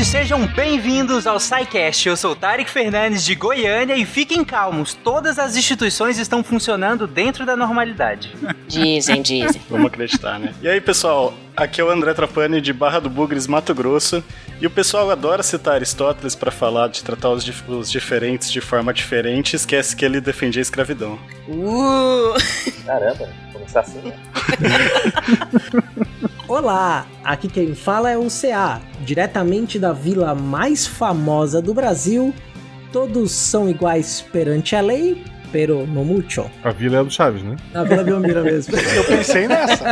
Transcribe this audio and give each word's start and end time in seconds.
ouvintes, 0.00 0.08
sejam 0.08 0.46
bem-vindos 0.46 1.26
ao 1.26 1.38
SciCast. 1.38 2.08
Eu 2.08 2.16
sou 2.16 2.34
Tarek 2.34 2.70
Fernandes 2.70 3.24
de 3.24 3.34
Goiânia 3.34 3.94
e 3.96 4.04
fiquem 4.04 4.44
calmos, 4.44 4.94
todas 4.94 5.38
as 5.38 5.56
instituições 5.56 6.18
estão 6.18 6.42
funcionando 6.42 7.06
dentro 7.06 7.44
da 7.44 7.56
normalidade. 7.56 8.34
Dizem, 8.66 9.20
dizem. 9.20 9.60
Vamos 9.68 9.86
acreditar, 9.88 10.38
né? 10.38 10.54
E 10.62 10.68
aí, 10.68 10.80
pessoal, 10.80 11.34
aqui 11.56 11.80
é 11.80 11.84
o 11.84 11.90
André 11.90 12.14
Trapani 12.14 12.60
de 12.60 12.72
Barra 12.72 13.00
do 13.00 13.10
Bugres, 13.10 13.48
Mato 13.48 13.74
Grosso. 13.74 14.22
E 14.60 14.66
o 14.66 14.70
pessoal 14.70 15.10
adora 15.10 15.42
citar 15.42 15.74
Aristóteles 15.74 16.36
para 16.36 16.52
falar 16.52 16.88
de 16.88 17.02
tratar 17.02 17.30
os, 17.30 17.44
dif 17.44 17.68
os, 17.68 17.90
diferentes 17.90 18.50
de 18.50 18.60
forma 18.60 18.94
diferente, 18.94 19.56
esquece 19.56 19.96
que 19.96 20.04
ele 20.04 20.20
defendia 20.20 20.60
a 20.60 20.62
escravidão. 20.62 21.18
Uh! 21.48 22.34
Caramba, 22.86 23.28
começar 23.52 23.80
assim, 23.80 24.00
né? 24.02 24.14
Olá, 26.50 27.06
aqui 27.22 27.46
quem 27.46 27.76
fala 27.76 28.10
é 28.10 28.18
o 28.18 28.26
CA, 28.26 28.80
diretamente 29.04 29.78
da 29.78 29.92
vila 29.92 30.34
mais 30.34 30.84
famosa 30.84 31.62
do 31.62 31.72
Brasil. 31.72 32.34
Todos 32.92 33.30
são 33.30 33.70
iguais 33.70 34.20
perante 34.32 34.74
a 34.74 34.80
lei, 34.80 35.22
pero 35.52 35.86
no 35.86 36.04
mucho. 36.04 36.50
A 36.64 36.72
vila 36.72 36.98
é 36.98 37.04
do 37.04 37.10
Chaves, 37.12 37.44
né? 37.44 37.54
A 37.72 37.84
Vila 37.84 38.02
Belmiro 38.02 38.42
mesmo. 38.42 38.74
Eu 38.96 39.04
pensei 39.04 39.46
nessa. 39.46 39.84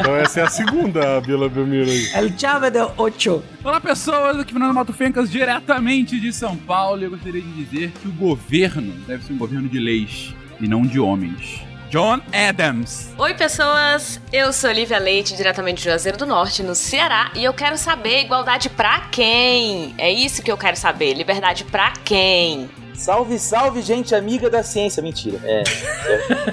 Então 0.00 0.16
essa 0.16 0.40
é 0.40 0.42
a 0.42 0.50
segunda, 0.50 1.18
a 1.18 1.20
Vila 1.20 1.48
Belmiro 1.48 1.88
aí. 1.88 2.08
El 2.14 2.36
Chave 2.36 2.72
de 2.72 2.80
Ocho. 2.96 3.40
Olá 3.62 3.80
pessoas, 3.80 4.40
aqui 4.40 4.52
Fernando 4.52 4.74
Mato 4.74 4.92
Fencas, 4.92 5.30
diretamente 5.30 6.18
de 6.18 6.32
São 6.32 6.56
Paulo. 6.56 7.00
Eu 7.04 7.10
gostaria 7.10 7.40
de 7.40 7.64
dizer 7.64 7.92
que 7.92 8.08
o 8.08 8.12
governo 8.12 8.92
deve 9.06 9.22
ser 9.22 9.34
um 9.34 9.38
governo 9.38 9.68
de 9.68 9.78
leis 9.78 10.34
e 10.60 10.66
não 10.66 10.82
de 10.82 10.98
homens. 10.98 11.62
John 11.92 12.22
Adams. 12.32 13.12
Oi, 13.18 13.34
pessoas! 13.34 14.18
Eu 14.32 14.50
sou 14.50 14.70
Olivia 14.70 14.98
Leite, 14.98 15.36
diretamente 15.36 15.82
de 15.82 15.90
Juazeiro 15.90 16.16
do 16.16 16.24
Norte, 16.24 16.62
no 16.62 16.74
Ceará, 16.74 17.30
e 17.34 17.44
eu 17.44 17.52
quero 17.52 17.76
saber 17.76 18.22
igualdade 18.22 18.70
pra 18.70 19.08
quem? 19.12 19.94
É 19.98 20.10
isso 20.10 20.42
que 20.42 20.50
eu 20.50 20.56
quero 20.56 20.74
saber, 20.74 21.12
liberdade 21.12 21.64
pra 21.64 21.92
quem? 22.02 22.70
Salve, 22.94 23.38
salve, 23.38 23.82
gente 23.82 24.14
amiga 24.14 24.48
da 24.48 24.62
ciência. 24.62 25.02
Mentira. 25.02 25.38
É. 25.44 25.64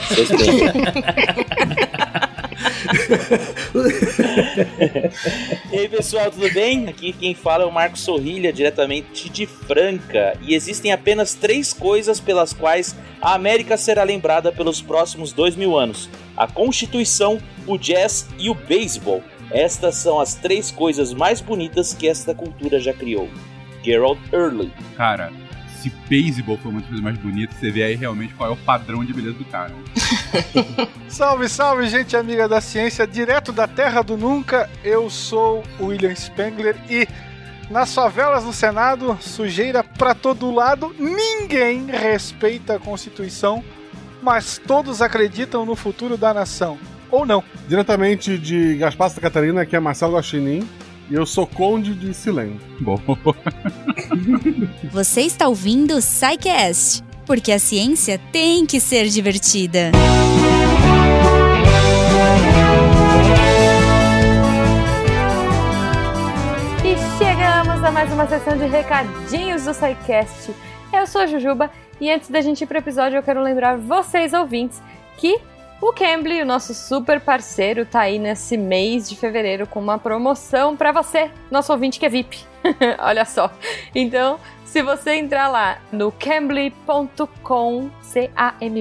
Vocês 0.09 0.29
E 5.71 5.79
aí, 5.79 5.87
pessoal, 5.87 6.31
tudo 6.31 6.51
bem? 6.51 6.87
Aqui 6.87 7.13
quem 7.13 7.35
fala 7.35 7.63
é 7.63 7.67
o 7.67 7.71
Marco 7.71 7.97
Sorrilha, 7.97 8.51
diretamente 8.51 9.29
de 9.29 9.45
Franca. 9.45 10.35
E 10.41 10.53
existem 10.53 10.91
apenas 10.91 11.33
três 11.33 11.71
coisas 11.71 12.19
pelas 12.19 12.53
quais 12.53 12.95
a 13.21 13.33
América 13.33 13.77
será 13.77 14.03
lembrada 14.03 14.51
pelos 14.51 14.81
próximos 14.81 15.31
dois 15.31 15.55
mil 15.55 15.77
anos: 15.77 16.09
a 16.35 16.47
Constituição, 16.47 17.39
o 17.67 17.77
jazz 17.77 18.27
e 18.37 18.49
o 18.49 18.55
beisebol. 18.55 19.23
Estas 19.51 19.95
são 19.95 20.19
as 20.19 20.35
três 20.35 20.71
coisas 20.71 21.13
mais 21.13 21.41
bonitas 21.41 21.93
que 21.93 22.07
esta 22.07 22.33
cultura 22.33 22.79
já 22.79 22.93
criou. 22.93 23.29
Gerald 23.83 24.19
Early. 24.31 24.71
Cara, 24.95 25.31
se 25.79 25.89
beisebol 26.07 26.57
foi 26.57 26.71
uma 26.71 26.79
das 26.79 26.89
coisas 26.89 27.03
mais 27.03 27.17
bonitas, 27.17 27.57
você 27.57 27.71
vê 27.71 27.83
aí 27.83 27.95
realmente 27.95 28.33
qual 28.33 28.49
é 28.49 28.53
o 28.53 28.57
padrão 28.57 29.03
de 29.03 29.13
beleza 29.13 29.37
do 29.37 29.45
cara. 29.45 29.71
salve, 31.07 31.47
salve, 31.47 31.87
gente 31.87 32.15
amiga 32.15 32.47
da 32.47 32.59
ciência, 32.59 33.07
direto 33.07 33.51
da 33.51 33.67
terra 33.67 34.01
do 34.01 34.17
nunca. 34.17 34.69
Eu 34.83 35.09
sou 35.09 35.63
o 35.79 35.85
William 35.87 36.13
Spengler 36.13 36.75
e 36.89 37.07
nas 37.69 37.93
favelas 37.93 38.43
do 38.43 38.51
Senado, 38.51 39.17
sujeira 39.21 39.83
pra 39.83 40.15
todo 40.15 40.51
lado, 40.51 40.93
ninguém 40.97 41.85
respeita 41.85 42.75
a 42.75 42.79
Constituição, 42.79 43.63
mas 44.23 44.57
todos 44.57 45.01
acreditam 45.03 45.65
no 45.65 45.75
futuro 45.75 46.17
da 46.17 46.33
nação. 46.33 46.79
Ou 47.11 47.25
não. 47.25 47.43
Diretamente 47.67 48.37
de 48.37 48.75
Gaspar 48.75 49.09
Santa 49.09 49.21
Catarina, 49.21 49.61
aqui 49.61 49.75
é 49.75 49.79
Marcelo 49.79 50.15
Guaxinim. 50.15 50.67
E 51.09 51.15
eu 51.15 51.25
sou 51.25 51.47
Conde 51.47 51.95
de 51.95 52.13
Silém. 52.13 52.59
Bom. 52.79 52.99
Você 54.93 55.21
está 55.21 55.47
ouvindo 55.47 55.97
o 55.97 55.99
Psycast, 55.99 57.03
porque 57.25 57.51
a 57.51 57.57
ciência 57.57 58.21
tem 58.31 58.63
que 58.63 58.79
ser 58.79 59.07
divertida. 59.07 59.91
E 66.85 67.17
chegamos 67.17 67.83
a 67.83 67.91
mais 67.91 68.13
uma 68.13 68.27
sessão 68.27 68.55
de 68.55 68.67
recadinhos 68.67 69.65
do 69.65 69.73
SciCast. 69.73 70.53
Eu 70.93 71.07
sou 71.07 71.21
a 71.21 71.25
Jujuba 71.25 71.71
e 71.99 72.11
antes 72.11 72.29
da 72.29 72.39
gente 72.39 72.63
ir 72.63 72.67
pro 72.67 72.77
episódio 72.77 73.17
eu 73.17 73.23
quero 73.23 73.41
lembrar 73.41 73.77
vocês 73.77 74.31
ouvintes 74.31 74.79
que 75.17 75.39
o 75.81 75.93
Cambly, 75.93 76.41
o 76.41 76.45
nosso 76.45 76.73
super 76.73 77.21
parceiro, 77.21 77.85
tá 77.85 78.01
aí 78.01 78.19
nesse 78.19 78.57
mês 78.57 79.07
de 79.09 79.15
fevereiro 79.15 79.65
com 79.65 79.79
uma 79.79 79.97
promoção 79.97 80.75
para 80.75 80.91
você, 80.91 81.31
nosso 81.49 81.71
ouvinte 81.71 81.99
que 81.99 82.05
é 82.05 82.09
VIP. 82.09 82.43
Olha 82.99 83.23
só. 83.23 83.49
Então, 83.95 84.37
se 84.65 84.81
você 84.81 85.13
entrar 85.13 85.47
lá 85.47 85.79
no 85.91 86.11
cambly.com, 86.11 87.89
C-A-M-B-L-Y.com 88.01 88.75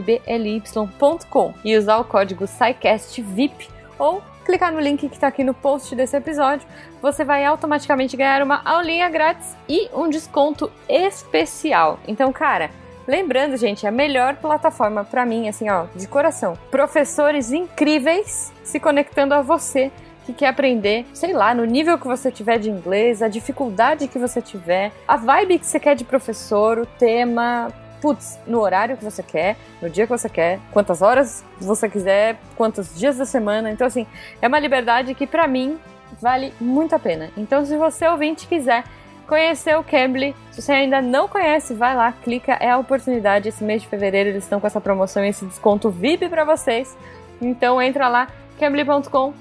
e 1.64 1.76
usar 1.76 1.98
o 1.98 2.04
código 2.04 2.46
SciCastVIP 2.46 3.68
ou 3.98 4.22
clicar 4.44 4.72
no 4.72 4.80
link 4.80 5.08
que 5.08 5.14
está 5.14 5.28
aqui 5.28 5.44
no 5.44 5.54
post 5.54 5.94
desse 5.94 6.16
episódio, 6.16 6.66
você 7.00 7.24
vai 7.24 7.44
automaticamente 7.44 8.16
ganhar 8.16 8.42
uma 8.42 8.60
aulinha 8.64 9.08
grátis 9.08 9.54
e 9.68 9.88
um 9.94 10.08
desconto 10.08 10.72
especial. 10.88 12.00
Então, 12.08 12.32
cara, 12.32 12.70
Lembrando, 13.08 13.56
gente, 13.56 13.86
a 13.86 13.90
melhor 13.90 14.36
plataforma 14.36 15.02
para 15.02 15.24
mim, 15.24 15.48
assim, 15.48 15.70
ó, 15.70 15.86
de 15.96 16.06
coração. 16.06 16.58
Professores 16.70 17.50
incríveis 17.50 18.52
se 18.62 18.78
conectando 18.78 19.32
a 19.32 19.40
você 19.40 19.90
que 20.26 20.34
quer 20.34 20.48
aprender, 20.48 21.06
sei 21.14 21.32
lá, 21.32 21.54
no 21.54 21.64
nível 21.64 21.96
que 21.96 22.06
você 22.06 22.30
tiver 22.30 22.58
de 22.58 22.68
inglês, 22.68 23.22
a 23.22 23.28
dificuldade 23.28 24.08
que 24.08 24.18
você 24.18 24.42
tiver, 24.42 24.92
a 25.08 25.16
vibe 25.16 25.58
que 25.58 25.64
você 25.64 25.80
quer 25.80 25.96
de 25.96 26.04
professor, 26.04 26.78
o 26.78 26.84
tema, 26.84 27.72
putz, 27.98 28.38
no 28.46 28.60
horário 28.60 28.94
que 28.94 29.04
você 29.04 29.22
quer, 29.22 29.56
no 29.80 29.88
dia 29.88 30.04
que 30.04 30.12
você 30.12 30.28
quer, 30.28 30.60
quantas 30.70 31.00
horas 31.00 31.42
você 31.58 31.88
quiser, 31.88 32.36
quantos 32.58 32.94
dias 32.94 33.16
da 33.16 33.24
semana. 33.24 33.70
Então, 33.70 33.86
assim, 33.86 34.06
é 34.42 34.46
uma 34.46 34.58
liberdade 34.58 35.14
que 35.14 35.26
para 35.26 35.48
mim 35.48 35.78
vale 36.20 36.52
muito 36.60 36.94
a 36.94 36.98
pena. 36.98 37.30
Então, 37.38 37.64
se 37.64 37.74
você 37.74 38.06
ouvinte 38.06 38.46
quiser 38.46 38.84
conhecer 39.28 39.76
o 39.78 39.84
Cambly. 39.84 40.34
Se 40.50 40.62
você 40.62 40.72
ainda 40.72 41.00
não 41.00 41.28
conhece, 41.28 41.74
vai 41.74 41.94
lá, 41.94 42.10
clica, 42.10 42.54
é 42.54 42.70
a 42.70 42.78
oportunidade. 42.78 43.48
Esse 43.48 43.62
mês 43.62 43.82
de 43.82 43.88
fevereiro 43.88 44.30
eles 44.30 44.42
estão 44.42 44.58
com 44.58 44.66
essa 44.66 44.80
promoção 44.80 45.24
e 45.24 45.28
esse 45.28 45.44
desconto 45.44 45.90
VIP 45.90 46.28
para 46.28 46.44
vocês. 46.44 46.96
Então 47.40 47.80
entra 47.80 48.08
lá, 48.08 48.28
cambly.com, 48.58 49.34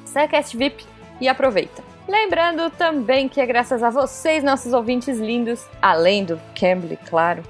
VIP 0.54 0.86
e 1.20 1.28
aproveita. 1.28 1.97
Lembrando 2.08 2.70
também 2.70 3.28
que 3.28 3.42
é 3.42 3.46
graças 3.46 3.84
a 3.84 3.90
vocês, 3.90 4.42
nossos 4.42 4.72
ouvintes 4.72 5.20
lindos, 5.20 5.68
além 5.82 6.24
do 6.24 6.40
Cambly, 6.58 6.98
claro, 7.06 7.44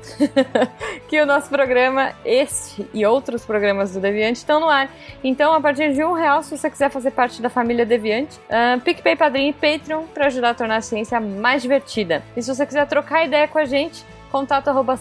que 1.07 1.21
o 1.21 1.27
nosso 1.27 1.47
programa, 1.47 2.13
este 2.25 2.87
e 2.91 3.05
outros 3.05 3.45
programas 3.45 3.93
do 3.93 3.99
Deviante 3.99 4.39
estão 4.39 4.59
no 4.59 4.67
ar. 4.67 4.89
Então, 5.23 5.53
a 5.53 5.61
partir 5.61 5.93
de 5.93 6.03
um 6.03 6.13
real, 6.13 6.41
se 6.41 6.57
você 6.57 6.71
quiser 6.71 6.89
fazer 6.89 7.11
parte 7.11 7.39
da 7.39 7.51
família 7.51 7.85
Deviante, 7.85 8.39
uh, 8.49 8.81
PicPay, 8.81 9.15
Padrinho 9.15 9.49
e 9.49 9.53
Patreon 9.53 10.05
para 10.11 10.25
ajudar 10.25 10.49
a 10.49 10.53
tornar 10.55 10.77
a 10.77 10.81
ciência 10.81 11.19
mais 11.19 11.61
divertida. 11.61 12.23
E 12.35 12.41
se 12.41 12.53
você 12.53 12.65
quiser 12.65 12.87
trocar 12.87 13.25
ideia 13.25 13.47
com 13.47 13.59
a 13.59 13.65
gente, 13.65 14.03
contato 14.31 14.67
arroba 14.67 14.97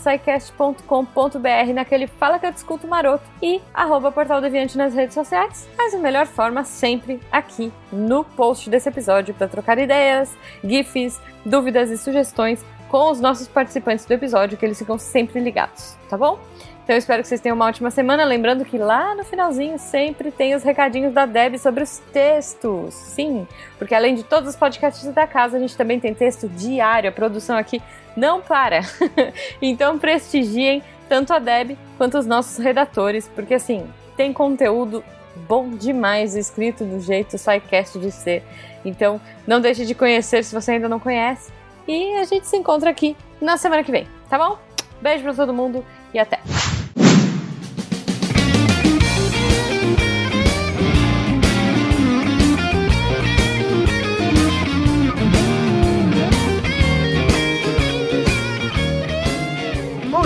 naquele 1.74 2.06
Fala 2.06 2.38
que 2.38 2.46
eu 2.46 2.52
discuto 2.52 2.86
maroto 2.86 3.24
e 3.42 3.60
arroba 3.74 4.12
Portal 4.12 4.40
Deviante 4.40 4.76
nas 4.78 4.94
redes 4.94 5.14
sociais. 5.14 5.68
Mas 5.76 5.94
a 5.94 5.98
melhor 5.98 6.26
forma 6.26 6.64
sempre 6.64 7.20
aqui 7.30 7.72
no 7.92 8.24
post 8.24 8.70
desse 8.70 8.88
episódio 8.88 9.34
para 9.34 9.48
trocar 9.48 9.78
ideias, 9.78 10.36
gifs, 10.62 11.20
dúvidas 11.44 11.90
e 11.90 11.98
sugestões 11.98 12.64
com 12.88 13.10
os 13.10 13.20
nossos 13.20 13.48
participantes 13.48 14.06
do 14.06 14.12
episódio, 14.12 14.56
que 14.56 14.64
eles 14.64 14.78
ficam 14.78 14.98
sempre 14.98 15.40
ligados, 15.40 15.96
tá 16.08 16.16
bom? 16.16 16.38
Então 16.86 16.94
eu 16.94 16.98
espero 16.98 17.20
que 17.20 17.28
vocês 17.28 17.40
tenham 17.40 17.56
uma 17.56 17.66
ótima 17.66 17.90
semana. 17.90 18.24
Lembrando 18.24 18.64
que 18.64 18.78
lá 18.78 19.12
no 19.16 19.24
finalzinho 19.24 19.76
sempre 19.76 20.30
tem 20.30 20.54
os 20.54 20.62
recadinhos 20.62 21.12
da 21.12 21.26
Deb 21.26 21.58
sobre 21.58 21.82
os 21.82 21.98
textos. 22.12 22.94
Sim, 22.94 23.44
porque 23.76 23.92
além 23.92 24.14
de 24.14 24.22
todos 24.22 24.50
os 24.50 24.54
podcasts 24.54 25.04
da 25.12 25.26
casa, 25.26 25.56
a 25.56 25.60
gente 25.60 25.76
também 25.76 25.98
tem 25.98 26.14
texto 26.14 26.48
diário. 26.48 27.10
A 27.10 27.12
produção 27.12 27.56
aqui 27.56 27.82
não 28.16 28.40
para. 28.40 28.80
então 29.60 29.98
prestigiem 29.98 30.82
tanto 31.08 31.32
a 31.32 31.38
Deb 31.38 31.76
quanto 31.96 32.18
os 32.18 32.26
nossos 32.26 32.58
redatores, 32.58 33.28
porque 33.34 33.54
assim, 33.54 33.86
tem 34.16 34.32
conteúdo 34.32 35.04
bom 35.48 35.70
demais 35.70 36.34
escrito 36.34 36.84
do 36.84 37.00
jeito 37.00 37.36
SciCast 37.38 37.98
de 37.98 38.10
ser. 38.10 38.42
Então 38.84 39.20
não 39.46 39.60
deixe 39.60 39.84
de 39.84 39.94
conhecer 39.94 40.42
se 40.42 40.54
você 40.54 40.72
ainda 40.72 40.88
não 40.88 40.98
conhece. 40.98 41.52
E 41.86 42.14
a 42.16 42.24
gente 42.24 42.46
se 42.46 42.56
encontra 42.56 42.90
aqui 42.90 43.16
na 43.40 43.56
semana 43.56 43.84
que 43.84 43.92
vem, 43.92 44.08
tá 44.28 44.38
bom? 44.38 44.58
Beijo 45.00 45.22
pra 45.22 45.34
todo 45.34 45.52
mundo 45.52 45.84
e 46.12 46.18
até! 46.18 46.40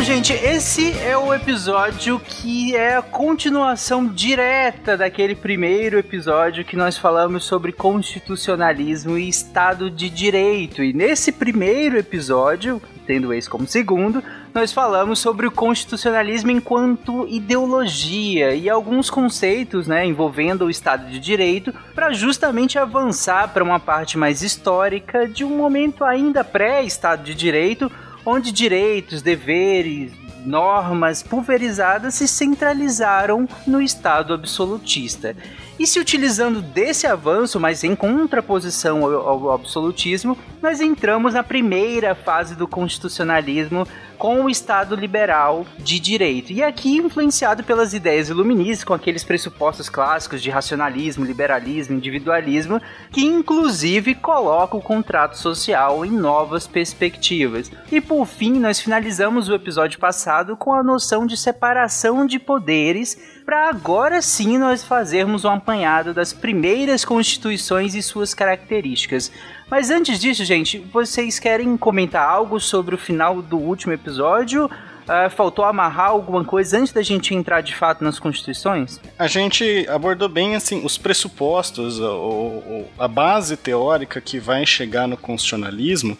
Bom, 0.00 0.04
gente, 0.04 0.32
esse 0.32 0.98
é 0.98 1.14
o 1.14 1.34
episódio 1.34 2.18
que 2.18 2.74
é 2.74 2.96
a 2.96 3.02
continuação 3.02 4.06
direta 4.06 4.96
daquele 4.96 5.34
primeiro 5.34 5.98
episódio 5.98 6.64
que 6.64 6.74
nós 6.74 6.96
falamos 6.96 7.44
sobre 7.44 7.70
constitucionalismo 7.70 9.18
e 9.18 9.28
Estado 9.28 9.90
de 9.90 10.08
Direito. 10.08 10.82
E 10.82 10.94
nesse 10.94 11.30
primeiro 11.30 11.98
episódio, 11.98 12.80
tendo 13.06 13.30
esse 13.34 13.50
como 13.50 13.66
segundo, 13.66 14.24
nós 14.54 14.72
falamos 14.72 15.18
sobre 15.18 15.46
o 15.46 15.50
constitucionalismo 15.50 16.50
enquanto 16.50 17.28
ideologia 17.28 18.54
e 18.54 18.70
alguns 18.70 19.10
conceitos, 19.10 19.86
né, 19.86 20.06
envolvendo 20.06 20.64
o 20.64 20.70
Estado 20.70 21.10
de 21.10 21.20
Direito, 21.20 21.74
para 21.94 22.10
justamente 22.10 22.78
avançar 22.78 23.48
para 23.52 23.62
uma 23.62 23.78
parte 23.78 24.16
mais 24.16 24.40
histórica 24.40 25.28
de 25.28 25.44
um 25.44 25.54
momento 25.54 26.04
ainda 26.04 26.42
pré-Estado 26.42 27.22
de 27.22 27.34
Direito, 27.34 27.92
onde 28.24 28.52
direitos, 28.52 29.22
deveres, 29.22 30.12
normas 30.44 31.22
pulverizadas 31.22 32.14
se 32.14 32.26
centralizaram 32.26 33.48
no 33.66 33.80
Estado 33.80 34.34
absolutista. 34.34 35.36
E 35.80 35.86
se 35.86 35.98
utilizando 35.98 36.60
desse 36.60 37.06
avanço, 37.06 37.58
mas 37.58 37.82
em 37.82 37.96
contraposição 37.96 39.02
ao, 39.02 39.50
absolutismo, 39.50 40.36
nós 40.60 40.78
entramos 40.78 41.32
na 41.32 41.42
primeira 41.42 42.14
fase 42.14 42.54
do 42.54 42.68
constitucionalismo 42.68 43.88
com 44.18 44.44
o 44.44 44.50
Estado 44.50 44.94
liberal 44.94 45.64
de 45.78 45.98
direito. 45.98 46.52
E 46.52 46.62
aqui 46.62 46.98
influenciado 46.98 47.64
pelas 47.64 47.94
ideias 47.94 48.28
iluministas, 48.28 48.84
com 48.84 48.92
aqueles 48.92 49.24
pressupostos 49.24 49.88
clássicos 49.88 50.42
de 50.42 50.50
racionalismo, 50.50 51.24
liberalismo, 51.24 51.96
individualismo, 51.96 52.78
que 53.10 53.24
inclusive 53.24 54.14
coloca 54.14 54.76
o 54.76 54.82
contrato 54.82 55.38
social 55.38 56.04
em 56.04 56.10
novas 56.10 56.66
perspectivas. 56.66 57.72
E 57.90 58.02
por 58.02 58.26
fim, 58.26 58.58
nós 58.58 58.78
finalizamos 58.78 59.48
o 59.48 59.54
episódio 59.54 59.98
passado 59.98 60.54
com 60.58 60.74
a 60.74 60.82
noção 60.82 61.24
de 61.24 61.38
separação 61.38 62.26
de 62.26 62.38
poderes, 62.38 63.16
para 63.46 63.70
agora 63.70 64.20
sim 64.20 64.58
nós 64.58 64.84
fazermos 64.84 65.46
um 65.46 65.48
apanhado 65.70 66.12
das 66.12 66.32
primeiras 66.32 67.04
constituições 67.04 67.94
e 67.94 68.02
suas 68.02 68.34
características. 68.34 69.30
Mas 69.70 69.88
antes 69.88 70.18
disso, 70.18 70.44
gente, 70.44 70.78
vocês 70.92 71.38
querem 71.38 71.76
comentar 71.76 72.28
algo 72.28 72.58
sobre 72.58 72.94
o 72.94 72.98
final 72.98 73.40
do 73.40 73.56
último 73.56 73.92
episódio? 73.92 74.66
Uh, 74.66 75.30
faltou 75.30 75.64
amarrar 75.64 76.10
alguma 76.10 76.44
coisa 76.44 76.78
antes 76.78 76.92
da 76.92 77.02
gente 77.02 77.34
entrar 77.34 77.60
de 77.60 77.74
fato 77.74 78.02
nas 78.02 78.18
constituições? 78.18 79.00
A 79.18 79.28
gente 79.28 79.86
abordou 79.88 80.28
bem 80.28 80.56
assim 80.56 80.84
os 80.84 80.98
pressupostos, 80.98 82.00
a, 82.00 83.04
a 83.04 83.08
base 83.08 83.56
teórica 83.56 84.20
que 84.20 84.38
vai 84.38 84.66
chegar 84.66 85.06
no 85.06 85.16
constitucionalismo. 85.16 86.18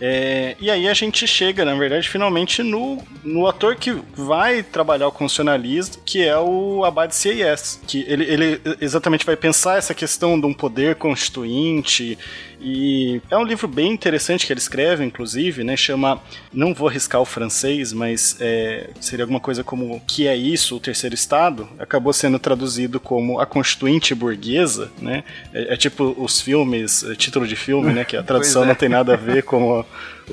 É, 0.00 0.56
e 0.60 0.70
aí 0.70 0.88
a 0.88 0.94
gente 0.94 1.26
chega, 1.26 1.64
na 1.64 1.74
verdade, 1.74 2.08
finalmente 2.08 2.62
no, 2.62 3.02
no 3.22 3.46
ator 3.46 3.76
que 3.76 3.92
vai 4.16 4.62
trabalhar 4.62 5.08
o 5.08 5.12
constitucionalismo, 5.12 6.02
que 6.04 6.22
é 6.22 6.36
o 6.38 6.84
Abad 6.84 7.12
C.I.S., 7.12 7.78
que 7.86 8.04
ele, 8.08 8.24
ele 8.24 8.60
exatamente 8.80 9.24
vai 9.24 9.36
pensar 9.36 9.78
essa 9.78 9.94
questão 9.94 10.38
de 10.38 10.46
um 10.46 10.52
poder 10.52 10.96
constituinte 10.96 12.18
e 12.66 13.20
é 13.30 13.36
um 13.36 13.44
livro 13.44 13.68
bem 13.68 13.92
interessante 13.92 14.46
que 14.46 14.52
ele 14.52 14.58
escreve, 14.58 15.04
inclusive, 15.04 15.62
né? 15.62 15.76
Chama, 15.76 16.18
não 16.50 16.72
vou 16.72 16.88
arriscar 16.88 17.20
o 17.20 17.26
francês, 17.26 17.92
mas 17.92 18.38
é, 18.40 18.88
seria 18.98 19.24
alguma 19.24 19.38
coisa 19.38 19.62
como 19.62 20.00
que 20.06 20.26
é 20.26 20.34
isso, 20.34 20.76
o 20.76 20.80
terceiro 20.80 21.14
estado? 21.14 21.68
Acabou 21.78 22.10
sendo 22.14 22.38
traduzido 22.38 22.98
como 22.98 23.38
a 23.38 23.44
Constituinte 23.44 24.14
Burguesa, 24.14 24.90
né? 24.98 25.24
É, 25.52 25.74
é 25.74 25.76
tipo 25.76 26.16
os 26.16 26.40
filmes, 26.40 27.04
é 27.04 27.14
título 27.14 27.46
de 27.46 27.54
filme, 27.54 27.92
né? 27.92 28.02
Que 28.02 28.16
a 28.16 28.22
tradução 28.24 28.64
é. 28.64 28.66
não 28.66 28.74
tem 28.74 28.88
nada 28.88 29.12
a 29.12 29.16
ver 29.16 29.42
com 29.42 29.84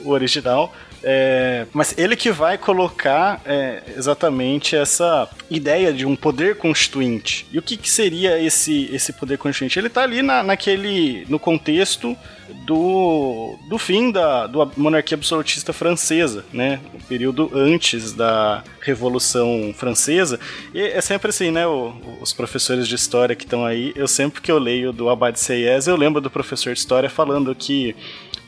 o 0.05 0.09
original. 0.09 0.73
É, 1.03 1.65
mas 1.73 1.97
ele 1.97 2.15
que 2.15 2.31
vai 2.31 2.57
colocar 2.57 3.41
é, 3.45 3.81
exatamente 3.97 4.75
essa 4.75 5.27
ideia 5.49 5.91
de 5.91 6.05
um 6.05 6.15
poder 6.15 6.57
constituinte. 6.57 7.45
E 7.51 7.57
o 7.57 7.61
que, 7.61 7.75
que 7.75 7.89
seria 7.89 8.39
esse, 8.39 8.89
esse 8.93 9.13
poder 9.13 9.37
constituinte? 9.37 9.79
Ele 9.79 9.87
está 9.87 10.03
ali 10.03 10.21
na, 10.21 10.43
naquele. 10.43 11.25
no 11.27 11.39
contexto 11.39 12.15
do, 12.65 13.57
do 13.69 13.77
fim 13.77 14.11
da 14.11 14.45
do 14.45 14.71
monarquia 14.77 15.15
absolutista 15.15 15.73
francesa, 15.73 16.45
né? 16.53 16.79
O 16.93 17.03
período 17.03 17.49
antes 17.53 18.13
da 18.13 18.63
Revolução 18.81 19.73
Francesa. 19.75 20.39
E 20.73 20.81
é 20.81 21.01
sempre 21.01 21.29
assim, 21.29 21.49
né? 21.49 21.65
O, 21.65 21.93
os 22.21 22.33
professores 22.33 22.87
de 22.87 22.95
história 22.95 23.35
que 23.35 23.45
estão 23.45 23.65
aí, 23.65 23.91
eu 23.95 24.07
sempre 24.07 24.41
que 24.41 24.51
eu 24.51 24.59
leio 24.59 24.93
do 24.93 25.09
Abad 25.09 25.35
Seyes, 25.37 25.87
eu 25.87 25.95
lembro 25.95 26.21
do 26.21 26.29
professor 26.29 26.73
de 26.73 26.79
história 26.79 27.09
falando 27.09 27.55
que 27.55 27.95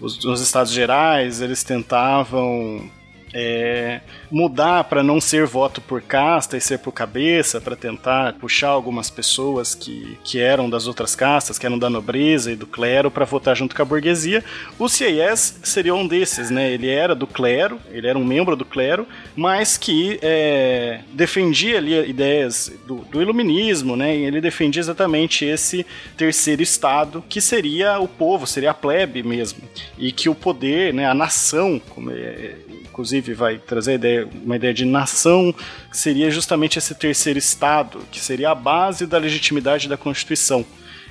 os, 0.03 0.23
os 0.25 0.41
Estados 0.41 0.73
Gerais, 0.73 1.39
eles 1.39 1.63
tentavam 1.63 2.89
é, 3.33 4.01
mudar 4.33 4.85
para 4.85 5.03
não 5.03 5.21
ser 5.21 5.45
voto 5.45 5.79
por 5.79 6.01
casta 6.01 6.57
e 6.57 6.61
ser 6.61 6.79
por 6.79 6.91
cabeça, 6.91 7.61
para 7.61 7.75
tentar 7.75 8.33
puxar 8.33 8.69
algumas 8.69 9.07
pessoas 9.07 9.75
que, 9.75 10.17
que 10.23 10.39
eram 10.39 10.67
das 10.67 10.87
outras 10.87 11.15
castas, 11.15 11.59
que 11.59 11.67
eram 11.67 11.77
da 11.77 11.87
nobreza 11.87 12.51
e 12.51 12.55
do 12.55 12.65
clero, 12.65 13.11
para 13.11 13.25
votar 13.25 13.55
junto 13.55 13.75
com 13.75 13.81
a 13.83 13.85
burguesia. 13.85 14.43
O 14.79 14.89
CIS 14.89 15.59
seria 15.63 15.93
um 15.93 16.07
desses, 16.07 16.49
né? 16.49 16.71
Ele 16.71 16.89
era 16.89 17.13
do 17.13 17.27
clero, 17.27 17.79
ele 17.91 18.07
era 18.07 18.17
um 18.17 18.25
membro 18.25 18.55
do 18.55 18.65
clero, 18.65 19.07
mas 19.35 19.77
que 19.77 20.17
é, 20.23 21.01
defendia 21.13 21.77
ali 21.77 21.93
ideias 22.09 22.73
do, 22.87 22.95
do 23.05 23.21
iluminismo, 23.21 23.95
né? 23.95 24.17
E 24.17 24.25
ele 24.25 24.41
defendia 24.41 24.79
exatamente 24.79 25.45
esse 25.45 25.85
terceiro 26.17 26.63
estado, 26.63 27.23
que 27.29 27.39
seria 27.39 27.99
o 27.99 28.07
povo, 28.07 28.47
seria 28.47 28.71
a 28.71 28.73
plebe 28.73 29.21
mesmo, 29.21 29.61
e 29.95 30.11
que 30.11 30.27
o 30.27 30.33
poder, 30.33 30.91
né, 30.91 31.05
a 31.05 31.13
nação, 31.13 31.79
como 31.93 32.09
é, 32.09 32.55
inclusive 32.93 33.33
vai 33.33 33.57
trazer 33.57 33.95
ideia, 33.95 34.22
uma 34.43 34.55
ideia 34.55 34.73
de 34.73 34.85
nação, 34.85 35.53
que 35.89 35.97
seria 35.97 36.29
justamente 36.29 36.77
esse 36.77 36.95
terceiro 36.95 37.39
Estado, 37.39 37.99
que 38.11 38.19
seria 38.19 38.51
a 38.51 38.55
base 38.55 39.05
da 39.05 39.17
legitimidade 39.17 39.87
da 39.87 39.97
Constituição. 39.97 40.65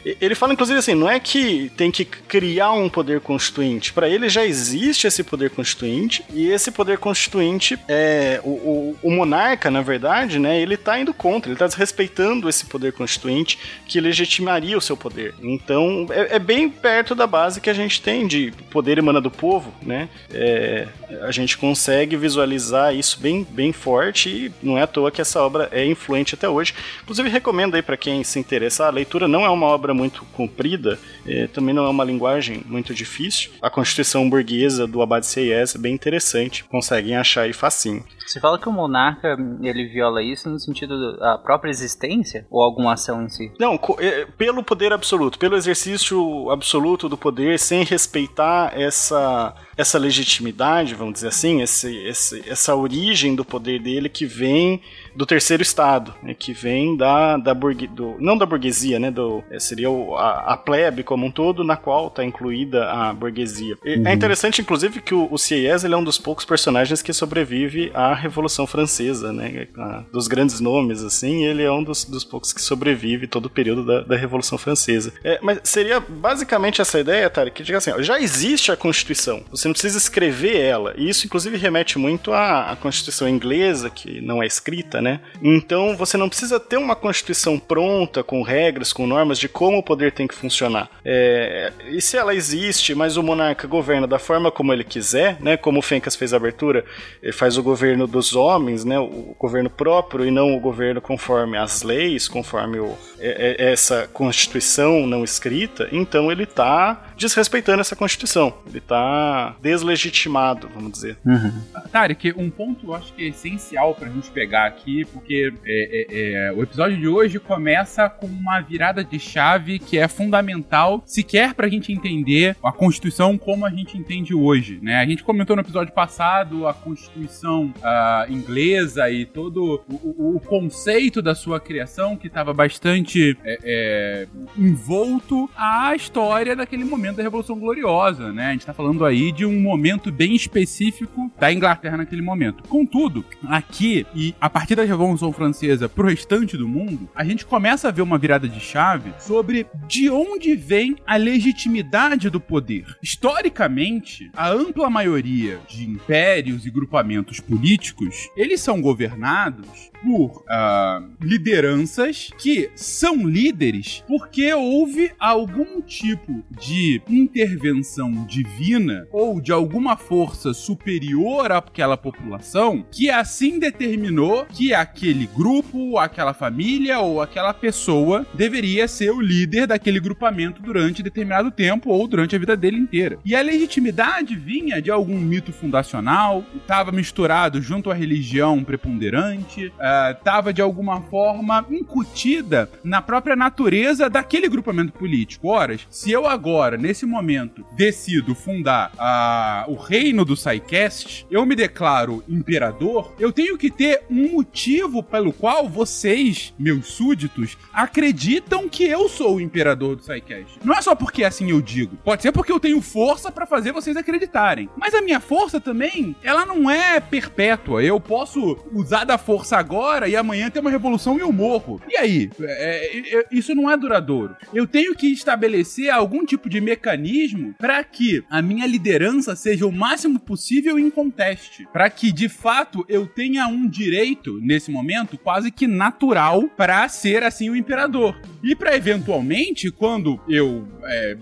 Ele 0.04 0.34
fala, 0.34 0.52
inclusive, 0.52 0.78
assim, 0.78 0.94
não 0.94 1.08
é 1.08 1.20
que 1.20 1.70
tem 1.76 1.90
que 1.90 2.04
criar 2.04 2.72
um 2.72 2.88
poder 2.88 3.20
constituinte. 3.20 3.92
Para 3.92 4.08
ele 4.08 4.28
já 4.28 4.44
existe 4.44 5.06
esse 5.06 5.22
poder 5.22 5.50
constituinte, 5.50 6.24
e 6.32 6.48
esse 6.48 6.70
poder 6.70 6.98
constituinte, 6.98 7.78
é, 7.88 8.40
o, 8.42 8.50
o, 8.50 8.96
o 9.02 9.10
monarca, 9.10 9.70
na 9.70 9.82
verdade, 9.82 10.38
né, 10.38 10.60
ele 10.60 10.74
está 10.74 10.98
indo 10.98 11.14
contra, 11.14 11.48
ele 11.48 11.54
está 11.54 11.66
desrespeitando 11.66 12.48
esse 12.48 12.66
poder 12.66 12.92
constituinte 12.92 13.58
que 13.86 14.00
legitimaria 14.00 14.76
o 14.76 14.80
seu 14.80 14.96
poder. 14.96 15.34
Então, 15.42 16.06
é, 16.10 16.36
é, 16.36 16.38
bem 16.38 16.68
perto 16.68 17.14
da 17.14 17.26
base 17.26 17.60
que 17.60 17.70
a 17.70 17.74
gente 17.74 18.00
tem 18.00 18.26
de 18.26 18.52
poder 18.70 18.98
emana 18.98 19.20
do 19.20 19.30
povo, 19.30 19.72
né? 19.82 20.08
É, 20.32 20.88
a 21.22 21.30
gente 21.30 21.56
consegue 21.56 22.16
visualizar 22.16 22.94
isso 22.94 23.20
bem, 23.20 23.46
bem 23.48 23.72
forte 23.72 24.28
e 24.28 24.52
não 24.62 24.78
é 24.78 24.82
à 24.82 24.86
toa 24.86 25.10
que 25.10 25.20
essa 25.20 25.40
obra 25.42 25.68
é 25.70 25.84
influente 25.84 26.34
até 26.34 26.48
hoje. 26.48 26.74
Inclusive, 27.02 27.28
recomendo 27.28 27.74
aí 27.74 27.82
para 27.82 27.96
quem 27.96 28.24
se 28.24 28.38
interessar, 28.38 28.88
a 28.88 28.90
leitura 28.90 29.28
não 29.28 29.44
é 29.44 29.50
uma 29.50 29.66
obra 29.66 29.91
muito 29.92 30.24
comprida, 30.32 30.98
é, 31.26 31.46
também 31.46 31.74
não 31.74 31.84
é 31.84 31.88
uma 31.88 32.04
linguagem 32.04 32.62
muito 32.66 32.94
difícil. 32.94 33.50
A 33.60 33.70
Constituição 33.70 34.28
Burguesa 34.28 34.86
do 34.86 35.02
Abad 35.02 35.24
Seyes 35.24 35.74
é 35.74 35.78
bem 35.78 35.94
interessante, 35.94 36.64
conseguem 36.64 37.16
achar 37.16 37.42
aí 37.42 37.52
facinho. 37.52 38.04
Você 38.26 38.40
fala 38.40 38.58
que 38.58 38.68
o 38.68 38.72
monarca 38.72 39.36
ele 39.60 39.86
viola 39.86 40.22
isso 40.22 40.48
no 40.48 40.58
sentido 40.58 41.16
da 41.18 41.36
própria 41.38 41.70
existência 41.70 42.46
ou 42.50 42.62
alguma 42.62 42.94
ação 42.94 43.22
em 43.22 43.28
si? 43.28 43.52
Não, 43.58 43.78
é, 43.98 44.24
pelo 44.38 44.62
poder 44.62 44.92
absoluto, 44.92 45.38
pelo 45.38 45.56
exercício 45.56 46.50
absoluto 46.50 47.08
do 47.08 47.16
poder, 47.16 47.58
sem 47.58 47.84
respeitar 47.84 48.72
essa 48.74 49.54
essa 49.76 49.98
legitimidade, 49.98 50.94
vamos 50.94 51.14
dizer 51.14 51.28
assim, 51.28 51.62
esse, 51.62 51.96
esse, 52.06 52.48
essa 52.48 52.74
origem 52.74 53.34
do 53.34 53.44
poder 53.44 53.80
dele 53.80 54.08
que 54.08 54.26
vem 54.26 54.82
do 55.14 55.26
terceiro 55.26 55.62
estado, 55.62 56.14
né, 56.22 56.34
que 56.34 56.52
vem 56.52 56.96
da, 56.96 57.36
da 57.36 57.54
burgue, 57.54 57.86
do, 57.86 58.16
não 58.18 58.36
da 58.36 58.46
burguesia, 58.46 58.98
né, 58.98 59.10
do, 59.10 59.42
é, 59.50 59.58
seria 59.58 59.90
o, 59.90 60.16
a, 60.16 60.52
a, 60.52 60.56
plebe 60.56 61.02
como 61.02 61.26
um 61.26 61.30
todo, 61.30 61.62
na 61.64 61.76
qual 61.76 62.08
está 62.08 62.24
incluída 62.24 62.90
a 62.90 63.12
burguesia. 63.12 63.76
É 63.84 63.96
uhum. 63.96 64.06
É 64.06 64.12
interessante, 64.12 64.60
inclusive, 64.60 65.00
que 65.00 65.14
o, 65.14 65.28
o 65.30 65.38
Sieyès 65.38 65.84
ele 65.84 65.94
é 65.94 65.96
um 65.96 66.04
dos 66.04 66.18
poucos 66.18 66.44
personagens 66.44 67.02
que 67.02 67.12
sobrevive 67.12 67.90
à 67.94 68.14
Revolução 68.14 68.66
Francesa, 68.66 69.32
né, 69.32 69.68
a, 69.76 70.04
dos 70.12 70.28
grandes 70.28 70.60
nomes, 70.60 71.02
assim, 71.02 71.44
ele 71.44 71.62
é 71.62 71.70
um 71.70 71.82
dos, 71.82 72.04
dos 72.04 72.24
poucos 72.24 72.52
que 72.52 72.62
sobrevive 72.62 73.26
todo 73.26 73.46
o 73.46 73.50
período 73.50 73.84
da, 73.84 74.00
da 74.00 74.16
Revolução 74.16 74.56
Francesa. 74.56 75.12
É, 75.22 75.38
mas 75.42 75.60
seria 75.64 76.00
basicamente 76.00 76.80
essa 76.80 76.98
ideia, 76.98 77.28
Tarek, 77.28 77.56
que 77.56 77.62
diga 77.62 77.78
assim, 77.78 77.90
ó, 77.90 78.00
já 78.00 78.20
existe 78.20 78.72
a 78.72 78.76
Constituição, 78.76 79.44
você 79.50 79.68
não 79.68 79.72
precisa 79.72 79.98
escrever 79.98 80.56
ela, 80.56 80.94
e 80.96 81.08
isso 81.08 81.26
inclusive 81.26 81.56
remete 81.56 81.98
muito 81.98 82.32
à, 82.32 82.70
à 82.70 82.76
Constituição 82.76 83.28
inglesa, 83.28 83.90
que 83.90 84.20
não 84.20 84.42
é 84.42 84.46
escrita, 84.46 85.01
né? 85.02 85.20
Então 85.42 85.96
você 85.96 86.16
não 86.16 86.28
precisa 86.28 86.58
ter 86.58 86.76
uma 86.76 86.96
Constituição 86.96 87.58
pronta, 87.58 88.22
com 88.22 88.42
regras, 88.42 88.92
com 88.92 89.06
normas 89.06 89.38
de 89.38 89.48
como 89.48 89.78
o 89.78 89.82
poder 89.82 90.12
tem 90.12 90.26
que 90.26 90.34
funcionar. 90.34 90.88
É, 91.04 91.72
e 91.90 92.00
se 92.00 92.16
ela 92.16 92.34
existe, 92.34 92.94
mas 92.94 93.16
o 93.16 93.22
monarca 93.22 93.66
governa 93.66 94.06
da 94.06 94.18
forma 94.18 94.50
como 94.50 94.72
ele 94.72 94.84
quiser, 94.84 95.36
né? 95.40 95.56
Como 95.56 95.80
o 95.80 95.82
Fencas 95.82 96.16
fez 96.16 96.32
a 96.32 96.36
abertura, 96.36 96.84
ele 97.22 97.32
faz 97.32 97.58
o 97.58 97.62
governo 97.62 98.06
dos 98.06 98.34
homens, 98.34 98.84
né? 98.84 98.98
O 98.98 99.34
governo 99.38 99.68
próprio 99.68 100.24
e 100.24 100.30
não 100.30 100.56
o 100.56 100.60
governo 100.60 101.00
conforme 101.00 101.58
as 101.58 101.82
leis, 101.82 102.28
conforme 102.28 102.78
o, 102.78 102.96
é, 103.18 103.56
é, 103.58 103.72
essa 103.72 104.08
constituição 104.12 105.06
não 105.06 105.22
escrita, 105.24 105.88
então 105.92 106.30
ele 106.30 106.42
está 106.42 107.12
desrespeitando 107.16 107.80
essa 107.80 107.94
constituição. 107.94 108.54
Ele 108.66 108.78
está 108.78 109.56
deslegitimado, 109.60 110.68
vamos 110.74 110.92
dizer. 110.92 111.16
Uhum. 111.24 111.62
Tarek, 111.90 112.34
um 112.36 112.50
ponto 112.50 112.86
eu 112.86 112.94
acho 112.94 113.12
que 113.12 113.24
é 113.24 113.28
essencial 113.28 113.94
pra 113.94 114.08
gente 114.08 114.30
pegar 114.30 114.66
aqui, 114.66 114.91
porque 115.12 115.52
é, 115.64 116.06
é, 116.10 116.48
é, 116.48 116.52
o 116.52 116.62
episódio 116.62 116.96
de 116.96 117.08
hoje 117.08 117.38
começa 117.38 118.08
com 118.08 118.26
uma 118.26 118.60
virada 118.60 119.02
de 119.02 119.18
chave 119.18 119.78
que 119.78 119.98
é 119.98 120.06
fundamental, 120.06 121.02
sequer 121.06 121.54
pra 121.54 121.68
gente 121.68 121.92
entender 121.92 122.56
a 122.62 122.72
Constituição 122.72 123.36
como 123.38 123.66
a 123.66 123.70
gente 123.70 123.96
entende 123.96 124.34
hoje, 124.34 124.78
né? 124.82 124.96
A 124.96 125.06
gente 125.06 125.22
comentou 125.22 125.56
no 125.56 125.62
episódio 125.62 125.92
passado 125.92 126.66
a 126.66 126.74
Constituição 126.74 127.72
uh, 127.78 128.32
inglesa 128.32 129.10
e 129.10 129.24
todo 129.24 129.82
o, 129.88 130.36
o, 130.36 130.40
conceito 130.40 131.22
da 131.22 131.34
sua 131.34 131.60
criação 131.60 132.16
que 132.16 132.26
estava 132.26 132.52
bastante 132.52 133.36
é, 133.44 133.58
é, 133.62 134.28
envolto 134.56 135.48
à 135.56 135.94
história 135.94 136.54
daquele 136.54 136.84
momento 136.84 137.16
da 137.16 137.22
Revolução 137.22 137.58
Gloriosa, 137.58 138.32
né? 138.32 138.46
A 138.48 138.52
gente 138.52 138.66
tá 138.66 138.74
falando 138.74 139.04
aí 139.04 139.32
de 139.32 139.46
um 139.46 139.60
momento 139.60 140.10
bem 140.10 140.34
específico 140.34 141.30
da 141.38 141.52
Inglaterra 141.52 141.96
naquele 141.96 142.22
momento. 142.22 142.62
Contudo, 142.64 143.24
aqui 143.48 144.06
e 144.14 144.34
a 144.40 144.50
partir 144.50 144.74
da 144.74 144.81
Revolução 144.86 145.32
Francesa 145.32 145.88
pro 145.88 146.08
restante 146.08 146.56
do 146.56 146.68
mundo, 146.68 147.08
a 147.14 147.24
gente 147.24 147.44
começa 147.44 147.88
a 147.88 147.90
ver 147.90 148.02
uma 148.02 148.18
virada 148.18 148.48
de 148.48 148.60
chave 148.60 149.12
sobre 149.18 149.66
de 149.86 150.10
onde 150.10 150.54
vem 150.54 150.96
a 151.06 151.16
legitimidade 151.16 152.30
do 152.30 152.40
poder. 152.40 152.84
Historicamente, 153.02 154.30
a 154.34 154.50
ampla 154.50 154.90
maioria 154.90 155.60
de 155.68 155.84
impérios 155.84 156.66
e 156.66 156.70
grupamentos 156.70 157.40
políticos, 157.40 158.28
eles 158.36 158.60
são 158.60 158.80
governados 158.80 159.90
por 160.02 160.42
uh, 160.42 161.10
lideranças 161.20 162.30
que 162.38 162.70
são 162.74 163.26
líderes 163.26 164.02
porque 164.08 164.52
houve 164.52 165.12
algum 165.18 165.80
tipo 165.80 166.42
de 166.50 167.00
intervenção 167.08 168.24
divina 168.26 169.06
ou 169.12 169.40
de 169.40 169.52
alguma 169.52 169.96
força 169.96 170.52
superior 170.52 171.52
àquela 171.52 171.96
população 171.96 172.84
que 172.90 173.10
assim 173.10 173.58
determinou 173.58 174.44
que 174.46 174.71
aquele 174.74 175.26
grupo, 175.26 175.98
aquela 175.98 176.34
família 176.34 177.00
ou 177.00 177.20
aquela 177.20 177.52
pessoa 177.52 178.26
deveria 178.34 178.88
ser 178.88 179.10
o 179.10 179.20
líder 179.20 179.66
daquele 179.66 180.00
grupamento 180.00 180.62
durante 180.62 181.02
determinado 181.02 181.50
tempo 181.50 181.90
ou 181.90 182.06
durante 182.06 182.34
a 182.34 182.38
vida 182.38 182.56
dele 182.56 182.78
inteira. 182.78 183.18
E 183.24 183.34
a 183.34 183.42
legitimidade 183.42 184.34
vinha 184.34 184.80
de 184.80 184.90
algum 184.90 185.18
mito 185.18 185.52
fundacional, 185.52 186.44
estava 186.56 186.92
misturado 186.92 187.60
junto 187.60 187.90
à 187.90 187.94
religião 187.94 188.64
preponderante, 188.64 189.72
estava 190.10 190.50
uh, 190.50 190.52
de 190.52 190.62
alguma 190.62 191.00
forma 191.02 191.64
incutida 191.70 192.70
na 192.82 193.02
própria 193.02 193.36
natureza 193.36 194.08
daquele 194.08 194.48
grupamento 194.48 194.92
político. 194.92 195.48
Ora, 195.48 195.76
se 195.90 196.10
eu 196.10 196.26
agora, 196.26 196.76
nesse 196.76 197.06
momento, 197.06 197.64
decido 197.76 198.34
fundar 198.34 198.92
uh, 198.94 199.70
o 199.70 199.76
reino 199.76 200.24
do 200.24 200.34
Psycast, 200.34 201.26
eu 201.30 201.44
me 201.46 201.54
declaro 201.54 202.22
imperador, 202.28 203.14
eu 203.18 203.32
tenho 203.32 203.56
que 203.56 203.70
ter 203.70 204.02
um 204.10 204.32
motivo 204.32 204.61
pelo 205.10 205.32
qual 205.32 205.68
vocês, 205.68 206.54
meus 206.58 206.86
súditos, 206.86 207.56
acreditam 207.72 208.68
que 208.68 208.84
eu 208.84 209.08
sou 209.08 209.36
o 209.36 209.40
imperador 209.40 209.96
do 209.96 210.02
Psycast. 210.02 210.58
Não 210.64 210.74
é 210.74 210.82
só 210.82 210.94
porque 210.94 211.24
assim 211.24 211.50
eu 211.50 211.60
digo. 211.60 211.96
Pode 212.04 212.22
ser 212.22 212.32
porque 212.32 212.52
eu 212.52 212.60
tenho 212.60 212.80
força 212.80 213.30
para 213.30 213.46
fazer 213.46 213.72
vocês 213.72 213.96
acreditarem. 213.96 214.68
Mas 214.76 214.94
a 214.94 215.02
minha 215.02 215.20
força 215.20 215.60
também, 215.60 216.14
ela 216.22 216.46
não 216.46 216.70
é 216.70 217.00
perpétua. 217.00 217.82
Eu 217.82 218.00
posso 218.00 218.58
usar 218.72 219.04
da 219.04 219.18
força 219.18 219.56
agora 219.56 220.08
e 220.08 220.16
amanhã 220.16 220.50
ter 220.50 220.60
uma 220.60 220.70
revolução 220.70 221.16
e 221.16 221.20
eu 221.20 221.32
morro. 221.32 221.80
E 221.88 221.96
aí? 221.96 222.30
É, 222.40 222.98
é, 222.98 223.20
é 223.20 223.24
isso 223.30 223.54
não 223.54 223.70
é 223.70 223.76
duradouro. 223.76 224.36
Eu 224.52 224.66
tenho 224.66 224.94
que 224.94 225.12
estabelecer 225.12 225.90
algum 225.90 226.24
tipo 226.24 226.48
de 226.48 226.60
mecanismo 226.60 227.54
para 227.58 227.82
que 227.84 228.24
a 228.30 228.40
minha 228.42 228.66
liderança 228.66 229.34
seja 229.36 229.66
o 229.66 229.72
máximo 229.72 230.18
possível 230.18 230.78
em 230.78 230.90
conteste. 230.90 231.66
Para 231.72 231.88
que, 231.90 232.12
de 232.12 232.28
fato, 232.28 232.84
eu 232.88 233.06
tenha 233.06 233.46
um 233.46 233.68
direito, 233.68 234.38
nesse 234.52 234.70
momento, 234.70 235.16
quase 235.16 235.50
que 235.50 235.66
natural 235.66 236.48
para 236.56 236.86
ser 236.88 237.22
assim 237.22 237.48
o 237.48 237.56
imperador. 237.56 238.14
E 238.42 238.54
para 238.54 238.76
eventualmente, 238.76 239.70
quando 239.70 240.20
eu 240.28 240.66
é, 240.84 241.16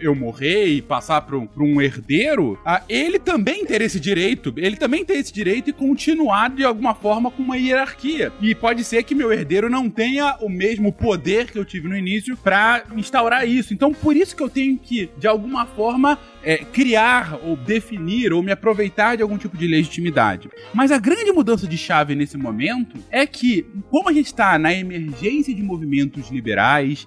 eu 0.00 0.14
morrer 0.14 0.66
e 0.66 0.80
passar 0.80 1.20
para 1.22 1.36
um, 1.36 1.48
um, 1.58 1.80
herdeiro, 1.80 2.58
ele 2.88 3.18
também 3.18 3.64
ter 3.66 3.82
esse 3.82 4.00
direito, 4.00 4.54
ele 4.56 4.76
também 4.76 5.04
ter 5.04 5.14
esse 5.14 5.32
direito 5.32 5.68
e 5.68 5.72
continuar 5.72 6.50
de 6.50 6.64
alguma 6.64 6.94
forma 6.94 7.30
com 7.30 7.42
uma 7.42 7.58
hierarquia. 7.58 8.32
E 8.40 8.54
pode 8.54 8.84
ser 8.84 9.02
que 9.02 9.14
meu 9.14 9.32
herdeiro 9.32 9.68
não 9.68 9.90
tenha 9.90 10.36
o 10.40 10.48
mesmo 10.48 10.92
poder 10.92 11.50
que 11.50 11.58
eu 11.58 11.64
tive 11.64 11.88
no 11.88 11.96
início 11.96 12.36
para 12.36 12.84
instaurar 12.96 13.46
isso. 13.46 13.74
Então, 13.74 13.92
por 13.92 14.16
isso 14.16 14.34
que 14.34 14.42
eu 14.42 14.48
tenho 14.48 14.78
que, 14.78 15.10
de 15.18 15.26
alguma 15.26 15.66
forma, 15.66 16.18
é, 16.42 16.58
criar 16.58 17.38
ou 17.42 17.56
definir 17.56 18.32
ou 18.32 18.42
me 18.42 18.52
aproveitar 18.52 19.16
de 19.16 19.22
algum 19.22 19.36
tipo 19.36 19.56
de 19.56 19.66
legitimidade. 19.66 20.48
Mas 20.72 20.90
a 20.90 20.98
grande 20.98 21.30
mudança 21.32 21.66
de 21.66 21.76
chave 21.76 22.14
nesse 22.14 22.38
momento 22.38 22.98
é 23.10 23.26
que, 23.26 23.66
como 23.90 24.08
a 24.08 24.12
gente 24.12 24.26
está 24.26 24.58
na 24.58 24.72
emergência 24.72 25.54
de 25.54 25.62
movimentos 25.62 26.30
liberais, 26.30 26.49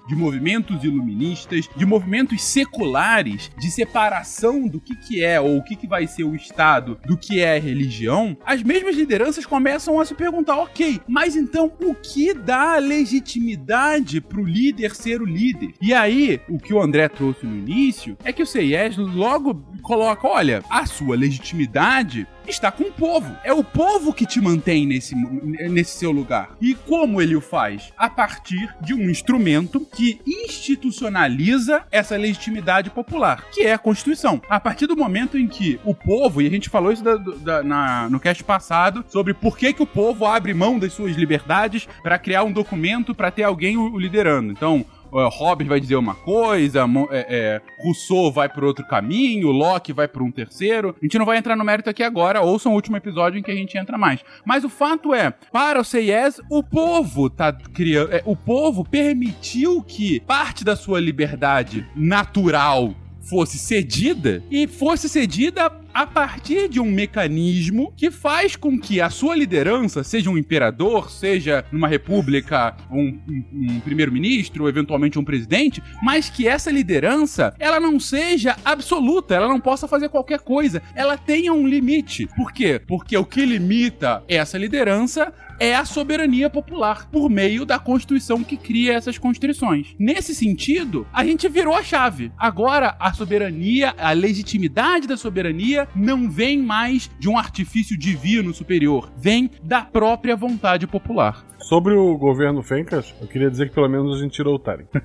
de 0.08 0.14
movimentos 0.14 0.82
iluministas, 0.82 1.68
de 1.76 1.84
movimentos 1.86 2.42
seculares, 2.42 3.50
de 3.58 3.70
separação 3.70 4.66
do 4.66 4.80
que, 4.80 4.94
que 4.96 5.24
é 5.24 5.40
ou 5.40 5.58
o 5.58 5.62
que, 5.62 5.76
que 5.76 5.86
vai 5.86 6.06
ser 6.06 6.24
o 6.24 6.34
Estado 6.34 6.98
do 7.04 7.16
que 7.16 7.40
é 7.40 7.58
religião, 7.58 8.36
as 8.44 8.62
mesmas 8.62 8.96
lideranças 8.96 9.46
começam 9.46 10.00
a 10.00 10.04
se 10.04 10.14
perguntar: 10.14 10.56
ok, 10.56 11.00
mas 11.06 11.36
então 11.36 11.72
o 11.80 11.94
que 11.94 12.32
dá 12.32 12.76
legitimidade 12.78 14.20
para 14.20 14.40
o 14.40 14.44
líder 14.44 14.94
ser 14.94 15.20
o 15.20 15.26
líder? 15.26 15.74
E 15.80 15.92
aí, 15.92 16.40
o 16.48 16.58
que 16.58 16.72
o 16.72 16.80
André 16.80 17.08
trouxe 17.08 17.46
no 17.46 17.56
início 17.56 18.16
é 18.24 18.32
que 18.32 18.42
o 18.42 18.46
CIES 18.46 18.96
logo 18.96 19.54
coloca: 19.82 20.26
olha, 20.26 20.62
a 20.70 20.86
sua 20.86 21.16
legitimidade 21.16 22.26
está 22.46 22.70
com 22.70 22.84
o 22.84 22.92
povo. 22.92 23.36
É 23.44 23.52
o 23.52 23.64
povo 23.64 24.12
que 24.12 24.26
te 24.26 24.40
mantém 24.40 24.86
nesse, 24.86 25.14
nesse 25.14 25.98
seu 25.98 26.10
lugar. 26.10 26.50
E 26.60 26.74
como 26.74 27.20
ele 27.20 27.36
o 27.36 27.40
faz? 27.40 27.92
A 27.96 28.08
partir 28.08 28.74
de 28.80 28.94
um 28.94 29.10
instrumento 29.10 29.80
que 29.80 30.20
institucionaliza 30.26 31.84
essa 31.90 32.16
legitimidade 32.16 32.90
popular, 32.90 33.44
que 33.52 33.62
é 33.62 33.72
a 33.72 33.78
Constituição. 33.78 34.40
A 34.48 34.60
partir 34.60 34.86
do 34.86 34.96
momento 34.96 35.38
em 35.38 35.46
que 35.46 35.78
o 35.84 35.94
povo, 35.94 36.40
e 36.40 36.46
a 36.46 36.50
gente 36.50 36.68
falou 36.68 36.92
isso 36.92 37.04
da, 37.04 37.16
da, 37.16 37.62
na, 37.62 38.08
no 38.10 38.20
cast 38.20 38.42
passado, 38.44 39.04
sobre 39.08 39.34
por 39.34 39.56
que, 39.56 39.72
que 39.72 39.82
o 39.82 39.86
povo 39.86 40.26
abre 40.26 40.54
mão 40.54 40.78
das 40.78 40.92
suas 40.92 41.16
liberdades 41.16 41.88
para 42.02 42.18
criar 42.18 42.44
um 42.44 42.52
documento 42.52 43.14
para 43.14 43.30
ter 43.30 43.42
alguém 43.42 43.76
o, 43.76 43.92
o 43.92 43.98
liderando. 43.98 44.52
Então, 44.52 44.84
Hobbes 45.28 45.68
vai 45.68 45.80
dizer 45.80 45.96
uma 45.96 46.14
coisa, 46.14 46.84
é, 47.10 47.26
é, 47.28 47.62
Rousseau 47.82 48.32
vai 48.32 48.48
por 48.48 48.64
outro 48.64 48.84
caminho, 48.86 49.50
Locke 49.50 49.92
vai 49.92 50.08
por 50.08 50.22
um 50.22 50.30
terceiro. 50.30 50.94
A 51.00 51.04
gente 51.04 51.18
não 51.18 51.26
vai 51.26 51.38
entrar 51.38 51.56
no 51.56 51.64
mérito 51.64 51.88
aqui 51.88 52.02
agora, 52.02 52.40
ouçam 52.40 52.72
o 52.72 52.74
último 52.74 52.96
episódio 52.96 53.38
em 53.38 53.42
que 53.42 53.50
a 53.50 53.54
gente 53.54 53.78
entra 53.78 53.96
mais. 53.96 54.20
Mas 54.44 54.64
o 54.64 54.68
fato 54.68 55.14
é, 55.14 55.32
para 55.52 55.80
o 55.80 55.84
CIES, 55.84 56.40
o 56.50 56.62
povo 56.62 57.30
tá 57.30 57.52
criando. 57.52 58.12
É, 58.12 58.22
o 58.24 58.34
povo 58.34 58.84
permitiu 58.84 59.82
que 59.82 60.20
parte 60.20 60.64
da 60.64 60.74
sua 60.74 61.00
liberdade 61.00 61.86
natural 61.94 62.94
fosse 63.20 63.58
cedida 63.58 64.42
e 64.50 64.66
fosse 64.66 65.08
cedida 65.08 65.70
a 65.94 66.04
partir 66.04 66.68
de 66.68 66.80
um 66.80 66.90
mecanismo 66.90 67.92
que 67.96 68.10
faz 68.10 68.56
com 68.56 68.78
que 68.78 69.00
a 69.00 69.08
sua 69.08 69.36
liderança, 69.36 70.02
seja 70.02 70.28
um 70.28 70.36
imperador, 70.36 71.08
seja 71.08 71.64
numa 71.70 71.86
república 71.86 72.76
um, 72.90 73.16
um, 73.28 73.44
um 73.52 73.80
primeiro-ministro, 73.80 74.68
eventualmente 74.68 75.18
um 75.18 75.24
presidente, 75.24 75.80
mas 76.02 76.28
que 76.28 76.48
essa 76.48 76.70
liderança 76.70 77.54
ela 77.60 77.78
não 77.78 78.00
seja 78.00 78.56
absoluta, 78.64 79.34
ela 79.34 79.46
não 79.46 79.60
possa 79.60 79.86
fazer 79.86 80.08
qualquer 80.08 80.40
coisa, 80.40 80.82
ela 80.96 81.16
tenha 81.16 81.52
um 81.52 81.66
limite. 81.66 82.26
Por 82.36 82.52
quê? 82.52 82.80
Porque 82.84 83.16
o 83.16 83.24
que 83.24 83.44
limita 83.46 84.24
essa 84.26 84.58
liderança 84.58 85.32
é 85.58 85.74
a 85.74 85.84
soberania 85.84 86.50
popular, 86.50 87.08
por 87.10 87.30
meio 87.30 87.64
da 87.64 87.78
Constituição 87.78 88.42
que 88.42 88.56
cria 88.56 88.94
essas 88.94 89.18
constrições. 89.18 89.94
Nesse 89.98 90.34
sentido, 90.34 91.06
a 91.12 91.24
gente 91.24 91.48
virou 91.48 91.74
a 91.74 91.82
chave. 91.82 92.32
Agora, 92.36 92.96
a 92.98 93.12
soberania, 93.12 93.94
a 93.96 94.12
legitimidade 94.12 95.06
da 95.06 95.16
soberania 95.16 95.83
não 95.94 96.30
vem 96.30 96.62
mais 96.62 97.10
de 97.18 97.28
um 97.28 97.38
artifício 97.38 97.98
divino 97.98 98.52
superior, 98.54 99.10
vem 99.16 99.50
da 99.62 99.82
própria 99.82 100.36
vontade 100.36 100.86
popular. 100.86 101.44
Sobre 101.58 101.94
o 101.94 102.16
governo 102.18 102.62
Fencas, 102.62 103.14
eu 103.20 103.26
queria 103.26 103.50
dizer 103.50 103.68
que 103.68 103.74
pelo 103.74 103.88
menos 103.88 104.18
a 104.18 104.22
gente 104.22 104.32
tirou 104.32 104.54
o 104.56 104.58
Tarek. 104.58 104.86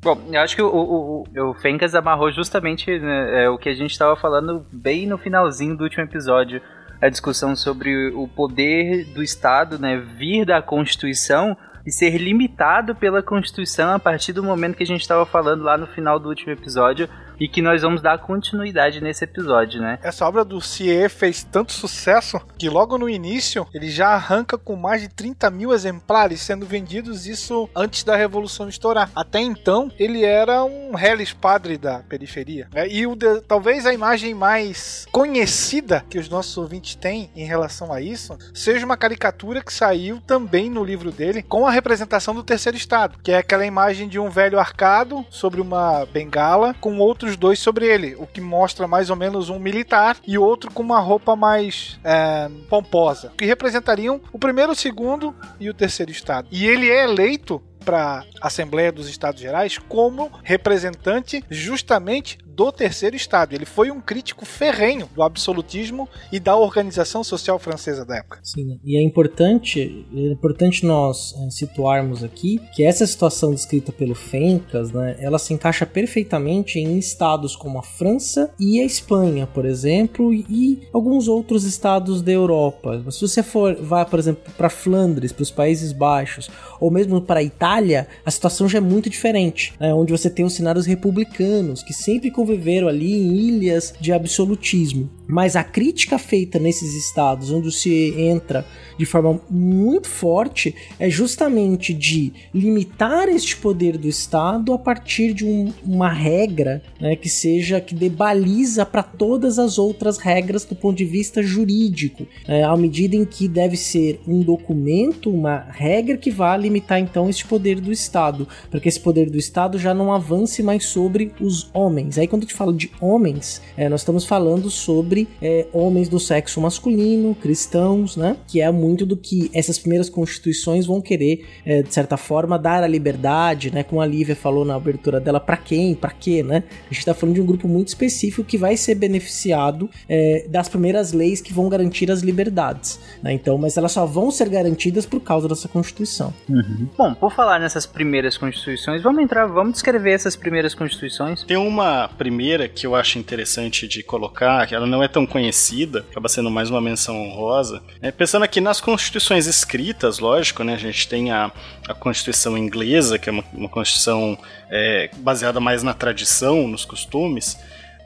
Bom, 0.00 0.20
eu 0.30 0.40
acho 0.40 0.54
que 0.54 0.62
o, 0.62 0.68
o, 0.68 1.24
o 1.50 1.54
Fencas 1.54 1.94
amarrou 1.94 2.30
justamente 2.30 2.98
né, 2.98 3.44
é, 3.44 3.50
o 3.50 3.58
que 3.58 3.68
a 3.68 3.74
gente 3.74 3.90
estava 3.90 4.14
falando 4.14 4.64
bem 4.72 5.06
no 5.08 5.18
finalzinho 5.18 5.76
do 5.76 5.82
último 5.82 6.04
episódio 6.04 6.62
a 7.00 7.08
discussão 7.08 7.56
sobre 7.56 8.08
o 8.10 8.28
poder 8.28 9.04
do 9.06 9.22
Estado, 9.22 9.78
né, 9.78 9.96
vir 9.96 10.44
da 10.44 10.60
Constituição 10.60 11.56
e 11.84 11.90
ser 11.90 12.18
limitado 12.18 12.94
pela 12.94 13.22
Constituição 13.22 13.94
a 13.94 13.98
partir 13.98 14.32
do 14.32 14.42
momento 14.42 14.76
que 14.76 14.82
a 14.82 14.86
gente 14.86 15.00
estava 15.00 15.24
falando 15.24 15.64
lá 15.64 15.78
no 15.78 15.86
final 15.86 16.18
do 16.18 16.28
último 16.28 16.52
episódio 16.52 17.08
e 17.40 17.48
que 17.48 17.62
nós 17.62 17.80
vamos 17.80 18.02
dar 18.02 18.18
continuidade 18.18 19.00
nesse 19.00 19.24
episódio, 19.24 19.80
né? 19.80 19.98
Essa 20.02 20.28
obra 20.28 20.44
do 20.44 20.60
CIE 20.60 21.08
fez 21.08 21.42
tanto 21.42 21.72
sucesso 21.72 22.38
que 22.58 22.68
logo 22.68 22.98
no 22.98 23.08
início 23.08 23.66
ele 23.72 23.90
já 23.90 24.08
arranca 24.08 24.58
com 24.58 24.76
mais 24.76 25.00
de 25.00 25.08
30 25.08 25.50
mil 25.50 25.72
exemplares 25.72 26.42
sendo 26.42 26.66
vendidos, 26.66 27.26
isso 27.26 27.68
antes 27.74 28.04
da 28.04 28.14
Revolução 28.14 28.68
estourar. 28.68 29.10
Até 29.16 29.40
então, 29.40 29.90
ele 29.98 30.24
era 30.24 30.62
um 30.64 30.94
reles 30.94 31.32
padre 31.32 31.78
da 31.78 32.00
periferia. 32.00 32.68
Né? 32.72 32.86
E 32.88 33.06
o 33.06 33.16
de, 33.16 33.40
talvez 33.42 33.86
a 33.86 33.94
imagem 33.94 34.34
mais 34.34 35.06
conhecida 35.10 36.04
que 36.10 36.18
os 36.18 36.28
nossos 36.28 36.56
ouvintes 36.58 36.94
têm 36.94 37.30
em 37.34 37.46
relação 37.46 37.92
a 37.92 38.00
isso 38.00 38.36
seja 38.52 38.84
uma 38.84 38.96
caricatura 38.96 39.62
que 39.62 39.72
saiu 39.72 40.20
também 40.20 40.68
no 40.68 40.84
livro 40.84 41.10
dele 41.10 41.42
com 41.42 41.66
a 41.66 41.70
representação 41.70 42.34
do 42.34 42.42
terceiro 42.42 42.76
estado, 42.76 43.18
que 43.22 43.32
é 43.32 43.38
aquela 43.38 43.64
imagem 43.64 44.08
de 44.08 44.18
um 44.18 44.28
velho 44.28 44.58
arcado 44.58 45.24
sobre 45.30 45.60
uma 45.60 46.04
bengala 46.06 46.74
com 46.74 46.98
outros 46.98 47.29
dois 47.36 47.58
sobre 47.58 47.86
ele, 47.86 48.14
o 48.18 48.26
que 48.26 48.40
mostra 48.40 48.86
mais 48.86 49.10
ou 49.10 49.16
menos 49.16 49.48
um 49.48 49.58
militar 49.58 50.16
e 50.26 50.38
outro 50.38 50.70
com 50.70 50.82
uma 50.82 51.00
roupa 51.00 51.36
mais 51.36 51.98
é, 52.04 52.48
pomposa, 52.68 53.32
que 53.36 53.44
representariam 53.44 54.20
o 54.32 54.38
primeiro, 54.38 54.72
o 54.72 54.76
segundo 54.76 55.34
e 55.58 55.68
o 55.68 55.74
terceiro 55.74 56.10
estado. 56.10 56.48
E 56.50 56.66
ele 56.66 56.90
é 56.90 57.04
eleito 57.04 57.62
para 57.84 58.24
a 58.40 58.46
Assembleia 58.46 58.92
dos 58.92 59.08
Estados 59.08 59.40
Gerais 59.40 59.78
como 59.78 60.30
representante 60.42 61.42
justamente 61.50 62.38
do 62.54 62.70
terceiro 62.72 63.16
estado. 63.16 63.54
Ele 63.54 63.64
foi 63.64 63.90
um 63.90 64.00
crítico 64.00 64.44
ferrenho 64.44 65.08
do 65.14 65.22
absolutismo 65.22 66.08
e 66.32 66.38
da 66.38 66.56
organização 66.56 67.22
social 67.22 67.58
francesa 67.58 68.04
da 68.04 68.16
época. 68.16 68.40
Sim, 68.42 68.78
e 68.84 68.98
é 68.98 69.02
importante, 69.02 70.06
é 70.14 70.32
importante 70.32 70.84
nós 70.84 71.34
é, 71.36 71.50
situarmos 71.50 72.22
aqui 72.24 72.60
que 72.74 72.84
essa 72.84 73.06
situação 73.06 73.52
descrita 73.52 73.92
pelo 73.92 74.14
Fencas, 74.14 74.92
né, 74.92 75.16
ela 75.20 75.38
se 75.38 75.54
encaixa 75.54 75.86
perfeitamente 75.86 76.78
em 76.78 76.98
estados 76.98 77.56
como 77.56 77.78
a 77.78 77.82
França 77.82 78.52
e 78.58 78.80
a 78.80 78.84
Espanha, 78.84 79.46
por 79.46 79.64
exemplo, 79.64 80.32
e 80.32 80.88
alguns 80.92 81.28
outros 81.28 81.64
estados 81.64 82.22
da 82.22 82.32
Europa. 82.32 83.02
Se 83.10 83.20
você 83.20 83.42
for, 83.42 83.74
vai, 83.76 84.04
por 84.04 84.18
exemplo, 84.18 84.52
para 84.56 84.68
Flandres, 84.68 85.32
para 85.32 85.42
os 85.42 85.50
Países 85.50 85.92
Baixos, 85.92 86.50
ou 86.80 86.90
mesmo 86.90 87.20
para 87.20 87.40
a 87.40 87.42
Itália, 87.42 88.08
a 88.24 88.30
situação 88.30 88.68
já 88.68 88.78
é 88.78 88.80
muito 88.80 89.10
diferente, 89.10 89.74
né, 89.78 89.92
onde 89.92 90.12
você 90.12 90.30
tem 90.30 90.44
os 90.44 90.54
cenários 90.54 90.86
republicanos 90.86 91.82
que 91.82 91.92
sempre 91.92 92.30
conviveram 92.40 92.88
ali 92.88 93.12
em 93.12 93.36
ilhas 93.36 93.92
de 94.00 94.12
absolutismo. 94.12 95.10
Mas 95.30 95.54
a 95.54 95.62
crítica 95.62 96.18
feita 96.18 96.58
nesses 96.58 96.94
estados 96.94 97.50
onde 97.50 97.70
se 97.70 98.14
entra 98.18 98.66
de 98.98 99.06
forma 99.06 99.40
muito 99.48 100.08
forte 100.08 100.74
é 100.98 101.08
justamente 101.08 101.94
de 101.94 102.32
limitar 102.52 103.28
este 103.28 103.56
poder 103.56 103.96
do 103.96 104.08
Estado 104.08 104.72
a 104.72 104.78
partir 104.78 105.32
de 105.32 105.46
um, 105.46 105.72
uma 105.84 106.10
regra 106.10 106.82
né, 107.00 107.16
que 107.16 107.28
seja 107.28 107.80
que 107.80 107.94
dê 107.94 108.08
baliza 108.08 108.84
para 108.84 109.02
todas 109.02 109.58
as 109.58 109.78
outras 109.78 110.18
regras 110.18 110.64
do 110.64 110.74
ponto 110.74 110.96
de 110.96 111.04
vista 111.04 111.42
jurídico, 111.42 112.26
é, 112.46 112.62
à 112.62 112.76
medida 112.76 113.16
em 113.16 113.24
que 113.24 113.48
deve 113.48 113.76
ser 113.76 114.20
um 114.26 114.42
documento, 114.42 115.30
uma 115.30 115.66
regra 115.70 116.16
que 116.16 116.30
vá 116.30 116.56
limitar 116.56 116.98
então 116.98 117.30
este 117.30 117.46
poder 117.46 117.80
do 117.80 117.92
Estado, 117.92 118.46
para 118.70 118.80
que 118.80 118.88
esse 118.88 119.00
poder 119.00 119.30
do 119.30 119.38
Estado 119.38 119.78
já 119.78 119.94
não 119.94 120.12
avance 120.12 120.62
mais 120.62 120.84
sobre 120.84 121.32
os 121.40 121.70
homens. 121.72 122.18
Aí 122.18 122.26
quando 122.26 122.42
eu 122.42 122.48
te 122.48 122.54
falo 122.54 122.72
de 122.72 122.90
homens, 123.00 123.62
é, 123.76 123.88
nós 123.88 124.00
estamos 124.00 124.24
falando 124.24 124.70
sobre 124.70 125.19
é, 125.40 125.66
homens 125.72 126.08
do 126.08 126.20
sexo 126.20 126.60
masculino, 126.60 127.34
cristãos, 127.34 128.16
né, 128.16 128.36
que 128.46 128.60
é 128.60 128.70
muito 128.70 128.90
muito 128.90 129.06
do 129.06 129.16
que 129.16 129.50
essas 129.54 129.78
primeiras 129.78 130.10
constituições 130.10 130.86
vão 130.86 131.00
querer, 131.00 131.46
é, 131.64 131.82
de 131.82 131.92
certa 131.92 132.16
forma, 132.16 132.58
dar 132.58 132.82
a 132.82 132.86
liberdade, 132.86 133.72
né? 133.72 133.82
Como 133.82 134.00
a 134.00 134.06
Lívia 134.06 134.36
falou 134.36 134.64
na 134.64 134.74
abertura 134.74 135.20
dela, 135.20 135.40
para 135.40 135.56
quem, 135.56 135.94
para 135.94 136.10
quê, 136.10 136.42
né? 136.42 136.64
A 136.90 136.92
gente 136.92 137.04
tá 137.04 137.14
falando 137.14 137.36
de 137.36 137.40
um 137.40 137.46
grupo 137.46 137.68
muito 137.68 137.88
específico 137.88 138.44
que 138.44 138.58
vai 138.58 138.76
ser 138.76 138.96
beneficiado 138.96 139.88
é, 140.08 140.46
das 140.48 140.68
primeiras 140.68 141.12
leis 141.12 141.40
que 141.40 141.52
vão 141.52 141.68
garantir 141.68 142.10
as 142.10 142.20
liberdades, 142.20 143.00
né? 143.22 143.32
Então, 143.32 143.56
mas 143.56 143.76
elas 143.76 143.92
só 143.92 144.04
vão 144.04 144.30
ser 144.30 144.48
garantidas 144.48 145.06
por 145.06 145.20
causa 145.20 145.48
dessa 145.48 145.68
Constituição. 145.68 146.32
Uhum. 146.48 146.88
Bom, 146.98 147.14
por 147.14 147.32
falar 147.32 147.60
nessas 147.60 147.86
primeiras 147.86 148.36
constituições, 148.36 149.02
vamos 149.02 149.22
entrar, 149.22 149.46
vamos 149.46 149.74
descrever 149.74 150.12
essas 150.12 150.34
primeiras 150.34 150.74
constituições. 150.74 151.44
Tem 151.44 151.56
uma 151.56 152.08
primeira 152.08 152.68
que 152.68 152.86
eu 152.86 152.94
acho 152.94 153.18
interessante 153.18 153.86
de 153.86 154.02
colocar, 154.02 154.66
que 154.66 154.74
ela 154.74 154.86
não 154.86 155.02
é 155.02 155.08
tão 155.10 155.26
conhecida, 155.26 156.04
acaba 156.10 156.28
sendo 156.28 156.50
mais 156.50 156.70
uma 156.70 156.80
menção 156.80 157.20
honrosa. 157.20 157.82
É, 158.00 158.10
pensando 158.10 158.44
aqui 158.44 158.60
nas 158.60 158.80
constituições 158.80 159.46
escritas, 159.46 160.18
lógico, 160.18 160.64
né? 160.64 160.74
A 160.74 160.78
gente 160.78 161.08
tem 161.08 161.30
a, 161.30 161.52
a 161.88 161.94
Constituição 161.94 162.56
inglesa, 162.56 163.18
que 163.18 163.28
é 163.28 163.32
uma, 163.32 163.44
uma 163.52 163.68
constituição 163.68 164.38
é, 164.70 165.10
baseada 165.18 165.60
mais 165.60 165.82
na 165.82 165.92
tradição, 165.92 166.66
nos 166.66 166.84
costumes. 166.84 167.58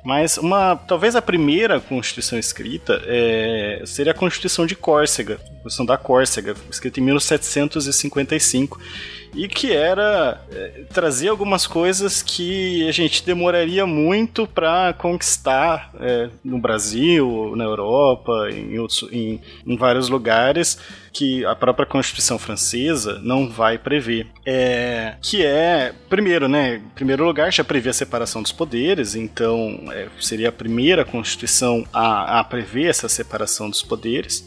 Mas 0.04 0.36
uma, 0.36 0.76
talvez 0.76 1.16
a 1.16 1.22
primeira 1.22 1.80
Constituição 1.80 2.38
escrita 2.38 3.00
é, 3.06 3.82
seria 3.86 4.12
a 4.12 4.14
Constituição 4.14 4.66
de 4.66 4.76
Córcega, 4.76 5.36
a 5.36 5.38
Constituição 5.38 5.86
da 5.86 5.96
Córcega, 5.96 6.54
escrita 6.70 7.00
em 7.00 7.04
1755 7.04 8.78
e 9.34 9.48
que 9.48 9.72
era 9.72 10.40
é, 10.50 10.84
trazer 10.92 11.28
algumas 11.28 11.66
coisas 11.66 12.22
que 12.22 12.88
a 12.88 12.92
gente 12.92 13.24
demoraria 13.24 13.86
muito 13.86 14.46
para 14.46 14.92
conquistar 14.92 15.90
é, 16.00 16.30
no 16.44 16.58
Brasil, 16.58 17.54
na 17.56 17.64
Europa, 17.64 18.48
em, 18.50 18.78
outros, 18.78 19.08
em, 19.12 19.40
em, 19.66 19.76
vários 19.76 20.08
lugares 20.08 20.78
que 21.12 21.44
a 21.44 21.54
própria 21.54 21.86
Constituição 21.86 22.38
francesa 22.38 23.20
não 23.22 23.48
vai 23.48 23.78
prever. 23.78 24.26
É, 24.44 25.14
que 25.20 25.44
é, 25.44 25.92
primeiro, 26.08 26.48
né, 26.48 26.76
em 26.76 26.88
primeiro 26.94 27.24
lugar, 27.24 27.52
já 27.52 27.64
prevê 27.64 27.90
a 27.90 27.94
separação 27.94 28.42
dos 28.42 28.52
poderes, 28.52 29.14
então 29.14 29.80
é, 29.90 30.08
seria 30.20 30.48
a 30.48 30.52
primeira 30.52 31.04
Constituição 31.04 31.84
a, 31.92 32.40
a 32.40 32.44
prever 32.44 32.88
essa 32.88 33.08
separação 33.08 33.68
dos 33.68 33.82
poderes. 33.82 34.44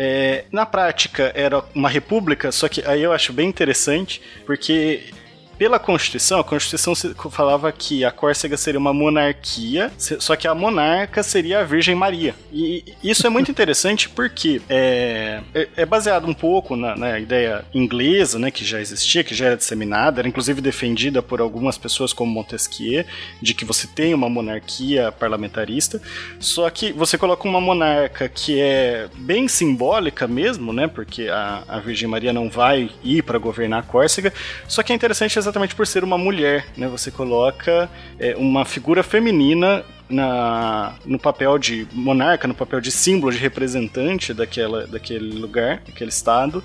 É, 0.00 0.44
na 0.52 0.64
prática 0.64 1.32
era 1.34 1.60
uma 1.74 1.88
república, 1.88 2.52
só 2.52 2.68
que 2.68 2.86
aí 2.86 3.02
eu 3.02 3.12
acho 3.12 3.32
bem 3.32 3.48
interessante, 3.48 4.22
porque 4.46 5.10
pela 5.58 5.78
Constituição, 5.78 6.38
a 6.38 6.44
Constituição 6.44 6.94
falava 7.30 7.70
que 7.72 8.04
a 8.04 8.12
Córcega 8.12 8.56
seria 8.56 8.78
uma 8.78 8.94
monarquia, 8.94 9.90
só 9.98 10.36
que 10.36 10.46
a 10.46 10.54
monarca 10.54 11.22
seria 11.22 11.60
a 11.60 11.64
Virgem 11.64 11.96
Maria. 11.96 12.34
E 12.52 12.84
isso 13.02 13.26
é 13.26 13.30
muito 13.30 13.50
interessante 13.50 14.08
porque 14.08 14.62
é, 14.68 15.40
é, 15.52 15.68
é 15.76 15.86
baseado 15.86 16.28
um 16.28 16.34
pouco 16.34 16.76
na, 16.76 16.94
na, 16.94 17.18
ideia 17.18 17.64
inglesa, 17.74 18.38
né, 18.38 18.52
que 18.52 18.64
já 18.64 18.80
existia, 18.80 19.24
que 19.24 19.34
já 19.34 19.46
era 19.46 19.56
disseminada, 19.56 20.20
era 20.20 20.28
inclusive 20.28 20.60
defendida 20.60 21.20
por 21.20 21.40
algumas 21.40 21.76
pessoas 21.76 22.12
como 22.12 22.32
Montesquieu, 22.32 23.04
de 23.42 23.52
que 23.52 23.64
você 23.64 23.88
tem 23.88 24.14
uma 24.14 24.28
monarquia 24.28 25.10
parlamentarista, 25.10 26.00
só 26.38 26.70
que 26.70 26.92
você 26.92 27.18
coloca 27.18 27.48
uma 27.48 27.60
monarca 27.60 28.28
que 28.28 28.60
é 28.60 29.08
bem 29.16 29.48
simbólica 29.48 30.28
mesmo, 30.28 30.72
né, 30.72 30.86
porque 30.86 31.28
a, 31.28 31.64
a 31.66 31.80
Virgem 31.80 32.08
Maria 32.08 32.32
não 32.32 32.48
vai 32.48 32.90
ir 33.02 33.22
para 33.22 33.38
governar 33.38 33.80
a 33.80 33.82
Córcega, 33.82 34.32
só 34.68 34.84
que 34.84 34.92
é 34.92 34.94
interessante 34.94 35.36
exatamente 35.48 35.74
por 35.74 35.86
ser 35.86 36.04
uma 36.04 36.18
mulher, 36.18 36.66
né? 36.76 36.86
Você 36.88 37.10
coloca 37.10 37.88
é, 38.18 38.36
uma 38.36 38.64
figura 38.64 39.02
feminina 39.02 39.84
na, 40.08 40.94
no 41.04 41.18
papel 41.18 41.58
de 41.58 41.86
monarca, 41.92 42.46
no 42.46 42.54
papel 42.54 42.80
de 42.80 42.90
símbolo, 42.90 43.32
de 43.32 43.38
representante 43.38 44.32
daquela, 44.32 44.86
daquele 44.86 45.38
lugar, 45.38 45.82
daquele 45.86 46.10
estado. 46.10 46.62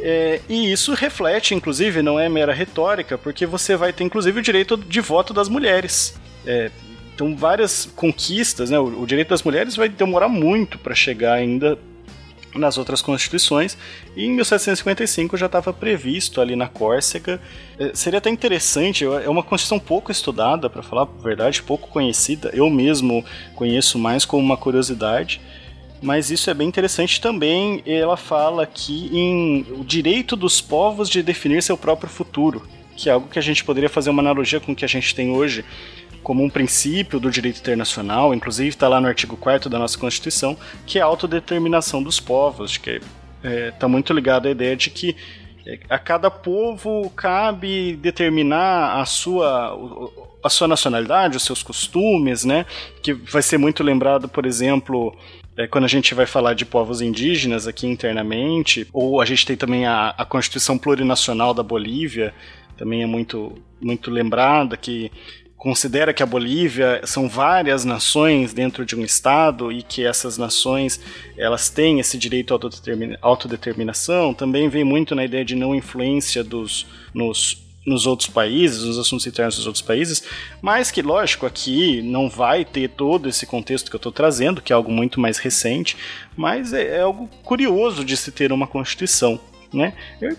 É, 0.00 0.40
e 0.48 0.72
isso 0.72 0.94
reflete, 0.94 1.54
inclusive, 1.54 2.02
não 2.02 2.18
é 2.18 2.28
mera 2.28 2.52
retórica, 2.52 3.16
porque 3.16 3.46
você 3.46 3.76
vai 3.76 3.92
ter, 3.92 4.04
inclusive, 4.04 4.40
o 4.40 4.42
direito 4.42 4.76
de 4.76 5.00
voto 5.00 5.32
das 5.32 5.48
mulheres. 5.48 6.14
É, 6.46 6.70
então, 7.14 7.36
várias 7.36 7.86
conquistas, 7.94 8.70
né? 8.70 8.78
O, 8.78 9.02
o, 9.02 9.06
direito 9.06 9.28
das 9.28 9.42
mulheres 9.42 9.76
vai 9.76 9.88
demorar 9.88 10.28
muito 10.28 10.78
para 10.78 10.94
chegar 10.94 11.34
ainda 11.34 11.78
nas 12.54 12.78
outras 12.78 13.00
constituições, 13.00 13.76
e 14.16 14.24
em 14.24 14.32
1755 14.32 15.36
já 15.36 15.46
estava 15.46 15.72
previsto 15.72 16.40
ali 16.40 16.54
na 16.56 16.68
Córcega. 16.68 17.40
É, 17.78 17.92
seria 17.94 18.18
até 18.18 18.30
interessante, 18.30 19.04
é 19.04 19.28
uma 19.28 19.42
constituição 19.42 19.78
pouco 19.78 20.12
estudada, 20.12 20.68
para 20.68 20.82
falar 20.82 21.02
a 21.02 21.22
verdade, 21.22 21.62
pouco 21.62 21.88
conhecida. 21.88 22.50
Eu 22.52 22.68
mesmo 22.70 23.24
conheço 23.54 23.98
mais 23.98 24.24
como 24.24 24.42
uma 24.42 24.56
curiosidade, 24.56 25.40
mas 26.02 26.30
isso 26.30 26.50
é 26.50 26.54
bem 26.54 26.68
interessante 26.68 27.20
também. 27.20 27.82
Ela 27.86 28.16
fala 28.16 28.64
aqui 28.64 29.08
em 29.12 29.66
o 29.70 29.84
direito 29.84 30.34
dos 30.36 30.60
povos 30.60 31.08
de 31.08 31.22
definir 31.22 31.62
seu 31.62 31.76
próprio 31.76 32.10
futuro, 32.10 32.62
que 32.96 33.08
é 33.08 33.12
algo 33.12 33.28
que 33.28 33.38
a 33.38 33.42
gente 33.42 33.64
poderia 33.64 33.88
fazer 33.88 34.10
uma 34.10 34.20
analogia 34.20 34.60
com 34.60 34.72
o 34.72 34.76
que 34.76 34.84
a 34.84 34.88
gente 34.88 35.14
tem 35.14 35.30
hoje 35.30 35.64
como 36.22 36.42
um 36.44 36.50
princípio 36.50 37.18
do 37.18 37.30
direito 37.30 37.58
internacional, 37.58 38.34
inclusive 38.34 38.68
está 38.68 38.88
lá 38.88 39.00
no 39.00 39.08
artigo 39.08 39.36
4 39.36 39.68
da 39.68 39.78
nossa 39.78 39.98
Constituição, 39.98 40.56
que 40.86 40.98
é 40.98 41.02
a 41.02 41.06
autodeterminação 41.06 42.02
dos 42.02 42.20
povos, 42.20 42.76
que 42.76 42.90
está 42.90 43.08
é, 43.42 43.70
tá 43.72 43.88
muito 43.88 44.12
ligado 44.12 44.46
à 44.46 44.50
ideia 44.50 44.76
de 44.76 44.90
que 44.90 45.16
é, 45.66 45.78
a 45.88 45.98
cada 45.98 46.30
povo 46.30 47.10
cabe 47.10 47.96
determinar 47.96 49.00
a 49.00 49.04
sua 49.04 49.78
a 50.42 50.50
sua 50.50 50.66
nacionalidade, 50.66 51.36
os 51.36 51.44
seus 51.44 51.62
costumes, 51.62 52.44
né? 52.44 52.66
Que 53.00 53.12
vai 53.12 53.42
ser 53.42 53.58
muito 53.58 53.84
lembrado, 53.84 54.28
por 54.28 54.44
exemplo, 54.44 55.16
é, 55.56 55.68
quando 55.68 55.84
a 55.84 55.88
gente 55.88 56.14
vai 56.14 56.26
falar 56.26 56.54
de 56.54 56.64
povos 56.64 57.00
indígenas 57.00 57.68
aqui 57.68 57.86
internamente, 57.86 58.88
ou 58.92 59.20
a 59.20 59.24
gente 59.24 59.46
tem 59.46 59.56
também 59.56 59.86
a, 59.86 60.08
a 60.18 60.24
Constituição 60.24 60.76
Plurinacional 60.76 61.54
da 61.54 61.62
Bolívia, 61.62 62.34
também 62.76 63.02
é 63.02 63.06
muito, 63.06 63.52
muito 63.80 64.10
lembrada, 64.10 64.76
que 64.76 65.12
considera 65.62 66.12
que 66.12 66.24
a 66.24 66.26
Bolívia 66.26 67.02
são 67.04 67.28
várias 67.28 67.84
nações 67.84 68.52
dentro 68.52 68.84
de 68.84 68.96
um 68.96 69.04
estado 69.04 69.70
e 69.70 69.80
que 69.80 70.04
essas 70.04 70.36
nações 70.36 71.00
elas 71.38 71.70
têm 71.70 72.00
esse 72.00 72.18
direito 72.18 72.52
à 72.52 72.58
autodeterminação, 73.22 74.34
também 74.34 74.68
vem 74.68 74.82
muito 74.82 75.14
na 75.14 75.24
ideia 75.24 75.44
de 75.44 75.54
não 75.54 75.72
influência 75.72 76.42
dos 76.42 76.84
nos 77.14 77.62
nos 77.86 78.06
outros 78.06 78.28
países, 78.28 78.82
nos 78.82 78.98
assuntos 78.98 79.26
internos 79.26 79.56
dos 79.56 79.66
outros 79.66 79.82
países, 79.82 80.22
mas 80.60 80.92
que, 80.92 81.02
lógico, 81.02 81.46
aqui 81.46 82.00
não 82.00 82.28
vai 82.28 82.64
ter 82.64 82.88
todo 82.88 83.28
esse 83.28 83.44
contexto 83.44 83.90
que 83.90 83.96
eu 83.96 83.98
estou 83.98 84.12
trazendo, 84.12 84.62
que 84.62 84.72
é 84.72 84.76
algo 84.76 84.92
muito 84.92 85.20
mais 85.20 85.38
recente, 85.38 85.96
mas 86.36 86.72
é, 86.72 86.98
é, 86.98 87.00
algo 87.00 87.28
curioso 87.42 88.04
de 88.04 88.16
se 88.16 88.30
ter 88.30 88.52
uma 88.52 88.68
Constituição, 88.68 89.40
né? 89.72 89.94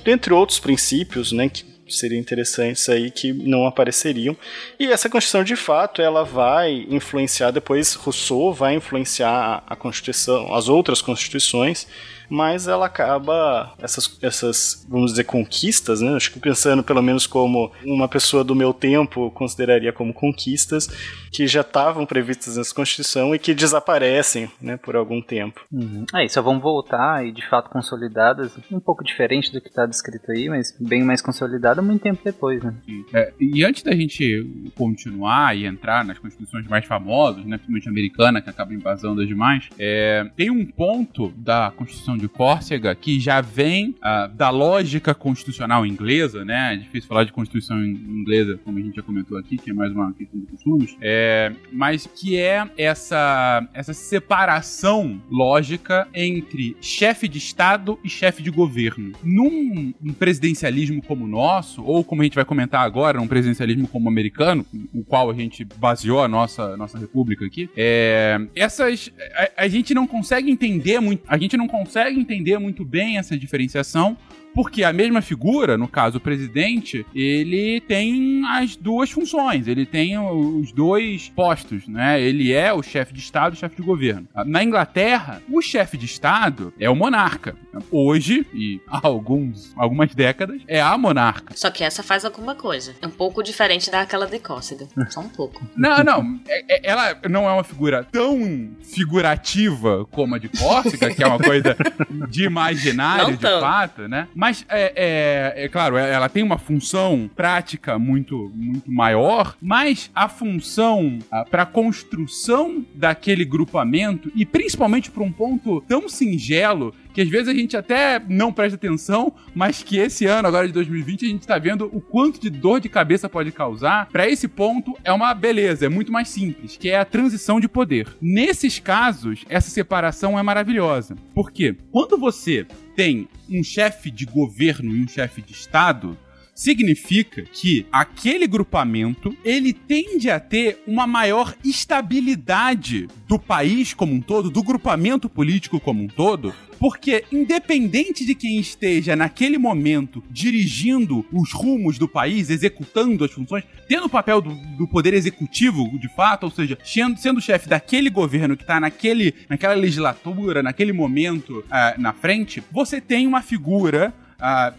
Entre 0.05 0.33
outros 0.33 0.57
princípios, 0.57 1.33
né, 1.33 1.49
que 1.49 1.72
seriam 1.87 2.19
interessantes 2.19 2.87
aí 2.89 3.11
que 3.11 3.33
não 3.33 3.65
apareceriam. 3.65 4.35
E 4.79 4.91
essa 4.91 5.09
Constituição, 5.09 5.43
de 5.43 5.55
fato, 5.55 6.01
ela 6.01 6.23
vai 6.23 6.85
influenciar 6.89 7.51
depois 7.51 7.93
Rousseau 7.93 8.53
vai 8.53 8.75
influenciar 8.75 9.63
a 9.67 9.75
Constituição, 9.75 10.53
as 10.53 10.69
outras 10.69 11.01
constituições 11.01 11.87
mas 12.29 12.67
ela 12.67 12.85
acaba 12.85 13.73
essas, 13.79 14.17
essas 14.21 14.85
vamos 14.87 15.11
dizer, 15.11 15.23
conquistas, 15.25 16.01
né? 16.01 16.15
Acho 16.15 16.31
que 16.31 16.39
pensando 16.39 16.83
pelo 16.83 17.01
menos 17.01 17.27
como 17.27 17.71
uma 17.83 18.07
pessoa 18.07 18.43
do 18.43 18.55
meu 18.55 18.73
tempo 18.73 19.31
consideraria 19.31 19.93
como 19.93 20.13
conquistas 20.13 20.87
que 21.31 21.47
já 21.47 21.61
estavam 21.61 22.05
previstas 22.05 22.57
nessa 22.57 22.73
Constituição 22.73 23.33
e 23.33 23.39
que 23.39 23.53
desaparecem, 23.55 24.49
né, 24.61 24.77
por 24.77 24.95
algum 24.95 25.19
tempo. 25.21 25.61
Uhum. 25.71 26.05
Aí 26.13 26.29
só 26.29 26.41
vão 26.41 26.59
voltar 26.59 27.25
e 27.25 27.31
de 27.31 27.47
fato 27.49 27.69
consolidadas, 27.69 28.51
um 28.71 28.79
pouco 28.79 29.03
diferente 29.03 29.51
do 29.51 29.59
que 29.59 29.67
está 29.67 29.85
descrito 29.85 30.31
aí, 30.31 30.47
mas 30.47 30.75
bem 30.79 31.03
mais 31.03 31.21
consolidada 31.21 31.81
muito 31.81 32.03
tempo 32.03 32.21
depois, 32.23 32.61
né? 32.63 32.75
É, 33.13 33.33
e 33.39 33.65
antes 33.65 33.81
da 33.81 33.95
gente 33.95 34.71
continuar 34.75 35.57
e 35.57 35.65
entrar 35.65 36.05
nas 36.05 36.19
constituições 36.19 36.67
mais 36.67 36.85
famosas, 36.85 37.43
né, 37.45 37.57
principalmente 37.57 37.89
americana, 37.89 38.41
que 38.41 38.49
acaba 38.49 38.73
embasando 38.73 39.21
as 39.21 39.27
demais, 39.27 39.69
é, 39.79 40.29
tem 40.35 40.51
um 40.51 40.65
ponto 40.65 41.29
da 41.35 41.71
Constituição 41.75 42.12
Constituição 42.13 42.17
de 42.17 42.27
Córcega, 42.27 42.95
que 42.95 43.19
já 43.19 43.41
vem 43.41 43.89
uh, 43.89 44.27
da 44.35 44.49
lógica 44.49 45.13
constitucional 45.13 45.85
inglesa, 45.85 46.45
né? 46.45 46.73
É 46.73 46.77
difícil 46.77 47.07
falar 47.07 47.23
de 47.23 47.31
Constituição 47.31 47.83
inglesa, 47.83 48.59
como 48.63 48.77
a 48.77 48.81
gente 48.81 48.95
já 48.95 49.01
comentou 49.01 49.37
aqui, 49.37 49.57
que 49.57 49.71
é 49.71 49.73
mais 49.73 49.91
uma 49.91 50.13
questão 50.13 50.39
de 50.39 50.45
costumes, 50.47 50.95
é, 51.01 51.51
mas 51.71 52.07
que 52.07 52.37
é 52.37 52.67
essa, 52.77 53.67
essa 53.73 53.93
separação 53.93 55.21
lógica 55.29 56.07
entre 56.13 56.75
chefe 56.81 57.27
de 57.27 57.37
Estado 57.37 57.99
e 58.03 58.09
chefe 58.09 58.41
de 58.43 58.51
governo. 58.51 59.13
Num 59.23 59.93
um 60.03 60.13
presidencialismo 60.13 61.01
como 61.01 61.25
o 61.25 61.27
nosso, 61.27 61.83
ou 61.83 62.03
como 62.03 62.21
a 62.21 62.25
gente 62.25 62.35
vai 62.35 62.45
comentar 62.45 62.81
agora, 62.81 63.21
um 63.21 63.27
presidencialismo 63.27 63.87
como 63.87 64.05
o 64.05 64.09
americano, 64.09 64.65
o 64.93 65.03
qual 65.03 65.29
a 65.29 65.33
gente 65.33 65.65
baseou 65.77 66.21
a 66.21 66.27
nossa, 66.27 66.75
nossa 66.77 66.97
república 66.97 67.45
aqui, 67.45 67.69
é, 67.75 68.39
essas 68.55 69.11
a, 69.35 69.63
a 69.63 69.67
gente 69.67 69.93
não 69.93 70.05
consegue 70.05 70.51
entender 70.51 70.99
muito, 70.99 71.23
a 71.27 71.37
gente 71.37 71.57
não 71.57 71.67
consegue 71.67 72.02
consegue 72.03 72.19
entender 72.19 72.57
muito 72.59 72.83
bem 72.83 73.17
essa 73.17 73.37
diferenciação 73.37 74.17
porque 74.53 74.83
a 74.83 74.93
mesma 74.93 75.21
figura, 75.21 75.77
no 75.77 75.87
caso 75.87 76.17
o 76.17 76.21
presidente, 76.21 77.05
ele 77.13 77.81
tem 77.81 78.43
as 78.47 78.75
duas 78.75 79.11
funções, 79.11 79.67
ele 79.67 79.85
tem 79.85 80.17
os 80.17 80.71
dois 80.71 81.29
postos, 81.29 81.87
né? 81.87 82.21
Ele 82.21 82.53
é 82.53 82.71
o 82.73 82.83
chefe 82.83 83.13
de 83.13 83.19
Estado 83.19 83.53
e 83.53 83.57
o 83.57 83.59
chefe 83.59 83.75
de 83.75 83.81
governo. 83.81 84.27
Na 84.45 84.63
Inglaterra, 84.63 85.41
o 85.49 85.61
chefe 85.61 85.97
de 85.97 86.05
Estado 86.05 86.73
é 86.79 86.89
o 86.89 86.95
monarca. 86.95 87.55
Hoje, 87.91 88.45
e 88.53 88.79
há 88.87 88.99
alguns, 89.03 89.73
algumas 89.75 90.13
décadas, 90.13 90.61
é 90.67 90.81
a 90.81 90.97
monarca. 90.97 91.55
Só 91.55 91.71
que 91.71 91.83
essa 91.83 92.03
faz 92.03 92.23
alguma 92.23 92.55
coisa. 92.55 92.95
É 93.01 93.07
um 93.07 93.11
pouco 93.11 93.41
diferente 93.41 93.89
daquela 93.89 94.27
de 94.27 94.39
Cócega. 94.39 94.87
Só 95.09 95.21
um 95.21 95.29
pouco. 95.29 95.61
Não, 95.75 96.03
não. 96.03 96.39
É, 96.47 96.75
é, 96.75 96.91
ela 96.91 97.17
não 97.29 97.49
é 97.49 97.51
uma 97.51 97.63
figura 97.63 98.03
tão 98.09 98.71
figurativa 98.81 100.05
como 100.11 100.35
a 100.35 100.37
de 100.37 100.47
Cócega, 100.49 101.13
que 101.13 101.23
é 101.23 101.27
uma 101.27 101.39
coisa 101.39 101.75
de 102.29 102.43
imaginário, 102.43 103.35
de 103.35 103.41
fato, 103.41 104.07
né? 104.07 104.27
Mas, 104.43 104.65
é, 104.67 105.53
é, 105.55 105.63
é, 105.63 105.69
claro, 105.69 105.95
ela 105.95 106.27
tem 106.27 106.43
uma 106.43 106.57
função 106.57 107.31
prática 107.33 107.97
muito, 107.97 108.51
muito 108.53 108.91
maior, 108.91 109.55
mas 109.61 110.11
a 110.13 110.27
função 110.27 111.19
para 111.49 111.65
construção 111.65 112.85
daquele 112.93 113.45
grupamento, 113.45 114.29
e 114.35 114.45
principalmente 114.45 115.09
para 115.09 115.23
um 115.23 115.31
ponto 115.31 115.79
tão 115.87 116.09
singelo 116.09 116.93
que 117.13 117.21
às 117.21 117.29
vezes 117.29 117.47
a 117.47 117.53
gente 117.53 117.77
até 117.77 118.21
não 118.27 118.51
presta 118.51 118.75
atenção, 118.75 119.33
mas 119.53 119.83
que 119.83 119.97
esse 119.97 120.25
ano, 120.25 120.47
agora 120.47 120.67
de 120.67 120.73
2020, 120.73 121.25
a 121.25 121.29
gente 121.29 121.47
tá 121.47 121.57
vendo 121.57 121.89
o 121.93 122.01
quanto 122.01 122.39
de 122.39 122.49
dor 122.49 122.79
de 122.79 122.89
cabeça 122.89 123.29
pode 123.29 123.51
causar. 123.51 124.07
Para 124.07 124.27
esse 124.27 124.47
ponto, 124.47 124.97
é 125.03 125.11
uma 125.11 125.33
beleza, 125.33 125.85
é 125.85 125.89
muito 125.89 126.11
mais 126.11 126.29
simples, 126.29 126.77
que 126.77 126.89
é 126.89 126.97
a 126.97 127.05
transição 127.05 127.59
de 127.59 127.67
poder. 127.67 128.07
Nesses 128.21 128.79
casos, 128.79 129.45
essa 129.47 129.69
separação 129.69 130.37
é 130.37 130.43
maravilhosa. 130.43 131.15
Por 131.33 131.51
quê? 131.51 131.75
Quando 131.91 132.17
você 132.17 132.65
tem 132.95 133.27
um 133.49 133.63
chefe 133.63 134.09
de 134.09 134.25
governo 134.25 134.95
e 134.95 135.03
um 135.03 135.07
chefe 135.07 135.41
de 135.41 135.53
Estado, 135.53 136.17
significa 136.53 137.43
que 137.43 137.85
aquele 137.91 138.47
grupamento 138.47 139.35
ele 139.43 139.73
tende 139.73 140.29
a 140.29 140.39
ter 140.39 140.81
uma 140.85 141.07
maior 141.07 141.55
estabilidade 141.63 143.07
do 143.27 143.39
país 143.39 143.93
como 143.93 144.13
um 144.13 144.21
todo, 144.21 144.49
do 144.49 144.61
grupamento 144.61 145.27
político 145.27 145.79
como 145.79 146.03
um 146.03 146.07
todo, 146.07 146.53
porque 146.79 147.23
independente 147.31 148.25
de 148.25 148.35
quem 148.35 148.59
esteja 148.59 149.15
naquele 149.15 149.57
momento 149.57 150.23
dirigindo 150.29 151.25
os 151.31 151.51
rumos 151.53 151.97
do 151.97 152.07
país, 152.07 152.49
executando 152.49 153.23
as 153.23 153.31
funções, 153.31 153.63
tendo 153.87 154.05
o 154.05 154.09
papel 154.09 154.41
do, 154.41 154.53
do 154.77 154.87
poder 154.87 155.13
executivo 155.13 155.97
de 155.97 156.09
fato, 156.09 156.43
ou 156.43 156.51
seja, 156.51 156.77
sendo, 156.83 157.17
sendo 157.17 157.41
chefe 157.41 157.67
daquele 157.69 158.09
governo 158.09 158.57
que 158.57 158.63
está 158.63 158.79
naquela 158.79 159.73
legislatura, 159.75 160.61
naquele 160.61 160.93
momento 160.93 161.59
uh, 161.59 161.99
na 161.99 162.13
frente, 162.13 162.61
você 162.71 162.99
tem 162.99 163.25
uma 163.25 163.41
figura 163.41 164.13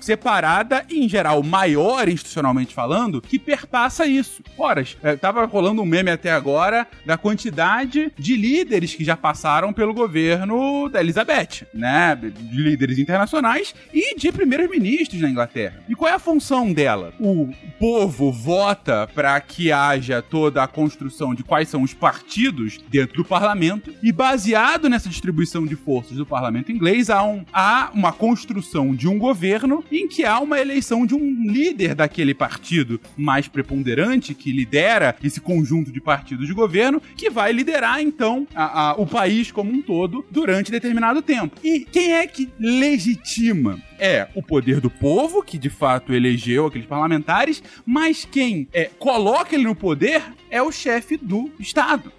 separada 0.01 0.85
e, 0.91 1.05
em 1.05 1.09
geral, 1.09 1.43
maior 1.43 2.09
institucionalmente 2.09 2.75
falando, 2.75 3.21
que 3.21 3.39
perpassa 3.39 4.07
isso. 4.07 4.43
Horas, 4.59 4.97
é, 5.03 5.17
tava 5.17 5.45
rolando 5.47 5.83
um 5.83 5.87
meme 5.87 6.11
até 6.11 6.31
agora 6.31 6.87
da 7.07 7.17
quantidade 7.17 8.13
de 8.19 8.37
líderes 8.37 8.95
que 8.95 9.05
já 9.05 9.17
passaram 9.17 9.73
pelo 9.73 9.95
governo 9.95 10.89
da 10.89 11.01
Elizabeth, 11.01 11.67
né? 11.73 12.15
De 12.17 12.63
líderes 12.63 12.99
internacionais 12.99 13.75
e 13.93 14.17
de 14.17 14.31
primeiros 14.31 14.69
ministros 14.69 15.21
na 15.21 15.31
Inglaterra. 15.31 15.83
E 15.89 15.95
qual 15.95 16.11
é 16.11 16.15
a 16.15 16.19
função 16.19 16.73
dela? 16.73 17.13
O 17.19 17.51
povo 17.79 18.31
vota 18.31 19.09
para 19.15 19.41
que 19.41 19.73
haja 19.73 20.21
toda 20.21 20.63
a 20.63 20.69
construção 20.69 21.35
de 21.35 21.43
quais 21.43 21.69
são 21.69 21.83
os 21.83 21.95
partidos 21.95 22.79
dentro 22.89 23.17
do 23.17 23.25
parlamento 23.25 23.95
e 24.03 24.13
baseado 24.13 24.89
nessa 24.89 25.09
distribuição 25.09 25.65
de 25.67 25.77
forças 25.77 26.17
do 26.17 26.27
parlamento 26.27 26.71
inglês 26.71 27.11
há, 27.11 27.23
um, 27.23 27.45
há 27.53 27.91
uma 27.95 28.13
construção 28.13 28.95
de 28.95 29.09
um 29.09 29.19
governo 29.19 29.54
governo 29.55 29.85
em 29.91 30.09
que 30.09 30.25
há 30.25 30.41
uma 30.41 30.59
eleição 30.59 31.07
de 31.07 31.15
um 31.15 31.45
líder 31.47 31.95
daquele 31.95 32.35
partido 32.35 33.01
mais 33.17 33.47
preponderante 33.47 34.35
que 34.35 34.51
lidera 34.51 35.15
esse 35.23 35.41
conjunto 35.41 35.93
de 35.93 36.01
partidos 36.01 36.47
de 36.47 36.53
governo 36.53 37.01
que 37.17 37.31
vai 37.31 37.53
liderar 37.53 38.01
então 38.01 38.47
a, 38.55 38.91
a, 38.91 38.95
o 38.95 39.07
país 39.07 39.53
como 39.53 39.71
um 39.71 39.81
todo 39.81 40.25
durante 40.31 40.73
determinado 40.73 41.23
tempo. 41.23 41.57
E 41.63 41.81
quem 41.81 42.15
é 42.15 42.27
que 42.27 42.51
legitima 42.59 43.81
é 43.99 44.27
o 44.35 44.43
poder 44.43 44.81
do 44.81 44.91
povo, 44.91 45.43
que 45.43 45.57
de 45.57 45.71
fato 45.71 46.13
elegeu 46.13 46.67
aqueles 46.67 46.87
parlamentares, 46.87 47.63
mas 47.87 48.25
quem 48.25 48.67
é, 48.73 48.91
coloca 48.99 49.55
ele 49.55 49.65
no 49.65 49.75
poder 49.75 50.23
é 50.51 50.61
o 50.61 50.73
chefe 50.73 51.17
do 51.17 51.51
Estado 51.61 52.13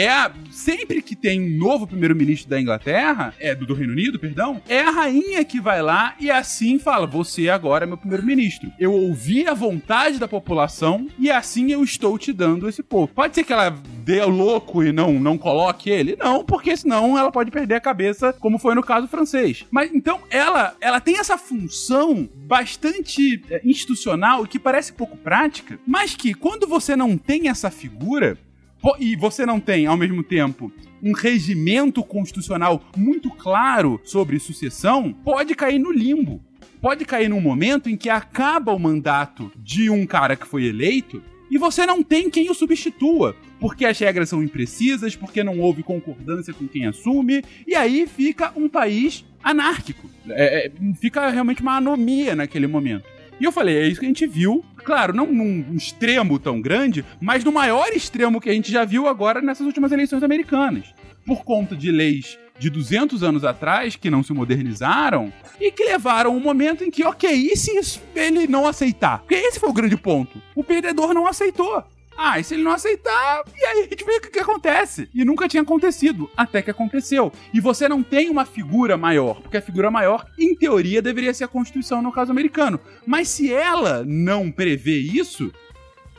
é 0.00 0.08
a, 0.08 0.32
sempre 0.50 1.02
que 1.02 1.14
tem 1.14 1.40
um 1.40 1.58
novo 1.58 1.86
primeiro-ministro 1.86 2.48
da 2.48 2.60
Inglaterra, 2.60 3.34
é 3.38 3.54
do, 3.54 3.66
do, 3.66 3.74
Reino 3.74 3.92
Unido, 3.92 4.18
perdão, 4.18 4.60
é 4.68 4.80
a 4.80 4.90
rainha 4.90 5.44
que 5.44 5.60
vai 5.60 5.82
lá 5.82 6.14
e 6.18 6.30
assim 6.30 6.78
fala: 6.78 7.06
"Você 7.06 7.48
agora 7.48 7.84
é 7.84 7.86
meu 7.86 7.98
primeiro-ministro. 7.98 8.72
Eu 8.78 8.92
ouvi 8.92 9.46
a 9.46 9.54
vontade 9.54 10.18
da 10.18 10.26
população 10.26 11.06
e 11.18 11.30
assim 11.30 11.70
eu 11.70 11.84
estou 11.84 12.18
te 12.18 12.32
dando 12.32 12.68
esse 12.68 12.82
povo". 12.82 13.08
Pode 13.08 13.34
ser 13.34 13.44
que 13.44 13.52
ela 13.52 13.70
dê 14.04 14.24
louco 14.24 14.82
e 14.82 14.92
não 14.92 15.20
não 15.20 15.36
coloque 15.36 15.90
ele? 15.90 16.16
Não, 16.18 16.44
porque 16.44 16.76
senão 16.76 17.18
ela 17.18 17.30
pode 17.30 17.50
perder 17.50 17.74
a 17.74 17.80
cabeça, 17.80 18.32
como 18.32 18.58
foi 18.58 18.74
no 18.74 18.82
caso 18.82 19.06
francês. 19.06 19.66
Mas 19.70 19.92
então 19.92 20.20
ela 20.30 20.74
ela 20.80 21.00
tem 21.00 21.18
essa 21.18 21.36
função 21.36 22.28
bastante 22.34 23.42
é, 23.50 23.60
institucional 23.64 24.46
que 24.46 24.58
parece 24.58 24.92
pouco 24.92 25.16
prática, 25.16 25.78
mas 25.86 26.14
que 26.14 26.32
quando 26.32 26.66
você 26.66 26.96
não 26.96 27.18
tem 27.18 27.48
essa 27.48 27.70
figura, 27.70 28.38
e 28.98 29.16
você 29.16 29.44
não 29.44 29.60
tem, 29.60 29.86
ao 29.86 29.96
mesmo 29.96 30.22
tempo, 30.22 30.72
um 31.02 31.12
regimento 31.12 32.02
constitucional 32.02 32.82
muito 32.96 33.30
claro 33.30 34.00
sobre 34.04 34.38
sucessão, 34.38 35.12
pode 35.12 35.54
cair 35.54 35.78
no 35.78 35.92
limbo. 35.92 36.40
Pode 36.80 37.04
cair 37.04 37.28
num 37.28 37.40
momento 37.40 37.90
em 37.90 37.96
que 37.96 38.08
acaba 38.08 38.72
o 38.72 38.78
mandato 38.78 39.52
de 39.56 39.90
um 39.90 40.06
cara 40.06 40.34
que 40.34 40.46
foi 40.46 40.64
eleito 40.64 41.22
e 41.50 41.58
você 41.58 41.84
não 41.84 42.02
tem 42.02 42.30
quem 42.30 42.48
o 42.50 42.54
substitua. 42.54 43.36
Porque 43.58 43.84
as 43.84 43.98
regras 43.98 44.30
são 44.30 44.42
imprecisas, 44.42 45.14
porque 45.14 45.44
não 45.44 45.60
houve 45.60 45.82
concordância 45.82 46.54
com 46.54 46.66
quem 46.66 46.86
assume, 46.86 47.44
e 47.66 47.74
aí 47.74 48.06
fica 48.06 48.52
um 48.56 48.68
país 48.70 49.22
anárquico. 49.42 50.08
É, 50.30 50.66
é, 50.66 50.72
fica 50.98 51.28
realmente 51.28 51.60
uma 51.60 51.76
anomia 51.76 52.34
naquele 52.34 52.66
momento. 52.66 53.04
E 53.38 53.44
eu 53.44 53.52
falei, 53.52 53.76
é 53.76 53.86
isso 53.86 54.00
que 54.00 54.06
a 54.06 54.08
gente 54.08 54.26
viu. 54.26 54.64
Claro, 54.80 55.14
não 55.14 55.26
num 55.26 55.74
extremo 55.74 56.38
tão 56.38 56.60
grande, 56.60 57.04
mas 57.20 57.44
no 57.44 57.52
maior 57.52 57.88
extremo 57.88 58.40
que 58.40 58.50
a 58.50 58.52
gente 58.52 58.70
já 58.70 58.84
viu 58.84 59.06
agora 59.06 59.40
nessas 59.40 59.66
últimas 59.66 59.92
eleições 59.92 60.22
americanas. 60.22 60.94
Por 61.24 61.44
conta 61.44 61.76
de 61.76 61.90
leis 61.90 62.38
de 62.58 62.68
200 62.68 63.22
anos 63.22 63.44
atrás 63.44 63.96
que 63.96 64.10
não 64.10 64.22
se 64.22 64.34
modernizaram 64.34 65.32
e 65.58 65.72
que 65.72 65.84
levaram 65.84 66.36
um 66.36 66.40
momento 66.40 66.84
em 66.84 66.90
que, 66.90 67.02
ok, 67.04 67.30
e 67.30 67.56
se 67.56 68.00
ele 68.14 68.46
não 68.46 68.66
aceitar? 68.66 69.20
Porque 69.20 69.34
esse 69.34 69.58
foi 69.58 69.70
o 69.70 69.72
grande 69.72 69.96
ponto. 69.96 70.40
O 70.54 70.62
perdedor 70.62 71.14
não 71.14 71.26
aceitou. 71.26 71.82
Ah, 72.16 72.38
e 72.38 72.44
se 72.44 72.54
ele 72.54 72.62
não 72.62 72.72
aceitar, 72.72 73.42
e 73.56 73.64
aí 73.64 73.80
a 73.80 73.82
gente 73.84 74.04
vê 74.04 74.16
o 74.16 74.20
que, 74.20 74.30
que 74.30 74.38
acontece. 74.38 75.08
E 75.14 75.24
nunca 75.24 75.48
tinha 75.48 75.62
acontecido, 75.62 76.30
até 76.36 76.60
que 76.60 76.70
aconteceu. 76.70 77.32
E 77.52 77.60
você 77.60 77.88
não 77.88 78.02
tem 78.02 78.28
uma 78.28 78.44
figura 78.44 78.96
maior, 78.96 79.40
porque 79.40 79.56
a 79.56 79.62
figura 79.62 79.90
maior, 79.90 80.26
em 80.38 80.54
teoria, 80.54 81.00
deveria 81.00 81.32
ser 81.32 81.44
a 81.44 81.48
Constituição 81.48 82.02
no 82.02 82.12
caso 82.12 82.30
americano. 82.30 82.78
Mas 83.06 83.28
se 83.28 83.52
ela 83.52 84.04
não 84.06 84.50
prevê 84.50 84.98
isso, 84.98 85.52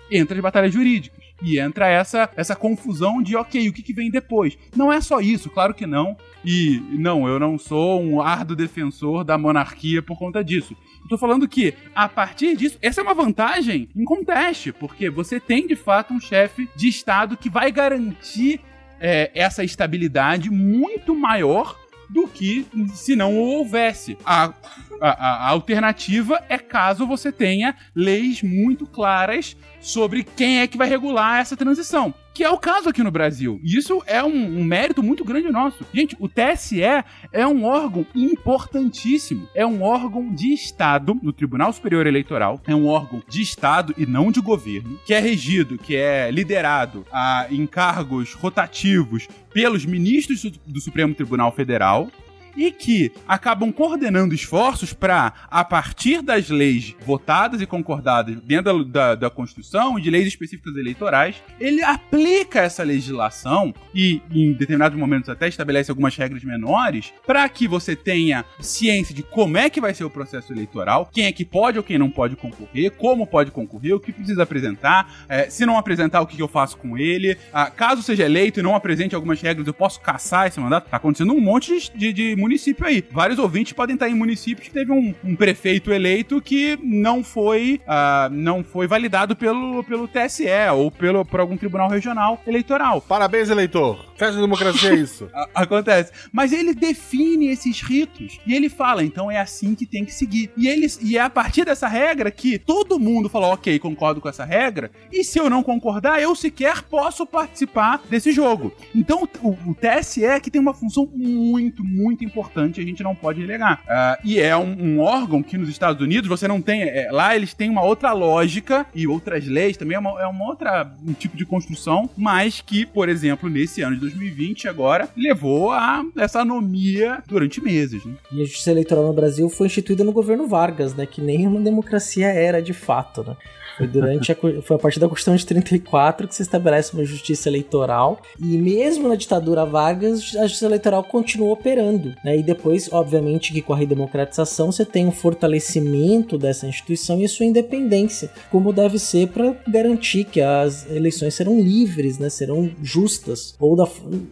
entra 0.09 0.35
as 0.35 0.41
batalhas 0.41 0.73
jurídicas. 0.73 1.20
E 1.41 1.59
entra 1.59 1.87
essa, 1.87 2.29
essa 2.35 2.55
confusão 2.55 3.21
de, 3.21 3.35
ok, 3.35 3.67
o 3.67 3.73
que, 3.73 3.81
que 3.81 3.93
vem 3.93 4.11
depois? 4.11 4.57
Não 4.75 4.91
é 4.91 5.01
só 5.01 5.19
isso, 5.19 5.49
claro 5.49 5.73
que 5.73 5.85
não. 5.85 6.15
E 6.45 6.81
não, 6.91 7.27
eu 7.27 7.39
não 7.39 7.57
sou 7.57 8.01
um 8.01 8.21
árduo 8.21 8.55
defensor 8.55 9.23
da 9.23 9.37
monarquia 9.37 10.01
por 10.01 10.17
conta 10.17 10.43
disso. 10.43 10.75
Tô 11.09 11.17
falando 11.17 11.47
que, 11.47 11.73
a 11.93 12.07
partir 12.07 12.55
disso, 12.55 12.77
essa 12.81 13.01
é 13.01 13.03
uma 13.03 13.13
vantagem 13.13 13.89
em 13.95 14.03
conteste, 14.05 14.71
porque 14.71 15.09
você 15.09 15.39
tem 15.39 15.67
de 15.67 15.75
fato 15.75 16.13
um 16.13 16.19
chefe 16.19 16.69
de 16.75 16.87
Estado 16.87 17.35
que 17.35 17.49
vai 17.49 17.71
garantir 17.71 18.61
é, 18.99 19.31
essa 19.35 19.63
estabilidade 19.63 20.49
muito 20.49 21.13
maior 21.15 21.77
do 22.09 22.27
que 22.27 22.65
se 22.93 23.15
não 23.15 23.37
houvesse. 23.37 24.17
A, 24.25 24.53
a, 25.01 25.47
a, 25.47 25.49
alternativa 25.49 26.41
é 26.47 26.57
caso 26.57 27.07
você 27.07 27.31
tenha 27.31 27.75
leis 27.95 28.43
muito 28.43 28.85
claras 28.85 29.57
sobre 29.79 30.23
quem 30.23 30.59
é 30.59 30.67
que 30.67 30.77
vai 30.77 30.87
regular 30.87 31.39
essa 31.39 31.57
transição 31.57 32.13
que 32.33 32.43
é 32.43 32.49
o 32.49 32.57
caso 32.57 32.89
aqui 32.89 33.03
no 33.03 33.11
Brasil. 33.11 33.59
E 33.63 33.77
isso 33.77 34.01
é 34.05 34.23
um, 34.23 34.59
um, 34.59 34.63
mérito 34.63 35.03
muito 35.03 35.23
grande 35.23 35.51
nosso. 35.51 35.85
Gente, 35.93 36.15
o 36.19 36.29
TSE 36.29 36.81
é 36.81 37.45
um 37.45 37.65
órgão 37.65 38.05
importantíssimo. 38.15 39.47
É 39.53 39.65
um 39.65 39.83
órgão 39.83 40.33
de 40.33 40.53
Estado 40.53 41.17
no 41.21 41.33
Tribunal 41.33 41.73
Superior 41.73 42.07
Eleitoral. 42.07 42.61
É 42.65 42.73
um 42.73 42.87
órgão 42.87 43.21
de 43.27 43.41
Estado 43.41 43.93
e 43.97 44.05
não 44.05 44.31
de 44.31 44.39
governo, 44.39 44.99
que 45.05 45.13
é 45.13 45.19
regido, 45.19 45.77
que 45.77 45.95
é 45.95 46.31
liderado 46.31 47.05
a, 47.11 47.47
em 47.49 47.67
cargos 47.67 48.33
rotativos 48.33 49.27
pelos 49.53 49.85
ministros 49.85 50.43
do 50.65 50.79
Supremo 50.79 51.13
Tribunal 51.13 51.51
Federal 51.51 52.09
e 52.55 52.71
que 52.71 53.11
acabam 53.27 53.71
coordenando 53.71 54.33
esforços 54.33 54.93
para, 54.93 55.33
a 55.49 55.63
partir 55.63 56.21
das 56.21 56.49
leis 56.49 56.95
votadas 57.05 57.61
e 57.61 57.65
concordadas 57.65 58.39
dentro 58.41 58.83
da, 58.83 59.01
da, 59.01 59.15
da, 59.15 59.29
Constituição 59.29 59.97
e 59.97 60.01
de 60.01 60.09
leis 60.09 60.27
específicas 60.27 60.75
eleitorais, 60.75 61.35
ele 61.59 61.81
aplica 61.83 62.59
essa 62.59 62.83
legislação 62.83 63.73
e, 63.93 64.21
em 64.31 64.53
determinados 64.53 64.97
momentos, 64.97 65.29
até 65.29 65.47
estabelece 65.47 65.89
algumas 65.89 66.15
regras 66.15 66.43
menores 66.43 67.13
para 67.25 67.47
que 67.47 67.67
você 67.67 67.95
tenha 67.95 68.45
ciência 68.59 69.15
de 69.15 69.23
como 69.23 69.57
é 69.57 69.69
que 69.69 69.81
vai 69.81 69.93
ser 69.93 70.03
o 70.03 70.09
processo 70.09 70.51
eleitoral, 70.51 71.09
quem 71.11 71.25
é 71.25 71.31
que 71.31 71.45
pode 71.45 71.77
ou 71.77 71.83
quem 71.83 71.97
não 71.97 72.09
pode 72.09 72.35
concorrer, 72.35 72.91
como 72.91 73.25
pode 73.25 73.51
concorrer, 73.51 73.95
o 73.95 73.99
que 73.99 74.11
precisa 74.11 74.43
apresentar, 74.43 75.25
é, 75.29 75.49
se 75.49 75.65
não 75.65 75.77
apresentar, 75.77 76.21
o 76.21 76.27
que, 76.27 76.41
eu 76.41 76.47
faço 76.47 76.77
com 76.77 76.97
ele. 76.97 77.37
Ah, 77.53 77.69
caso 77.69 78.01
seja 78.01 78.25
eleito 78.25 78.59
e 78.59 78.63
não 78.63 78.75
apresente 78.75 79.13
algumas 79.13 79.39
regras, 79.39 79.67
eu 79.67 79.73
posso 79.73 80.01
caçar 80.01 80.47
esse 80.47 80.59
mandato. 80.59 80.89
Tá 80.89 80.97
acontecendo 80.97 81.33
um 81.33 81.39
monte 81.39 81.91
de, 81.95 82.11
de 82.11 82.35
município 82.41 82.85
aí. 82.85 83.03
Vários 83.11 83.39
ouvintes 83.39 83.73
podem 83.73 83.93
estar 83.93 84.09
em 84.09 84.15
municípios 84.15 84.67
que 84.67 84.73
teve 84.73 84.91
um, 84.91 85.13
um 85.23 85.35
prefeito 85.35 85.91
eleito 85.91 86.41
que 86.41 86.77
não 86.81 87.23
foi, 87.23 87.79
uh, 87.83 88.29
não 88.31 88.63
foi 88.63 88.87
validado 88.87 89.35
pelo, 89.35 89.83
pelo 89.83 90.07
TSE 90.07 90.47
ou 90.73 90.91
pelo, 90.91 91.23
por 91.23 91.39
algum 91.39 91.55
tribunal 91.55 91.89
regional 91.89 92.41
eleitoral. 92.45 93.01
Parabéns, 93.01 93.49
eleitor. 93.49 94.05
Festa 94.17 94.35
da 94.35 94.41
democracia 94.41 94.91
é 94.91 94.95
isso. 94.95 95.29
Acontece. 95.53 96.11
Mas 96.31 96.51
ele 96.51 96.73
define 96.73 97.47
esses 97.47 97.81
ritos 97.81 98.39
e 98.45 98.53
ele 98.53 98.69
fala, 98.69 99.03
então 99.03 99.29
é 99.29 99.39
assim 99.39 99.75
que 99.75 99.85
tem 99.85 100.03
que 100.03 100.13
seguir. 100.13 100.51
E, 100.57 100.67
ele, 100.67 100.87
e 101.01 101.17
é 101.17 101.21
a 101.21 101.29
partir 101.29 101.65
dessa 101.65 101.87
regra 101.87 102.31
que 102.31 102.57
todo 102.57 102.99
mundo 102.99 103.29
fala, 103.29 103.47
ok, 103.47 103.77
concordo 103.79 104.19
com 104.19 104.29
essa 104.29 104.43
regra, 104.43 104.91
e 105.11 105.23
se 105.23 105.39
eu 105.39 105.49
não 105.49 105.63
concordar, 105.63 106.21
eu 106.21 106.35
sequer 106.35 106.81
posso 106.83 107.25
participar 107.25 108.01
desse 108.09 108.31
jogo. 108.31 108.73
Então 108.93 109.27
o, 109.41 109.49
o 109.69 109.75
TSE 109.75 110.25
é 110.25 110.39
que 110.39 110.51
tem 110.51 110.61
uma 110.61 110.73
função 110.73 111.09
muito, 111.13 111.83
muito 111.83 112.23
importante 112.23 112.30
importante 112.31 112.79
a 112.79 112.83
gente 112.83 113.03
não 113.03 113.13
pode 113.13 113.41
relegar. 113.41 113.81
Uh, 113.83 114.27
e 114.27 114.39
é 114.39 114.55
um, 114.55 114.75
um, 114.79 114.99
órgão 114.99 115.43
que 115.43 115.57
nos 115.57 115.69
Estados 115.69 116.01
Unidos 116.01 116.29
você 116.29 116.47
não 116.47 116.61
tem. 116.61 116.81
É, 116.83 117.09
lá 117.11 117.35
eles 117.35 117.53
têm 117.53 117.69
uma 117.69 117.83
outra 117.83 118.13
lógica 118.13 118.85
e 118.95 119.05
outras 119.05 119.45
leis 119.45 119.77
também, 119.77 119.95
é 119.95 119.99
uma, 119.99 120.21
é 120.21 120.25
uma 120.25 120.45
outra 120.45 120.91
um 121.05 121.13
tipo 121.13 121.35
de 121.35 121.45
construção, 121.45 122.09
mas 122.17 122.61
que, 122.61 122.85
por 122.85 123.09
exemplo, 123.09 123.49
nesse 123.49 123.81
ano 123.81 123.95
de 123.95 124.01
2020 124.01 124.67
agora, 124.67 125.09
levou 125.15 125.71
a 125.71 126.03
essa 126.17 126.41
anomia 126.41 127.21
durante 127.27 127.61
meses. 127.61 128.05
Né? 128.05 128.13
E 128.31 128.41
a 128.41 128.45
justiça 128.45 128.71
eleitoral 128.71 129.05
no 129.05 129.13
Brasil 129.13 129.49
foi 129.49 129.67
instituída 129.67 130.03
no 130.03 130.11
governo 130.11 130.47
Vargas, 130.47 130.95
né? 130.95 131.05
Que 131.05 131.21
nem 131.21 131.45
uma 131.45 131.59
democracia 131.59 132.27
era 132.27 132.61
de 132.61 132.73
fato, 132.73 133.23
né? 133.23 133.35
Foi 133.81 133.87
durante 133.87 134.31
a, 134.31 134.35
foi 134.61 134.75
a 134.75 134.79
partir 134.79 134.99
da 134.99 135.07
Constituição 135.07 135.35
de 135.35 135.45
34 135.45 136.27
que 136.27 136.35
se 136.35 136.41
estabelece 136.41 136.93
uma 136.93 137.03
justiça 137.03 137.49
eleitoral. 137.49 138.21
E 138.39 138.57
mesmo 138.57 139.07
na 139.07 139.15
ditadura 139.15 139.65
Vargas, 139.65 140.35
a 140.35 140.43
justiça 140.43 140.65
eleitoral 140.65 141.03
continuou 141.03 141.51
operando. 141.51 142.13
Né? 142.23 142.37
E 142.37 142.43
depois, 142.43 142.91
obviamente, 142.91 143.51
que 143.51 143.61
com 143.61 143.73
a 143.73 143.77
redemocratização 143.77 144.71
você 144.71 144.85
tem 144.85 145.07
um 145.07 145.11
fortalecimento 145.11 146.37
dessa 146.37 146.67
instituição 146.67 147.19
e 147.19 147.25
a 147.25 147.29
sua 147.29 147.45
independência, 147.45 148.29
como 148.51 148.71
deve 148.71 148.99
ser 148.99 149.29
para 149.29 149.55
garantir 149.67 150.25
que 150.25 150.41
as 150.41 150.89
eleições 150.89 151.33
serão 151.33 151.59
livres, 151.59 152.19
né? 152.19 152.29
serão 152.29 152.69
justas. 152.83 153.55
Ou 153.59 153.75
da, 153.75 153.87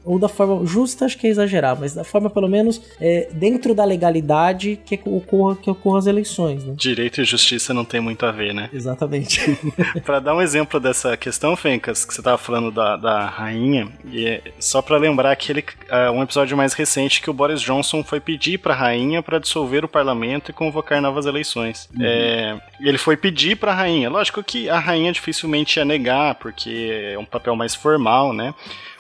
ou 0.06 0.20
da 0.20 0.28
forma 0.30 0.66
justa, 0.66 1.06
acho 1.06 1.18
que 1.18 1.28
é 1.28 1.30
exagerar, 1.30 1.80
mas 1.80 1.94
da 1.94 2.04
forma, 2.04 2.30
pelo 2.30 2.48
menos, 2.48 2.82
é, 3.02 3.30
dentro 3.34 3.74
da 3.74 3.84
legalidade 3.84 4.80
que 4.86 5.00
ocorra, 5.06 5.56
que 5.56 5.70
ocorra 5.70 6.00
as 6.00 6.08
eleições. 6.08 6.64
Né? 6.64 6.74
Direito 6.78 7.22
e 7.22 7.26
justiça 7.26 7.74
não 7.74 7.86
tem 7.86 8.00
muito 8.00 8.26
a 8.26 8.32
ver, 8.32 8.54
né? 8.54 8.70
Exatamente. 8.74 9.39
para 10.06 10.20
dar 10.20 10.36
um 10.36 10.42
exemplo 10.42 10.80
dessa 10.80 11.16
questão, 11.18 11.56
Fencas, 11.56 12.06
que 12.06 12.14
você 12.14 12.22
tava 12.22 12.38
falando 12.38 12.72
da, 12.72 12.96
da 12.96 13.26
rainha, 13.26 13.90
e 14.06 14.26
é 14.26 14.42
só 14.60 14.82
para 14.82 14.98
lembrar 14.98 15.32
aquele 15.32 15.62
uh, 15.62 16.12
um 16.12 16.24
episódio 16.24 16.56
mais 16.56 16.74
recente 16.74 17.22
que 17.22 17.30
o 17.30 17.34
Boris 17.34 17.62
Johnson 17.62 18.04
foi 18.04 18.20
pedir 18.20 18.58
para 18.58 18.74
a 18.74 18.78
rainha 18.78 19.22
para 19.22 19.40
dissolver 19.40 19.86
o 19.86 19.88
parlamento 19.88 20.52
e 20.52 20.54
convocar 20.54 21.02
novas 21.02 21.26
eleições. 21.26 21.90
Uhum. 21.96 22.06
É, 22.06 22.60
ele 22.80 22.98
foi 22.98 23.18
pedir 23.18 23.58
para 23.58 23.72
a 23.72 23.76
rainha. 23.76 24.10
Lógico 24.10 24.44
que 24.44 24.70
a 24.70 24.80
rainha 24.80 25.12
dificilmente 25.12 25.80
ia 25.80 25.86
negar, 25.86 26.36
porque 26.36 27.12
é 27.14 27.20
um 27.20 27.26
papel 27.26 27.56
mais 27.56 27.76
formal, 27.76 28.34
né? 28.34 28.54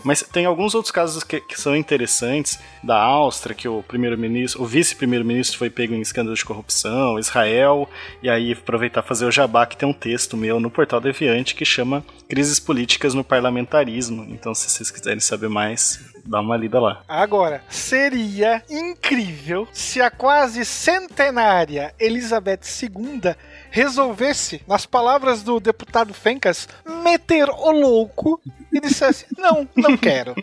Mas 0.03 0.21
tem 0.21 0.45
alguns 0.45 0.75
outros 0.75 0.91
casos 0.91 1.23
que, 1.23 1.39
que 1.41 1.59
são 1.59 1.75
interessantes 1.75 2.59
da 2.83 2.97
Áustria, 2.97 3.55
que 3.55 3.67
o 3.67 3.83
primeiro-ministro, 3.83 4.61
o 4.61 4.65
vice-primeiro-ministro 4.65 5.57
foi 5.57 5.69
pego 5.69 5.93
em 5.93 6.01
escândalo 6.01 6.35
de 6.35 6.45
corrupção, 6.45 7.19
Israel, 7.19 7.89
e 8.21 8.29
aí 8.29 8.53
aproveitar 8.53 9.01
fazer 9.01 9.25
o 9.25 9.31
jabá 9.31 9.65
que 9.65 9.77
tem 9.77 9.87
um 9.87 9.93
texto 9.93 10.37
meu 10.37 10.59
no 10.59 10.69
portal 10.69 11.01
Deviante 11.01 11.55
que 11.55 11.65
chama 11.65 12.03
Crises 12.27 12.59
Políticas 12.59 13.13
no 13.13 13.23
Parlamentarismo. 13.23 14.25
Então, 14.29 14.53
se 14.53 14.69
vocês 14.69 14.91
quiserem 14.91 15.19
saber 15.19 15.49
mais, 15.49 15.99
dá 16.25 16.39
uma 16.39 16.55
lida 16.55 16.79
lá. 16.79 17.01
Agora, 17.07 17.63
seria 17.69 18.63
incrível 18.69 19.67
se 19.73 20.01
a 20.01 20.11
quase 20.11 20.63
centenária 20.63 21.93
Elizabeth 21.99 22.61
II 22.81 23.35
resolvesse, 23.71 24.61
nas 24.67 24.85
palavras 24.85 25.43
do 25.43 25.59
deputado 25.59 26.13
Fencas, 26.13 26.67
meter 27.03 27.49
o 27.49 27.71
louco 27.71 28.41
e 28.71 28.79
dissesse: 28.79 29.25
Não, 29.37 29.67
não 29.75 29.97
quero. 29.97 30.33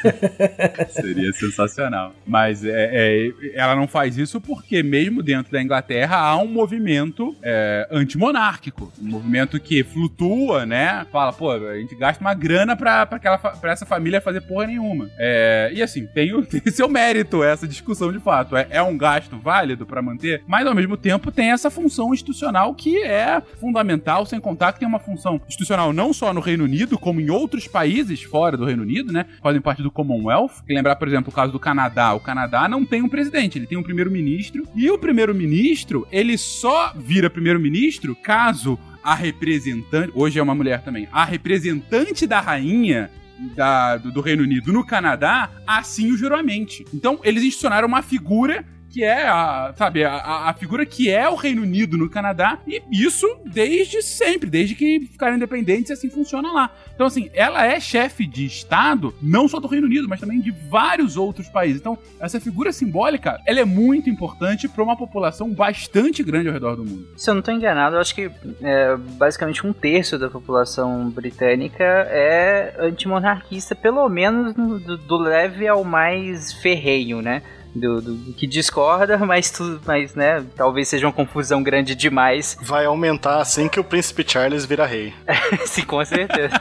Seria 0.90 1.32
sensacional. 1.32 2.14
Mas 2.26 2.64
é, 2.64 2.90
é, 2.92 3.32
ela 3.54 3.74
não 3.74 3.86
faz 3.86 4.16
isso 4.16 4.40
porque, 4.40 4.82
mesmo 4.82 5.22
dentro 5.22 5.52
da 5.52 5.62
Inglaterra, 5.62 6.16
há 6.16 6.36
um 6.36 6.46
movimento 6.46 7.36
é, 7.42 7.86
antimonárquico. 7.90 8.92
Um 9.00 9.08
movimento 9.08 9.58
que 9.60 9.82
flutua, 9.84 10.66
né? 10.66 11.06
Fala, 11.10 11.32
pô, 11.32 11.50
a 11.50 11.78
gente 11.78 11.94
gasta 11.94 12.22
uma 12.22 12.34
grana 12.34 12.76
pra, 12.76 13.06
pra, 13.06 13.16
aquela, 13.16 13.38
pra 13.38 13.72
essa 13.72 13.86
família 13.86 14.20
fazer 14.20 14.42
porra 14.42 14.66
nenhuma. 14.66 15.10
É, 15.18 15.70
e 15.74 15.82
assim, 15.82 16.06
tem, 16.06 16.34
o, 16.34 16.44
tem 16.46 16.72
seu 16.72 16.88
mérito 16.88 17.42
essa 17.42 17.66
discussão 17.66 18.12
de 18.12 18.18
fato. 18.18 18.56
É, 18.56 18.66
é 18.70 18.82
um 18.82 18.96
gasto 18.96 19.38
válido 19.38 19.86
para 19.86 20.02
manter, 20.02 20.42
mas 20.46 20.66
ao 20.66 20.74
mesmo 20.74 20.96
tempo 20.96 21.30
tem 21.30 21.50
essa 21.50 21.70
função 21.70 22.12
institucional 22.12 22.41
que 22.76 23.02
é 23.02 23.40
fundamental, 23.60 24.24
sem 24.26 24.40
contar 24.40 24.72
que 24.72 24.80
tem 24.80 24.88
uma 24.88 24.98
função 24.98 25.40
institucional 25.46 25.92
não 25.92 26.12
só 26.12 26.32
no 26.32 26.40
Reino 26.40 26.64
Unido, 26.64 26.98
como 26.98 27.20
em 27.20 27.30
outros 27.30 27.68
países 27.68 28.22
fora 28.22 28.56
do 28.56 28.64
Reino 28.64 28.82
Unido, 28.82 29.12
né? 29.12 29.26
Fazem 29.42 29.60
parte 29.60 29.82
do 29.82 29.90
Commonwealth. 29.90 30.62
Lembrar, 30.68 30.96
por 30.96 31.08
exemplo, 31.08 31.30
o 31.30 31.34
caso 31.34 31.52
do 31.52 31.60
Canadá. 31.60 32.14
O 32.14 32.20
Canadá 32.20 32.68
não 32.68 32.84
tem 32.84 33.02
um 33.02 33.08
presidente, 33.08 33.58
ele 33.58 33.66
tem 33.66 33.78
um 33.78 33.82
primeiro-ministro. 33.82 34.66
E 34.74 34.90
o 34.90 34.98
primeiro-ministro, 34.98 36.06
ele 36.10 36.38
só 36.38 36.92
vira 36.96 37.28
primeiro-ministro 37.28 38.16
caso 38.16 38.78
a 39.02 39.14
representante, 39.14 40.12
hoje 40.14 40.38
é 40.38 40.42
uma 40.42 40.54
mulher 40.54 40.82
também, 40.82 41.08
a 41.10 41.24
representante 41.24 42.24
da 42.24 42.40
rainha 42.40 43.10
da, 43.56 43.96
do, 43.96 44.12
do 44.12 44.20
Reino 44.20 44.44
Unido 44.44 44.72
no 44.72 44.86
Canadá, 44.86 45.50
assim 45.66 46.12
o 46.12 46.16
juramente. 46.16 46.84
Então, 46.94 47.18
eles 47.24 47.42
institucionaram 47.42 47.88
uma 47.88 48.02
figura 48.02 48.64
que 48.92 49.02
é 49.02 49.26
a, 49.26 49.72
sabe, 49.76 50.04
a, 50.04 50.50
a 50.50 50.52
figura 50.52 50.84
que 50.84 51.10
é 51.10 51.26
o 51.28 51.34
Reino 51.34 51.62
Unido 51.62 51.96
no 51.96 52.10
Canadá, 52.10 52.58
e 52.66 52.82
isso 52.90 53.26
desde 53.46 54.02
sempre, 54.02 54.50
desde 54.50 54.74
que 54.74 55.00
ficaram 55.10 55.36
independentes 55.36 55.90
e 55.90 55.92
assim 55.94 56.10
funciona 56.10 56.52
lá. 56.52 56.70
Então, 56.94 57.06
assim, 57.06 57.30
ela 57.32 57.66
é 57.66 57.80
chefe 57.80 58.26
de 58.26 58.44
Estado, 58.44 59.14
não 59.20 59.48
só 59.48 59.58
do 59.58 59.66
Reino 59.66 59.86
Unido, 59.86 60.08
mas 60.08 60.20
também 60.20 60.40
de 60.40 60.50
vários 60.50 61.16
outros 61.16 61.48
países. 61.48 61.80
Então, 61.80 61.98
essa 62.20 62.38
figura 62.38 62.70
simbólica, 62.72 63.40
ela 63.46 63.60
é 63.60 63.64
muito 63.64 64.10
importante 64.10 64.68
para 64.68 64.84
uma 64.84 64.96
população 64.96 65.50
bastante 65.50 66.22
grande 66.22 66.48
ao 66.48 66.54
redor 66.54 66.76
do 66.76 66.84
mundo. 66.84 67.08
Se 67.16 67.30
eu 67.30 67.34
não 67.34 67.40
estou 67.40 67.54
enganado, 67.54 67.96
eu 67.96 68.00
acho 68.00 68.14
que 68.14 68.30
é, 68.62 68.96
basicamente 68.96 69.66
um 69.66 69.72
terço 69.72 70.18
da 70.18 70.28
população 70.28 71.08
britânica 71.08 71.82
é 71.82 72.74
antimonarquista, 72.78 73.74
pelo 73.74 74.06
menos 74.08 74.54
do, 74.54 74.98
do 74.98 75.16
leve 75.16 75.66
ao 75.66 75.82
mais 75.82 76.52
ferreio, 76.52 77.22
né? 77.22 77.42
Do, 77.74 78.00
do, 78.00 78.14
do, 78.14 78.32
que 78.32 78.46
discorda, 78.46 79.18
mas, 79.24 79.50
tu, 79.50 79.80
mas 79.84 80.14
né, 80.14 80.44
talvez 80.56 80.88
seja 80.88 81.06
uma 81.06 81.12
confusão 81.12 81.62
grande 81.62 81.94
demais. 81.94 82.56
Vai 82.60 82.84
aumentar 82.84 83.40
assim 83.40 83.68
que 83.68 83.80
o 83.80 83.84
príncipe 83.84 84.24
Charles 84.26 84.64
vira 84.64 84.86
rei. 84.86 85.14
Sim, 85.66 85.82
com 85.82 86.04
certeza. 86.04 86.54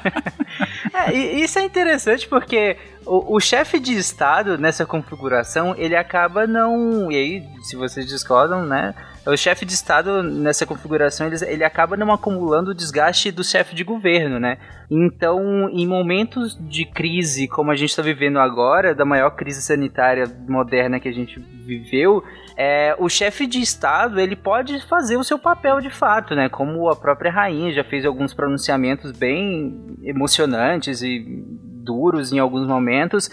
é, 0.93 1.13
isso 1.13 1.59
é 1.59 1.63
interessante 1.63 2.27
porque 2.27 2.77
o, 3.05 3.35
o 3.35 3.39
chefe 3.39 3.79
de 3.79 3.95
estado 3.95 4.57
nessa 4.57 4.85
configuração 4.85 5.75
ele 5.77 5.95
acaba 5.95 6.47
não. 6.47 7.11
E 7.11 7.15
aí, 7.15 7.49
se 7.63 7.75
vocês 7.75 8.07
discordam, 8.07 8.65
né? 8.65 8.93
O 9.25 9.37
chefe 9.37 9.65
de 9.65 9.73
Estado, 9.73 10.23
nessa 10.23 10.65
configuração, 10.65 11.27
ele, 11.27 11.35
ele 11.45 11.63
acaba 11.63 11.95
não 11.95 12.11
acumulando 12.11 12.71
o 12.71 12.75
desgaste 12.75 13.31
do 13.31 13.43
chefe 13.43 13.75
de 13.75 13.83
governo, 13.83 14.39
né? 14.39 14.57
Então, 14.89 15.69
em 15.69 15.87
momentos 15.87 16.57
de 16.59 16.85
crise, 16.85 17.47
como 17.47 17.71
a 17.71 17.75
gente 17.75 17.91
está 17.91 18.01
vivendo 18.01 18.39
agora, 18.39 18.95
da 18.95 19.05
maior 19.05 19.31
crise 19.31 19.61
sanitária 19.61 20.25
moderna 20.47 20.99
que 20.99 21.07
a 21.07 21.13
gente 21.13 21.39
viveu, 21.39 22.23
é, 22.57 22.95
o 22.97 23.07
chefe 23.07 23.45
de 23.45 23.61
Estado 23.61 24.19
ele 24.19 24.35
pode 24.35 24.79
fazer 24.87 25.17
o 25.17 25.23
seu 25.23 25.37
papel 25.37 25.79
de 25.79 25.89
fato, 25.89 26.35
né? 26.35 26.49
Como 26.49 26.89
a 26.89 26.95
própria 26.95 27.31
rainha 27.31 27.71
já 27.71 27.83
fez 27.83 28.05
alguns 28.05 28.33
pronunciamentos 28.33 29.11
bem 29.11 29.97
emocionantes 30.03 31.01
e 31.03 31.23
duros 31.83 32.33
em 32.33 32.39
alguns 32.39 32.67
momentos. 32.67 33.29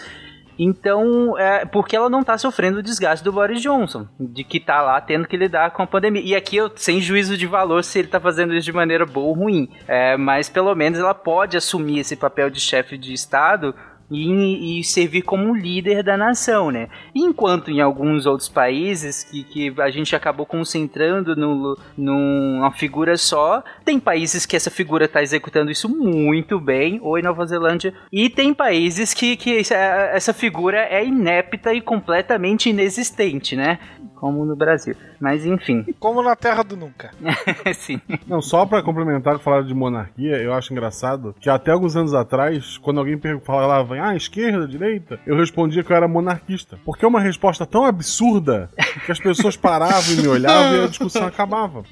Então, 0.61 1.39
é, 1.39 1.63
porque 1.63 1.95
ela 1.95 2.09
não 2.09 2.21
tá 2.21 2.37
sofrendo 2.37 2.79
o 2.79 2.83
desgaste 2.83 3.23
do 3.23 3.31
Boris 3.31 3.61
Johnson, 3.61 4.05
de 4.19 4.43
que 4.43 4.59
tá 4.59 4.81
lá 4.81 4.99
tendo 4.99 5.25
que 5.25 5.37
lidar 5.37 5.71
com 5.71 5.81
a 5.81 5.87
pandemia. 5.87 6.21
E 6.21 6.35
aqui 6.35 6.57
eu, 6.57 6.69
sem 6.75 6.99
juízo 6.99 7.37
de 7.37 7.47
valor 7.47 7.81
se 7.81 7.99
ele 7.99 8.09
tá 8.09 8.19
fazendo 8.19 8.53
isso 8.53 8.65
de 8.65 8.73
maneira 8.73 9.05
boa 9.05 9.27
ou 9.27 9.33
ruim. 9.33 9.69
É, 9.87 10.17
mas 10.17 10.49
pelo 10.49 10.75
menos 10.75 10.99
ela 10.99 11.13
pode 11.13 11.55
assumir 11.55 11.99
esse 11.99 12.17
papel 12.17 12.49
de 12.49 12.59
chefe 12.59 12.97
de 12.97 13.13
Estado 13.13 13.73
e, 14.11 14.79
e, 14.79 14.83
servir 14.83 15.21
como 15.21 15.55
líder 15.55 16.03
da 16.03 16.17
nação, 16.17 16.71
né? 16.71 16.87
Enquanto 17.13 17.71
em 17.71 17.81
alguns 17.81 18.25
outros 18.25 18.49
países 18.49 19.23
que, 19.23 19.43
que 19.43 19.81
a 19.81 19.89
gente 19.89 20.15
acabou 20.15 20.45
concentrando 20.45 21.35
no, 21.35 21.77
numa 21.97 22.71
figura 22.71 23.17
só, 23.17 23.63
tem 23.85 23.99
países 23.99 24.45
que 24.45 24.55
essa 24.55 24.71
figura 24.71 25.05
está 25.05 25.21
executando 25.21 25.71
isso 25.71 25.89
muito 25.89 26.59
bem, 26.59 26.99
ou 27.01 27.17
em 27.17 27.21
Nova 27.21 27.45
Zelândia, 27.45 27.93
e 28.11 28.29
tem 28.29 28.53
países 28.53 29.13
que, 29.13 29.35
que 29.35 29.59
essa 29.59 30.33
figura 30.33 30.79
é 30.79 31.05
inepta 31.05 31.73
e 31.73 31.81
completamente 31.81 32.69
inexistente, 32.69 33.55
né? 33.55 33.79
como 34.19 34.45
no 34.45 34.55
Brasil. 34.55 34.95
Mas 35.19 35.45
enfim. 35.45 35.85
Como 35.99 36.21
na 36.21 36.35
Terra 36.35 36.61
do 36.61 36.75
Nunca. 36.75 37.11
Sim. 37.73 38.01
Não, 38.27 38.41
só 38.41 38.65
para 38.65 38.83
complementar 38.83 39.37
que 39.37 39.43
falaram 39.43 39.65
de 39.65 39.73
monarquia, 39.73 40.37
eu 40.37 40.53
acho 40.53 40.73
engraçado 40.73 41.33
que 41.39 41.49
até 41.49 41.71
alguns 41.71 41.95
anos 41.95 42.13
atrás, 42.13 42.77
quando 42.77 42.99
alguém 42.99 43.19
falava, 43.43 43.95
ah, 43.99 44.15
esquerda, 44.15 44.67
direita, 44.67 45.19
eu 45.25 45.35
respondia 45.35 45.83
que 45.83 45.91
eu 45.91 45.95
era 45.95 46.07
monarquista. 46.07 46.77
Porque 46.85 47.05
é 47.05 47.07
uma 47.07 47.19
resposta 47.19 47.65
tão 47.65 47.85
absurda 47.85 48.69
que 49.05 49.11
as 49.11 49.19
pessoas 49.19 49.55
paravam 49.55 50.13
e 50.13 50.21
me 50.21 50.27
olhavam 50.27 50.77
e 50.77 50.83
a 50.85 50.87
discussão 50.87 51.25
acabava. 51.25 51.83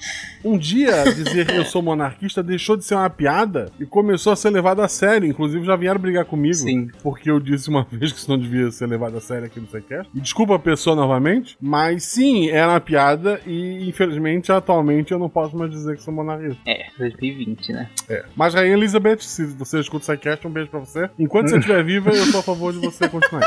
Um 0.43 0.58
dia, 0.58 1.04
dizer 1.13 1.46
que 1.48 1.56
eu 1.56 1.65
sou 1.65 1.82
monarquista 1.82 2.41
deixou 2.41 2.78
de 2.78 2.86
ser 2.86 2.96
uma 2.96 3.10
piada 3.10 3.72
e 3.80 3.86
começou 3.86 4.34
a 4.34 4.36
ser 4.36 4.50
levado 4.50 4.82
a 4.82 4.88
sério. 4.88 5.28
Inclusive, 5.28 5.65
já 5.65 5.76
vieram 5.76 6.00
brigar 6.00 6.26
comigo. 6.26 6.56
Sim. 6.56 6.89
Porque 7.04 7.30
eu 7.30 7.39
disse 7.39 7.70
uma 7.70 7.86
vez 7.91 8.12
que 8.12 8.20
isso 8.20 8.30
não 8.30 8.38
devia 8.38 8.72
ser 8.72 8.88
levado 8.88 9.17
a 9.17 9.22
sério 9.22 9.46
aqui 9.46 9.60
no 9.60 9.67
Sequest. 9.67 10.10
E 10.13 10.22
desculpa 10.22 10.56
a 10.56 10.60
pessoa 10.60 10.96
novamente, 10.96 11.58
mas 11.62 12.04
sim, 12.04 12.50
era 12.50 12.72
uma 12.72 12.80
piada 12.80 13.39
e 13.46 13.88
infelizmente 13.88 14.52
atualmente 14.52 15.12
eu 15.12 15.20
não 15.20 15.30
posso 15.30 15.58
mais 15.58 15.72
dizer 15.72 15.96
que 15.96 16.04
sou 16.04 16.13
monarquista. 16.13 16.62
É, 16.65 16.88
2020, 16.98 17.74
né? 17.74 17.89
É. 18.10 18.24
Mas 18.36 18.54
Rainha 18.54 18.74
Elizabeth, 18.74 19.20
se 19.20 19.46
você 19.46 19.80
escuta 19.80 20.04
o 20.04 20.06
SciCast, 20.06 20.48
um 20.48 20.52
beijo 20.52 20.70
pra 20.70 20.80
você. 20.80 21.10
Enquanto 21.17 21.50
você 21.50 21.58
estiver 21.58 21.84
viva, 22.00 22.16
eu 22.16 22.26
sou 22.28 22.40
a 22.40 22.44
favor 22.44 22.74
de 22.74 22.80
você 22.80 23.08
continuar. 23.08 23.44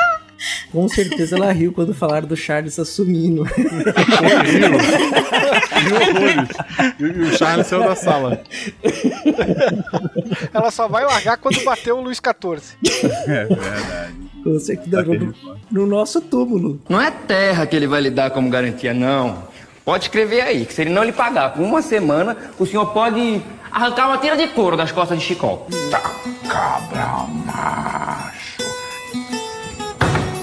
Com 0.72 0.88
certeza 0.88 1.36
ela 1.36 1.52
riu 1.52 1.72
quando 1.72 1.92
falaram 1.92 2.26
do 2.26 2.36
Charles 2.36 2.78
assumindo. 2.78 3.42
riu. 3.42 3.62
riu 5.80 5.96
horrores. 5.96 6.48
E, 6.98 7.04
e 7.04 7.22
o 7.22 7.36
Charles 7.36 7.66
saiu 7.66 7.82
da 7.82 7.94
sala. 7.94 8.42
Ela 10.52 10.70
só 10.70 10.88
vai 10.88 11.04
largar 11.04 11.36
quando 11.36 11.62
bater 11.62 11.92
o 11.92 12.00
Luiz 12.00 12.18
XIV. 12.18 12.62
É 13.26 13.44
verdade. 13.44 14.30
Com 14.42 14.58
certeza 14.58 15.02
no, 15.02 15.34
no 15.70 15.86
nosso 15.86 16.20
túmulo. 16.20 16.80
Não 16.88 17.00
é 17.00 17.10
terra 17.10 17.66
que 17.66 17.76
ele 17.76 17.86
vai 17.86 18.00
lhe 18.00 18.10
dar 18.10 18.30
como 18.30 18.48
garantia, 18.48 18.94
não. 18.94 19.49
Pode 19.90 20.04
escrever 20.04 20.42
aí, 20.42 20.64
que 20.64 20.72
se 20.72 20.82
ele 20.82 20.90
não 20.90 21.02
lhe 21.02 21.10
pagar 21.10 21.52
por 21.52 21.62
uma 21.62 21.82
semana, 21.82 22.36
o 22.60 22.64
senhor 22.64 22.86
pode 22.92 23.42
arrancar 23.72 24.06
uma 24.06 24.18
tira 24.18 24.36
de 24.36 24.46
couro 24.46 24.76
das 24.76 24.92
costas 24.92 25.18
de 25.18 25.24
Chicó. 25.24 25.66
Tá, 25.90 26.00
cabra 26.48 27.26
macho. 27.44 28.69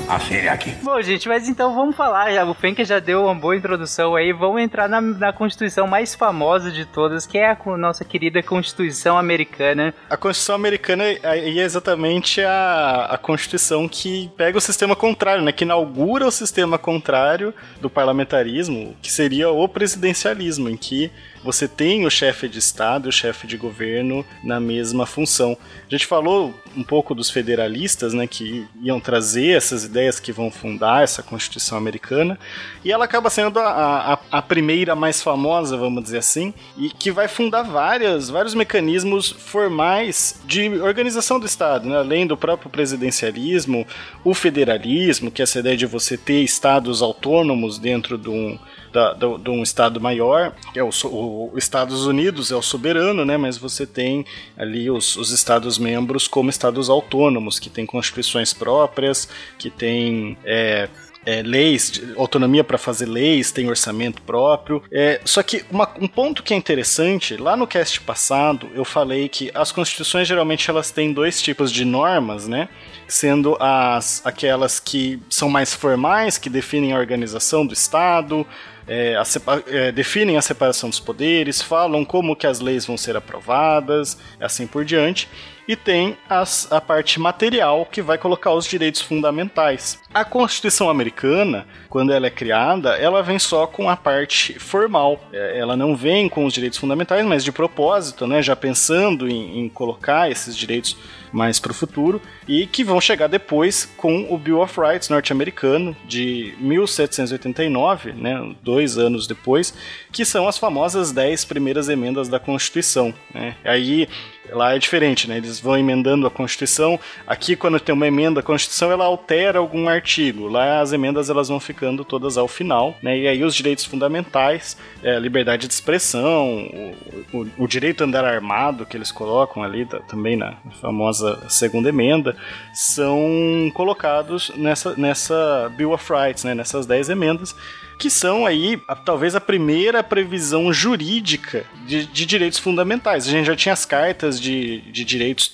Assim 0.07 0.47
aqui. 0.47 0.71
Bom, 0.81 1.01
gente, 1.01 1.27
mas 1.27 1.49
então 1.49 1.75
vamos 1.75 1.95
falar. 1.95 2.31
Já, 2.31 2.45
o 2.45 2.53
Fenker 2.53 2.85
já 2.85 2.99
deu 2.99 3.25
uma 3.25 3.35
boa 3.35 3.55
introdução 3.55 4.15
aí. 4.15 4.31
Vamos 4.31 4.61
entrar 4.61 4.87
na, 4.87 5.01
na 5.01 5.33
Constituição 5.33 5.85
mais 5.85 6.15
famosa 6.15 6.71
de 6.71 6.85
todas, 6.85 7.25
que 7.25 7.37
é 7.37 7.51
a 7.51 7.77
nossa 7.77 8.05
querida 8.05 8.41
Constituição 8.41 9.17
Americana. 9.17 9.93
A 10.09 10.15
Constituição 10.15 10.55
Americana 10.55 11.03
é 11.03 11.49
exatamente 11.49 12.41
a, 12.41 13.07
a 13.11 13.17
Constituição 13.17 13.87
que 13.87 14.31
pega 14.37 14.57
o 14.57 14.61
sistema 14.61 14.95
contrário, 14.95 15.43
né? 15.43 15.51
Que 15.51 15.65
inaugura 15.65 16.25
o 16.25 16.31
sistema 16.31 16.77
contrário 16.77 17.53
do 17.81 17.89
parlamentarismo, 17.89 18.95
que 19.01 19.11
seria 19.11 19.49
o 19.49 19.67
presidencialismo, 19.67 20.69
em 20.69 20.77
que 20.77 21.11
você 21.47 21.65
tem 21.65 22.05
o 22.05 22.09
chefe 22.11 22.49
de 22.49 22.59
Estado 22.59 23.07
e 23.07 23.09
o 23.09 23.11
chefe 23.13 23.47
de 23.47 23.55
governo 23.55 24.25
na 24.43 24.59
mesma 24.59 25.05
função. 25.05 25.57
A 25.87 25.89
gente 25.89 26.05
falou 26.05 26.53
um 26.75 26.83
pouco 26.83 27.15
dos 27.15 27.29
federalistas, 27.29 28.13
né, 28.13 28.27
que 28.27 28.67
iam 28.81 28.99
trazer 28.99 29.55
essas 29.55 29.85
ideias 29.85 30.19
que 30.19 30.33
vão 30.33 30.51
fundar 30.51 31.05
essa 31.05 31.23
Constituição 31.23 31.77
americana, 31.77 32.37
e 32.83 32.91
ela 32.91 33.05
acaba 33.05 33.29
sendo 33.29 33.59
a, 33.59 34.13
a, 34.13 34.19
a 34.29 34.41
primeira 34.41 34.93
mais 34.93 35.23
famosa, 35.23 35.77
vamos 35.77 36.03
dizer 36.03 36.17
assim, 36.17 36.53
e 36.77 36.89
que 36.89 37.11
vai 37.11 37.29
fundar 37.29 37.63
várias, 37.63 38.29
vários 38.29 38.53
mecanismos 38.53 39.31
formais 39.31 40.41
de 40.45 40.67
organização 40.81 41.39
do 41.39 41.45
Estado, 41.45 41.87
né, 41.87 41.97
além 41.97 42.27
do 42.27 42.35
próprio 42.35 42.69
presidencialismo, 42.69 43.87
o 44.21 44.33
federalismo, 44.33 45.31
que 45.31 45.41
é 45.41 45.43
essa 45.43 45.59
ideia 45.59 45.77
de 45.77 45.85
você 45.85 46.17
ter 46.17 46.43
estados 46.43 47.01
autônomos 47.01 47.79
dentro 47.79 48.17
de 48.17 48.29
um 48.29 48.59
da, 48.91 49.13
de 49.13 49.49
um 49.49 49.63
Estado 49.63 49.99
maior, 49.99 50.55
é 50.75 50.83
o, 50.83 50.89
o, 51.05 51.53
Estados 51.57 52.05
Unidos 52.05 52.51
é 52.51 52.55
o 52.55 52.61
soberano, 52.61 53.25
né, 53.25 53.37
mas 53.37 53.57
você 53.57 53.85
tem 53.85 54.25
ali 54.57 54.89
os, 54.89 55.15
os 55.15 55.31
Estados-membros 55.31 56.27
como 56.27 56.49
Estados 56.49 56.89
autônomos, 56.89 57.59
que 57.59 57.69
têm 57.69 57.85
constituições 57.85 58.53
próprias, 58.53 59.27
que 59.57 59.69
têm 59.69 60.37
é, 60.43 60.89
é, 61.27 61.41
leis, 61.41 62.01
autonomia 62.15 62.63
para 62.63 62.77
fazer 62.77 63.05
leis, 63.05 63.51
tem 63.51 63.67
orçamento 63.67 64.21
próprio. 64.21 64.81
É, 64.89 65.19
só 65.25 65.43
que 65.43 65.65
uma, 65.69 65.91
um 65.99 66.07
ponto 66.07 66.41
que 66.41 66.53
é 66.53 66.57
interessante, 66.57 67.35
lá 67.35 67.57
no 67.57 67.67
cast 67.67 67.99
passado 67.99 68.69
eu 68.73 68.85
falei 68.85 69.27
que 69.27 69.51
as 69.53 69.69
constituições 69.73 70.25
geralmente 70.25 70.69
elas 70.69 70.89
têm 70.89 71.11
dois 71.11 71.41
tipos 71.41 71.69
de 71.69 71.83
normas, 71.83 72.47
né? 72.47 72.69
Sendo 73.09 73.57
as 73.59 74.25
aquelas 74.25 74.79
que 74.79 75.19
são 75.29 75.49
mais 75.49 75.73
formais, 75.73 76.37
que 76.37 76.49
definem 76.49 76.93
a 76.93 76.97
organização 76.97 77.65
do 77.65 77.73
Estado, 77.73 78.47
é, 78.87 79.15
a, 79.15 79.23
é, 79.67 79.91
definem 79.91 80.37
a 80.37 80.41
separação 80.41 80.89
dos 80.89 80.99
poderes, 80.99 81.61
falam 81.61 82.05
como 82.05 82.35
que 82.35 82.47
as 82.47 82.59
leis 82.59 82.85
vão 82.85 82.97
ser 82.97 83.15
aprovadas, 83.17 84.17
assim 84.39 84.65
por 84.65 84.85
diante. 84.85 85.27
e 85.67 85.75
tem 85.75 86.17
as, 86.29 86.71
a 86.71 86.79
parte 86.79 87.19
material 87.19 87.85
que 87.85 88.01
vai 88.01 88.17
colocar 88.17 88.53
os 88.53 88.65
direitos 88.65 89.01
fundamentais. 89.01 89.99
A 90.17 90.25
Constituição 90.25 90.89
americana, 90.89 91.67
quando 91.89 92.11
ela 92.11 92.25
é 92.25 92.31
criada, 92.31 92.97
ela 92.97 93.21
vem 93.21 93.37
só 93.37 93.67
com 93.67 93.87
a 93.87 93.95
parte 93.95 94.57
formal. 94.57 95.23
É, 95.31 95.59
ela 95.59 95.77
não 95.77 95.95
vem 95.95 96.27
com 96.27 96.43
os 96.43 96.55
direitos 96.55 96.79
fundamentais, 96.79 97.23
mas 97.23 97.43
de 97.43 97.51
propósito, 97.51 98.25
né, 98.25 98.41
já 98.41 98.55
pensando 98.55 99.29
em, 99.29 99.59
em 99.59 99.69
colocar 99.69 100.27
esses 100.27 100.57
direitos 100.57 100.97
mais 101.31 101.59
para 101.59 101.71
o 101.71 101.75
futuro, 101.75 102.19
e 102.47 102.65
que 102.65 102.83
vão 102.83 102.99
chegar 102.99 103.27
depois 103.27 103.85
com 103.95 104.33
o 104.33 104.39
Bill 104.39 104.59
of 104.59 104.79
Rights 104.79 105.07
norte-americano 105.09 105.95
de 106.07 106.55
1789, 106.57 108.13
né, 108.13 108.55
dois 108.63 108.97
anos 108.97 109.27
depois, 109.27 109.71
que 110.11 110.25
são 110.25 110.47
as 110.47 110.57
famosas 110.57 111.11
dez 111.11 111.45
primeiras 111.45 111.89
emendas 111.89 112.27
da 112.27 112.39
Constituição. 112.39 113.13
Né? 113.31 113.55
Aí 113.63 114.07
Lá 114.51 114.75
é 114.75 114.79
diferente, 114.79 115.27
né? 115.27 115.37
Eles 115.37 115.59
vão 115.59 115.77
emendando 115.77 116.25
a 116.25 116.31
Constituição. 116.31 116.99
Aqui, 117.25 117.55
quando 117.55 117.79
tem 117.79 117.93
uma 117.93 118.07
emenda 118.07 118.39
à 118.39 118.43
Constituição, 118.43 118.91
ela 118.91 119.05
altera 119.05 119.59
algum 119.59 119.87
artigo. 119.89 120.06
Lá, 120.49 120.79
as 120.79 120.93
emendas 120.93 121.29
elas 121.29 121.49
vão 121.49 121.59
ficando 121.59 122.03
todas 122.03 122.37
ao 122.37 122.47
final, 122.47 122.97
né? 123.01 123.17
E 123.17 123.27
aí, 123.27 123.43
os 123.43 123.53
direitos 123.53 123.85
fundamentais, 123.85 124.77
é, 125.03 125.19
liberdade 125.19 125.67
de 125.67 125.73
expressão, 125.73 126.95
o, 127.33 127.37
o, 127.37 127.47
o, 127.59 127.67
direito 127.67 128.01
a 128.01 128.07
andar 128.07 128.25
armado, 128.25 128.85
que 128.85 128.95
eles 128.95 129.11
colocam 129.11 129.61
ali 129.63 129.85
tá, 129.85 129.99
também 129.99 130.35
na 130.35 130.55
famosa 130.81 131.39
segunda 131.49 131.89
emenda, 131.89 132.35
são 132.73 133.71
colocados 133.73 134.51
nessa, 134.55 134.95
nessa 134.95 135.71
Bill 135.75 135.91
of 135.91 136.11
Rights, 136.11 136.43
né? 136.43 136.55
Nessas 136.55 136.85
dez 136.85 137.09
emendas 137.09 137.55
que 137.97 138.09
são 138.09 138.45
aí 138.45 138.79
a, 138.87 138.95
talvez 138.95 139.35
a 139.35 139.41
primeira 139.41 140.03
previsão 140.03 140.71
jurídica 140.71 141.65
de, 141.85 142.05
de, 142.05 142.25
direitos 142.25 142.59
fundamentais. 142.59 143.27
A 143.27 143.31
gente 143.31 143.45
já 143.45 143.55
tinha 143.55 143.73
as 143.73 143.85
cartas 143.85 144.39
de, 144.39 144.81
de 144.91 145.03
direitos, 145.03 145.53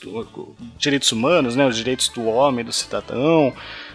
direitos 0.78 1.12
humanos, 1.12 1.56
né, 1.56 1.66
os 1.66 1.78
direitos 1.78 2.10
do 2.10 2.26
homem, 2.26 2.66
do 2.66 2.74
cidadão, 2.74 3.54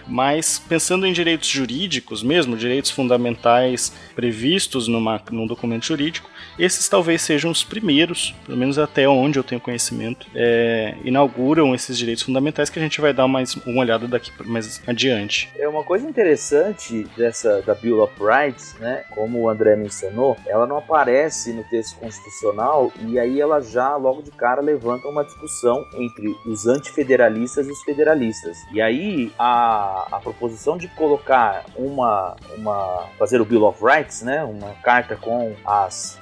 mas 0.09 0.59
pensando 0.59 1.07
em 1.07 1.13
direitos 1.13 1.49
jurídicos 1.49 2.23
mesmo, 2.23 2.57
direitos 2.57 2.91
fundamentais 2.91 3.93
previstos 4.15 4.89
numa, 4.89 5.21
num 5.31 5.47
documento 5.47 5.87
jurídico, 5.87 6.29
esses 6.59 6.89
talvez 6.89 7.23
sejam 7.23 7.51
os 7.51 7.63
primeiros, 7.63 8.35
pelo 8.45 8.59
menos 8.59 8.79
até 8.79 9.09
onde 9.09 9.39
eu 9.39 9.45
tenho 9.45 9.61
conhecimento, 9.61 10.27
é, 10.35 10.95
inauguram 11.05 11.75
esses 11.75 11.97
direitos 11.97 12.25
fundamentais 12.25 12.69
que 12.71 12.79
a 12.79 12.83
gente 12.83 13.01
vai 13.01 13.13
dar 13.13 13.29
mais 13.29 13.55
uma 13.55 13.81
olhada 13.81 14.09
daqui 14.09 14.33
mais 14.45 14.83
adiante. 14.87 15.49
É 15.57 15.69
uma 15.69 15.85
coisa 15.85 16.09
interessante 16.09 17.07
dessa 17.17 17.63
da 17.63 17.75
Bill 17.75 18.03
of 18.03 18.13
Rights, 18.21 18.75
né? 18.81 19.05
Como 19.15 19.41
o 19.41 19.49
André 19.49 19.77
mencionou, 19.77 20.37
ela 20.47 20.67
não 20.67 20.79
aparece 20.79 21.53
no 21.53 21.63
texto 21.65 21.97
constitucional 21.99 22.93
e 23.07 23.19
aí 23.19 23.41
ela 23.41 23.61
já 23.61 23.97
logo 23.97 24.23
de 24.23 24.31
cara 24.31 24.61
levanta 24.61 25.09
uma 25.09 25.25
discussão 25.25 25.85
entre 25.95 26.35
os 26.47 26.67
antifederalistas 26.67 27.67
e 27.67 27.71
os 27.71 27.83
federalistas. 27.83 28.59
E 28.73 28.81
aí 28.81 29.33
a, 29.39 29.98
a 30.11 30.21
proposição 30.21 30.77
de 30.77 30.89
colocar 30.89 31.65
uma 31.77 32.37
uma 32.57 33.07
fazer 33.19 33.41
o 33.41 33.45
Bill 33.45 33.65
of 33.65 33.83
Rights, 33.85 34.23
né? 34.23 34.45
Uma 34.45 34.75
carta 34.83 35.17
com 35.17 35.55
as 35.65 36.19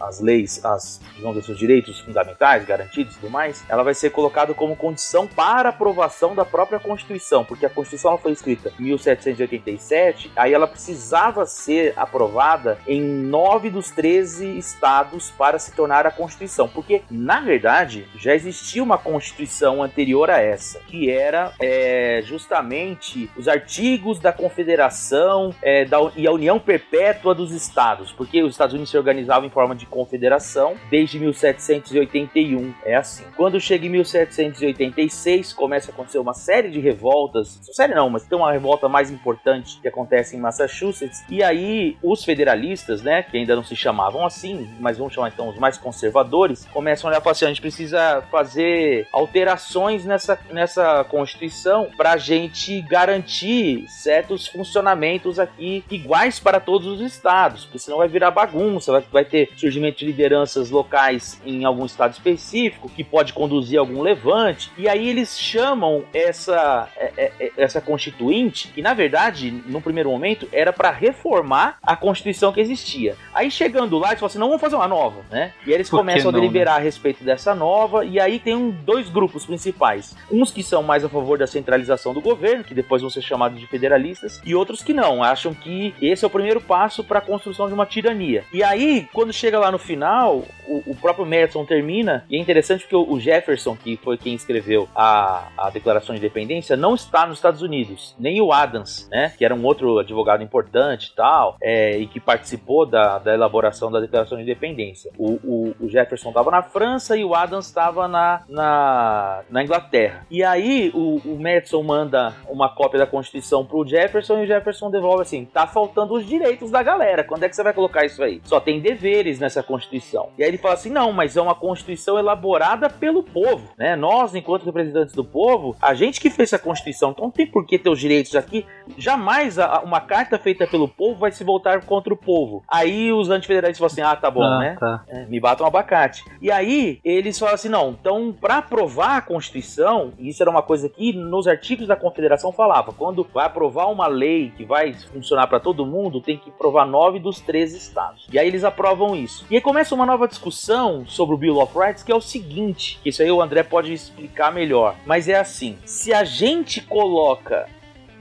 as 0.00 0.20
leis, 0.20 0.64
as, 0.64 1.00
digamos, 1.14 1.36
os 1.36 1.46
seus 1.46 1.58
direitos 1.58 2.00
fundamentais 2.00 2.64
garantidos 2.64 3.14
e 3.14 3.18
tudo 3.18 3.30
mais, 3.30 3.64
ela 3.68 3.82
vai 3.82 3.94
ser 3.94 4.10
colocada 4.10 4.54
como 4.54 4.76
condição 4.76 5.26
para 5.26 5.68
aprovação 5.68 6.34
da 6.34 6.44
própria 6.44 6.78
Constituição, 6.78 7.44
porque 7.44 7.66
a 7.66 7.70
Constituição 7.70 8.18
foi 8.18 8.32
escrita 8.32 8.72
em 8.78 8.84
1787, 8.84 10.30
aí 10.36 10.52
ela 10.52 10.66
precisava 10.66 11.46
ser 11.46 11.92
aprovada 11.96 12.78
em 12.86 13.00
nove 13.00 13.70
dos 13.70 13.90
13 13.90 14.58
estados 14.58 15.30
para 15.30 15.58
se 15.58 15.72
tornar 15.72 16.06
a 16.06 16.10
Constituição, 16.10 16.68
porque 16.68 17.02
na 17.10 17.40
verdade 17.40 18.06
já 18.16 18.34
existia 18.34 18.82
uma 18.82 18.98
Constituição 18.98 19.82
anterior 19.82 20.30
a 20.30 20.40
essa, 20.40 20.80
que 20.80 21.10
era 21.10 21.52
é, 21.60 22.22
justamente 22.24 23.30
os 23.36 23.48
artigos 23.48 24.18
da 24.18 24.32
Confederação 24.32 25.54
é, 25.62 25.84
da, 25.84 25.98
e 26.16 26.26
a 26.26 26.32
União 26.32 26.58
Perpétua 26.58 27.34
dos 27.34 27.52
Estados, 27.52 28.12
porque 28.12 28.42
os 28.42 28.52
Estados 28.52 28.74
Unidos 28.74 28.90
se 28.90 28.98
organizavam 29.34 29.46
em 29.46 29.50
forma 29.50 29.74
de 29.74 29.86
confederação 29.86 30.74
desde 30.90 31.18
1781. 31.18 32.74
É 32.84 32.94
assim. 32.94 33.24
Quando 33.36 33.60
chega 33.60 33.86
em 33.86 33.90
1786, 33.90 35.52
começa 35.52 35.90
a 35.90 35.94
acontecer 35.94 36.18
uma 36.18 36.34
série 36.34 36.70
de 36.70 36.80
revoltas. 36.80 37.60
Série 37.72 37.94
não, 37.94 38.08
mas 38.10 38.24
tem 38.24 38.38
uma 38.38 38.52
revolta 38.52 38.88
mais 38.88 39.10
importante 39.10 39.78
que 39.80 39.88
acontece 39.88 40.36
em 40.36 40.40
Massachusetts. 40.40 41.24
E 41.28 41.42
aí 41.42 41.96
os 42.02 42.24
federalistas, 42.24 43.02
né, 43.02 43.22
que 43.22 43.36
ainda 43.36 43.56
não 43.56 43.64
se 43.64 43.76
chamavam 43.76 44.24
assim, 44.24 44.68
mas 44.80 44.98
vamos 44.98 45.12
chamar 45.12 45.28
então 45.28 45.48
os 45.48 45.58
mais 45.58 45.76
conservadores, 45.76 46.66
começam 46.72 47.08
a 47.08 47.12
olhar 47.12 47.20
para 47.20 47.32
assim, 47.32 47.44
a 47.44 47.48
gente 47.48 47.60
precisa 47.60 48.22
fazer 48.30 49.06
alterações 49.12 50.04
nessa, 50.04 50.38
nessa 50.50 51.04
Constituição 51.04 51.88
para 51.96 52.12
a 52.12 52.16
gente 52.16 52.80
garantir 52.82 53.86
certos 53.88 54.46
funcionamentos 54.46 55.38
aqui 55.38 55.84
iguais 55.90 56.38
para 56.38 56.60
todos 56.60 56.86
os 56.86 57.00
estados, 57.00 57.64
porque 57.64 57.78
senão 57.78 57.98
vai 57.98 58.08
virar 58.08 58.30
bagunça, 58.30 58.92
vai, 58.92 59.04
vai 59.12 59.23
ter 59.24 59.50
surgimento 59.56 59.98
de 59.98 60.06
lideranças 60.06 60.70
locais 60.70 61.40
em 61.44 61.64
algum 61.64 61.86
estado 61.86 62.12
específico, 62.12 62.88
que 62.88 63.02
pode 63.02 63.32
conduzir 63.32 63.78
a 63.78 63.82
algum 63.82 64.02
levante, 64.02 64.70
e 64.76 64.88
aí 64.88 65.08
eles 65.08 65.38
chamam 65.38 66.04
essa, 66.12 66.88
é, 66.96 67.12
é, 67.16 67.32
é, 67.40 67.52
essa 67.56 67.80
constituinte, 67.80 68.68
que 68.68 68.82
na 68.82 68.94
verdade, 68.94 69.50
no 69.66 69.80
primeiro 69.80 70.10
momento, 70.10 70.48
era 70.52 70.72
para 70.72 70.90
reformar 70.90 71.78
a 71.82 71.96
constituição 71.96 72.52
que 72.52 72.60
existia. 72.60 73.16
Aí 73.32 73.50
chegando 73.50 73.98
lá, 73.98 74.08
eles 74.08 74.20
falam 74.20 74.30
assim: 74.30 74.38
não, 74.38 74.48
vamos 74.48 74.60
fazer 74.60 74.76
uma 74.76 74.88
nova, 74.88 75.22
né? 75.30 75.52
E 75.66 75.70
aí 75.70 75.74
eles 75.74 75.90
começam 75.90 76.30
não, 76.30 76.38
a 76.38 76.40
deliberar 76.40 76.74
né? 76.74 76.80
a 76.80 76.84
respeito 76.84 77.24
dessa 77.24 77.54
nova, 77.54 78.04
e 78.04 78.20
aí 78.20 78.38
tem 78.38 78.54
um, 78.54 78.70
dois 78.70 79.08
grupos 79.08 79.44
principais: 79.44 80.16
uns 80.30 80.50
que 80.50 80.62
são 80.62 80.82
mais 80.82 81.04
a 81.04 81.08
favor 81.08 81.38
da 81.38 81.46
centralização 81.46 82.12
do 82.12 82.20
governo, 82.20 82.64
que 82.64 82.74
depois 82.74 83.02
vão 83.02 83.10
ser 83.10 83.22
chamados 83.22 83.58
de 83.58 83.66
federalistas, 83.66 84.40
e 84.44 84.54
outros 84.54 84.82
que 84.82 84.92
não, 84.92 85.22
acham 85.22 85.54
que 85.54 85.94
esse 86.00 86.24
é 86.24 86.26
o 86.26 86.30
primeiro 86.30 86.60
passo 86.60 87.02
para 87.02 87.18
a 87.18 87.22
construção 87.22 87.66
de 87.66 87.74
uma 87.74 87.86
tirania. 87.86 88.44
E 88.52 88.62
aí, 88.62 89.08
quando 89.14 89.32
chega 89.32 89.58
lá 89.58 89.70
no 89.70 89.78
final, 89.78 90.42
o, 90.66 90.82
o 90.90 90.94
próprio 90.96 91.24
Madison 91.24 91.64
termina, 91.64 92.24
e 92.28 92.36
é 92.36 92.40
interessante 92.40 92.80
porque 92.82 92.96
o, 92.96 93.10
o, 93.10 93.20
Jefferson, 93.20 93.76
que 93.76 93.96
foi 93.96 94.18
quem 94.18 94.34
escreveu 94.34 94.88
a, 94.94 95.48
a 95.56 95.70
Declaração 95.70 96.14
de 96.14 96.18
Independência, 96.18 96.76
não 96.76 96.94
está 96.94 97.24
nos 97.24 97.38
Estados 97.38 97.62
Unidos, 97.62 98.14
nem 98.18 98.40
o 98.40 98.52
Adams, 98.52 99.08
né, 99.10 99.32
que 99.38 99.44
era 99.44 99.54
um 99.54 99.64
outro 99.64 99.98
advogado 99.98 100.42
importante 100.42 101.10
e 101.12 101.14
tal, 101.14 101.56
é, 101.62 101.96
e 101.96 102.06
que 102.06 102.18
participou 102.18 102.84
da, 102.84 103.18
da 103.18 103.32
elaboração 103.32 103.90
da 103.90 104.00
Declaração 104.00 104.36
de 104.36 104.42
Independência. 104.42 105.12
O, 105.16 105.32
o, 105.44 105.76
o 105.80 105.88
Jefferson 105.88 106.30
estava 106.30 106.50
na 106.50 106.62
França 106.62 107.16
e 107.16 107.24
o 107.24 107.34
Adams 107.34 107.66
estava 107.66 108.08
na, 108.08 108.42
na, 108.48 109.42
na, 109.48 109.62
Inglaterra. 109.62 110.26
E 110.30 110.42
aí 110.42 110.90
o, 110.92 111.20
o 111.24 111.38
Madison 111.40 111.82
manda 111.82 112.34
uma 112.48 112.68
cópia 112.68 112.98
da 112.98 113.06
Constituição 113.06 113.64
pro 113.64 113.86
Jefferson 113.86 114.40
e 114.40 114.44
o 114.44 114.46
Jefferson 114.46 114.90
devolve 114.90 115.22
assim: 115.22 115.44
tá 115.44 115.66
faltando 115.66 116.14
os 116.14 116.26
direitos 116.26 116.70
da 116.70 116.82
galera, 116.82 117.22
quando 117.22 117.44
é 117.44 117.48
que 117.48 117.54
você 117.54 117.62
vai 117.62 117.72
colocar 117.72 118.04
isso 118.04 118.22
aí? 118.22 118.40
Só 118.44 118.58
tem 118.58 118.80
deveres 119.04 119.38
nessa 119.38 119.62
Constituição. 119.62 120.30
E 120.38 120.42
aí 120.42 120.48
ele 120.48 120.56
fala 120.56 120.74
assim: 120.74 120.88
não, 120.88 121.12
mas 121.12 121.36
é 121.36 121.42
uma 121.42 121.54
Constituição 121.54 122.18
elaborada 122.18 122.88
pelo 122.88 123.22
povo, 123.22 123.68
né? 123.76 123.94
Nós, 123.94 124.34
enquanto 124.34 124.64
representantes 124.64 125.14
do 125.14 125.24
povo, 125.24 125.76
a 125.80 125.92
gente 125.92 126.18
que 126.18 126.30
fez 126.30 126.52
essa 126.52 126.62
Constituição, 126.62 127.10
então 127.10 127.26
não 127.26 127.30
tem 127.30 127.46
por 127.46 127.66
que 127.66 127.78
ter 127.78 127.90
os 127.90 128.00
direitos 128.00 128.34
aqui. 128.34 128.66
Jamais 128.96 129.58
uma 129.84 130.00
carta 130.00 130.38
feita 130.38 130.66
pelo 130.66 130.88
povo 130.88 131.20
vai 131.20 131.30
se 131.30 131.44
voltar 131.44 131.84
contra 131.84 132.12
o 132.14 132.16
povo. 132.16 132.64
Aí 132.66 133.12
os 133.12 133.28
antifederalistas 133.28 133.78
falam 133.78 133.92
assim: 133.92 134.16
ah, 134.16 134.20
tá 134.20 134.30
bom, 134.30 134.42
ah, 134.42 134.58
né? 134.58 134.76
Tá. 134.80 135.04
É, 135.08 135.26
me 135.26 135.38
batam 135.38 135.64
um 135.64 135.68
abacate. 135.68 136.24
E 136.40 136.50
aí 136.50 136.98
eles 137.04 137.38
falam 137.38 137.54
assim: 137.54 137.68
não, 137.68 137.90
então 137.90 138.32
para 138.32 138.58
aprovar 138.58 139.18
a 139.18 139.22
Constituição, 139.22 140.12
isso 140.18 140.42
era 140.42 140.50
uma 140.50 140.62
coisa 140.62 140.88
que 140.88 141.12
nos 141.12 141.46
artigos 141.46 141.86
da 141.86 141.96
Confederação 141.96 142.52
falava: 142.52 142.92
quando 142.92 143.26
vai 143.34 143.46
aprovar 143.46 143.90
uma 143.90 144.06
lei 144.06 144.50
que 144.56 144.64
vai 144.64 144.94
funcionar 144.94 145.46
para 145.46 145.60
todo 145.60 145.84
mundo, 145.84 146.20
tem 146.20 146.38
que 146.38 146.50
provar 146.50 146.86
nove 146.86 147.18
dos 147.18 147.40
13 147.40 147.76
estados. 147.76 148.26
E 148.32 148.38
aí 148.38 148.46
eles 148.46 148.64
aprovam 148.64 148.93
isso. 149.16 149.44
E 149.50 149.56
aí 149.56 149.60
começa 149.60 149.94
uma 149.94 150.06
nova 150.06 150.28
discussão 150.28 151.04
sobre 151.06 151.34
o 151.34 151.38
Bill 151.38 151.58
of 151.58 151.76
Rights, 151.76 152.02
que 152.02 152.12
é 152.12 152.14
o 152.14 152.20
seguinte, 152.20 152.98
que 153.02 153.08
isso 153.08 153.22
aí 153.22 153.30
o 153.30 153.42
André 153.42 153.62
pode 153.62 153.92
explicar 153.92 154.52
melhor, 154.52 154.96
mas 155.04 155.28
é 155.28 155.38
assim, 155.38 155.76
se 155.84 156.12
a 156.12 156.24
gente 156.24 156.80
coloca 156.80 157.68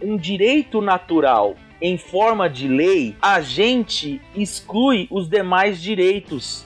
um 0.01 0.17
direito 0.17 0.81
natural 0.81 1.55
em 1.81 1.97
forma 1.97 2.49
de 2.49 2.67
lei, 2.67 3.15
a 3.21 3.41
gente 3.41 4.21
exclui 4.35 5.07
os 5.11 5.27
demais 5.27 5.81
direitos 5.81 6.65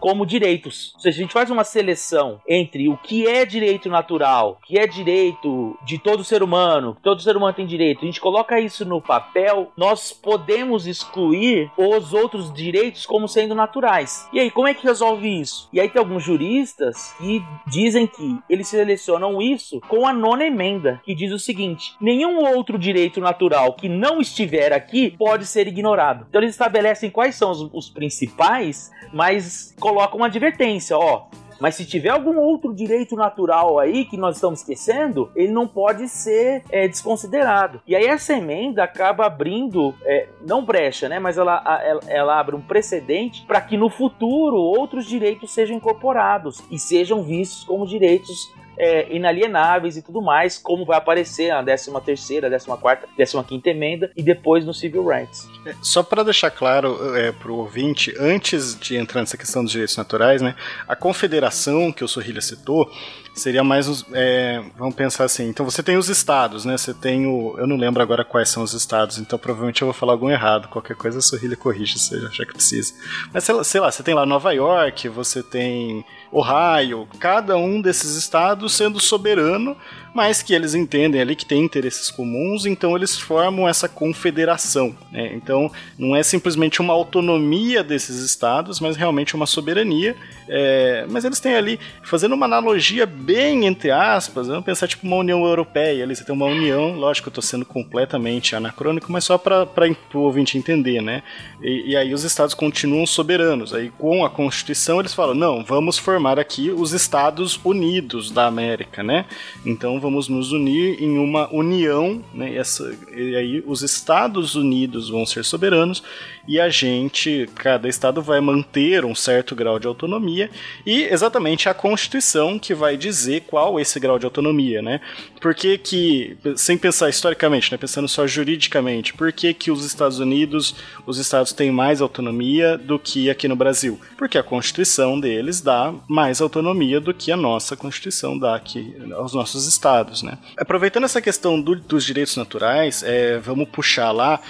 como 0.00 0.26
direitos. 0.26 0.92
Ou 0.94 1.00
seja, 1.00 1.18
a 1.18 1.22
gente 1.22 1.32
faz 1.32 1.50
uma 1.50 1.64
seleção 1.64 2.40
entre 2.48 2.88
o 2.88 2.96
que 2.96 3.26
é 3.26 3.44
direito 3.44 3.88
natural, 3.88 4.58
que 4.64 4.78
é 4.78 4.86
direito 4.86 5.78
de 5.84 5.98
todo 5.98 6.24
ser 6.24 6.42
humano, 6.42 6.94
que 6.94 7.02
todo 7.02 7.22
ser 7.22 7.36
humano 7.36 7.54
tem 7.54 7.66
direito, 7.66 8.02
a 8.02 8.06
gente 8.06 8.20
coloca 8.20 8.60
isso 8.60 8.84
no 8.84 9.00
papel, 9.00 9.72
nós 9.76 10.12
podemos 10.12 10.86
excluir 10.86 11.70
os 11.76 12.12
outros 12.12 12.52
direitos 12.52 13.06
como 13.06 13.28
sendo 13.28 13.54
naturais. 13.54 14.28
E 14.32 14.40
aí, 14.40 14.50
como 14.50 14.68
é 14.68 14.74
que 14.74 14.86
resolve 14.86 15.28
isso? 15.40 15.68
E 15.72 15.80
aí 15.80 15.88
tem 15.88 16.00
alguns 16.00 16.22
juristas 16.22 17.14
que 17.18 17.42
dizem 17.66 18.06
que 18.06 18.38
eles 18.48 18.68
selecionam 18.68 19.40
isso 19.40 19.80
com 19.88 20.06
a 20.06 20.12
nona 20.12 20.44
emenda, 20.44 21.00
que 21.04 21.14
diz 21.14 21.32
o 21.32 21.38
seguinte: 21.38 21.94
nenhum 22.00 22.44
outro 22.54 22.78
direito 22.78 23.20
natural 23.20 23.74
que 23.74 23.88
não 23.88 24.20
estiver 24.20 24.72
aqui 24.72 25.14
pode 25.16 25.46
ser 25.46 25.66
ignorado. 25.66 26.26
Então 26.28 26.40
eles 26.40 26.54
estabelecem 26.54 27.10
quais 27.10 27.34
são 27.34 27.50
os, 27.50 27.68
os 27.72 27.88
principais, 27.88 28.90
mas 29.12 29.74
colocam 29.88 30.18
uma 30.18 30.26
advertência, 30.26 30.96
ó. 30.96 31.26
Mas 31.60 31.74
se 31.74 31.84
tiver 31.84 32.10
algum 32.10 32.38
outro 32.38 32.72
direito 32.72 33.16
natural 33.16 33.80
aí 33.80 34.04
que 34.04 34.16
nós 34.16 34.36
estamos 34.36 34.60
esquecendo, 34.60 35.30
ele 35.34 35.52
não 35.52 35.66
pode 35.66 36.08
ser 36.08 36.62
é, 36.70 36.86
desconsiderado. 36.86 37.80
E 37.84 37.96
aí 37.96 38.04
essa 38.04 38.32
emenda 38.34 38.84
acaba 38.84 39.26
abrindo, 39.26 39.92
é, 40.04 40.28
não 40.46 40.64
brecha, 40.64 41.08
né? 41.08 41.18
Mas 41.18 41.36
ela, 41.36 41.60
ela, 41.82 42.00
ela 42.06 42.38
abre 42.38 42.54
um 42.54 42.60
precedente 42.60 43.44
para 43.44 43.60
que 43.60 43.76
no 43.76 43.90
futuro 43.90 44.56
outros 44.56 45.04
direitos 45.06 45.52
sejam 45.52 45.76
incorporados 45.76 46.62
e 46.70 46.78
sejam 46.78 47.24
vistos 47.24 47.64
como 47.64 47.86
direitos 47.86 48.52
é, 48.78 49.14
inalienáveis 49.14 49.96
e 49.96 50.02
tudo 50.02 50.22
mais, 50.22 50.56
como 50.56 50.84
vai 50.84 50.96
aparecer 50.96 51.48
na 51.48 51.62
13 51.62 51.90
terceira, 52.04 52.48
14 52.48 52.80
quarta, 52.80 53.08
15 53.16 53.44
quinta 53.44 53.70
emenda 53.70 54.10
e 54.16 54.22
depois 54.22 54.64
no 54.64 54.72
Civil 54.72 55.06
Rights. 55.06 55.48
É, 55.66 55.74
só 55.82 56.02
para 56.02 56.22
deixar 56.22 56.50
claro 56.50 57.16
é, 57.16 57.32
para 57.32 57.50
o 57.50 57.58
ouvinte, 57.58 58.14
antes 58.18 58.78
de 58.78 58.96
entrar 58.96 59.20
nessa 59.20 59.36
questão 59.36 59.62
dos 59.62 59.72
direitos 59.72 59.96
naturais, 59.96 60.40
né, 60.40 60.54
a 60.86 60.94
confederação 60.94 61.92
que 61.92 62.04
o 62.04 62.08
Sorrilha 62.08 62.40
citou 62.40 62.90
seria 63.34 63.64
mais 63.64 64.04
é, 64.12 64.62
vamos 64.76 64.94
pensar 64.94 65.24
assim. 65.24 65.48
Então 65.48 65.64
você 65.64 65.82
tem 65.82 65.96
os 65.96 66.08
estados, 66.08 66.64
né? 66.64 66.76
Você 66.76 66.92
tem 66.92 67.26
o, 67.26 67.56
eu 67.58 67.66
não 67.66 67.76
lembro 67.76 68.02
agora 68.02 68.24
quais 68.24 68.48
são 68.48 68.62
os 68.62 68.74
estados, 68.74 69.18
então 69.18 69.38
provavelmente 69.38 69.80
eu 69.80 69.86
vou 69.86 69.94
falar 69.94 70.12
algum 70.12 70.28
errado. 70.28 70.68
Qualquer 70.68 70.96
coisa 70.96 71.18
a 71.18 71.22
Sorrilha 71.22 71.56
corrige 71.56 71.98
se 71.98 72.14
achar 72.26 72.44
que 72.44 72.52
precisa. 72.52 72.92
Mas 73.32 73.44
sei 73.44 73.54
lá, 73.54 73.64
sei 73.64 73.80
lá, 73.80 73.90
você 73.90 74.02
tem 74.02 74.14
lá 74.14 74.26
Nova 74.26 74.52
York, 74.52 75.08
você 75.08 75.42
tem 75.42 76.04
Ohio, 76.32 77.08
cada 77.18 77.56
um 77.56 77.80
desses 77.80 78.16
estados 78.16 78.74
sendo 78.74 79.00
soberano 79.00 79.76
mas 80.18 80.42
que 80.42 80.52
eles 80.52 80.74
entendem 80.74 81.20
ali 81.20 81.36
que 81.36 81.46
tem 81.46 81.62
interesses 81.62 82.10
comuns, 82.10 82.66
então 82.66 82.96
eles 82.96 83.16
formam 83.16 83.68
essa 83.68 83.88
confederação. 83.88 84.92
Né? 85.12 85.30
Então 85.32 85.70
não 85.96 86.16
é 86.16 86.24
simplesmente 86.24 86.80
uma 86.80 86.92
autonomia 86.92 87.84
desses 87.84 88.16
estados, 88.16 88.80
mas 88.80 88.96
realmente 88.96 89.36
uma 89.36 89.46
soberania. 89.46 90.16
É, 90.48 91.06
mas 91.08 91.24
eles 91.24 91.38
têm 91.38 91.54
ali, 91.54 91.78
fazendo 92.02 92.34
uma 92.34 92.46
analogia 92.46 93.06
bem 93.06 93.64
entre 93.64 93.92
aspas, 93.92 94.48
vamos 94.48 94.64
pensar 94.64 94.88
tipo 94.88 95.06
uma 95.06 95.18
União 95.18 95.44
Europeia, 95.44 96.02
ali 96.02 96.16
você 96.16 96.24
tem 96.24 96.34
uma 96.34 96.46
união, 96.46 96.96
lógico, 96.96 97.28
eu 97.28 97.30
estou 97.30 97.42
sendo 97.42 97.64
completamente 97.64 98.56
anacrônico, 98.56 99.12
mas 99.12 99.22
só 99.22 99.38
para 99.38 99.68
o 100.14 100.18
ouvinte 100.18 100.58
entender, 100.58 101.00
né? 101.00 101.22
E, 101.62 101.92
e 101.92 101.96
aí 101.96 102.12
os 102.12 102.24
estados 102.24 102.54
continuam 102.54 103.06
soberanos. 103.06 103.72
Aí 103.72 103.92
com 103.96 104.24
a 104.24 104.30
Constituição 104.30 104.98
eles 104.98 105.14
falam, 105.14 105.36
não, 105.36 105.64
vamos 105.64 105.96
formar 105.96 106.40
aqui 106.40 106.72
os 106.72 106.92
Estados 106.92 107.60
Unidos 107.62 108.32
da 108.32 108.46
América, 108.46 109.04
né? 109.04 109.24
Então 109.64 110.00
vamos 110.00 110.07
nos 110.10 110.52
unir 110.52 111.02
em 111.02 111.18
uma 111.18 111.52
união, 111.52 112.22
né? 112.32 112.54
Essa, 112.56 112.96
e 113.14 113.36
aí 113.36 113.64
os 113.66 113.82
Estados 113.82 114.54
Unidos 114.54 115.08
vão 115.08 115.26
ser 115.26 115.44
soberanos 115.44 116.02
e 116.48 116.58
a 116.58 116.70
gente, 116.70 117.46
cada 117.54 117.86
estado 117.86 118.22
vai 118.22 118.40
manter 118.40 119.04
um 119.04 119.14
certo 119.14 119.54
grau 119.54 119.78
de 119.78 119.86
autonomia 119.86 120.50
e 120.86 121.02
exatamente 121.02 121.68
a 121.68 121.74
Constituição 121.74 122.58
que 122.58 122.74
vai 122.74 122.96
dizer 122.96 123.42
qual 123.42 123.78
esse 123.78 124.00
grau 124.00 124.18
de 124.18 124.24
autonomia, 124.24 124.80
né? 124.80 125.02
Por 125.42 125.54
que 125.54 125.76
que, 125.76 126.38
sem 126.56 126.78
pensar 126.78 127.10
historicamente, 127.10 127.70
né, 127.70 127.76
pensando 127.76 128.08
só 128.08 128.26
juridicamente, 128.26 129.12
por 129.12 129.30
que 129.30 129.52
que 129.52 129.70
os 129.70 129.84
Estados 129.84 130.18
Unidos, 130.18 130.74
os 131.06 131.18
estados 131.18 131.52
têm 131.52 131.70
mais 131.70 132.00
autonomia 132.00 132.78
do 132.78 132.98
que 132.98 133.28
aqui 133.28 133.46
no 133.46 133.54
Brasil? 133.54 134.00
Porque 134.16 134.38
a 134.38 134.42
Constituição 134.42 135.20
deles 135.20 135.60
dá 135.60 135.94
mais 136.08 136.40
autonomia 136.40 136.98
do 136.98 137.12
que 137.12 137.30
a 137.30 137.36
nossa 137.36 137.76
Constituição 137.76 138.38
dá 138.38 138.54
aqui 138.54 138.96
aos 139.14 139.34
nossos 139.34 139.66
estados, 139.66 140.22
né? 140.22 140.38
Aproveitando 140.56 141.04
essa 141.04 141.20
questão 141.20 141.60
do, 141.60 141.76
dos 141.76 142.04
direitos 142.04 142.36
naturais, 142.36 143.02
é, 143.02 143.38
vamos 143.38 143.68
puxar 143.68 144.10
lá 144.12 144.40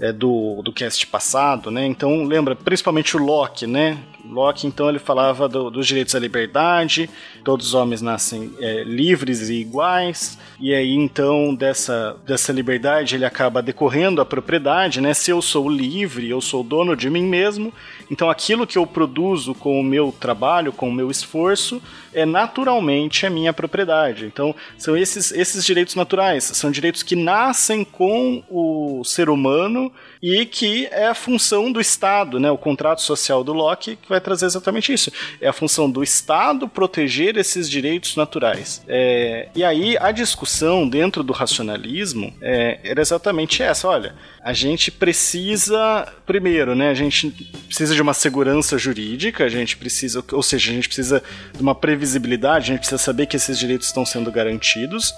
é, 0.00 0.12
do, 0.12 0.62
do 0.62 0.72
cast 0.72 1.06
passado, 1.06 1.70
né? 1.70 1.86
Então 1.86 2.24
lembra 2.24 2.56
principalmente 2.56 3.16
o 3.16 3.20
Locke, 3.22 3.66
né? 3.66 3.98
Locke, 4.24 4.66
então, 4.66 4.88
ele 4.88 4.98
falava 4.98 5.48
do, 5.48 5.70
dos 5.70 5.86
direitos 5.86 6.14
à 6.14 6.18
liberdade, 6.18 7.08
todos 7.44 7.68
os 7.68 7.74
homens 7.74 8.02
nascem 8.02 8.52
é, 8.60 8.84
livres 8.84 9.48
e 9.48 9.54
iguais, 9.54 10.38
e 10.58 10.74
aí, 10.74 10.94
então, 10.94 11.54
dessa, 11.54 12.16
dessa 12.26 12.52
liberdade 12.52 13.14
ele 13.14 13.24
acaba 13.24 13.62
decorrendo 13.62 14.20
a 14.20 14.26
propriedade, 14.26 15.00
né? 15.00 15.14
Se 15.14 15.30
eu 15.30 15.40
sou 15.40 15.68
livre, 15.68 16.28
eu 16.28 16.40
sou 16.40 16.62
dono 16.62 16.96
de 16.96 17.08
mim 17.08 17.24
mesmo, 17.24 17.72
então 18.10 18.28
aquilo 18.28 18.66
que 18.66 18.76
eu 18.76 18.86
produzo 18.86 19.54
com 19.54 19.80
o 19.80 19.84
meu 19.84 20.12
trabalho, 20.18 20.72
com 20.72 20.88
o 20.88 20.92
meu 20.92 21.10
esforço, 21.10 21.80
é 22.12 22.26
naturalmente 22.26 23.24
a 23.24 23.30
minha 23.30 23.52
propriedade. 23.52 24.26
Então, 24.26 24.54
são 24.76 24.96
esses, 24.96 25.30
esses 25.32 25.64
direitos 25.64 25.94
naturais, 25.94 26.44
são 26.44 26.70
direitos 26.70 27.02
que 27.02 27.14
nascem 27.14 27.84
com 27.84 28.42
o 28.50 29.02
ser 29.04 29.30
humano 29.30 29.92
e 30.22 30.44
que 30.44 30.86
é 30.90 31.06
a 31.06 31.14
função 31.14 31.70
do 31.72 31.80
Estado, 31.80 32.38
né? 32.38 32.50
O 32.50 32.58
contrato 32.58 33.00
social 33.00 33.42
do 33.42 33.52
Locke 33.52 33.96
que 33.96 34.08
vai 34.08 34.20
trazer 34.20 34.46
exatamente 34.46 34.92
isso. 34.92 35.10
É 35.40 35.48
a 35.48 35.52
função 35.52 35.90
do 35.90 36.02
Estado 36.02 36.68
proteger 36.68 37.36
esses 37.36 37.70
direitos 37.70 38.16
naturais. 38.16 38.84
É, 38.88 39.48
e 39.54 39.64
aí 39.64 39.96
a 39.98 40.10
discussão 40.10 40.88
dentro 40.88 41.22
do 41.22 41.32
racionalismo 41.32 42.34
é, 42.42 42.80
era 42.84 43.00
exatamente 43.00 43.62
essa. 43.62 43.88
Olha, 43.88 44.14
a 44.42 44.54
gente 44.54 44.90
precisa, 44.90 46.10
primeiro, 46.24 46.74
né? 46.74 46.88
A 46.88 46.94
gente 46.94 47.30
precisa 47.66 47.94
de 47.94 48.00
uma 48.00 48.14
segurança 48.14 48.78
jurídica, 48.78 49.44
a 49.44 49.48
gente 49.50 49.76
precisa, 49.76 50.24
ou 50.32 50.42
seja, 50.42 50.70
a 50.70 50.74
gente 50.74 50.88
precisa 50.88 51.22
de 51.54 51.60
uma 51.60 51.74
previsibilidade, 51.74 52.64
a 52.64 52.66
gente 52.68 52.78
precisa 52.78 52.96
saber 52.96 53.26
que 53.26 53.36
esses 53.36 53.58
direitos 53.58 53.88
estão 53.88 54.04
sendo 54.06 54.32
garantidos 54.32 55.12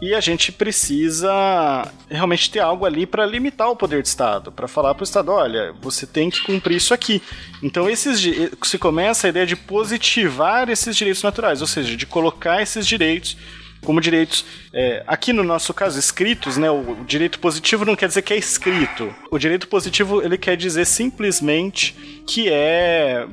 e 0.00 0.14
a 0.14 0.20
gente 0.20 0.52
precisa 0.52 1.88
realmente 2.08 2.48
ter 2.48 2.60
algo 2.60 2.86
ali 2.86 3.06
para 3.06 3.26
limitar 3.26 3.68
o 3.70 3.76
poder 3.76 4.02
de 4.02 4.08
Estado, 4.08 4.52
para 4.52 4.68
falar 4.68 4.94
para 4.94 5.02
o 5.02 5.04
Estado, 5.04 5.32
olha, 5.32 5.74
você 5.80 6.06
tem 6.06 6.30
que 6.30 6.40
cumprir 6.42 6.76
isso 6.76 6.94
aqui. 6.94 7.20
Então 7.60 7.90
esses 7.90 8.20
se 8.62 8.78
começa 8.78 9.26
a 9.26 9.30
ideia 9.30 9.46
de 9.46 9.56
positivar 9.56 10.68
esses 10.68 10.94
direitos 10.94 11.24
naturais, 11.24 11.60
ou 11.60 11.66
seja, 11.66 11.96
de 11.96 12.06
colocar 12.06 12.62
esses 12.62 12.86
direitos 12.86 13.36
como 13.84 14.00
direitos, 14.00 14.44
é, 14.72 15.02
aqui 15.06 15.32
no 15.32 15.42
nosso 15.42 15.72
caso, 15.72 15.98
escritos, 15.98 16.56
né? 16.56 16.70
O, 16.70 16.92
o 16.92 17.04
direito 17.04 17.38
positivo 17.38 17.84
não 17.84 17.96
quer 17.96 18.08
dizer 18.08 18.22
que 18.22 18.32
é 18.32 18.36
escrito. 18.36 19.12
O 19.30 19.38
direito 19.38 19.66
positivo 19.68 20.22
ele 20.22 20.36
quer 20.36 20.56
dizer 20.56 20.84
simplesmente 20.84 21.94
que 22.26 22.48
é, 22.48 23.26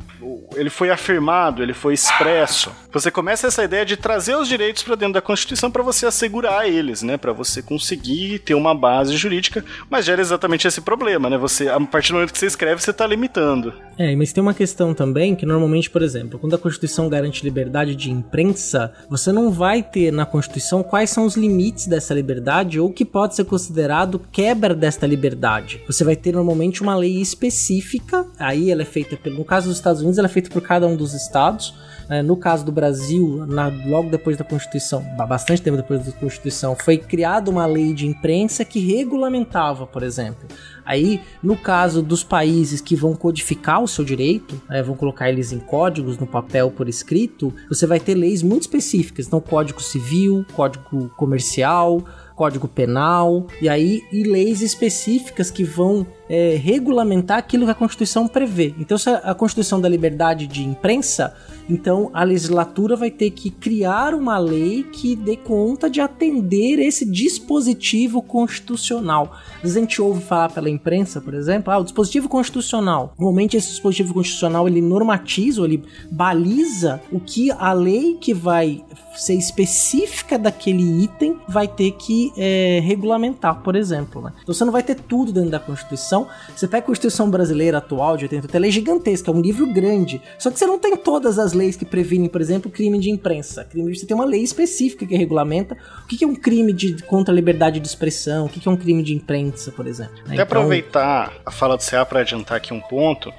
ele 0.56 0.70
foi 0.70 0.90
afirmado, 0.90 1.62
ele 1.62 1.74
foi 1.74 1.94
expresso. 1.94 2.72
Você 2.92 3.12
começa 3.12 3.48
essa 3.48 3.64
ideia 3.64 3.86
de 3.86 3.96
trazer 3.98 4.36
os 4.36 4.48
direitos 4.48 4.82
para 4.82 4.96
dentro 4.96 5.14
da 5.14 5.22
Constituição 5.22 5.70
para 5.70 5.84
você 5.84 6.06
assegurar 6.06 6.68
eles, 6.68 7.04
né? 7.04 7.18
Para 7.18 7.34
você 7.34 7.62
conseguir 7.62 8.40
ter 8.40 8.56
uma 8.56 8.74
base 8.74 9.16
jurídica, 9.16 9.64
mas 9.90 10.06
gera 10.06 10.22
exatamente 10.22 10.68
esse 10.68 10.82
problema, 10.82 11.30
né? 11.30 11.38
Você, 11.38 11.70
a 11.70 11.80
partir 11.80 12.10
do 12.10 12.16
momento 12.16 12.34
que 12.34 12.40
você 12.40 12.48
escreve, 12.48 12.82
você 12.82 12.92
está 12.92 13.06
limitando. 13.06 13.74
É, 13.98 14.16
mas 14.16 14.32
tem 14.32 14.42
uma 14.42 14.54
questão 14.54 14.94
também 14.94 15.36
que 15.36 15.46
normalmente, 15.46 15.90
por 15.90 16.02
exemplo, 16.02 16.40
quando 16.40 16.56
a 16.56 16.60
Constituição 16.60 17.10
garante 17.10 17.44
liberdade 17.44 17.96
de 17.96 18.10
imprensa, 18.10 18.94
você 19.10 19.32
não 19.32 19.52
vai 19.52 19.84
ter 19.84 20.12
na 20.12 20.26
Constituição 20.26 20.37
quais 20.84 21.10
são 21.10 21.26
os 21.26 21.36
limites 21.36 21.88
dessa 21.88 22.14
liberdade 22.14 22.80
ou 22.80 22.90
o 22.90 22.94
que 22.94 23.06
pode 23.06 23.36
ser 23.36 23.46
considerado 23.46 24.20
quebra 24.32 24.76
desta 24.76 25.08
liberdade. 25.08 25.82
Você 25.88 26.04
vai 26.04 26.16
ter 26.16 26.34
normalmente 26.34 26.82
uma 26.82 26.96
lei 26.96 27.22
específica, 27.22 28.26
aí 28.40 28.72
ela 28.72 28.82
é 28.82 28.86
feita, 28.86 29.16
pelo, 29.18 29.38
no 29.38 29.46
caso 29.46 29.68
dos 29.68 29.78
Estados 29.78 30.02
Unidos, 30.02 30.18
ela 30.18 30.28
é 30.28 30.32
feita 30.32 30.50
por 30.50 30.62
cada 30.62 30.88
um 30.88 30.96
dos 30.96 31.14
estados. 31.14 31.74
É, 32.10 32.22
no 32.22 32.38
caso 32.38 32.64
do 32.64 32.72
Brasil, 32.72 33.46
na, 33.46 33.68
logo 33.86 34.10
depois 34.10 34.38
da 34.38 34.44
Constituição, 34.44 35.04
bastante 35.28 35.62
tempo 35.62 35.76
depois 35.76 36.06
da 36.06 36.12
Constituição, 36.14 36.74
foi 36.74 36.98
criada 36.98 37.52
uma 37.52 37.66
lei 37.66 37.94
de 37.94 38.08
imprensa 38.08 38.64
que 38.64 38.80
regulamentava, 38.80 39.86
por 39.86 40.04
exemplo, 40.04 40.48
Aí, 40.88 41.20
no 41.44 41.58
caso 41.58 42.02
dos 42.02 42.24
países 42.24 42.80
que 42.80 42.96
vão 42.96 43.14
codificar 43.14 43.84
o 43.84 43.88
seu 43.88 44.06
direito, 44.06 44.60
né, 44.70 44.82
vão 44.82 44.96
colocar 44.96 45.30
eles 45.30 45.52
em 45.52 45.60
códigos 45.60 46.18
no 46.18 46.26
papel 46.26 46.72
por 46.72 46.88
escrito, 46.88 47.54
você 47.68 47.86
vai 47.86 48.00
ter 48.00 48.16
leis 48.16 48.42
muito 48.42 48.62
específicas. 48.62 49.28
Então, 49.28 49.42
código 49.42 49.82
civil, 49.82 50.46
código 50.54 51.10
comercial, 51.18 52.02
código 52.38 52.68
penal, 52.68 53.48
e 53.62 53.68
aí 53.68 54.04
e 54.14 54.24
leis 54.24 54.62
específicas 54.62 55.52
que 55.52 55.64
vão 55.64 56.08
é, 56.30 56.56
regulamentar 56.56 57.38
aquilo 57.38 57.66
que 57.66 57.72
a 57.72 57.76
Constituição 57.76 58.28
prevê. 58.28 58.74
Então, 58.80 58.98
se 58.98 59.10
a 59.10 59.34
Constituição 59.34 59.80
da 59.80 59.90
liberdade 59.90 60.48
de 60.48 60.64
imprensa 60.64 61.34
então 61.70 62.10
a 62.14 62.24
legislatura 62.24 62.96
vai 62.96 63.12
ter 63.12 63.32
que 63.32 63.50
criar 63.50 64.14
uma 64.14 64.38
lei 64.38 64.84
que 64.84 65.16
dê 65.16 65.36
conta 65.36 65.90
de 65.90 66.00
atender 66.00 66.80
esse 66.80 67.06
dispositivo 67.06 68.22
constitucional. 68.22 69.36
Às 69.58 69.64
vezes 69.64 69.78
a 69.78 69.80
gente 69.82 70.02
ouve 70.02 70.22
falar 70.22 70.50
pela 70.50 70.70
imprensa, 70.70 71.20
por 71.20 71.34
exemplo, 71.34 71.72
ah, 71.74 71.80
o 71.80 71.84
dispositivo 71.84 72.30
constitucional. 72.30 73.14
Normalmente 73.18 73.58
esse 73.58 73.70
dispositivo 73.70 74.14
constitucional 74.14 74.68
ele 74.68 74.82
normatiza, 74.82 75.62
ele 75.64 75.84
baliza 76.10 77.02
o 77.12 77.20
que 77.20 77.52
a 77.52 77.74
lei 77.74 78.18
que 78.20 78.34
vai 78.34 78.84
ser 79.16 79.34
específica 79.34 80.38
daquele 80.38 81.04
item 81.04 81.38
vai 81.48 81.68
ter 81.68 81.92
que 81.92 82.32
é, 82.38 82.80
regulamentar, 82.84 83.62
por 83.64 83.76
exemplo. 83.76 84.22
Né? 84.22 84.32
Então 84.42 84.54
você 84.54 84.64
não 84.64 84.72
vai 84.72 84.84
ter 84.84 84.96
tudo 84.96 85.32
dentro 85.32 85.50
da 85.50 85.60
Constituição. 85.60 86.17
Você 86.56 86.68
pega 86.68 86.84
a 86.84 86.88
Constituição 86.88 87.30
brasileira 87.30 87.78
atual 87.78 88.18
de 88.18 88.26
80, 88.26 88.56
ela 88.56 88.66
é 88.66 88.72
gigantesca, 88.72 89.30
é 89.30 89.34
um 89.34 89.42
livro 89.42 89.68
grande. 89.68 90.22
Só 90.40 90.50
que 90.50 90.58
você 90.58 90.66
não 90.66 90.80
tem 90.80 90.96
todas 90.96 91.38
as 91.38 91.54
leis 91.54 91.76
que 91.76 91.86
previnem, 91.86 92.30
por 92.30 92.42
exemplo, 92.42 92.72
crime 92.72 92.98
de 92.98 93.10
imprensa. 93.10 93.64
Crime, 93.66 93.94
você 93.96 94.06
tem 94.06 94.16
uma 94.16 94.26
lei 94.26 94.42
específica 94.42 95.06
que 95.06 95.16
regulamenta 95.16 95.78
o 96.04 96.08
que 96.08 96.24
é 96.24 96.28
um 96.28 96.36
crime 96.36 96.74
de, 96.74 97.04
contra 97.04 97.34
a 97.34 97.36
liberdade 97.36 97.80
de 97.80 97.88
expressão, 97.88 98.46
o 98.46 98.50
que 98.50 98.68
é 98.68 98.72
um 98.72 98.78
crime 98.78 99.04
de 99.04 99.14
imprensa, 99.14 99.72
por 99.72 99.86
exemplo. 99.86 100.16
Né? 100.16 100.22
Até 100.26 100.34
então... 100.34 100.44
aproveitar 100.44 101.34
a 101.46 101.52
fala 101.52 101.78
do 101.78 101.84
CA 101.84 102.06
para 102.06 102.22
adiantar 102.22 102.58
aqui 102.58 102.74
um 102.74 102.82
ponto. 102.82 103.34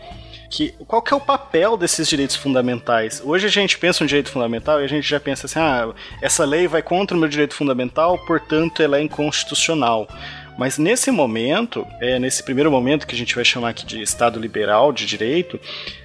que 0.50 0.74
qual 0.86 1.02
que 1.02 1.12
é 1.12 1.16
o 1.16 1.20
papel 1.20 1.76
desses 1.76 2.08
direitos 2.08 2.36
fundamentais? 2.36 3.22
Hoje 3.24 3.46
a 3.46 3.50
gente 3.50 3.78
pensa 3.78 4.04
um 4.04 4.06
direito 4.06 4.30
fundamental 4.30 4.80
e 4.80 4.84
a 4.84 4.88
gente 4.88 5.08
já 5.08 5.20
pensa 5.20 5.46
assim, 5.46 5.58
ah, 5.58 5.92
essa 6.22 6.44
lei 6.44 6.66
vai 6.66 6.82
contra 6.82 7.16
o 7.16 7.20
meu 7.20 7.28
direito 7.28 7.54
fundamental, 7.54 8.18
portanto 8.26 8.82
ela 8.82 8.98
é 8.98 9.02
inconstitucional. 9.02 10.08
Mas 10.58 10.76
nesse 10.76 11.12
momento, 11.12 11.86
é, 12.00 12.18
nesse 12.18 12.42
primeiro 12.42 12.68
momento 12.68 13.06
que 13.06 13.14
a 13.14 13.18
gente 13.18 13.32
vai 13.36 13.44
chamar 13.44 13.68
aqui 13.68 13.86
de 13.86 14.02
Estado 14.02 14.40
liberal, 14.40 14.92
de 14.92 15.06
direito, 15.06 15.58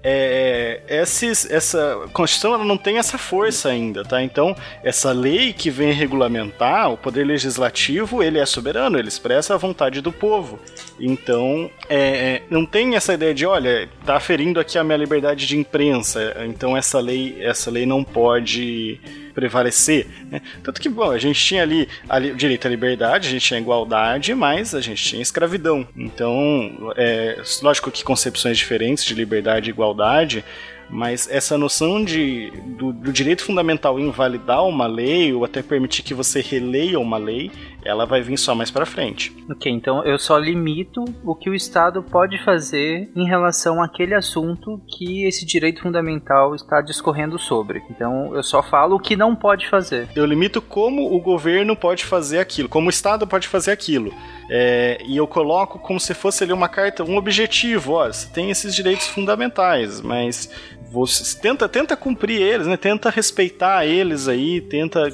é, 0.04 0.84
esses, 0.88 1.50
essa 1.50 2.08
Constituição 2.14 2.54
ela 2.54 2.64
não 2.64 2.78
tem 2.78 3.00
essa 3.00 3.18
força 3.18 3.70
ainda, 3.70 4.06
tá? 4.06 4.22
Então, 4.22 4.56
essa 4.84 5.12
lei 5.12 5.54
que 5.54 5.72
vem 5.72 5.92
regulamentar 5.92 6.92
o 6.92 6.98
poder 6.98 7.26
legislativo, 7.26 8.22
ele 8.22 8.38
é 8.38 8.46
soberano, 8.46 9.00
ele 9.00 9.08
expressa 9.08 9.56
a 9.56 9.58
vontade 9.58 10.02
do 10.02 10.12
povo. 10.12 10.60
Então, 11.00 11.68
é, 11.90 12.44
não 12.48 12.64
tem 12.64 12.96
essa 12.96 13.16
ideia 13.16 13.34
de, 13.34 13.48
olha, 13.48 13.90
tá 14.06 14.20
ferindo 14.20 14.60
aqui 14.60 14.78
a 14.78 14.84
minha 14.84 14.98
liberdade 14.98 15.48
de 15.48 15.58
imprensa, 15.58 16.36
então 16.46 16.78
essa 16.78 17.00
lei, 17.00 17.38
essa 17.40 17.72
lei 17.72 17.88
não 17.88 18.04
pode 18.04 19.02
prevalecer. 19.34 20.08
Né? 20.30 20.42
Tanto 20.64 20.80
que, 20.80 20.90
bom, 20.90 21.12
a 21.12 21.18
gente 21.18 21.40
tinha 21.44 21.62
ali, 21.62 21.88
ali 22.08 22.32
o 22.32 22.36
direito 22.36 22.68
à 22.68 22.70
liberdade, 22.70 23.28
a 23.28 23.32
gente 23.32 23.46
tinha 23.46 23.60
igualdade, 23.60 24.34
mas 24.34 24.74
a 24.74 24.82
gente 24.82 25.04
tinha 25.04 25.22
escravidão. 25.22 25.88
Então, 25.96 26.94
é, 26.96 27.42
lógico 27.62 27.92
que 27.92 28.04
concepções 28.04 28.58
diferentes 28.58 29.04
de 29.04 29.14
liberdade 29.14 29.70
e 29.70 29.72
igualdade, 29.72 30.44
mas 30.90 31.28
essa 31.30 31.58
noção 31.58 32.04
de, 32.04 32.52
do, 32.78 32.94
do, 32.94 33.12
direito 33.12 33.44
fundamental 33.44 34.00
invalidar 34.00 34.64
uma 34.66 34.86
lei 34.86 35.34
ou 35.34 35.44
até 35.44 35.62
permitir 35.64 36.04
que 36.04 36.14
você 36.14 36.42
releia 36.42 37.00
uma 37.00 37.18
lei, 37.18 37.52
ela 37.86 38.06
vai 38.06 38.22
vir 38.22 38.38
só 38.38 38.56
mais 38.56 38.72
para 38.72 38.86
frente. 38.86 39.36
Ok, 39.50 39.72
então 39.72 40.04
eu 40.04 40.18
só 40.18 40.38
limito 40.38 41.04
o 41.24 41.36
que 41.36 41.50
o 41.50 41.54
Estado 41.54 42.02
pode 42.04 42.44
fazer 42.44 43.10
em 43.16 43.28
relação 43.28 43.82
àquele 43.82 44.14
assunto 44.14 44.82
que 44.88 45.26
esse 45.26 45.46
direito 45.46 45.82
fundamental 45.82 46.56
está 46.56 46.82
discorrendo 46.82 47.38
sobre. 47.38 47.84
Então 47.90 48.36
eu 48.36 48.44
só 48.44 48.62
falo 48.62 48.96
o 48.96 49.00
que 49.00 49.16
não 49.16 49.36
pode 49.36 49.70
fazer. 49.70 50.08
Eu 50.16 50.26
limito 50.26 50.62
como 50.62 51.14
o 51.14 51.20
governo 51.20 51.76
pode 51.76 52.06
fazer 52.06 52.40
aquilo, 52.40 52.70
como 52.70 52.88
o 52.88 52.90
Estado 52.90 53.28
pode 53.28 53.48
fazer 53.48 53.72
aquilo. 53.72 54.14
É, 54.50 55.02
e 55.06 55.18
eu 55.18 55.28
coloco 55.28 55.80
como 55.80 56.00
se 56.00 56.14
fosse 56.14 56.44
ali 56.44 56.54
uma 56.54 56.70
carta, 56.70 57.04
um 57.04 57.18
objetivo, 57.18 57.94
ó, 57.94 58.08
você 58.08 58.28
tem 58.30 58.50
esses 58.50 58.76
direitos 58.76 59.08
fundamentais, 59.08 60.02
mas 60.02 60.50
você 60.94 61.40
tenta, 61.40 61.68
tenta 61.68 61.98
cumprir 61.98 62.40
eles, 62.40 62.68
né? 62.68 62.78
Tenta 62.78 63.10
respeitar 63.10 63.84
eles 63.84 64.28
aí, 64.28 64.62
tenta 64.62 65.10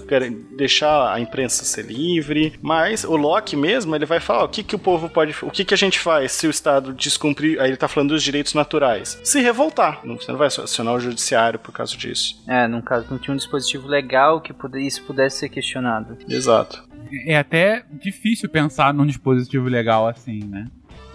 deixar 0.58 1.14
a 1.14 1.20
imprensa 1.22 1.64
ser 1.64 1.86
livre. 1.86 2.54
Mas 2.62 3.06
o 3.06 3.16
Locke 3.16 3.56
mesmo, 3.56 3.96
ele 3.96 4.06
vai 4.06 4.20
falar 4.20 4.44
o 4.44 4.50
que, 4.50 4.62
que 4.62 4.76
o 4.76 4.80
povo 4.80 5.10
pode. 5.10 5.34
O 5.42 5.50
que, 5.50 5.64
que 5.64 5.74
a 5.74 5.78
gente 5.78 5.98
faz 5.98 6.34
se 6.34 6.48
o 6.48 6.50
Estado 6.50 6.94
descumprir. 6.94 7.62
Aí 7.62 7.70
ele 7.70 7.78
tá 7.78 7.88
falando 7.88 8.10
dos 8.10 8.22
direitos 8.22 8.54
naturais. 8.54 9.20
Se 9.24 9.40
revoltar. 9.40 10.02
Você 10.06 10.32
não 10.32 10.38
vai 10.38 10.48
acionar 10.48 10.94
o 10.94 11.00
judiciário 11.00 11.58
por 11.58 11.72
causa 11.72 11.96
disso. 11.96 12.44
É, 12.46 12.68
no 12.68 12.82
caso, 12.82 13.08
não 13.10 13.18
tinha 13.18 13.34
um 13.34 13.38
dispositivo 13.38 13.88
legal 13.88 14.42
que 14.42 14.54
isso 14.80 15.04
pudesse 15.04 15.38
ser 15.38 15.50
questionado. 15.50 16.18
Exato. 16.28 16.84
É 17.26 17.38
até 17.38 17.86
difícil 17.90 18.50
pensar 18.50 18.94
num 18.94 19.06
dispositivo 19.06 19.68
legal 19.70 20.08
assim, 20.08 20.44
né? 20.44 20.68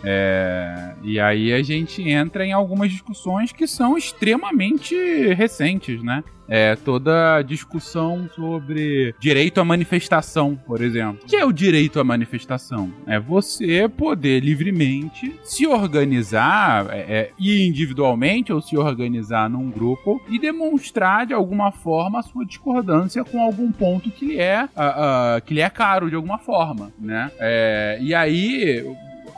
É, 0.04 0.94
e 1.02 1.18
aí 1.18 1.52
a 1.52 1.62
gente 1.62 2.02
entra 2.08 2.44
em 2.44 2.52
algumas 2.52 2.90
discussões 2.90 3.52
que 3.52 3.66
são 3.66 3.96
extremamente 3.96 4.94
recentes, 5.34 6.02
né? 6.02 6.22
É, 6.46 6.76
toda 6.76 7.36
a 7.36 7.42
discussão 7.42 8.28
sobre 8.34 9.14
direito 9.18 9.62
à 9.62 9.64
manifestação, 9.64 10.54
por 10.66 10.82
exemplo. 10.82 11.20
O 11.24 11.26
que 11.26 11.36
é 11.36 11.44
o 11.44 11.52
direito 11.52 11.98
à 11.98 12.04
manifestação? 12.04 12.92
É 13.06 13.18
você 13.18 13.88
poder 13.88 14.40
livremente 14.40 15.34
se 15.42 15.66
organizar, 15.66 16.86
é, 16.90 16.98
é, 16.98 17.30
ir 17.38 17.66
individualmente 17.66 18.52
ou 18.52 18.60
se 18.60 18.76
organizar 18.76 19.48
num 19.48 19.70
grupo 19.70 20.22
e 20.28 20.38
demonstrar 20.38 21.26
de 21.26 21.32
alguma 21.32 21.72
forma 21.72 22.18
a 22.18 22.22
sua 22.22 22.44
discordância 22.44 23.24
com 23.24 23.40
algum 23.40 23.72
ponto 23.72 24.10
que 24.10 24.26
lhe 24.26 24.38
é, 24.38 24.64
uh, 24.64 24.66
uh, 24.66 25.42
que 25.46 25.54
lhe 25.54 25.62
é 25.62 25.70
caro 25.70 26.10
de 26.10 26.16
alguma 26.16 26.38
forma, 26.38 26.92
né? 27.00 27.30
É, 27.38 27.98
e 28.02 28.14
aí 28.14 28.84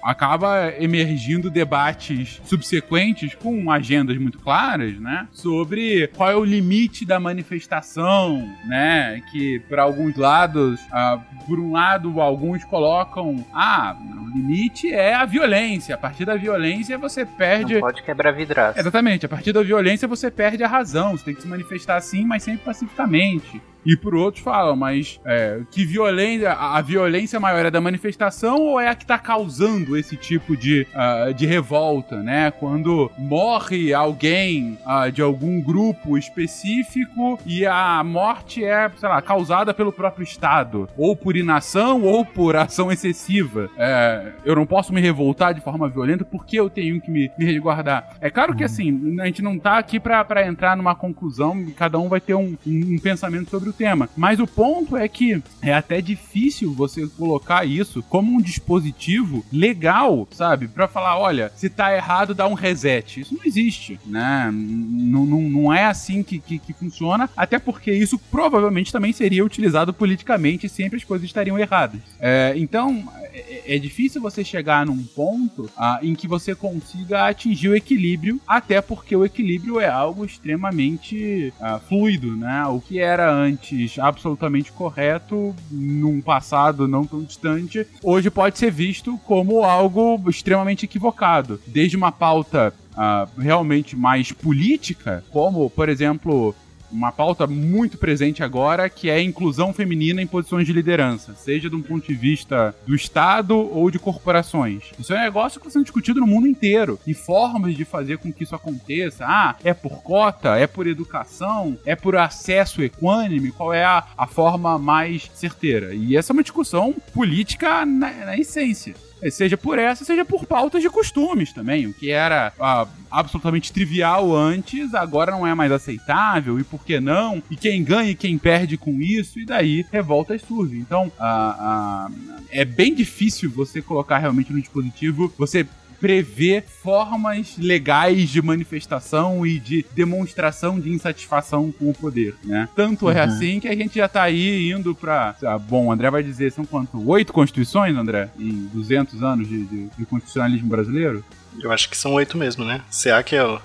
acaba 0.06 0.72
emergindo 0.78 1.50
debates 1.50 2.40
subsequentes 2.44 3.34
com 3.34 3.70
agendas 3.70 4.16
muito 4.18 4.38
claras, 4.38 4.98
né? 5.00 5.26
Sobre 5.32 6.06
qual 6.16 6.30
é 6.30 6.36
o 6.36 6.44
limite 6.44 7.04
da 7.04 7.18
manifestação, 7.18 8.48
né? 8.66 9.20
Que 9.32 9.58
por 9.68 9.80
alguns 9.80 10.16
lados, 10.16 10.80
uh, 10.80 11.20
por 11.44 11.58
um 11.58 11.72
lado, 11.72 12.20
alguns 12.20 12.64
colocam, 12.64 13.44
ah, 13.52 13.96
o 14.24 14.28
limite 14.36 14.92
é 14.92 15.12
a 15.12 15.24
violência. 15.24 15.96
A 15.96 15.98
partir 15.98 16.24
da 16.24 16.36
violência 16.36 16.96
você 16.96 17.26
perde. 17.26 17.74
Não 17.74 17.80
pode 17.80 18.02
quebrar 18.04 18.30
vidraça. 18.30 18.78
Exatamente. 18.78 19.26
A 19.26 19.28
partir 19.28 19.52
da 19.52 19.62
violência 19.62 20.06
você 20.06 20.30
perde 20.30 20.62
a 20.62 20.68
razão. 20.68 21.16
Você 21.16 21.24
tem 21.24 21.34
que 21.34 21.42
se 21.42 21.48
manifestar 21.48 21.96
assim, 21.96 22.24
mas 22.24 22.44
sempre 22.44 22.64
pacificamente. 22.64 23.60
E 23.86 23.96
por 23.96 24.16
outros 24.16 24.42
falam, 24.42 24.74
mas 24.74 25.20
é, 25.24 25.60
que 25.70 25.86
violência, 25.86 26.52
a 26.52 26.82
violência 26.82 27.38
maior 27.38 27.64
é 27.64 27.70
da 27.70 27.80
manifestação 27.80 28.60
ou 28.60 28.80
é 28.80 28.88
a 28.88 28.96
que 28.96 29.04
está 29.04 29.16
causando 29.16 29.96
esse 29.96 30.16
tipo 30.16 30.56
de, 30.56 30.84
uh, 30.92 31.32
de 31.32 31.46
revolta, 31.46 32.20
né? 32.20 32.50
Quando 32.50 33.08
morre 33.16 33.94
alguém 33.94 34.76
uh, 34.84 35.12
de 35.12 35.22
algum 35.22 35.60
grupo 35.60 36.18
específico 36.18 37.38
e 37.46 37.64
a 37.64 38.02
morte 38.02 38.64
é, 38.64 38.90
sei 38.96 39.08
lá, 39.08 39.22
causada 39.22 39.72
pelo 39.72 39.92
próprio 39.92 40.24
Estado, 40.24 40.88
ou 40.96 41.14
por 41.14 41.36
inação 41.36 42.02
ou 42.02 42.24
por 42.24 42.56
ação 42.56 42.90
excessiva. 42.90 43.70
É, 43.78 44.32
eu 44.44 44.56
não 44.56 44.66
posso 44.66 44.92
me 44.92 45.00
revoltar 45.00 45.54
de 45.54 45.60
forma 45.60 45.88
violenta 45.88 46.24
porque 46.24 46.58
eu 46.58 46.68
tenho 46.68 47.00
que 47.00 47.10
me, 47.10 47.30
me 47.38 47.44
resguardar. 47.44 48.16
É 48.20 48.30
claro 48.30 48.56
que 48.56 48.64
assim, 48.64 49.16
a 49.20 49.26
gente 49.26 49.42
não 49.42 49.56
tá 49.56 49.78
aqui 49.78 50.00
para 50.00 50.44
entrar 50.44 50.76
numa 50.76 50.94
conclusão, 50.96 51.64
cada 51.76 52.00
um 52.00 52.08
vai 52.08 52.20
ter 52.20 52.34
um, 52.34 52.56
um, 52.66 52.94
um 52.94 52.98
pensamento 52.98 53.48
sobre 53.48 53.70
o 53.70 53.75
tema. 53.76 54.08
Mas 54.16 54.40
o 54.40 54.46
ponto 54.46 54.96
é 54.96 55.06
que 55.08 55.42
é 55.62 55.72
até 55.72 56.00
difícil 56.00 56.72
você 56.72 57.06
colocar 57.06 57.64
isso 57.64 58.02
como 58.02 58.32
um 58.32 58.40
dispositivo 58.40 59.44
legal, 59.52 60.26
sabe? 60.30 60.68
Para 60.68 60.88
falar, 60.88 61.18
olha, 61.18 61.52
se 61.54 61.68
tá 61.68 61.94
errado, 61.94 62.34
dá 62.34 62.46
um 62.46 62.54
reset. 62.54 63.20
Isso 63.20 63.34
não 63.34 63.44
existe, 63.44 63.98
né? 64.06 64.50
Não, 64.52 65.72
é 65.72 65.84
assim 65.84 66.22
que, 66.22 66.38
que, 66.38 66.58
que 66.58 66.72
funciona, 66.72 67.28
até 67.36 67.58
porque 67.58 67.92
isso 67.92 68.18
provavelmente 68.18 68.92
também 68.92 69.12
seria 69.12 69.44
utilizado 69.44 69.92
politicamente 69.92 70.66
e 70.66 70.70
sempre 70.70 70.96
as 70.96 71.04
coisas 71.04 71.26
estariam 71.26 71.58
erradas. 71.58 72.00
É, 72.20 72.54
então, 72.56 73.04
é, 73.32 73.76
é, 73.76 73.78
difícil 73.78 74.20
você 74.20 74.42
chegar 74.42 74.86
num 74.86 75.02
ponto 75.02 75.70
ah, 75.76 75.98
em 76.02 76.14
que 76.14 76.26
você 76.26 76.54
consiga 76.54 77.26
atingir 77.26 77.68
o 77.68 77.76
equilíbrio, 77.76 78.40
até 78.46 78.80
porque 78.80 79.14
o 79.14 79.24
equilíbrio 79.24 79.78
é 79.80 79.88
algo 79.88 80.24
extremamente 80.24 81.52
ah, 81.60 81.78
fluido, 81.78 82.36
né? 82.36 82.64
O 82.66 82.80
que 82.80 82.98
era 82.98 83.30
antes 83.30 83.65
absolutamente 83.98 84.72
correto, 84.72 85.54
num 85.70 86.20
passado 86.20 86.86
não 86.88 87.04
tão 87.04 87.22
distante, 87.22 87.86
hoje 88.02 88.30
pode 88.30 88.58
ser 88.58 88.70
visto 88.70 89.18
como 89.24 89.64
algo 89.64 90.22
extremamente 90.28 90.84
equivocado. 90.84 91.60
Desde 91.66 91.96
uma 91.96 92.12
pauta 92.12 92.72
Uh, 92.96 93.28
realmente 93.38 93.94
mais 93.94 94.32
política, 94.32 95.22
como, 95.30 95.68
por 95.68 95.86
exemplo, 95.86 96.54
uma 96.90 97.12
pauta 97.12 97.46
muito 97.46 97.98
presente 97.98 98.42
agora, 98.42 98.88
que 98.88 99.08
é 99.08 99.14
a 99.14 99.22
inclusão 99.22 99.72
feminina 99.72 100.22
em 100.22 100.26
posições 100.26 100.66
de 100.66 100.72
liderança, 100.72 101.34
seja 101.34 101.68
de 101.68 101.76
um 101.76 101.82
ponto 101.82 102.06
de 102.06 102.14
vista 102.14 102.74
do 102.86 102.94
Estado 102.94 103.56
ou 103.56 103.90
de 103.90 103.98
corporações. 103.98 104.84
Isso 104.98 105.12
é 105.12 105.18
um 105.18 105.22
negócio 105.22 105.60
que 105.60 105.66
está 105.66 105.78
sendo 105.78 105.84
discutido 105.84 106.20
no 106.20 106.26
mundo 106.26 106.46
inteiro. 106.46 106.98
E 107.06 107.14
formas 107.14 107.74
de 107.76 107.84
fazer 107.84 108.18
com 108.18 108.32
que 108.32 108.44
isso 108.44 108.54
aconteça. 108.54 109.24
Ah, 109.26 109.56
é 109.62 109.74
por 109.74 110.02
cota? 110.02 110.56
É 110.56 110.66
por 110.66 110.86
educação? 110.86 111.76
É 111.84 111.96
por 111.96 112.16
acesso 112.16 112.82
equânime? 112.82 113.52
Qual 113.52 113.72
é 113.72 113.84
a, 113.84 114.04
a 114.16 114.26
forma 114.26 114.78
mais 114.78 115.30
certeira? 115.34 115.94
E 115.94 116.16
essa 116.16 116.32
é 116.32 116.34
uma 116.34 116.42
discussão 116.42 116.94
política 117.12 117.84
na, 117.84 118.12
na 118.12 118.38
essência. 118.38 118.94
É, 119.22 119.30
seja 119.30 119.56
por 119.56 119.78
essa, 119.78 120.04
seja 120.04 120.24
por 120.24 120.46
pautas 120.46 120.82
de 120.82 120.90
costumes 120.90 121.52
também. 121.52 121.86
O 121.86 121.94
que 121.94 122.10
era 122.10 122.52
ah, 122.60 122.86
absolutamente 123.10 123.72
trivial 123.72 124.34
antes, 124.34 124.94
agora 124.94 125.32
não 125.32 125.46
é 125.46 125.54
mais 125.54 125.72
aceitável. 125.72 126.58
E 126.58 126.64
por 126.64 126.84
que 126.84 127.00
não? 127.00 127.42
E 127.50 127.56
quem 127.56 127.82
ganha 127.82 128.10
e 128.10 128.14
quem 128.14 128.36
perde 128.36 128.76
com 128.76 129.00
isso? 129.00 129.38
E 129.40 129.46
daí 129.46 129.84
revoltas 129.90 130.42
surgem. 130.42 130.78
Então, 130.78 131.10
ah, 131.18 131.56
ah, 131.58 132.10
é 132.50 132.64
bem 132.64 132.94
difícil 132.94 133.50
você 133.50 133.80
colocar 133.80 134.18
realmente 134.18 134.52
no 134.52 134.60
dispositivo. 134.60 135.32
Você 135.38 135.66
prevê 136.00 136.62
formas 136.62 137.56
legais 137.58 138.28
de 138.30 138.42
manifestação 138.42 139.46
e 139.46 139.58
de 139.58 139.84
demonstração 139.94 140.78
de 140.78 140.90
insatisfação 140.90 141.72
com 141.72 141.90
o 141.90 141.94
poder, 141.94 142.34
né? 142.44 142.68
Tanto 142.74 143.10
é 143.10 143.12
uhum. 143.12 143.18
é 143.18 143.22
assim 143.22 143.60
que 143.60 143.68
a 143.68 143.74
gente 143.74 143.96
já 143.96 144.08
tá 144.08 144.22
aí 144.22 144.70
indo 144.70 144.94
pra... 144.94 145.34
Bom, 145.68 145.86
o 145.86 145.92
André 145.92 146.10
vai 146.10 146.22
dizer, 146.22 146.52
são 146.52 146.64
quanto? 146.64 147.08
Oito 147.08 147.32
constituições, 147.32 147.96
André? 147.96 148.30
Em 148.38 148.68
200 148.72 149.22
anos 149.22 149.48
de, 149.48 149.64
de, 149.64 149.86
de 149.98 150.06
constitucionalismo 150.06 150.68
brasileiro? 150.68 151.24
Eu 151.62 151.72
acho 151.72 151.88
que 151.88 151.96
são 151.96 152.14
oito 152.14 152.36
mesmo, 152.36 152.64
né? 152.64 152.82
CA 152.90 153.22
que 153.22 153.34
é 153.34 153.44
o, 153.44 153.60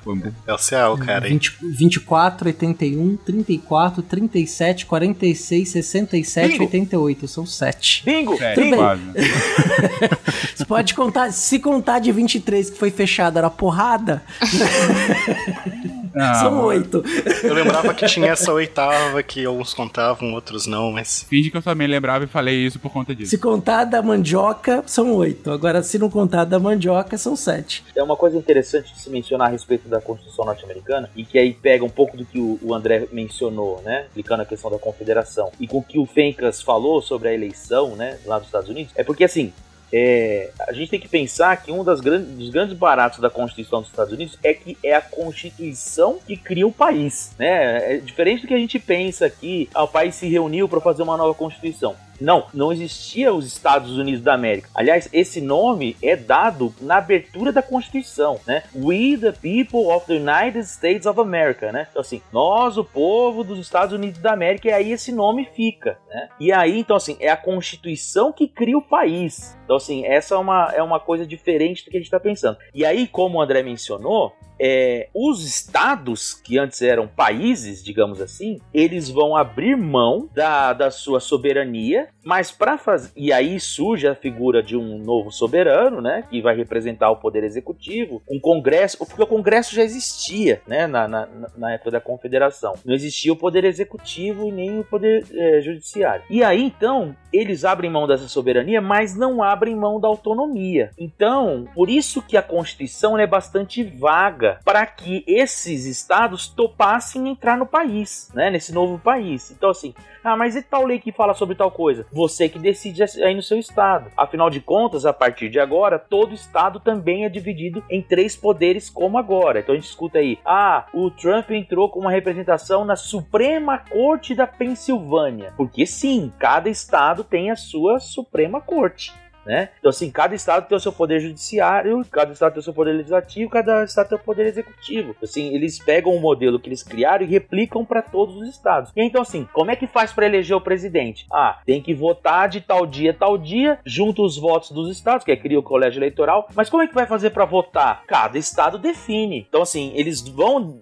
é 0.47 0.53
o 0.53 0.57
CA, 0.57 0.89
o 0.89 0.97
cara 0.97 1.25
aí. 1.25 1.31
20, 1.31 1.57
24, 1.61 2.47
81, 2.47 3.17
34, 3.17 4.01
37, 4.03 4.85
46, 4.85 5.69
67, 5.69 6.51
Bingo. 6.51 6.63
88. 6.63 7.27
São 7.27 7.45
sete. 7.45 8.03
Bingo! 8.05 8.37
Tudo 8.37 8.69
bem. 8.69 8.79
Pode 10.67 10.93
contar, 10.93 11.31
se 11.31 11.59
contar 11.59 11.99
de 11.99 12.11
23 12.11 12.69
que 12.69 12.77
foi 12.77 12.91
fechada 12.91 13.39
era 13.39 13.49
porrada, 13.49 14.23
Não, 16.13 16.35
são 16.35 16.65
oito. 16.65 17.03
Eu 17.43 17.53
lembrava 17.53 17.93
que 17.93 18.05
tinha 18.05 18.31
essa 18.31 18.51
oitava 18.51 19.21
que 19.23 19.45
alguns 19.45 19.73
contavam, 19.73 20.33
outros 20.33 20.65
não, 20.65 20.91
mas. 20.91 21.23
Finge 21.23 21.49
que 21.49 21.57
eu 21.57 21.61
também 21.61 21.87
lembrava 21.87 22.25
e 22.25 22.27
falei 22.27 22.65
isso 22.65 22.79
por 22.79 22.91
conta 22.91 23.15
disso. 23.15 23.31
Se 23.31 23.37
contar 23.37 23.85
da 23.85 24.01
mandioca, 24.01 24.83
são 24.85 25.13
oito. 25.15 25.51
Agora, 25.51 25.81
se 25.83 25.97
não 25.97 26.09
contar 26.09 26.45
da 26.45 26.59
mandioca, 26.59 27.17
são 27.17 27.35
sete. 27.35 27.83
É 27.95 28.03
uma 28.03 28.15
coisa 28.15 28.37
interessante 28.37 28.93
de 28.93 28.99
se 28.99 29.09
mencionar 29.09 29.47
a 29.47 29.51
respeito 29.51 29.87
da 29.87 30.01
Constituição 30.01 30.45
norte-americana 30.45 31.09
e 31.15 31.23
que 31.23 31.37
aí 31.37 31.53
pega 31.53 31.83
um 31.83 31.89
pouco 31.89 32.17
do 32.17 32.25
que 32.25 32.39
o, 32.39 32.59
o 32.61 32.73
André 32.73 33.07
mencionou, 33.11 33.81
né? 33.83 34.05
Explicando 34.07 34.43
a 34.43 34.45
questão 34.45 34.71
da 34.71 34.77
confederação 34.77 35.51
e 35.59 35.67
com 35.67 35.77
o 35.77 35.83
que 35.83 35.99
o 35.99 36.05
Fencas 36.05 36.61
falou 36.61 37.01
sobre 37.01 37.29
a 37.29 37.33
eleição, 37.33 37.95
né? 37.95 38.17
Lá 38.25 38.37
dos 38.37 38.47
Estados 38.47 38.69
Unidos. 38.69 38.91
É 38.95 39.03
porque 39.03 39.23
assim. 39.23 39.53
É, 39.93 40.51
a 40.67 40.71
gente 40.71 40.89
tem 40.89 40.99
que 40.99 41.07
pensar 41.07 41.55
que 41.61 41.71
um 41.71 41.83
grandes, 41.83 42.29
dos 42.29 42.49
grandes 42.49 42.77
baratos 42.77 43.19
da 43.19 43.29
Constituição 43.29 43.81
dos 43.81 43.89
Estados 43.89 44.13
Unidos 44.13 44.37
é 44.41 44.53
que 44.53 44.77
é 44.83 44.95
a 44.95 45.01
Constituição 45.01 46.19
que 46.25 46.37
cria 46.37 46.65
o 46.65 46.71
país, 46.71 47.33
né? 47.37 47.95
É 47.95 47.97
diferente 47.97 48.41
do 48.41 48.47
que 48.47 48.53
a 48.53 48.57
gente 48.57 48.79
pensa 48.79 49.25
aqui, 49.25 49.69
ah, 49.73 49.83
o 49.83 49.87
país 49.87 50.15
se 50.15 50.27
reuniu 50.27 50.69
para 50.69 50.79
fazer 50.79 51.03
uma 51.03 51.17
nova 51.17 51.33
Constituição. 51.33 51.95
Não, 52.21 52.45
não 52.53 52.71
existia 52.71 53.33
os 53.33 53.47
Estados 53.47 53.97
Unidos 53.97 54.21
da 54.21 54.35
América. 54.35 54.69
Aliás, 54.75 55.09
esse 55.11 55.41
nome 55.41 55.97
é 56.03 56.15
dado 56.15 56.73
na 56.79 56.97
abertura 56.97 57.51
da 57.51 57.63
Constituição, 57.63 58.39
né? 58.45 58.63
We 58.75 59.17
the 59.17 59.31
people 59.31 59.91
of 59.91 60.05
the 60.05 60.17
United 60.17 60.59
States 60.67 61.07
of 61.07 61.19
America, 61.19 61.71
né? 61.71 61.87
Então 61.89 62.01
assim, 62.01 62.21
nós 62.31 62.77
o 62.77 62.83
povo 62.83 63.43
dos 63.43 63.57
Estados 63.57 63.93
Unidos 63.93 64.21
da 64.21 64.33
América 64.33 64.67
e 64.67 64.71
aí 64.71 64.91
esse 64.91 65.11
nome 65.11 65.49
fica, 65.55 65.97
né? 66.07 66.29
E 66.39 66.51
aí, 66.51 66.79
então 66.79 66.95
assim, 66.95 67.17
é 67.19 67.29
a 67.29 67.37
Constituição 67.37 68.31
que 68.31 68.47
cria 68.47 68.77
o 68.77 68.81
país. 68.81 69.57
Então 69.63 69.75
assim, 69.75 70.05
essa 70.05 70.35
é 70.35 70.37
uma, 70.37 70.71
é 70.75 70.83
uma 70.83 70.99
coisa 70.99 71.25
diferente 71.25 71.83
do 71.83 71.89
que 71.89 71.97
a 71.97 71.99
gente 71.99 72.07
está 72.07 72.19
pensando. 72.19 72.57
E 72.73 72.85
aí, 72.85 73.07
como 73.07 73.39
o 73.39 73.41
André 73.41 73.63
mencionou, 73.63 74.33
é, 74.63 75.09
os 75.15 75.43
estados, 75.43 76.35
que 76.35 76.59
antes 76.59 76.79
eram 76.83 77.07
países, 77.07 77.83
digamos 77.83 78.21
assim, 78.21 78.59
eles 78.71 79.09
vão 79.09 79.35
abrir 79.35 79.75
mão 79.75 80.29
da, 80.35 80.71
da 80.71 80.91
sua 80.91 81.19
soberania, 81.19 82.09
mas 82.23 82.51
para 82.51 82.77
fazer. 82.77 83.11
E 83.15 83.33
aí 83.33 83.59
surge 83.59 84.07
a 84.07 84.13
figura 84.13 84.61
de 84.61 84.77
um 84.77 84.99
novo 84.99 85.31
soberano, 85.31 85.99
né? 85.99 86.23
Que 86.29 86.41
vai 86.41 86.55
representar 86.55 87.09
o 87.09 87.17
poder 87.17 87.43
executivo, 87.43 88.21
um 88.29 88.39
congresso, 88.39 88.99
porque 88.99 89.23
o 89.23 89.27
congresso 89.27 89.73
já 89.73 89.81
existia, 89.81 90.61
né? 90.67 90.85
Na, 90.85 91.07
na, 91.07 91.27
na 91.57 91.73
época 91.73 91.89
da 91.89 91.99
confederação. 91.99 92.73
Não 92.85 92.93
existia 92.93 93.33
o 93.33 93.37
poder 93.37 93.63
executivo 93.63 94.47
e 94.47 94.51
nem 94.51 94.79
o 94.79 94.83
poder 94.83 95.25
é, 95.33 95.61
judiciário. 95.61 96.23
E 96.29 96.43
aí, 96.43 96.61
então, 96.63 97.15
eles 97.33 97.65
abrem 97.65 97.89
mão 97.89 98.07
dessa 98.07 98.27
soberania, 98.27 98.81
mas 98.81 99.15
não 99.15 99.41
abrem 99.43 99.75
mão 99.75 99.99
da 99.99 100.07
autonomia. 100.07 100.91
Então, 100.97 101.67
por 101.73 101.89
isso 101.89 102.21
que 102.21 102.37
a 102.37 102.41
Constituição 102.41 103.17
é 103.17 103.27
bastante 103.27 103.83
vaga 103.83 104.59
para 104.63 104.85
que 104.85 105.23
esses 105.27 105.85
estados 105.85 106.47
topassem 106.47 107.29
entrar 107.29 107.57
no 107.57 107.65
país, 107.65 108.31
né? 108.33 108.49
Nesse 108.49 108.73
novo 108.73 108.99
país. 108.99 109.51
Então, 109.51 109.69
assim, 109.69 109.93
ah, 110.23 110.37
mas 110.37 110.55
e 110.55 110.61
tal 110.61 110.85
lei 110.85 110.99
que 110.99 111.11
fala 111.11 111.33
sobre 111.33 111.55
tal 111.55 111.71
coisa? 111.71 112.05
Você 112.11 112.47
que 112.47 112.59
decide 112.59 113.03
aí 113.23 113.33
no 113.33 113.41
seu 113.41 113.57
estado. 113.57 114.11
Afinal 114.15 114.49
de 114.49 114.61
contas, 114.61 115.05
a 115.05 115.13
partir 115.13 115.49
de 115.49 115.59
agora, 115.59 115.97
todo 115.97 116.33
estado 116.33 116.79
também 116.79 117.25
é 117.25 117.29
dividido 117.29 117.83
em 117.89 118.01
três 118.01 118.35
poderes, 118.35 118.89
como 118.89 119.17
agora. 119.17 119.59
Então 119.59 119.73
a 119.73 119.77
gente 119.77 119.89
escuta 119.89 120.19
aí: 120.19 120.37
ah, 120.45 120.85
o 120.93 121.09
Trump 121.09 121.49
entrou 121.51 121.89
com 121.89 121.99
uma 121.99 122.11
representação 122.11 122.85
na 122.85 122.95
Suprema 122.95 123.79
Corte 123.79 124.35
da 124.35 124.45
Pensilvânia. 124.45 125.53
Porque 125.57 125.85
sim, 125.85 126.31
cada 126.37 126.69
estado 126.69 127.20
tem 127.23 127.51
a 127.51 127.55
sua 127.55 127.99
Suprema 127.99 128.61
Corte. 128.61 129.13
Né? 129.45 129.69
Então, 129.79 129.89
assim, 129.89 130.11
cada 130.11 130.35
estado 130.35 130.67
tem 130.67 130.77
o 130.77 130.79
seu 130.79 130.93
poder 130.93 131.19
judiciário, 131.19 132.05
cada 132.11 132.31
estado 132.31 132.53
tem 132.53 132.59
o 132.59 132.63
seu 132.63 132.73
poder 132.73 132.93
legislativo, 132.93 133.49
cada 133.49 133.83
estado 133.83 134.09
tem 134.09 134.17
o 134.17 134.21
poder 134.21 134.45
executivo. 134.45 135.15
Assim, 135.21 135.53
eles 135.53 135.79
pegam 135.79 136.15
o 136.15 136.19
modelo 136.19 136.59
que 136.59 136.69
eles 136.69 136.83
criaram 136.83 137.25
e 137.25 137.27
replicam 137.27 137.83
para 137.83 138.01
todos 138.01 138.35
os 138.35 138.47
estados. 138.47 138.91
E 138.95 139.01
então, 139.01 139.21
assim, 139.21 139.47
como 139.51 139.71
é 139.71 139.75
que 139.75 139.87
faz 139.87 140.13
para 140.13 140.27
eleger 140.27 140.55
o 140.55 140.61
presidente? 140.61 141.25
Ah, 141.31 141.59
tem 141.65 141.81
que 141.81 141.93
votar 141.93 142.49
de 142.49 142.61
tal 142.61 142.85
dia, 142.85 143.13
tal 143.13 143.37
dia, 143.37 143.79
junto 143.83 144.23
os 144.23 144.37
votos 144.37 144.71
dos 144.71 144.89
estados, 144.89 145.25
que 145.25 145.31
é 145.31 145.35
cria 145.35 145.59
o 145.59 145.63
colégio 145.63 145.99
eleitoral. 145.99 146.47
Mas 146.55 146.69
como 146.69 146.83
é 146.83 146.87
que 146.87 146.93
vai 146.93 147.07
fazer 147.07 147.31
para 147.31 147.45
votar? 147.45 148.03
Cada 148.05 148.37
estado 148.37 148.77
define. 148.77 149.45
Então, 149.49 149.63
assim, 149.63 149.91
eles 149.95 150.21
vão 150.21 150.81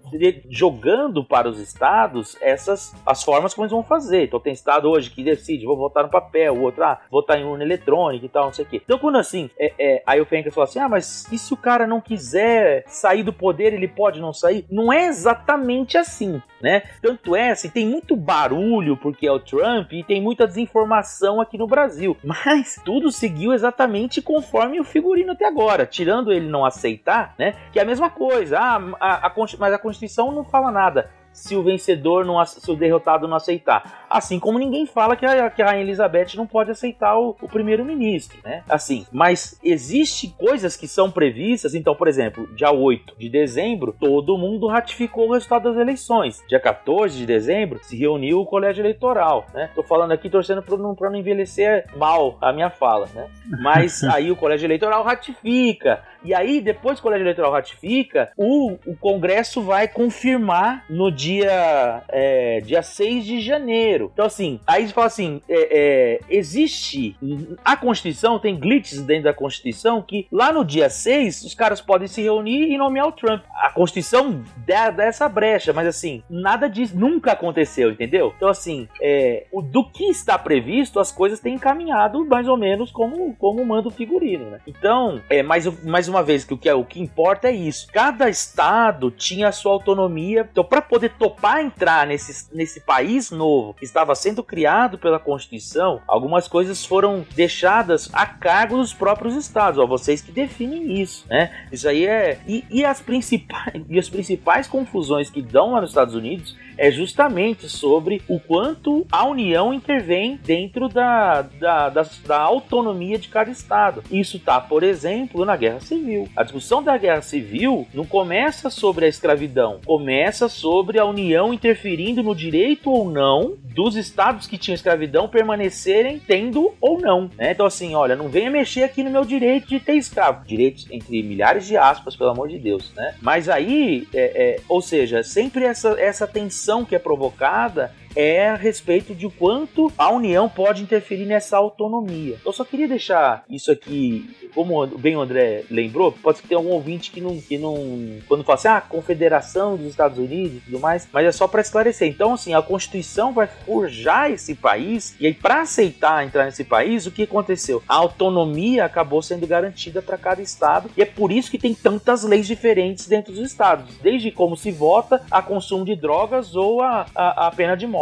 jogando 0.50 1.24
para 1.24 1.48
os 1.48 1.58
estados 1.58 2.36
essas 2.40 2.94
as 3.06 3.22
formas 3.22 3.54
como 3.54 3.64
eles 3.64 3.72
vão 3.72 3.82
fazer. 3.82 4.24
Então, 4.24 4.38
tem 4.38 4.52
estado 4.52 4.88
hoje 4.88 5.10
que 5.10 5.24
decide, 5.24 5.64
vou 5.64 5.76
votar 5.76 6.04
no 6.04 6.10
papel, 6.10 6.54
o 6.54 6.62
outro, 6.62 6.84
ah, 6.84 7.00
votar 7.10 7.38
em 7.38 7.44
urna 7.44 7.64
eletrônica 7.64 8.26
e 8.26 8.28
tal 8.28 8.49
não 8.50 8.54
sei 8.54 8.64
o 8.64 8.68
quê. 8.68 8.82
Então, 8.84 8.98
quando 8.98 9.16
assim, 9.16 9.48
é, 9.58 9.72
é, 9.78 10.02
aí 10.06 10.20
o 10.20 10.26
Fencas 10.26 10.52
falou 10.52 10.68
assim: 10.68 10.78
ah, 10.78 10.88
mas 10.88 11.30
e 11.32 11.38
se 11.38 11.54
o 11.54 11.56
cara 11.56 11.86
não 11.86 12.00
quiser 12.00 12.84
sair 12.86 13.22
do 13.22 13.32
poder, 13.32 13.72
ele 13.72 13.88
pode 13.88 14.20
não 14.20 14.32
sair? 14.32 14.66
Não 14.70 14.92
é 14.92 15.06
exatamente 15.06 15.96
assim, 15.96 16.42
né? 16.60 16.82
Tanto 17.00 17.34
é 17.34 17.50
assim, 17.50 17.70
tem 17.70 17.86
muito 17.86 18.16
barulho 18.16 18.96
porque 18.96 19.26
é 19.26 19.32
o 19.32 19.40
Trump 19.40 19.92
e 19.92 20.04
tem 20.04 20.20
muita 20.20 20.46
desinformação 20.46 21.40
aqui 21.40 21.56
no 21.56 21.66
Brasil, 21.66 22.16
mas 22.22 22.80
tudo 22.84 23.10
seguiu 23.10 23.52
exatamente 23.52 24.20
conforme 24.20 24.80
o 24.80 24.84
figurino 24.84 25.32
até 25.32 25.46
agora, 25.46 25.86
tirando 25.86 26.32
ele 26.32 26.48
não 26.48 26.64
aceitar, 26.64 27.34
né? 27.38 27.54
Que 27.72 27.78
é 27.78 27.82
a 27.82 27.86
mesma 27.86 28.10
coisa, 28.10 28.58
ah, 28.58 28.80
a, 29.00 29.26
a, 29.26 29.34
mas 29.58 29.72
a 29.72 29.78
Constituição 29.78 30.32
não 30.32 30.44
fala 30.44 30.70
nada 30.70 31.19
se 31.32 31.56
o 31.56 31.62
vencedor 31.62 32.24
não 32.24 32.44
se 32.44 32.70
o 32.70 32.76
derrotado 32.76 33.28
não 33.28 33.36
aceitar. 33.36 34.06
Assim 34.08 34.38
como 34.38 34.58
ninguém 34.58 34.86
fala 34.86 35.16
que 35.16 35.24
a, 35.24 35.50
que 35.50 35.62
a 35.62 35.66
Rainha 35.66 35.82
Elizabeth 35.82 36.36
não 36.36 36.46
pode 36.46 36.70
aceitar 36.70 37.18
o, 37.18 37.36
o 37.40 37.48
primeiro-ministro, 37.48 38.38
né? 38.44 38.62
Assim, 38.68 39.06
mas 39.12 39.58
existe 39.62 40.34
coisas 40.38 40.76
que 40.76 40.88
são 40.88 41.10
previstas, 41.10 41.74
então, 41.74 41.94
por 41.94 42.08
exemplo, 42.08 42.48
dia 42.54 42.70
8 42.70 43.14
de 43.18 43.28
dezembro, 43.28 43.94
todo 43.98 44.36
mundo 44.36 44.66
ratificou 44.66 45.28
o 45.28 45.32
resultado 45.32 45.64
das 45.64 45.76
eleições. 45.76 46.42
Dia 46.48 46.60
14 46.60 47.16
de 47.16 47.26
dezembro, 47.26 47.78
se 47.82 47.96
reuniu 47.96 48.40
o 48.40 48.46
colégio 48.46 48.82
eleitoral, 48.82 49.46
né? 49.54 49.70
Tô 49.74 49.82
falando 49.82 50.12
aqui 50.12 50.28
torcendo 50.28 50.62
para 50.62 50.76
não, 50.76 50.94
pra 50.94 51.10
não 51.10 51.18
envelhecer 51.18 51.86
mal 51.96 52.36
a 52.40 52.52
minha 52.52 52.70
fala, 52.70 53.08
né? 53.14 53.28
Mas 53.62 54.02
aí 54.10 54.30
o 54.30 54.36
colégio 54.36 54.66
eleitoral 54.66 55.02
ratifica. 55.02 56.02
E 56.22 56.34
aí, 56.34 56.60
depois 56.60 56.96
que 56.96 57.00
o 57.00 57.04
colégio 57.04 57.24
eleitoral 57.24 57.52
ratifica, 57.52 58.30
o, 58.36 58.72
o 58.86 58.96
Congresso 58.96 59.62
vai 59.62 59.88
confirmar 59.88 60.84
no 60.88 61.10
dia, 61.20 62.02
é, 62.08 62.60
dia 62.60 62.82
6 62.82 63.24
de 63.26 63.40
janeiro. 63.40 64.10
Então, 64.12 64.24
assim, 64.24 64.58
aí 64.66 64.86
você 64.86 64.94
fala 64.94 65.06
assim: 65.06 65.42
é, 65.48 65.68
é, 65.70 66.20
existe. 66.30 67.16
A 67.62 67.76
Constituição 67.76 68.38
tem 68.38 68.58
glitches 68.58 69.02
dentro 69.02 69.24
da 69.24 69.34
Constituição 69.34 70.00
que 70.00 70.26
lá 70.32 70.50
no 70.50 70.64
dia 70.64 70.88
6 70.88 71.44
os 71.44 71.54
caras 71.54 71.80
podem 71.80 72.08
se 72.08 72.22
reunir 72.22 72.72
e 72.72 72.78
nomear 72.78 73.08
o 73.08 73.12
Trump. 73.12 73.42
A 73.54 73.70
Constituição 73.70 74.42
dá, 74.66 74.90
dá 74.90 75.04
essa 75.04 75.28
brecha, 75.28 75.72
mas 75.72 75.86
assim, 75.86 76.22
nada 76.28 76.68
disso 76.68 76.96
nunca 76.96 77.32
aconteceu, 77.32 77.90
entendeu? 77.90 78.32
Então, 78.36 78.48
assim, 78.48 78.88
é, 79.02 79.44
o, 79.52 79.60
do 79.60 79.84
que 79.84 80.04
está 80.04 80.38
previsto, 80.38 80.98
as 80.98 81.12
coisas 81.12 81.40
têm 81.40 81.54
encaminhado 81.54 82.24
mais 82.24 82.48
ou 82.48 82.56
menos 82.56 82.90
como, 82.90 83.34
como 83.34 83.64
manda 83.64 83.88
o 83.88 83.92
figurino, 83.92 84.50
né? 84.50 84.60
Então, 84.66 85.20
é, 85.28 85.42
mais, 85.42 85.66
mais 85.84 86.08
uma 86.08 86.22
vez, 86.22 86.44
que 86.44 86.54
o 86.54 86.58
que, 86.58 86.68
é, 86.68 86.74
o 86.74 86.84
que 86.84 87.00
importa 87.00 87.48
é 87.48 87.52
isso. 87.52 87.88
Cada 87.92 88.28
estado 88.28 89.10
tinha 89.10 89.48
a 89.48 89.52
sua 89.52 89.72
autonomia. 89.72 90.48
Então, 90.50 90.64
para 90.64 90.80
poder 90.80 91.09
topar 91.10 91.60
entrar 91.60 92.06
nesse, 92.06 92.54
nesse 92.54 92.80
país 92.80 93.30
novo 93.30 93.74
que 93.74 93.84
estava 93.84 94.14
sendo 94.14 94.42
criado 94.42 94.98
pela 94.98 95.18
Constituição, 95.18 96.00
algumas 96.06 96.48
coisas 96.48 96.84
foram 96.84 97.24
deixadas 97.34 98.08
a 98.12 98.26
cargo 98.26 98.76
dos 98.76 98.94
próprios 98.94 99.36
estados. 99.36 99.78
Ó, 99.78 99.86
vocês 99.86 100.20
que 100.20 100.32
definem 100.32 101.00
isso, 101.00 101.26
né? 101.28 101.66
Isso 101.70 101.88
aí 101.88 102.06
é. 102.06 102.40
E, 102.46 102.64
e, 102.70 102.84
as, 102.84 103.00
principais, 103.00 103.82
e 103.88 103.98
as 103.98 104.08
principais 104.08 104.66
confusões 104.66 105.30
que 105.30 105.42
dão 105.42 105.72
lá 105.72 105.80
nos 105.80 105.90
Estados 105.90 106.14
Unidos 106.14 106.56
é 106.80 106.90
justamente 106.90 107.68
sobre 107.68 108.22
o 108.26 108.40
quanto 108.40 109.06
a 109.12 109.26
União 109.26 109.72
intervém 109.72 110.40
dentro 110.42 110.88
da, 110.88 111.42
da, 111.42 111.90
da, 111.90 112.06
da 112.26 112.40
autonomia 112.40 113.18
de 113.18 113.28
cada 113.28 113.50
estado. 113.50 114.02
Isso 114.10 114.38
está, 114.38 114.58
por 114.58 114.82
exemplo, 114.82 115.44
na 115.44 115.56
Guerra 115.56 115.80
Civil. 115.80 116.26
A 116.34 116.42
discussão 116.42 116.82
da 116.82 116.96
Guerra 116.96 117.20
Civil 117.20 117.86
não 117.92 118.06
começa 118.06 118.70
sobre 118.70 119.04
a 119.04 119.08
escravidão, 119.08 119.80
começa 119.84 120.48
sobre 120.48 120.98
a 120.98 121.04
União 121.04 121.52
interferindo 121.52 122.22
no 122.22 122.34
direito 122.34 122.90
ou 122.90 123.10
não 123.10 123.58
dos 123.74 123.94
estados 123.96 124.46
que 124.46 124.58
tinham 124.58 124.74
escravidão 124.74 125.28
permanecerem 125.28 126.18
tendo 126.18 126.74
ou 126.80 126.98
não. 126.98 127.30
Né? 127.36 127.52
Então, 127.52 127.66
assim, 127.66 127.94
olha, 127.94 128.16
não 128.16 128.28
venha 128.28 128.50
mexer 128.50 128.84
aqui 128.84 129.02
no 129.02 129.10
meu 129.10 129.24
direito 129.24 129.68
de 129.68 129.78
ter 129.78 129.94
escravo. 129.94 130.46
Direitos 130.46 130.86
entre 130.90 131.22
milhares 131.22 131.66
de 131.66 131.76
aspas, 131.76 132.16
pelo 132.16 132.30
amor 132.30 132.48
de 132.48 132.58
Deus. 132.58 132.92
Né? 132.94 133.14
Mas 133.20 133.48
aí, 133.48 134.08
é, 134.14 134.20
é, 134.20 134.60
ou 134.68 134.80
seja, 134.80 135.22
sempre 135.22 135.64
essa, 135.64 135.90
essa 136.00 136.26
tensão 136.26 136.69
que 136.84 136.94
é 136.94 136.98
provocada 136.98 137.92
é 138.14 138.48
a 138.48 138.54
respeito 138.54 139.14
de 139.14 139.28
quanto 139.28 139.92
a 139.96 140.10
União 140.10 140.48
pode 140.48 140.82
interferir 140.82 141.26
nessa 141.26 141.56
autonomia. 141.56 142.36
Eu 142.44 142.52
só 142.52 142.64
queria 142.64 142.88
deixar 142.88 143.44
isso 143.48 143.70
aqui, 143.70 144.28
como 144.54 144.86
bem 144.86 145.16
o 145.16 145.20
André 145.20 145.64
lembrou, 145.70 146.12
pode 146.12 146.42
tenha 146.42 146.58
algum 146.58 146.70
ouvinte 146.70 147.10
que 147.10 147.20
não, 147.20 147.40
que 147.40 147.58
não 147.58 148.18
quando 148.26 148.44
fala 148.44 148.54
assim, 148.54 148.68
ah, 148.68 148.80
Confederação 148.80 149.76
dos 149.76 149.86
Estados 149.86 150.18
Unidos 150.18 150.58
e 150.58 150.60
tudo 150.60 150.80
mais, 150.80 151.08
mas 151.12 151.26
é 151.26 151.32
só 151.32 151.46
para 151.46 151.60
esclarecer. 151.60 152.08
Então, 152.08 152.34
assim, 152.34 152.54
a 152.54 152.62
Constituição 152.62 153.32
vai 153.32 153.46
forjar 153.46 154.30
esse 154.30 154.54
país, 154.54 155.14
e 155.20 155.26
aí 155.26 155.34
para 155.34 155.62
aceitar 155.62 156.24
entrar 156.24 156.44
nesse 156.44 156.64
país, 156.64 157.06
o 157.06 157.10
que 157.10 157.22
aconteceu? 157.22 157.82
A 157.88 157.94
autonomia 157.94 158.84
acabou 158.84 159.22
sendo 159.22 159.46
garantida 159.46 160.02
para 160.02 160.18
cada 160.18 160.42
estado, 160.42 160.90
e 160.96 161.02
é 161.02 161.06
por 161.06 161.30
isso 161.30 161.50
que 161.50 161.58
tem 161.58 161.74
tantas 161.74 162.24
leis 162.24 162.46
diferentes 162.46 163.06
dentro 163.06 163.32
dos 163.32 163.46
estados, 163.46 163.96
desde 164.02 164.30
como 164.30 164.56
se 164.56 164.70
vota 164.70 165.22
a 165.30 165.42
consumo 165.42 165.84
de 165.84 165.94
drogas 165.94 166.56
ou 166.56 166.80
a, 166.82 167.06
a, 167.14 167.46
a 167.46 167.50
pena 167.50 167.76
de 167.76 167.86
morte. 167.86 167.99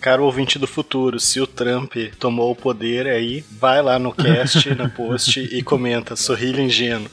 Caro 0.00 0.24
ouvinte 0.24 0.58
do 0.58 0.66
futuro, 0.66 1.18
se 1.18 1.40
o 1.40 1.46
Trump 1.46 1.94
tomou 2.18 2.52
o 2.52 2.54
poder 2.56 3.06
aí, 3.06 3.42
vai 3.52 3.80
lá 3.80 3.98
no 3.98 4.12
cast, 4.12 4.68
no 4.76 4.90
post 4.90 5.40
e 5.40 5.62
comenta, 5.62 6.14
sorrilho 6.14 6.60
ingênuo. 6.60 7.08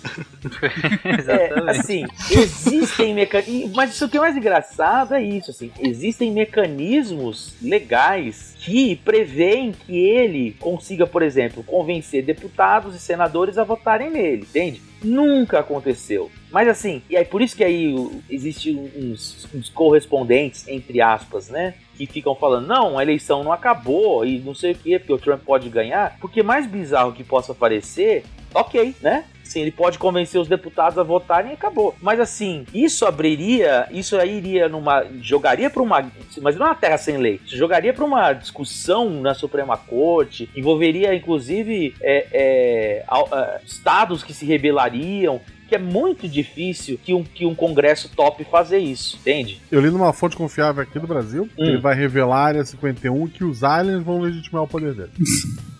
é, 1.25 1.71
assim, 1.71 2.03
existem 2.29 3.13
mecanismos. 3.13 3.71
Mas 3.73 3.93
isso 3.93 4.09
que 4.09 4.17
é 4.17 4.19
mais 4.19 4.35
engraçado 4.35 5.13
é 5.13 5.23
isso, 5.23 5.51
assim, 5.51 5.71
existem 5.79 6.31
mecanismos 6.31 7.53
legais 7.61 8.55
que 8.57 8.97
prevêem 8.97 9.71
que 9.71 9.97
ele 9.97 10.55
consiga, 10.59 11.07
por 11.07 11.21
exemplo, 11.23 11.63
convencer 11.63 12.23
deputados 12.23 12.93
e 12.93 12.99
senadores 12.99 13.57
a 13.57 13.63
votarem 13.63 14.09
nele, 14.09 14.41
entende? 14.41 14.90
Nunca 15.03 15.59
aconteceu. 15.59 16.29
Mas 16.51 16.67
assim, 16.67 17.01
e 17.09 17.17
aí 17.17 17.25
por 17.25 17.41
isso 17.41 17.55
que 17.55 17.63
aí 17.63 17.95
existe 18.29 18.71
uns, 18.71 19.47
uns 19.53 19.69
correspondentes, 19.69 20.67
entre 20.67 21.01
aspas, 21.01 21.49
né? 21.49 21.75
Que 21.95 22.05
ficam 22.05 22.35
falando, 22.35 22.67
não, 22.67 22.97
a 22.97 23.03
eleição 23.03 23.43
não 23.43 23.51
acabou 23.51 24.25
e 24.25 24.39
não 24.39 24.53
sei 24.53 24.73
o 24.73 24.75
que, 24.75 24.99
porque 24.99 25.13
o 25.13 25.17
Trump 25.17 25.41
pode 25.43 25.69
ganhar. 25.69 26.17
Porque 26.19 26.43
mais 26.43 26.67
bizarro 26.67 27.13
que 27.13 27.23
possa 27.23 27.53
parecer, 27.53 28.23
ok, 28.53 28.95
né? 29.01 29.25
Sim, 29.51 29.61
ele 29.63 29.71
pode 29.71 29.99
convencer 29.99 30.39
os 30.39 30.47
deputados 30.47 30.97
a 30.97 31.03
votarem 31.03 31.51
e 31.51 31.53
acabou. 31.55 31.93
Mas 32.01 32.21
assim, 32.21 32.65
isso 32.73 33.05
abriria, 33.05 33.85
isso 33.91 34.15
aí 34.15 34.37
iria 34.37 34.69
numa. 34.69 35.05
jogaria 35.21 35.69
para 35.69 35.83
uma. 35.83 36.09
Mas 36.41 36.55
não 36.55 36.67
é 36.67 36.69
uma 36.69 36.75
terra 36.75 36.97
sem 36.97 37.17
lei. 37.17 37.41
Jogaria 37.45 37.93
para 37.93 38.05
uma 38.05 38.31
discussão 38.31 39.09
na 39.09 39.33
Suprema 39.33 39.75
Corte, 39.75 40.49
envolveria 40.55 41.13
inclusive 41.13 41.93
é, 42.01 42.27
é, 42.31 43.61
estados 43.65 44.23
que 44.23 44.33
se 44.33 44.45
rebelariam 44.45 45.41
que 45.67 45.75
é 45.75 45.79
muito 45.79 46.27
difícil 46.27 46.99
que 47.01 47.13
um, 47.13 47.23
que 47.23 47.45
um 47.45 47.55
congresso 47.55 48.09
top 48.13 48.43
fazer 48.43 48.79
isso, 48.79 49.17
entende? 49.21 49.61
Eu 49.71 49.79
li 49.79 49.89
numa 49.89 50.11
fonte 50.11 50.35
confiável 50.35 50.83
aqui 50.83 50.99
do 50.99 51.07
Brasil, 51.07 51.47
hum. 51.57 51.63
ele 51.63 51.77
vai 51.77 51.95
revelar 51.95 52.35
a 52.35 52.45
área 52.47 52.65
51 52.65 53.27
que 53.27 53.45
os 53.45 53.63
aliens 53.63 54.03
vão 54.03 54.19
legitimar 54.19 54.63
o 54.63 54.67
poder 54.67 54.93
dele. 54.93 55.11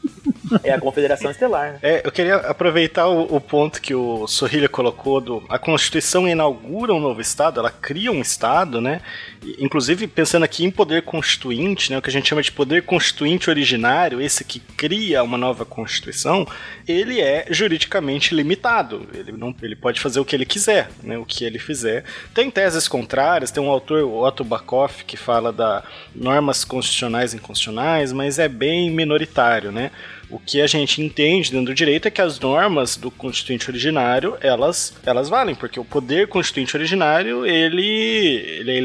É 0.64 0.72
a 0.72 0.80
Confederação 0.80 1.32
Estelar, 1.32 1.74
né? 1.74 1.80
É, 1.82 2.02
eu 2.06 2.12
queria 2.12 2.36
aproveitar 2.38 3.08
o, 3.08 3.36
o, 3.36 3.42
ponto 3.42 3.82
que 3.82 3.94
o 3.94 4.28
Sorrilha 4.28 4.68
colocou 4.68 5.22
do 5.22 5.44
a 5.50 5.58
Constituição 5.58 6.28
inaugura 6.28 6.94
um 6.94 7.00
novo 7.00 7.22
estado, 7.22 7.60
ela 7.60 7.72
cria 7.72 8.12
um 8.12 8.22
estado, 8.22 8.82
né? 8.82 9.02
Inclusive 9.60 10.06
pensando 10.06 10.44
aqui 10.44 10.64
em 10.64 10.70
poder 10.70 11.02
constituinte, 11.02 11.90
né, 11.90 11.98
o 11.98 12.02
que 12.02 12.10
a 12.10 12.12
gente 12.12 12.30
chama 12.30 12.44
de 12.44 12.52
poder 12.52 12.84
constituinte 12.84 13.50
originário, 13.50 14.22
esse 14.22 14.44
que 14.44 14.60
cria 14.60 15.24
uma 15.24 15.38
nova 15.38 15.66
constituição, 15.66 16.48
ele 16.88 17.20
é 17.20 17.48
juridicamente 17.50 18.36
limitado. 18.36 19.08
Ele 19.14 19.32
não, 19.32 19.56
ele 19.64 19.76
pode 19.76 20.00
fazer 20.00 20.20
o 20.20 20.26
que 20.26 20.36
ele 20.36 20.46
quiser, 20.46 20.92
né? 21.02 21.18
O 21.18 21.26
que 21.26 21.44
ele 21.44 21.58
fizer. 21.58 22.04
Tem 22.36 22.52
teses 22.52 22.88
contrárias, 22.88 23.50
tem 23.50 23.64
um 23.64 23.70
autor, 23.70 24.04
Otto 24.04 24.44
Bakoff, 24.44 25.04
que 25.06 25.18
fala 25.18 25.52
da 25.52 25.84
normas 26.16 26.64
constitucionais 26.64 27.34
e 27.34 27.38
inconstitucionais, 27.38 28.14
mas 28.14 28.38
é 28.38 28.48
bem 28.48 28.92
minoritário, 28.92 29.72
né? 29.72 29.92
O 30.32 30.40
que 30.40 30.62
a 30.62 30.68
gente 30.68 31.02
entende 31.02 31.52
dentro 31.52 31.66
do 31.68 31.74
direito 31.74 32.08
é 32.08 32.12
que 32.12 32.22
as 32.22 32.40
normas 32.40 32.96
do 32.96 33.12
constituinte 33.12 33.70
originário, 33.70 34.38
elas, 34.40 34.94
elas 35.06 35.28
valem, 35.28 35.54
porque 35.54 35.78
o 35.78 35.84
poder 35.84 36.28
constituinte 36.28 36.76
originário, 36.76 37.46
ele, 37.46 37.82
ele 37.84 38.72
é 38.72 38.78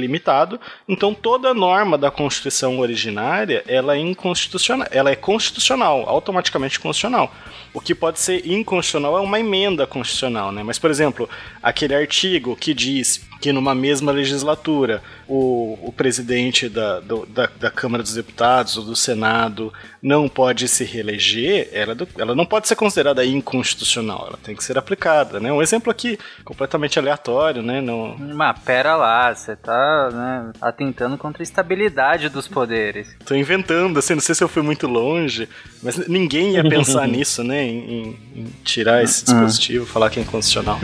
ilimitado, 0.47 0.61
então 0.88 1.12
toda 1.12 1.53
norma 1.53 1.99
da 1.99 2.11
Constituição 2.11 2.78
originária, 2.78 3.64
ela 3.66 3.97
é 3.97 3.99
inconstitucional, 3.99 4.86
ela 4.90 5.11
é 5.11 5.16
constitucional, 5.16 6.09
automaticamente 6.09 6.78
constitucional. 6.78 7.32
O 7.74 7.80
que 7.80 7.94
pode 7.94 8.20
ser 8.20 8.47
inconstitucional 8.47 9.18
é 9.18 9.20
uma 9.20 9.40
emenda 9.40 9.86
constitucional, 9.86 10.53
né? 10.53 10.62
Mas, 10.62 10.78
por 10.78 10.90
exemplo, 10.90 11.28
aquele 11.62 11.94
artigo 11.94 12.57
que 12.57 12.72
diz 12.72 13.26
que 13.41 13.53
numa 13.53 13.74
mesma 13.74 14.12
legislatura 14.12 15.03
o, 15.28 15.78
o 15.82 15.93
presidente 15.93 16.68
da, 16.68 17.01
do, 17.01 17.26
da, 17.26 17.49
da, 17.59 17.70
Câmara 17.70 18.03
dos 18.03 18.14
Deputados 18.14 18.76
ou 18.76 18.84
do 18.84 18.97
Senado 18.97 19.72
não 20.03 20.28
pode 20.28 20.68
se 20.68 20.84
reeleger, 20.84 21.68
ela, 21.72 21.95
do, 21.95 22.09
ela 22.18 22.34
não 22.34 22.47
pode 22.47 22.68
ser 22.68 22.76
considerada 22.76 23.24
inconstitucional, 23.24 24.26
ela 24.28 24.39
tem 24.43 24.55
que 24.55 24.64
ser 24.64 24.78
aplicada, 24.78 25.41
né? 25.41 25.53
Um 25.53 25.61
exemplo 25.61 25.91
aqui 25.91 26.18
completamente 26.45 26.99
aleatório, 26.99 27.62
né? 27.62 27.80
No... 27.80 28.16
Mas 28.18 28.59
pera 28.61 28.97
lá, 28.97 29.34
você 29.34 29.57
tá 29.57 30.11
né, 30.12 30.53
atentando 30.61 31.18
contra 31.18 31.43
a 31.43 31.45
estabilidade 31.45 32.28
dos 32.28 32.49
poderes. 32.49 33.16
Tô 33.24 33.34
inventando, 33.34 33.99
assim, 33.99 34.14
não 34.14 34.20
sei 34.20 34.34
se 34.34 34.43
eu 34.43 34.49
fui 34.49 34.62
muito 34.62 34.87
longe, 34.87 35.49
mas 35.82 36.09
ninguém 36.09 36.53
ia 36.53 36.68
pensar 36.68 37.07
nisso, 37.09 37.43
né? 37.43 37.62
Em, 37.62 37.78
em, 37.78 38.18
em 38.37 38.47
tirar 38.64 39.03
esse 39.03 39.22
ah. 39.22 39.32
dispositivo, 39.32 39.87
falar 39.87 40.09
que 40.09 40.20
é 40.20 40.22
inconstitucional. 40.22 40.78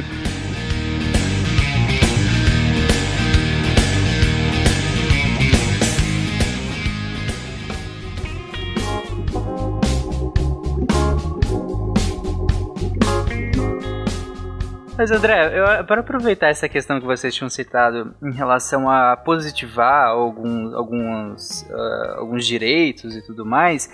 Mas 15.03 15.11
André, 15.11 15.51
eu, 15.59 15.85
para 15.85 16.01
aproveitar 16.01 16.47
essa 16.47 16.69
questão 16.69 17.01
que 17.01 17.05
vocês 17.05 17.35
tinham 17.35 17.51
citado 17.51 18.15
em 18.23 18.31
relação 18.31 18.89
a 18.89 19.17
positivar 19.17 20.07
alguns, 20.07 21.63
uh, 21.63 22.19
alguns 22.19 22.47
direitos 22.47 23.17
e 23.17 23.21
tudo 23.21 23.45
mais, 23.45 23.91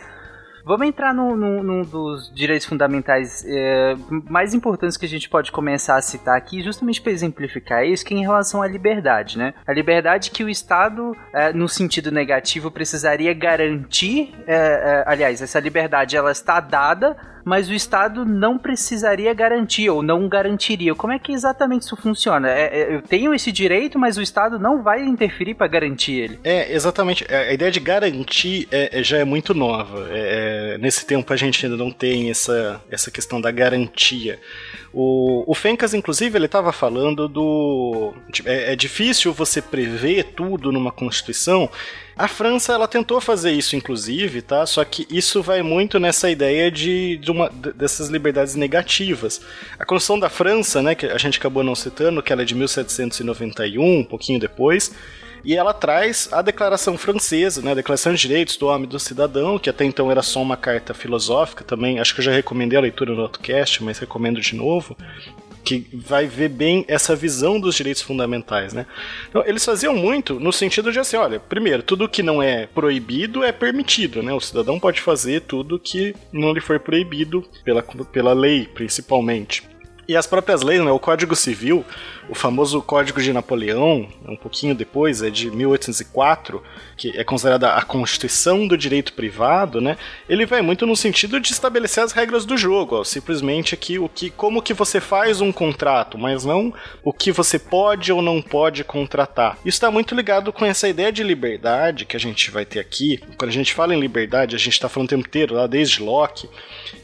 Vamos 0.67 0.87
entrar 0.87 1.15
num, 1.15 1.35
num, 1.35 1.81
dos 1.81 2.31
direitos 2.35 2.67
fundamentais 2.67 3.43
é, 3.47 3.97
mais 4.29 4.53
importantes 4.53 4.99
que 4.99 5.07
a 5.07 5.09
gente 5.09 5.27
pode 5.27 5.51
começar 5.51 5.97
a 5.97 6.03
citar 6.03 6.37
aqui, 6.37 6.63
justamente 6.63 7.01
para 7.01 7.11
exemplificar 7.11 7.87
isso, 7.87 8.05
que 8.05 8.13
é 8.13 8.19
em 8.19 8.21
relação 8.21 8.61
à 8.61 8.69
liberdade, 8.69 9.39
né? 9.39 9.55
A 9.67 9.73
liberdade 9.73 10.31
que 10.31 10.45
o 10.45 10.49
Estado, 10.49 11.17
é, 11.33 11.55
no 11.55 11.71
sentido 11.71 12.13
negativo, 12.13 12.71
precisaria 12.71 13.33
garantir. 13.33 14.35
É 14.47 15.05
aliás, 15.07 15.41
essa 15.41 15.59
liberdade 15.59 16.19
ela 16.19 16.33
está 16.33 16.61
dada 16.61 17.17
mas 17.49 17.71
o 17.71 17.73
Estado 17.73 18.27
não 18.27 18.59
precisaria 18.59 19.33
garantir 19.33 19.89
ou 19.89 20.03
não 20.03 20.29
garantiria. 20.29 20.95
Como 20.95 21.15
é 21.15 21.19
que 21.19 21.33
exatamente 21.33 21.83
isso 21.83 21.97
funciona? 21.97 22.51
É, 22.51 22.83
é, 22.83 22.95
eu 22.95 23.01
tenho 23.01 23.33
esse 23.33 23.51
direito, 23.51 23.99
mas 23.99 24.19
o 24.19 24.23
Estado 24.23 24.59
não 24.59 24.83
vai 24.83 25.03
interferir 25.03 25.55
para 25.55 25.67
garantir 25.67 26.13
ele. 26.13 26.39
É, 26.45 26.71
exatamente. 26.71 27.25
A 27.33 27.51
ideia 27.51 27.71
de 27.71 27.81
garantir 27.81 28.69
é, 28.71 29.01
é 29.01 29.03
já 29.03 29.17
é 29.17 29.25
muito 29.25 29.55
nova. 29.55 30.09
É, 30.11 30.75
é, 30.75 30.79
nesse 30.79 31.07
tempo 31.07 31.33
a 31.33 31.37
gente 31.37 31.65
ainda 31.65 31.79
não 31.79 31.91
tem 31.91 32.29
essa, 32.29 32.83
essa 32.91 33.11
questão 33.11 33.41
da 33.41 33.51
garantia. 33.51 34.39
O, 34.93 35.51
o 35.51 35.55
Fencas, 35.55 35.95
inclusive, 35.95 36.37
ele 36.37 36.47
estava 36.47 36.71
falando 36.71 37.27
do. 37.29 38.13
É, 38.45 38.75
é 38.75 38.77
difícil 38.77 39.33
você 39.33 39.63
prever 39.63 40.35
tudo 40.37 40.71
numa 40.71 40.93
Constituição. 40.93 41.71
A 42.19 42.27
França, 42.27 42.73
ela 42.73 42.89
tentou 42.89 43.21
fazer 43.21 43.53
isso, 43.53 43.77
inclusive, 43.77 44.43
tá? 44.43 44.67
Só 44.67 44.85
que 44.85 45.07
isso 45.09 45.41
vai 45.41 45.63
muito 45.63 46.01
nessa 46.01 46.29
ideia 46.29 46.69
de, 46.69 47.17
de 47.19 47.31
uma, 47.31 47.49
dessas 47.49 48.09
liberdades 48.09 48.57
negativas. 48.57 49.41
A 49.79 49.85
Constituição 49.85 50.19
da 50.19 50.29
França, 50.29 50.83
né, 50.83 50.97
que 50.97 51.07
a 51.07 51.17
gente 51.17 51.39
acabou 51.39 51.63
não 51.63 51.77
citando, 51.77 52.21
que 52.21 52.33
ela 52.33 52.43
é 52.43 52.45
de 52.45 52.57
1791, 52.57 54.01
um 54.01 54.05
pouquinho 54.05 54.41
depois, 54.41 54.93
e 55.45 55.55
ela 55.55 55.73
traz 55.73 56.29
a 56.33 56.43
Declaração 56.43 56.99
Francesa, 56.99 57.63
né, 57.63 57.71
a 57.71 57.75
Declaração 57.75 58.13
de 58.13 58.21
Direitos 58.21 58.57
do 58.57 58.67
Homem 58.67 58.85
e 58.85 58.89
do 58.89 58.99
Cidadão, 58.99 59.57
que 59.57 59.71
até 59.71 59.85
então 59.85 60.11
era 60.11 60.21
só 60.21 60.43
uma 60.43 60.57
carta 60.57 60.93
filosófica 60.93 61.63
também, 61.63 62.01
acho 62.01 62.13
que 62.15 62.21
eu 62.21 62.25
já 62.25 62.33
recomendei 62.33 62.77
a 62.77 62.83
leitura 62.83 63.15
no 63.15 63.23
outro 63.23 63.41
cast, 63.41 63.85
mas 63.85 64.01
recomendo 64.01 64.41
de 64.41 64.57
novo, 64.57 64.97
que 65.69 65.87
vai 65.93 66.27
ver 66.27 66.49
bem 66.49 66.83
essa 66.89 67.15
visão 67.15 67.61
dos 67.61 67.75
direitos 67.75 68.01
fundamentais, 68.01 68.73
né? 68.73 68.87
Então, 69.29 69.45
eles 69.47 69.63
faziam 69.63 69.95
muito 69.95 70.41
no 70.41 70.51
sentido 70.51 70.91
de 70.91 70.99
assim, 70.99 71.19
olha, 71.19 71.39
primeiro, 71.39 71.83
tudo 71.83 72.09
que 72.09 72.23
não 72.23 72.43
é 72.43 72.67
proibido 72.67 73.45
é 73.45 73.53
permitido, 73.53 74.23
né? 74.23 74.33
O 74.33 74.41
cidadão 74.41 74.81
pode 74.81 75.03
fazer 75.03 75.43
tudo 75.43 75.79
que 75.79 76.15
não 76.33 76.55
lhe 76.55 76.61
for 76.61 76.81
proibido 76.81 77.45
pela, 77.65 77.83
pela 77.83 78.33
lei, 78.33 78.67
principalmente. 78.73 79.63
E 80.09 80.17
as 80.17 80.27
próprias 80.27 80.63
leis, 80.63 80.83
né, 80.83 80.91
o 80.91 80.99
Código 80.99 81.37
Civil, 81.37 81.85
o 82.29 82.35
famoso 82.35 82.81
Código 82.83 83.21
de 83.21 83.33
Napoleão, 83.33 84.09
um 84.27 84.37
pouquinho 84.37 84.75
depois, 84.75 85.23
é 85.23 85.31
de 85.31 85.51
1804, 85.51 86.63
que 86.97 87.17
é 87.17 87.25
considerada 87.25 87.75
a 87.75 87.83
Constituição 87.83 88.67
do 88.67 88.77
Direito 88.77 89.13
Privado, 89.13 89.81
né? 89.81 89.97
Ele 90.29 90.45
vai 90.45 90.61
muito 90.61 90.87
no 90.87 90.97
sentido 90.97 91.41
de 91.41 91.53
estabelecer 91.53 92.05
as 92.05 92.13
regras 92.13 92.45
do 92.45 92.57
jogo, 92.57 92.97
ó, 92.97 93.05
simplesmente 93.05 93.75
aqui 93.75 93.99
o 93.99 94.09
que, 94.09 94.31
como 94.31 94.63
que 94.63 94.75
você 94.75 95.01
faz 95.01 95.41
um 95.41 95.51
contrato, 95.51 96.19
mas 96.19 96.45
não 96.45 96.73
o 97.03 97.13
que 97.13 97.33
você 97.33 97.59
pode 97.59 98.13
ou 98.13 98.21
não 98.21 98.43
pode 98.43 98.85
contratar. 98.85 99.57
Isso 99.65 99.77
está 99.77 99.91
muito 99.91 100.15
ligado 100.15 100.53
com 100.53 100.65
essa 100.65 100.89
ideia 100.89 101.11
de 101.11 101.23
liberdade 101.23 102.05
que 102.05 102.17
a 102.17 102.21
gente 102.21 102.51
vai 102.51 102.65
ter 102.65 102.81
aqui. 102.81 103.21
Quando 103.37 103.51
a 103.51 103.55
gente 103.55 103.73
fala 103.73 103.95
em 103.95 104.01
liberdade, 104.01 104.55
a 104.55 104.59
gente 104.59 104.75
está 104.75 104.89
falando 104.89 105.09
o 105.09 105.11
tempo 105.11 105.27
inteiro, 105.27 105.55
lá 105.55 105.67
desde 105.67 106.03
Locke, 106.03 106.49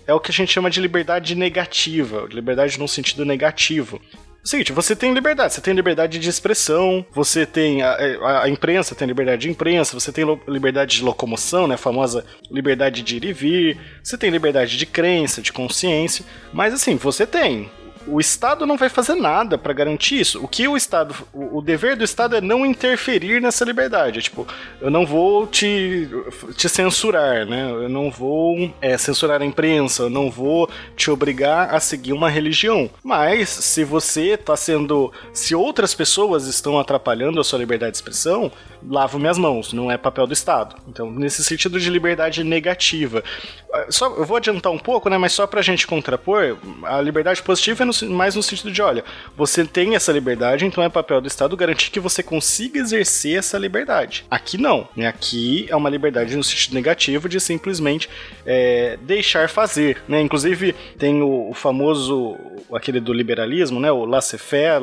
é 0.07 0.13
o 0.13 0.21
que 0.21 0.31
a 0.31 0.35
gente 0.35 0.53
chama 0.53 0.71
de 0.71 0.81
liberdade 0.81 1.35
negativa, 1.35 2.29
liberdade 2.31 2.79
num 2.79 2.89
sentido 2.89 3.25
negativo. 3.25 4.01
É 4.45 4.47
seguinte, 4.47 4.73
você 4.73 4.95
tem 4.95 5.15
liberdade, 5.15 5.55
você 5.55 5.61
tem 5.63 5.73
liberdade 5.73 6.19
de 6.19 6.29
expressão, 6.29 7.05
você 7.11 7.47
tem 7.47 7.83
a, 7.83 7.93
a, 7.93 8.43
a, 8.43 8.49
imprensa 8.49 8.95
tem 8.95 9.09
liberdade 9.09 9.43
de 9.43 9.51
imprensa, 9.51 9.99
você 9.99 10.13
tem 10.13 10.25
liberdade 10.47 10.97
de 10.97 11.03
locomoção, 11.03 11.67
né, 11.67 11.77
a 11.77 11.79
famosa 11.79 12.27
liberdade 12.51 13.03
de 13.03 13.17
ir 13.17 13.25
e 13.25 13.33
vir, 13.33 13.79
você 14.03 14.19
tem 14.19 14.29
liberdade 14.29 14.77
de 14.77 14.85
crença, 14.85 15.41
de 15.41 15.51
consciência, 15.51 16.27
mas 16.53 16.75
assim, 16.75 16.97
você 16.97 17.27
tem 17.27 17.71
o 18.07 18.21
Estado 18.21 18.67
não 18.67 18.77
vai 18.77 18.89
fazer 18.89 19.15
nada 19.15 19.57
para 19.57 19.73
garantir 19.73 20.21
isso. 20.21 20.43
O 20.43 20.49
que 20.49 20.69
o 20.69 20.77
Estado, 20.77 21.15
o, 21.33 21.59
o, 21.59 21.63
dever 21.63 21.97
do 21.97 22.05
Estado 22.05 22.37
é 22.37 22.41
não 22.41 22.67
interferir 22.67 23.41
nessa 23.41 23.65
liberdade. 23.65 24.19
É, 24.19 24.23
tipo, 24.23 24.47
eu 24.81 24.91
não 24.91 25.07
vou 25.07 25.47
te, 25.47 26.09
te 26.57 26.69
censurar, 26.69 27.47
né? 27.47 27.71
Eu 27.71 27.89
não 27.89 28.11
vou 28.11 28.73
é, 28.81 28.97
censurar 28.99 29.41
a 29.41 29.45
imprensa, 29.45 30.05
eu 30.05 30.11
não 30.11 30.31
vou 30.31 30.69
te 30.97 31.11
obrigar 31.11 31.75
a 31.75 31.81
seguir 31.81 32.13
uma 32.13 32.29
religião. 32.29 32.91
Mas 33.03 33.49
se 33.49 33.85
você 33.85 34.35
está 34.35 34.57
sendo, 34.57 35.13
se 35.33 35.55
outras 35.55 35.95
pessoas 35.95 36.47
estão 36.47 36.79
atrapalhando 36.79 37.41
a 37.41 37.45
sua 37.45 37.59
liberdade 37.59 37.93
de 37.93 37.99
expressão, 37.99 38.53
lavo 38.87 39.19
minhas 39.19 39.39
mãos, 39.39 39.73
não 39.73 39.91
é 39.91 39.97
papel 39.97 40.27
do 40.27 40.33
Estado. 40.33 40.77
Então, 40.87 41.11
nesse 41.11 41.43
sentido 41.43 41.81
de 41.81 41.89
liberdade 41.89 42.45
negativa. 42.45 43.25
Ah, 43.73 43.87
só, 43.89 44.07
eu 44.07 44.25
vou 44.25 44.37
adiantar 44.37 44.71
um 44.71 44.79
pouco, 44.79 45.09
né, 45.09 45.17
mas 45.17 45.33
só 45.33 45.47
pra 45.47 45.63
gente 45.63 45.87
contrapor, 45.87 46.57
a 46.85 47.01
liberdade 47.01 47.43
positiva 47.43 47.83
é 47.83 47.87
no, 47.87 47.94
mais 48.03 48.35
no 48.35 48.43
sentido 48.43 48.71
de, 48.71 48.83
olha, 48.83 49.05
você 49.37 49.65
tem 49.65 49.95
essa 49.95 50.13
liberdade, 50.13 50.65
então 50.65 50.83
é 50.83 50.89
papel 50.89 51.21
do 51.21 51.29
Estado 51.29 51.57
garantir 51.57 51.91
que 51.91 52.01
você 52.01 52.23
consiga 52.23 52.79
exercer 52.79 53.39
essa 53.39 53.59
liberdade. 53.59 54.25
Aqui 54.31 54.59
não, 54.59 54.89
né, 54.97 55.07
aqui 55.07 55.67
é 55.69 55.77
uma 55.77 55.91
liberdade 55.91 56.37
no 56.37 56.45
sentido 56.45 56.75
negativo 56.75 57.29
de 57.29 57.41
simplesmente 57.41 58.09
é, 58.47 58.99
deixar 59.03 59.49
fazer, 59.49 60.03
né, 60.09 60.21
inclusive 60.21 60.75
tem 60.99 61.23
o, 61.23 61.51
o, 61.51 61.55
famoso, 61.55 62.37
aquele 62.73 63.01
do 63.01 63.13
liberalismo, 63.13 63.81
né, 63.81 63.91
o 63.91 64.05
laissez-faire, 64.05 64.83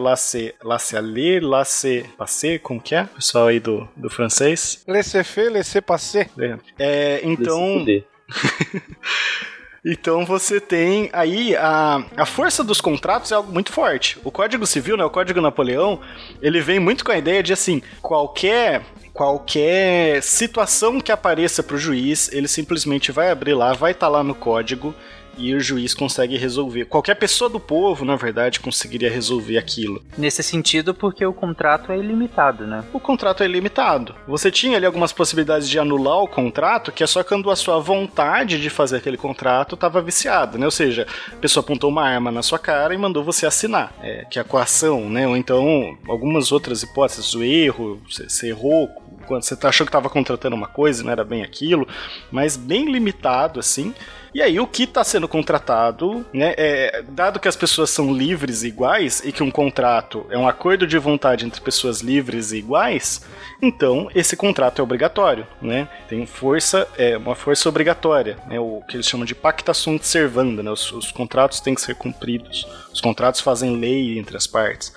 laissez-aller, 0.64 1.44
laissez-passer, 1.44 2.60
como 2.62 2.82
que 2.82 2.96
é? 2.96 3.04
O 3.04 3.08
pessoal 3.08 3.48
aí 3.48 3.60
do, 3.60 3.88
do 3.96 4.10
francês. 4.10 4.84
Laissez-faire, 4.88 5.50
laissez-passer. 5.50 6.30
É, 6.78 7.22
então... 7.24 7.86
Então 9.84 10.26
você 10.26 10.60
tem 10.60 11.10
aí 11.12 11.56
a, 11.56 12.06
a 12.16 12.26
força 12.26 12.64
dos 12.64 12.80
contratos 12.80 13.32
é 13.32 13.36
algo 13.36 13.52
muito 13.52 13.72
forte. 13.72 14.20
O 14.24 14.32
Código 14.32 14.66
Civil, 14.68 14.96
né, 14.96 15.04
o 15.04 15.10
Código 15.10 15.42
Napoleão, 15.42 16.00
ele 16.42 16.62
vem 16.62 16.80
muito 16.80 17.04
com 17.04 17.12
a 17.12 17.18
ideia 17.18 17.42
de 17.42 17.52
assim, 17.52 17.82
qualquer 18.02 18.84
qualquer 19.14 20.22
situação 20.24 21.00
que 21.00 21.12
apareça 21.12 21.62
para 21.62 21.76
o 21.76 21.80
juiz, 21.80 22.32
ele 22.32 22.48
simplesmente 22.48 23.12
vai 23.12 23.30
abrir 23.30 23.54
lá, 23.54 23.74
vai 23.74 23.92
estar 23.92 24.08
tá 24.08 24.12
lá 24.12 24.24
no 24.24 24.36
código 24.36 24.96
e 25.38 25.54
o 25.56 25.60
juiz 25.60 25.94
consegue 25.94 26.38
resolver. 26.38 26.86
Qualquer 26.86 27.16
pessoa 27.16 27.50
do 27.50 27.60
povo, 27.60 28.06
na 28.06 28.16
verdade, 28.16 28.60
conseguiria 28.60 29.10
resolver 29.10 29.58
aquilo. 29.58 30.02
Nesse 30.18 30.44
sentido, 30.44 30.94
porque 30.94 31.26
o 31.26 31.34
contrato 31.34 31.92
é 31.92 31.98
ilimitado, 31.98 32.66
né? 32.66 32.84
O 32.94 33.00
contrato 33.00 33.44
é 33.44 33.46
ilimitado. 33.46 34.16
Você 34.28 34.52
tinha 34.52 34.78
ali 34.78 34.86
algumas 34.86 35.12
possibilidades 35.12 35.70
de 35.70 35.80
anular 35.80 36.20
o 36.20 36.28
contrato, 36.28 36.92
que 36.92 37.04
é 37.04 37.08
só 37.08 37.24
quando 37.24 37.50
a 37.50 37.56
sua 37.56 37.80
vontade 37.80 38.62
de 38.62 38.70
fazer 38.70 38.98
aquele 38.98 39.18
contrato 39.18 39.76
estava 39.76 40.02
viciada, 40.02 40.58
né? 40.58 40.66
Ou 40.66 40.72
seja, 40.72 41.08
a 41.32 41.36
pessoa 41.38 41.64
apontou 41.64 41.90
uma 41.90 42.04
arma 42.04 42.32
na 42.32 42.44
sua 42.44 42.60
cara 42.60 42.94
e 42.94 42.98
mandou 42.98 43.24
você 43.24 43.46
assinar, 43.46 43.94
é, 44.02 44.26
que 44.30 44.38
é 44.38 44.42
a 44.42 44.46
coação, 44.46 45.10
né? 45.10 45.28
Ou 45.28 45.36
então 45.36 45.98
algumas 46.08 46.52
outras 46.52 46.84
hipóteses, 46.84 47.34
o 47.34 47.44
erro, 47.44 48.02
você, 48.10 48.30
você 48.30 48.50
errou 48.50 48.90
quando 49.32 49.44
você 49.44 49.56
achou 49.66 49.86
que 49.86 49.90
estava 49.90 50.10
contratando 50.10 50.58
uma 50.58 50.68
coisa, 50.68 51.04
não 51.04 51.12
era 51.12 51.24
bem 51.24 51.42
aquilo, 51.42 51.88
mas 52.30 52.58
bem 52.58 52.92
limitado 52.92 53.62
assim. 53.62 53.96
E 54.34 54.42
aí, 54.42 54.60
o 54.60 54.68
que 54.68 54.84
está 54.84 55.06
sendo 55.06 55.26
contratado, 55.26 56.26
né? 56.34 56.54
É, 56.58 57.02
dado 57.10 57.40
que 57.40 57.48
as 57.48 57.56
pessoas 57.56 57.90
são 57.90 58.14
livres 58.14 58.62
e 58.62 58.68
iguais 58.68 59.22
e 59.24 59.32
que 59.32 59.42
um 59.42 59.50
contrato 59.50 60.26
é 60.30 60.38
um 60.38 60.48
acordo 60.48 60.86
de 60.86 60.98
vontade 60.98 61.46
entre 61.46 61.62
pessoas 61.62 62.02
livres 62.02 62.52
e 62.52 62.58
iguais, 62.58 63.26
então 63.62 64.10
esse 64.14 64.36
contrato 64.36 64.80
é 64.80 64.84
obrigatório, 64.84 65.48
né? 65.62 65.88
Tem 66.10 66.26
força, 66.26 66.86
é 66.98 67.18
uma 67.18 67.36
força 67.36 67.70
obrigatória, 67.70 68.38
né? 68.48 68.60
O 68.60 68.82
que 68.86 68.98
eles 68.98 69.08
chamam 69.08 69.26
de 69.26 69.36
pacta 69.36 69.74
sunt 69.74 70.04
servanda, 70.04 70.62
né? 70.62 70.72
Os, 70.72 70.92
os 70.92 71.10
contratos 71.10 71.62
têm 71.62 71.74
que 71.74 71.82
ser 71.82 71.96
cumpridos. 71.96 72.68
Os 72.94 73.00
contratos 73.00 73.40
fazem 73.40 73.78
lei 73.78 74.20
entre 74.20 74.36
as 74.36 74.46
partes. 74.46 74.94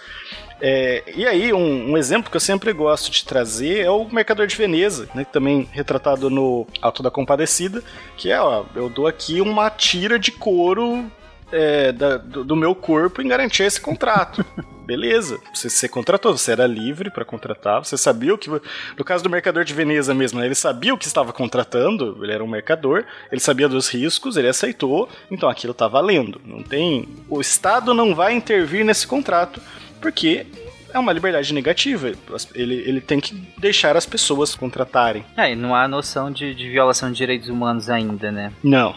É, 0.61 1.03
e 1.15 1.27
aí, 1.27 1.53
um, 1.53 1.91
um, 1.93 1.97
exemplo 1.97 2.31
que 2.31 2.37
eu 2.37 2.41
sempre 2.41 2.73
gosto 2.73 3.11
de 3.11 3.25
trazer 3.25 3.81
é 3.81 3.91
o 3.91 4.09
Mercador 4.11 4.47
de 4.47 4.57
Veneza, 4.57 5.09
né, 5.15 5.25
também 5.25 5.69
retratado 5.73 6.31
no 6.31 6.67
Alto 6.81 7.03
da 7.03 7.11
Compadecida, 7.11 7.83
que 8.17 8.31
é, 8.31 8.41
ó, 8.41 8.65
eu 8.75 8.89
dou 8.89 9.07
aqui 9.07 9.41
uma 9.41 9.69
tira 9.69 10.19
de 10.19 10.31
couro 10.31 11.11
é, 11.53 11.93
da, 11.93 12.17
do, 12.17 12.45
do, 12.45 12.57
meu 12.57 12.75
corpo 12.75 13.21
em 13.21 13.29
garantir 13.29 13.63
esse 13.65 13.81
contrato. 13.81 14.45
Beleza, 14.85 15.41
você, 15.53 15.71
você 15.71 15.89
contratou, 15.89 16.37
você 16.37 16.53
era 16.53 16.67
livre 16.67 17.11
para 17.11 17.25
contratar, 17.25 17.83
você 17.83 17.97
sabia 17.97 18.35
o 18.35 18.39
que. 18.39 18.51
No 18.51 19.05
caso 19.05 19.25
do 19.25 19.31
mercador 19.31 19.65
de 19.65 19.73
Veneza 19.73 20.13
mesmo, 20.13 20.41
né, 20.41 20.47
ele 20.47 20.55
sabia 20.55 20.93
o 20.93 20.99
que 20.99 21.07
estava 21.07 21.33
contratando, 21.33 22.19
ele 22.23 22.33
era 22.33 22.45
um 22.45 22.49
mercador, 22.49 23.05
ele 23.33 23.41
sabia 23.41 23.69
dos 23.69 23.89
riscos, 23.89 24.37
ele 24.37 24.49
aceitou, 24.49 25.09
então 25.31 25.49
aquilo 25.49 25.73
está 25.73 25.89
valendo. 25.89 26.41
Não 26.45 26.63
tem. 26.63 27.09
O 27.29 27.41
Estado 27.41 27.95
não 27.95 28.15
vai 28.15 28.35
intervir 28.35 28.85
nesse 28.85 29.07
contrato 29.07 29.61
porque 30.05 30.45
é 30.95 30.99
uma 30.99 31.13
liberdade 31.13 31.53
negativa. 31.53 32.13
Ele, 32.55 32.75
ele 32.75 33.01
tem 33.01 33.19
que 33.19 33.35
deixar 33.59 33.97
as 33.97 34.07
pessoas 34.07 34.55
contratarem. 34.55 35.25
É, 35.37 35.53
e 35.53 35.57
não 35.57 35.75
há 35.75 35.89
noção 35.89 36.31
de, 36.31 36.55
de 36.55 36.71
violação 36.71 37.11
de 37.11 37.17
direitos 37.17 37.49
humanos 37.49 37.91
ainda, 37.91 38.31
né? 38.31 38.53
Não. 38.63 38.95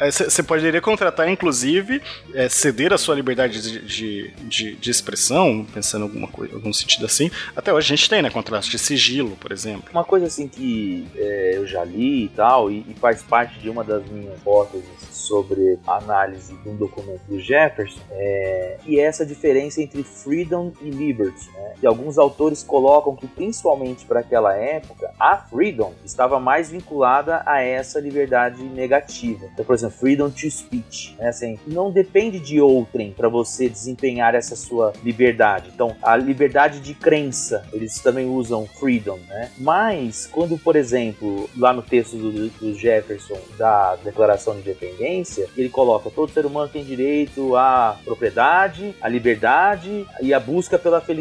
Você 0.00 0.40
é, 0.42 0.44
poderia 0.44 0.80
contratar, 0.80 1.28
inclusive, 1.28 2.02
é, 2.34 2.48
ceder 2.48 2.92
a 2.92 2.98
sua 2.98 3.14
liberdade 3.14 3.62
de, 3.62 3.80
de, 3.80 4.30
de, 4.42 4.74
de, 4.74 4.90
expressão, 4.90 5.64
pensando 5.72 6.02
em 6.02 6.08
alguma 6.08 6.28
coisa, 6.28 6.54
algum 6.54 6.72
sentido 6.72 7.06
assim. 7.06 7.30
Até 7.54 7.72
hoje 7.72 7.92
a 7.92 7.96
gente 7.96 8.10
tem, 8.10 8.20
né? 8.20 8.30
Contrato 8.30 8.68
de 8.68 8.78
sigilo, 8.78 9.36
por 9.36 9.52
exemplo. 9.52 9.90
Uma 9.92 10.04
coisa 10.04 10.26
assim 10.26 10.48
que 10.48 11.06
é, 11.14 11.52
eu 11.54 11.66
já 11.66 11.84
li 11.84 12.24
e 12.24 12.28
tal, 12.30 12.68
e, 12.70 12.84
e 12.88 12.94
faz 12.94 13.22
parte 13.22 13.60
de 13.60 13.70
uma 13.70 13.84
das 13.84 14.04
minhas 14.08 14.36
hipóteses 14.38 14.88
sobre 15.10 15.78
a 15.86 15.98
análise 15.98 16.54
de 16.56 16.68
um 16.68 16.76
documento 16.76 17.22
do 17.28 17.38
Jefferson, 17.38 18.00
é, 18.10 18.78
e 18.86 18.98
é 18.98 19.04
essa 19.04 19.24
diferença 19.24 19.80
entre 19.80 20.02
freedom 20.02 20.72
e 20.80 20.90
liberty. 20.90 21.27
Né? 21.52 21.74
E 21.82 21.86
alguns 21.86 22.18
autores 22.18 22.62
colocam 22.62 23.14
que, 23.16 23.26
principalmente 23.26 24.04
para 24.04 24.20
aquela 24.20 24.54
época, 24.54 25.12
a 25.18 25.36
freedom 25.36 25.92
estava 26.04 26.38
mais 26.38 26.70
vinculada 26.70 27.42
a 27.46 27.60
essa 27.60 28.00
liberdade 28.00 28.62
negativa. 28.62 29.48
Então, 29.52 29.64
por 29.64 29.74
exemplo, 29.74 29.96
freedom 29.96 30.30
to 30.30 30.50
speech. 30.50 31.16
Né? 31.18 31.28
Assim, 31.28 31.58
não 31.66 31.90
depende 31.90 32.38
de 32.38 32.60
outrem 32.60 33.12
para 33.12 33.28
você 33.28 33.68
desempenhar 33.68 34.34
essa 34.34 34.56
sua 34.56 34.92
liberdade. 35.02 35.70
Então, 35.74 35.96
a 36.02 36.16
liberdade 36.16 36.80
de 36.80 36.94
crença, 36.94 37.64
eles 37.72 38.00
também 38.00 38.28
usam 38.28 38.66
freedom. 38.66 39.18
Né? 39.28 39.50
Mas, 39.58 40.26
quando, 40.26 40.58
por 40.58 40.76
exemplo, 40.76 41.48
lá 41.56 41.72
no 41.72 41.82
texto 41.82 42.16
do, 42.16 42.48
do 42.48 42.74
Jefferson 42.74 43.38
da 43.56 43.96
Declaração 43.96 44.54
de 44.54 44.60
Independência, 44.60 45.48
ele 45.56 45.68
coloca 45.68 46.10
todo 46.10 46.32
ser 46.32 46.46
humano 46.46 46.68
tem 46.68 46.84
direito 46.84 47.56
à 47.56 47.96
propriedade, 48.04 48.94
à 49.00 49.08
liberdade 49.08 50.06
e 50.20 50.34
à 50.34 50.40
busca 50.40 50.78
pela 50.78 51.00
felicidade, 51.00 51.17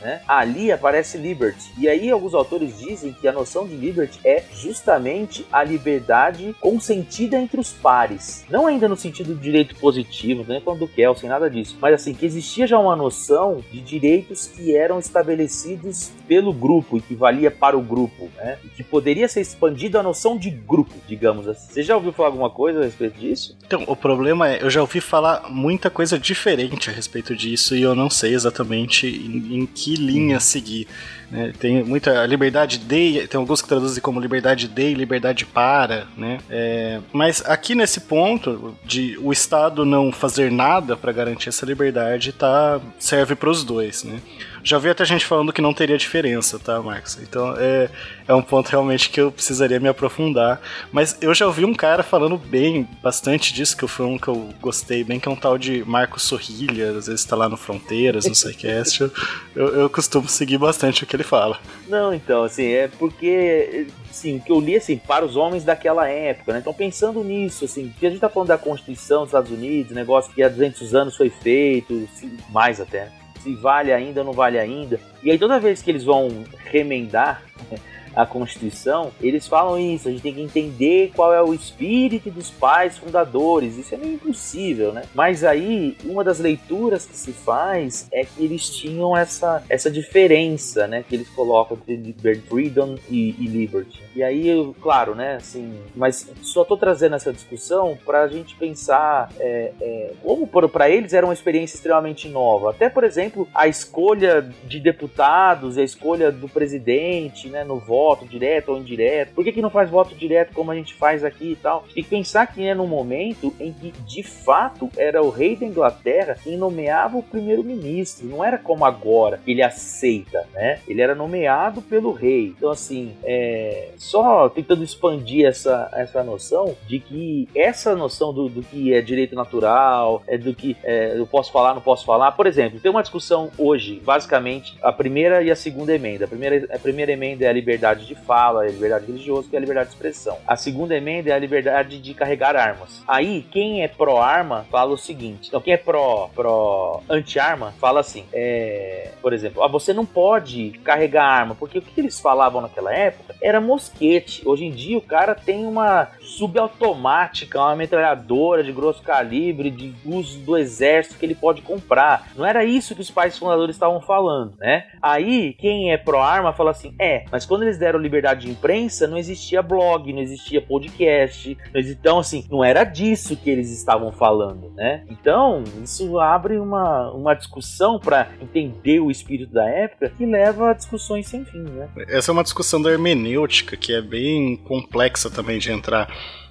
né? 0.00 0.20
Ali 0.26 0.72
aparece 0.72 1.18
liberty. 1.18 1.72
E 1.78 1.88
aí 1.88 2.10
alguns 2.10 2.34
autores 2.34 2.78
dizem 2.78 3.12
que 3.12 3.28
a 3.28 3.32
noção 3.32 3.66
de 3.66 3.74
liberty 3.74 4.18
é 4.24 4.44
justamente 4.52 5.46
a 5.52 5.62
liberdade 5.62 6.54
consentida 6.60 7.36
entre 7.38 7.60
os 7.60 7.72
pares. 7.72 8.44
Não 8.50 8.66
ainda 8.66 8.88
no 8.88 8.96
sentido 8.96 9.34
de 9.34 9.40
direito 9.40 9.76
positivo, 9.76 10.44
nem 10.46 10.60
falando 10.60 10.80
do 10.80 10.88
Kelsen, 10.88 11.28
nada 11.28 11.50
disso. 11.50 11.76
Mas 11.80 11.94
assim, 11.94 12.14
que 12.14 12.26
existia 12.26 12.66
já 12.66 12.78
uma 12.78 12.96
noção 12.96 13.62
de 13.70 13.80
direitos 13.80 14.46
que 14.46 14.76
eram 14.76 14.98
estabelecidos 14.98 16.10
pelo 16.26 16.52
grupo 16.52 16.98
e 16.98 17.00
que 17.00 17.14
valia 17.14 17.50
para 17.50 17.76
o 17.76 17.80
grupo, 17.80 18.28
né? 18.36 18.58
E 18.64 18.68
que 18.68 18.84
poderia 18.84 19.28
ser 19.28 19.40
expandida 19.40 20.00
a 20.00 20.02
noção 20.02 20.36
de 20.36 20.50
grupo, 20.50 20.94
digamos 21.06 21.48
assim. 21.48 21.72
Você 21.72 21.82
já 21.82 21.96
ouviu 21.96 22.12
falar 22.12 22.28
alguma 22.28 22.50
coisa 22.50 22.80
a 22.80 22.84
respeito 22.84 23.18
disso? 23.18 23.56
Então, 23.66 23.84
o 23.86 23.96
problema 23.96 24.48
é, 24.48 24.62
eu 24.62 24.70
já 24.70 24.80
ouvi 24.80 25.00
falar 25.00 25.48
muita 25.48 25.90
coisa 25.90 26.18
diferente 26.18 26.90
a 26.90 26.92
respeito 26.92 27.34
disso 27.34 27.74
e 27.74 27.82
eu 27.82 27.94
não 27.94 28.10
sei 28.10 28.34
exatamente 28.34 29.06
em, 29.28 29.60
em 29.60 29.66
que 29.66 29.94
linha 29.94 30.40
seguir. 30.40 30.86
Né? 31.30 31.52
Tem 31.58 31.84
muita 31.84 32.24
liberdade 32.26 32.78
de, 32.78 33.26
tem 33.28 33.38
alguns 33.38 33.60
que 33.60 33.68
traduzem 33.68 34.02
como 34.02 34.20
liberdade 34.20 34.66
de 34.66 34.82
e 34.82 34.94
liberdade 34.94 35.44
para, 35.44 36.06
né? 36.16 36.38
É, 36.48 37.00
mas 37.12 37.42
aqui 37.44 37.74
nesse 37.74 38.00
ponto 38.00 38.74
de 38.84 39.18
o 39.20 39.30
Estado 39.30 39.84
não 39.84 40.10
fazer 40.10 40.50
nada 40.50 40.96
para 40.96 41.12
garantir 41.12 41.50
essa 41.50 41.66
liberdade, 41.66 42.32
tá 42.32 42.80
serve 42.98 43.34
para 43.34 43.50
os 43.50 43.62
dois, 43.62 44.04
né? 44.04 44.20
Já 44.68 44.76
vi 44.76 44.90
até 44.90 45.02
gente 45.02 45.24
falando 45.24 45.50
que 45.50 45.62
não 45.62 45.72
teria 45.72 45.96
diferença, 45.96 46.58
tá, 46.58 46.82
Marcos? 46.82 47.18
Então 47.22 47.54
é, 47.56 47.88
é 48.26 48.34
um 48.34 48.42
ponto 48.42 48.68
realmente 48.68 49.08
que 49.08 49.18
eu 49.18 49.32
precisaria 49.32 49.80
me 49.80 49.88
aprofundar. 49.88 50.60
Mas 50.92 51.16
eu 51.22 51.32
já 51.32 51.46
ouvi 51.46 51.64
um 51.64 51.72
cara 51.72 52.02
falando 52.02 52.36
bem, 52.36 52.86
bastante 53.02 53.54
disso, 53.54 53.74
que 53.74 53.88
foi 53.88 54.04
um 54.04 54.18
que 54.18 54.28
eu 54.28 54.50
gostei 54.60 55.02
bem, 55.02 55.18
que 55.18 55.26
é 55.26 55.32
um 55.32 55.36
tal 55.36 55.56
de 55.56 55.82
Marcos 55.86 56.24
Sorrilha, 56.24 56.90
às 56.90 57.06
vezes 57.06 57.24
tá 57.24 57.34
lá 57.34 57.48
no 57.48 57.56
Fronteiras, 57.56 58.26
no 58.26 58.34
SciCast. 58.34 59.00
eu, 59.00 59.10
eu, 59.56 59.66
eu 59.80 59.88
costumo 59.88 60.28
seguir 60.28 60.58
bastante 60.58 61.02
o 61.02 61.06
que 61.06 61.16
ele 61.16 61.24
fala. 61.24 61.58
Não, 61.88 62.12
então, 62.12 62.44
assim, 62.44 62.66
é 62.66 62.88
porque 62.88 63.86
sim, 64.10 64.38
que 64.38 64.52
eu 64.52 64.60
li 64.60 64.76
assim, 64.76 64.98
para 64.98 65.24
os 65.24 65.34
homens 65.34 65.64
daquela 65.64 66.06
época, 66.10 66.52
né? 66.52 66.58
Então 66.58 66.74
pensando 66.74 67.24
nisso, 67.24 67.64
assim, 67.64 67.90
que 67.98 68.06
a 68.06 68.10
gente 68.10 68.20
tá 68.20 68.28
falando 68.28 68.48
da 68.48 68.58
Constituição 68.58 69.20
dos 69.20 69.28
Estados 69.28 69.50
Unidos, 69.50 69.92
negócio 69.92 70.30
que 70.34 70.42
há 70.42 70.48
200 70.50 70.94
anos 70.94 71.16
foi 71.16 71.30
feito, 71.30 72.06
mais 72.50 72.80
até, 72.80 73.10
se 73.40 73.54
vale 73.54 73.92
ainda 73.92 74.20
ou 74.20 74.26
não 74.26 74.32
vale 74.32 74.58
ainda. 74.58 75.00
E 75.22 75.30
aí 75.30 75.38
toda 75.38 75.60
vez 75.60 75.82
que 75.82 75.90
eles 75.90 76.04
vão 76.04 76.44
remendar 76.64 77.42
a 78.18 78.26
Constituição, 78.26 79.12
eles 79.20 79.46
falam 79.46 79.78
isso, 79.78 80.08
a 80.08 80.10
gente 80.10 80.22
tem 80.22 80.34
que 80.34 80.40
entender 80.40 81.12
qual 81.14 81.32
é 81.32 81.40
o 81.40 81.54
espírito 81.54 82.32
dos 82.32 82.50
pais 82.50 82.98
fundadores. 82.98 83.78
Isso 83.78 83.94
é 83.94 83.96
meio 83.96 84.14
impossível, 84.14 84.92
né? 84.92 85.02
Mas 85.14 85.44
aí, 85.44 85.96
uma 86.04 86.24
das 86.24 86.40
leituras 86.40 87.06
que 87.06 87.16
se 87.16 87.32
faz 87.32 88.08
é 88.10 88.24
que 88.24 88.44
eles 88.44 88.70
tinham 88.70 89.16
essa, 89.16 89.62
essa 89.68 89.88
diferença, 89.88 90.88
né? 90.88 91.04
Que 91.08 91.14
eles 91.14 91.28
colocam 91.28 91.78
entre 91.86 92.34
freedom 92.40 92.96
e, 93.08 93.36
e 93.38 93.46
liberty. 93.46 94.02
E 94.16 94.22
aí, 94.24 94.48
claro, 94.82 95.14
né? 95.14 95.36
Assim, 95.36 95.78
mas 95.94 96.28
só 96.42 96.64
tô 96.64 96.76
trazendo 96.76 97.14
essa 97.14 97.32
discussão 97.32 97.96
para 98.04 98.22
a 98.22 98.28
gente 98.28 98.56
pensar 98.56 99.30
é, 99.38 99.72
é, 99.80 100.12
como 100.24 100.44
para 100.48 100.90
eles 100.90 101.12
era 101.12 101.24
uma 101.24 101.32
experiência 101.32 101.76
extremamente 101.76 102.28
nova. 102.28 102.70
Até, 102.70 102.88
por 102.88 103.04
exemplo, 103.04 103.46
a 103.54 103.68
escolha 103.68 104.42
de 104.64 104.80
deputados, 104.80 105.78
a 105.78 105.84
escolha 105.84 106.32
do 106.32 106.48
presidente, 106.48 107.48
né? 107.48 107.62
No 107.62 107.78
voto 107.78 108.07
voto 108.08 108.24
direto 108.24 108.70
ou 108.70 108.78
indireto? 108.78 109.34
Por 109.34 109.44
que, 109.44 109.52
que 109.52 109.60
não 109.60 109.70
faz 109.70 109.90
voto 109.90 110.14
direto 110.14 110.54
como 110.54 110.70
a 110.70 110.74
gente 110.74 110.94
faz 110.94 111.22
aqui 111.22 111.52
e 111.52 111.56
tal? 111.56 111.84
E 111.94 112.02
pensar 112.02 112.46
que 112.46 112.66
é 112.66 112.74
num 112.74 112.86
momento 112.86 113.54
em 113.60 113.70
que 113.72 113.90
de 113.90 114.22
fato 114.22 114.90
era 114.96 115.22
o 115.22 115.28
rei 115.28 115.56
da 115.56 115.66
Inglaterra 115.66 116.38
quem 116.42 116.56
nomeava 116.56 117.18
o 117.18 117.22
primeiro-ministro, 117.22 118.26
não 118.26 118.42
era 118.42 118.56
como 118.56 118.84
agora, 118.84 119.40
ele 119.46 119.62
aceita, 119.62 120.46
né? 120.54 120.80
Ele 120.88 121.02
era 121.02 121.14
nomeado 121.14 121.82
pelo 121.82 122.12
rei. 122.12 122.54
Então, 122.56 122.70
assim, 122.70 123.14
é, 123.22 123.90
só 123.96 124.48
tentando 124.48 124.82
expandir 124.82 125.46
essa, 125.46 125.90
essa 125.92 126.22
noção 126.22 126.74
de 126.86 126.98
que 127.00 127.48
essa 127.54 127.94
noção 127.94 128.32
do, 128.32 128.48
do 128.48 128.62
que 128.62 128.94
é 128.94 129.02
direito 129.02 129.34
natural, 129.34 130.22
é 130.26 130.38
do 130.38 130.54
que 130.54 130.76
é, 130.82 131.18
eu 131.18 131.26
posso 131.26 131.52
falar, 131.52 131.74
não 131.74 131.82
posso 131.82 132.06
falar. 132.06 132.32
Por 132.32 132.46
exemplo, 132.46 132.80
tem 132.80 132.90
uma 132.90 133.02
discussão 133.02 133.50
hoje, 133.58 134.00
basicamente, 134.02 134.78
a 134.82 134.92
primeira 134.92 135.42
e 135.42 135.50
a 135.50 135.56
segunda 135.56 135.94
emenda. 135.94 136.24
A 136.24 136.28
primeira, 136.28 136.74
a 136.74 136.78
primeira 136.78 137.12
emenda 137.12 137.44
é 137.44 137.48
a 137.48 137.52
liberdade 137.52 137.97
liberdade 137.98 138.06
de 138.06 138.14
fala, 138.14 138.62
a 138.62 138.66
liberdade 138.66 139.06
religiosa, 139.06 139.48
é 139.52 139.56
a 139.56 139.60
liberdade 139.60 139.88
de 139.88 139.94
expressão. 139.94 140.38
A 140.46 140.56
segunda 140.56 140.96
emenda 140.96 141.30
é 141.30 141.32
a 141.32 141.38
liberdade 141.38 141.98
de 141.98 142.14
carregar 142.14 142.56
armas. 142.56 143.02
Aí, 143.06 143.42
quem 143.50 143.82
é 143.82 143.88
pró-arma 143.88 144.66
fala 144.70 144.92
o 144.92 144.98
seguinte: 144.98 145.48
então, 145.48 145.60
quem 145.60 145.74
é 145.74 145.76
pró, 145.76 146.30
pró 146.34 147.02
anti-arma 147.08 147.74
fala 147.78 148.00
assim: 148.00 148.24
é, 148.32 149.10
por 149.20 149.32
exemplo, 149.32 149.62
ah, 149.62 149.68
você 149.68 149.92
não 149.92 150.06
pode 150.06 150.70
carregar 150.84 151.24
arma, 151.24 151.54
porque 151.54 151.78
o 151.78 151.82
que 151.82 152.00
eles 152.00 152.20
falavam 152.20 152.60
naquela 152.60 152.94
época 152.94 153.34
era 153.42 153.60
mosquete. 153.60 154.42
Hoje 154.46 154.64
em 154.64 154.70
dia, 154.70 154.98
o 154.98 155.02
cara 155.02 155.34
tem 155.34 155.66
uma 155.66 156.08
subautomática, 156.20 157.60
uma 157.60 157.76
metralhadora 157.76 158.62
de 158.62 158.72
grosso 158.72 159.02
calibre, 159.02 159.70
de 159.70 159.94
uso 160.04 160.38
do 160.40 160.56
exército 160.56 161.18
que 161.18 161.26
ele 161.26 161.34
pode 161.34 161.62
comprar. 161.62 162.28
Não 162.36 162.46
era 162.46 162.64
isso 162.64 162.94
que 162.94 163.00
os 163.00 163.10
pais 163.10 163.38
fundadores 163.38 163.76
estavam 163.76 164.00
falando, 164.00 164.54
né? 164.58 164.86
Aí, 165.02 165.54
quem 165.54 165.92
é 165.92 165.96
pró-arma 165.96 166.52
fala 166.52 166.70
assim: 166.70 166.94
é, 166.98 167.24
mas 167.30 167.46
quando 167.46 167.62
eles 167.62 167.77
deram 167.78 167.98
liberdade 167.98 168.46
de 168.46 168.50
imprensa, 168.50 169.06
não 169.06 169.16
existia 169.16 169.62
blog, 169.62 170.12
não 170.12 170.20
existia 170.20 170.60
podcast. 170.60 171.56
Então, 171.74 172.18
assim, 172.18 172.44
não 172.50 172.64
era 172.64 172.84
disso 172.84 173.36
que 173.36 173.48
eles 173.48 173.70
estavam 173.70 174.12
falando, 174.12 174.70
né? 174.74 175.04
Então, 175.08 175.64
isso 175.82 176.18
abre 176.18 176.58
uma, 176.58 177.10
uma 177.12 177.34
discussão 177.34 177.98
para 177.98 178.30
entender 178.40 179.00
o 179.00 179.10
espírito 179.10 179.52
da 179.52 179.68
época 179.68 180.10
que 180.10 180.26
leva 180.26 180.70
a 180.70 180.74
discussões 180.74 181.26
sem 181.26 181.44
fim, 181.44 181.62
né? 181.62 181.88
Essa 182.08 182.30
é 182.30 182.32
uma 182.32 182.42
discussão 182.42 182.80
da 182.80 182.90
hermenêutica 182.90 183.76
que 183.76 183.92
é 183.92 184.02
bem 184.02 184.56
complexa 184.56 185.30
também 185.30 185.58
de 185.58 185.70
entrar. 185.70 186.08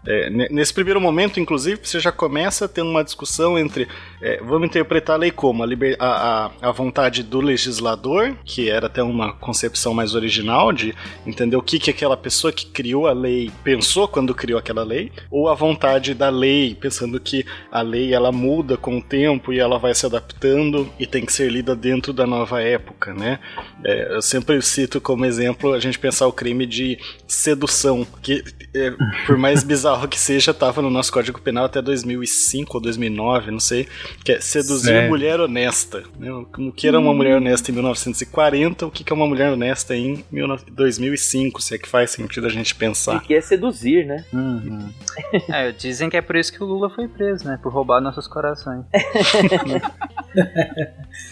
É, 0.09 0.29
nesse 0.29 0.73
primeiro 0.73 1.01
momento, 1.01 1.37
inclusive, 1.37 1.81
você 1.83 1.99
já 1.99 2.13
começa 2.13 2.67
tendo 2.67 2.89
uma 2.89 3.03
discussão 3.03 3.59
entre 3.59 3.89
é, 4.21 4.41
vamos 4.41 4.67
interpretar 4.67 5.15
a 5.15 5.19
lei 5.19 5.31
como 5.31 5.61
a, 5.61 5.65
liber, 5.65 5.97
a, 5.99 6.51
a, 6.61 6.69
a, 6.69 6.71
vontade 6.71 7.23
do 7.23 7.41
legislador, 7.41 8.33
que 8.45 8.69
era 8.69 8.87
até 8.87 9.03
uma 9.03 9.33
concepção 9.33 9.93
mais 9.93 10.15
original 10.15 10.71
de 10.71 10.95
entender 11.25 11.57
o 11.57 11.61
que, 11.61 11.77
que 11.77 11.91
aquela 11.91 12.15
pessoa 12.15 12.53
que 12.53 12.65
criou 12.67 13.05
a 13.05 13.11
lei 13.11 13.51
pensou 13.65 14.07
quando 14.07 14.33
criou 14.33 14.57
aquela 14.57 14.83
lei, 14.83 15.11
ou 15.29 15.49
a 15.49 15.53
vontade 15.53 16.13
da 16.13 16.29
lei, 16.29 16.73
pensando 16.73 17.19
que 17.19 17.45
a 17.69 17.81
lei 17.81 18.13
ela 18.13 18.31
muda 18.31 18.77
com 18.77 18.97
o 18.97 19.01
tempo 19.01 19.51
e 19.51 19.59
ela 19.59 19.77
vai 19.77 19.93
se 19.93 20.05
adaptando 20.05 20.89
e 20.97 21.05
tem 21.05 21.25
que 21.25 21.33
ser 21.33 21.51
lida 21.51 21.75
dentro 21.75 22.13
da 22.13 22.25
nova 22.25 22.61
época, 22.61 23.13
né? 23.13 23.39
É, 23.83 24.15
eu 24.15 24.21
sempre 24.21 24.61
cito 24.61 25.01
como 25.01 25.25
exemplo 25.25 25.73
a 25.73 25.79
gente 25.79 25.99
pensar 25.99 26.27
o 26.27 26.33
crime 26.33 26.65
de 26.65 26.97
sedução, 27.27 28.07
que 28.21 28.41
é, 28.73 28.93
por 29.25 29.37
mais 29.37 29.63
bizarro 29.63 29.96
que 30.05 30.19
seja, 30.19 30.51
estava 30.51 30.81
no 30.81 30.89
nosso 30.89 31.13
Código 31.13 31.39
Penal 31.39 31.63
até 31.65 31.81
2005 31.81 32.75
ou 32.75 32.81
2009, 32.81 33.51
não 33.51 33.59
sei, 33.59 33.87
que 34.23 34.33
é 34.33 34.41
seduzir 34.41 34.87
Sério? 34.87 35.09
mulher 35.09 35.39
honesta. 35.39 36.03
Né? 36.19 36.29
O 36.31 36.71
que 36.73 36.85
era 36.87 36.99
uma 36.99 37.13
mulher 37.13 37.37
honesta 37.37 37.71
em 37.71 37.73
1940, 37.73 38.85
o 38.85 38.91
que 38.91 39.11
é 39.11 39.15
uma 39.15 39.27
mulher 39.27 39.51
honesta 39.51 39.95
em 39.95 40.25
2005, 40.71 41.61
se 41.61 41.75
é 41.75 41.77
que 41.77 41.87
faz 41.87 42.11
sentido 42.11 42.47
a 42.47 42.49
gente 42.49 42.75
pensar. 42.75 43.15
O 43.17 43.21
que 43.21 43.33
é 43.33 43.39
seduzir, 43.39 44.05
né? 44.05 44.25
Uhum. 44.33 44.89
é, 45.49 45.71
dizem 45.71 46.09
que 46.09 46.17
é 46.17 46.21
por 46.21 46.35
isso 46.35 46.51
que 46.51 46.61
o 46.61 46.65
Lula 46.65 46.89
foi 46.89 47.07
preso, 47.07 47.45
né? 47.45 47.57
Por 47.61 47.71
roubar 47.71 48.01
nossos 48.01 48.27
corações. 48.27 48.83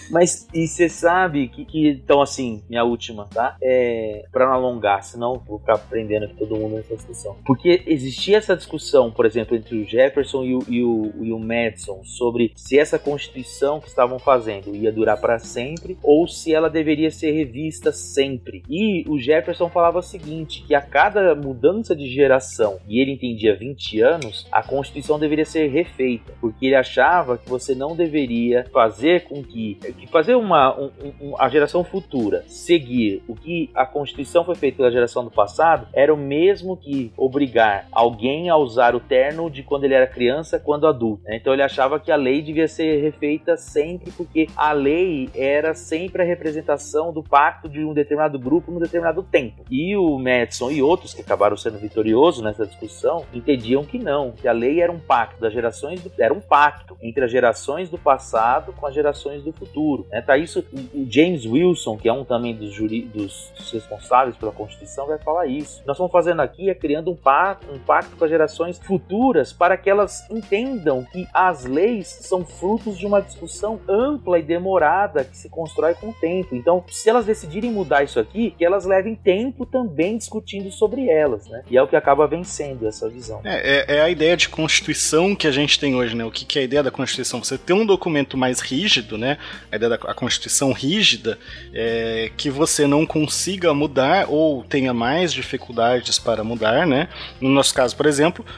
Mas, 0.09 0.47
e 0.53 0.67
você 0.67 0.87
sabe 0.87 1.47
que, 1.49 1.65
que, 1.65 1.89
então 1.89 2.21
assim, 2.21 2.63
minha 2.69 2.83
última, 2.83 3.25
tá? 3.25 3.57
É, 3.61 4.25
pra 4.31 4.45
não 4.45 4.53
alongar, 4.53 5.03
senão 5.03 5.41
vou 5.45 5.59
ficar 5.59 5.75
aprendendo 5.75 6.25
aqui 6.25 6.35
todo 6.35 6.55
mundo 6.55 6.75
nessa 6.75 6.95
discussão. 6.95 7.35
Porque 7.45 7.83
existia 7.85 8.41
essa 8.45 8.55
discussão, 8.55 9.11
por 9.11 9.25
exemplo, 9.25 9.57
entre 9.57 9.75
o 9.77 9.85
Jefferson 9.85 10.43
e 10.43 10.55
o, 10.55 10.59
e 10.69 10.83
o, 10.83 11.13
e 11.21 11.33
o 11.33 11.39
Madison 11.39 12.03
sobre 12.03 12.51
se 12.55 12.77
essa 12.77 12.99
Constituição 12.99 13.79
que 13.79 13.87
estavam 13.87 14.19
fazendo 14.19 14.75
ia 14.75 14.91
durar 14.91 15.19
para 15.19 15.39
sempre 15.39 15.97
ou 16.03 16.27
se 16.27 16.53
ela 16.53 16.69
deveria 16.69 17.09
ser 17.09 17.31
revista 17.31 17.91
sempre. 17.91 18.63
E 18.69 19.03
o 19.09 19.19
Jefferson 19.19 19.69
falava 19.69 19.99
o 19.99 20.03
seguinte, 20.03 20.63
que 20.65 20.75
a 20.75 20.81
cada 20.81 21.35
mudança 21.35 21.95
de 21.95 22.07
geração, 22.07 22.79
e 22.87 23.01
ele 23.01 23.11
entendia 23.11 23.55
20 23.55 24.01
anos, 24.01 24.47
a 24.51 24.61
Constituição 24.61 25.19
deveria 25.19 25.45
ser 25.45 25.67
refeita, 25.67 26.33
porque 26.39 26.67
ele 26.67 26.75
achava 26.75 27.37
que 27.37 27.49
você 27.49 27.73
não 27.73 27.95
deveria 27.95 28.65
fazer 28.71 29.23
com 29.23 29.43
que, 29.43 29.75
que 29.97 30.07
fazer 30.07 30.35
uma 30.35 30.79
um, 30.79 30.91
um, 31.21 31.35
a 31.39 31.49
geração 31.49 31.83
futura 31.83 32.43
seguir 32.47 33.23
o 33.27 33.35
que 33.35 33.69
a 33.73 33.85
Constituição 33.85 34.45
foi 34.45 34.55
feita 34.55 34.77
pela 34.77 34.91
geração 34.91 35.23
do 35.23 35.31
passado 35.31 35.87
era 35.93 36.13
o 36.13 36.17
mesmo 36.17 36.77
que 36.77 37.11
obrigar 37.17 37.87
alguém 37.91 38.34
a 38.49 38.57
usar 38.57 38.95
o 38.95 38.99
terno 38.99 39.49
de 39.49 39.63
quando 39.63 39.85
ele 39.85 39.93
era 39.93 40.07
criança, 40.07 40.59
quando 40.59 40.87
adulto. 40.87 41.23
Né? 41.25 41.37
Então 41.37 41.53
ele 41.53 41.63
achava 41.63 41.99
que 41.99 42.11
a 42.11 42.15
lei 42.15 42.41
devia 42.41 42.67
ser 42.67 43.01
refeita 43.01 43.57
sempre, 43.57 44.11
porque 44.11 44.47
a 44.55 44.71
lei 44.71 45.29
era 45.33 45.73
sempre 45.73 46.21
a 46.21 46.25
representação 46.25 47.11
do 47.11 47.23
pacto 47.23 47.69
de 47.69 47.83
um 47.83 47.93
determinado 47.93 48.37
grupo 48.37 48.71
num 48.71 48.79
determinado 48.79 49.23
tempo. 49.23 49.63
E 49.69 49.95
o 49.95 50.17
Madison 50.19 50.71
e 50.71 50.81
outros 50.81 51.13
que 51.13 51.21
acabaram 51.21 51.57
sendo 51.57 51.77
vitoriosos 51.77 52.43
nessa 52.43 52.65
discussão 52.65 53.25
entendiam 53.33 53.83
que 53.83 53.97
não, 53.97 54.31
que 54.31 54.47
a 54.47 54.51
lei 54.51 54.81
era 54.81 54.91
um 54.91 54.99
pacto 54.99 55.39
das 55.39 55.53
gerações, 55.53 56.01
do, 56.01 56.11
era 56.19 56.33
um 56.33 56.41
pacto 56.41 56.97
entre 57.01 57.23
as 57.23 57.31
gerações 57.31 57.89
do 57.89 57.97
passado 57.97 58.73
com 58.73 58.85
as 58.85 58.93
gerações 58.93 59.43
do 59.43 59.51
futuro. 59.51 60.05
Né? 60.11 60.21
Tá 60.21 60.37
isso, 60.37 60.65
o 60.93 61.05
James 61.09 61.45
Wilson, 61.45 61.97
que 61.97 62.09
é 62.09 62.13
um 62.13 62.23
também 62.23 62.55
dos, 62.55 62.71
juri, 62.71 63.01
dos 63.01 63.53
responsáveis 63.71 64.35
pela 64.37 64.51
Constituição, 64.51 65.07
vai 65.07 65.17
falar 65.19 65.47
isso. 65.47 65.81
Nós 65.85 65.95
estamos 65.95 66.11
fazendo 66.11 66.41
aqui 66.41 66.69
é 66.69 66.75
criando 66.75 67.11
um 67.11 67.15
pacto, 67.15 67.71
um 67.71 67.79
pacto 67.79 68.15
com 68.15 68.24
as 68.25 68.29
gerações 68.29 68.77
futuras 68.77 69.53
para 69.53 69.77
que 69.77 69.89
elas 69.89 70.29
entendam 70.29 71.05
que 71.11 71.27
as 71.33 71.65
leis 71.65 72.07
são 72.07 72.45
frutos 72.45 72.97
de 72.97 73.05
uma 73.05 73.21
discussão 73.21 73.79
ampla 73.87 74.39
e 74.39 74.43
demorada 74.43 75.23
que 75.23 75.37
se 75.37 75.49
constrói 75.49 75.93
com 75.93 76.09
o 76.09 76.13
tempo. 76.13 76.55
Então, 76.55 76.83
se 76.89 77.09
elas 77.09 77.25
decidirem 77.25 77.71
mudar 77.71 78.03
isso 78.03 78.19
aqui, 78.19 78.53
que 78.57 78.65
elas 78.65 78.85
levem 78.85 79.15
tempo 79.15 79.65
também 79.65 80.17
discutindo 80.17 80.71
sobre 80.71 81.09
elas, 81.09 81.47
né? 81.47 81.63
E 81.69 81.77
é 81.77 81.81
o 81.81 81.87
que 81.87 81.95
acaba 81.95 82.27
vencendo 82.27 82.87
essa 82.87 83.09
visão. 83.09 83.41
É, 83.43 83.95
é, 83.95 83.97
é 83.97 84.01
a 84.01 84.09
ideia 84.09 84.35
de 84.35 84.49
Constituição 84.49 85.35
que 85.35 85.47
a 85.47 85.51
gente 85.51 85.79
tem 85.79 85.95
hoje, 85.95 86.15
né? 86.15 86.25
O 86.25 86.31
que, 86.31 86.45
que 86.45 86.59
é 86.59 86.61
a 86.61 86.65
ideia 86.65 86.83
da 86.83 86.91
Constituição? 86.91 87.43
Você 87.43 87.57
ter 87.57 87.73
um 87.73 87.85
documento 87.85 88.37
mais 88.37 88.59
rígido, 88.59 89.17
né? 89.17 89.37
A 89.71 89.75
ideia 89.75 89.89
da 89.89 89.95
a 89.95 90.13
Constituição 90.13 90.71
rígida, 90.71 91.37
é, 91.73 92.31
que 92.35 92.49
você 92.49 92.87
não 92.87 93.05
consiga 93.05 93.73
mudar 93.73 94.27
ou 94.29 94.63
tenha 94.63 94.93
mais 94.93 95.33
dificuldades 95.33 96.19
para 96.19 96.43
mudar, 96.43 96.85
né? 96.85 97.09
No 97.39 97.49
nosso 97.49 97.73
caso, 97.73 97.95
por 97.95 98.05
exemplo, 98.05 98.14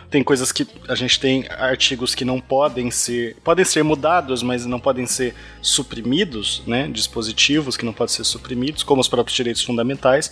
tem 0.10 0.24
coisas 0.24 0.52
que 0.52 0.68
a 0.88 0.96
gente 0.96 1.20
tem 1.20 1.46
artigos 1.50 2.14
que 2.16 2.26
não 2.26 2.40
podem 2.40 2.92
ser 2.92 3.36
podem 3.44 3.66
ser 3.66 3.84
mudados, 3.84 4.44
mas 4.44 4.66
não 4.66 4.80
podem 4.80 5.06
ser 5.06 5.34
suprimidos, 5.62 6.64
né? 6.66 6.88
Dispositivos 6.88 7.78
que 7.78 7.86
não 7.86 7.94
podem 7.94 8.14
ser 8.14 8.24
suprimidos, 8.24 8.84
como 8.84 9.02
os 9.02 9.08
próprios 9.08 9.36
direitos 9.36 9.64
fundamentais. 9.64 10.32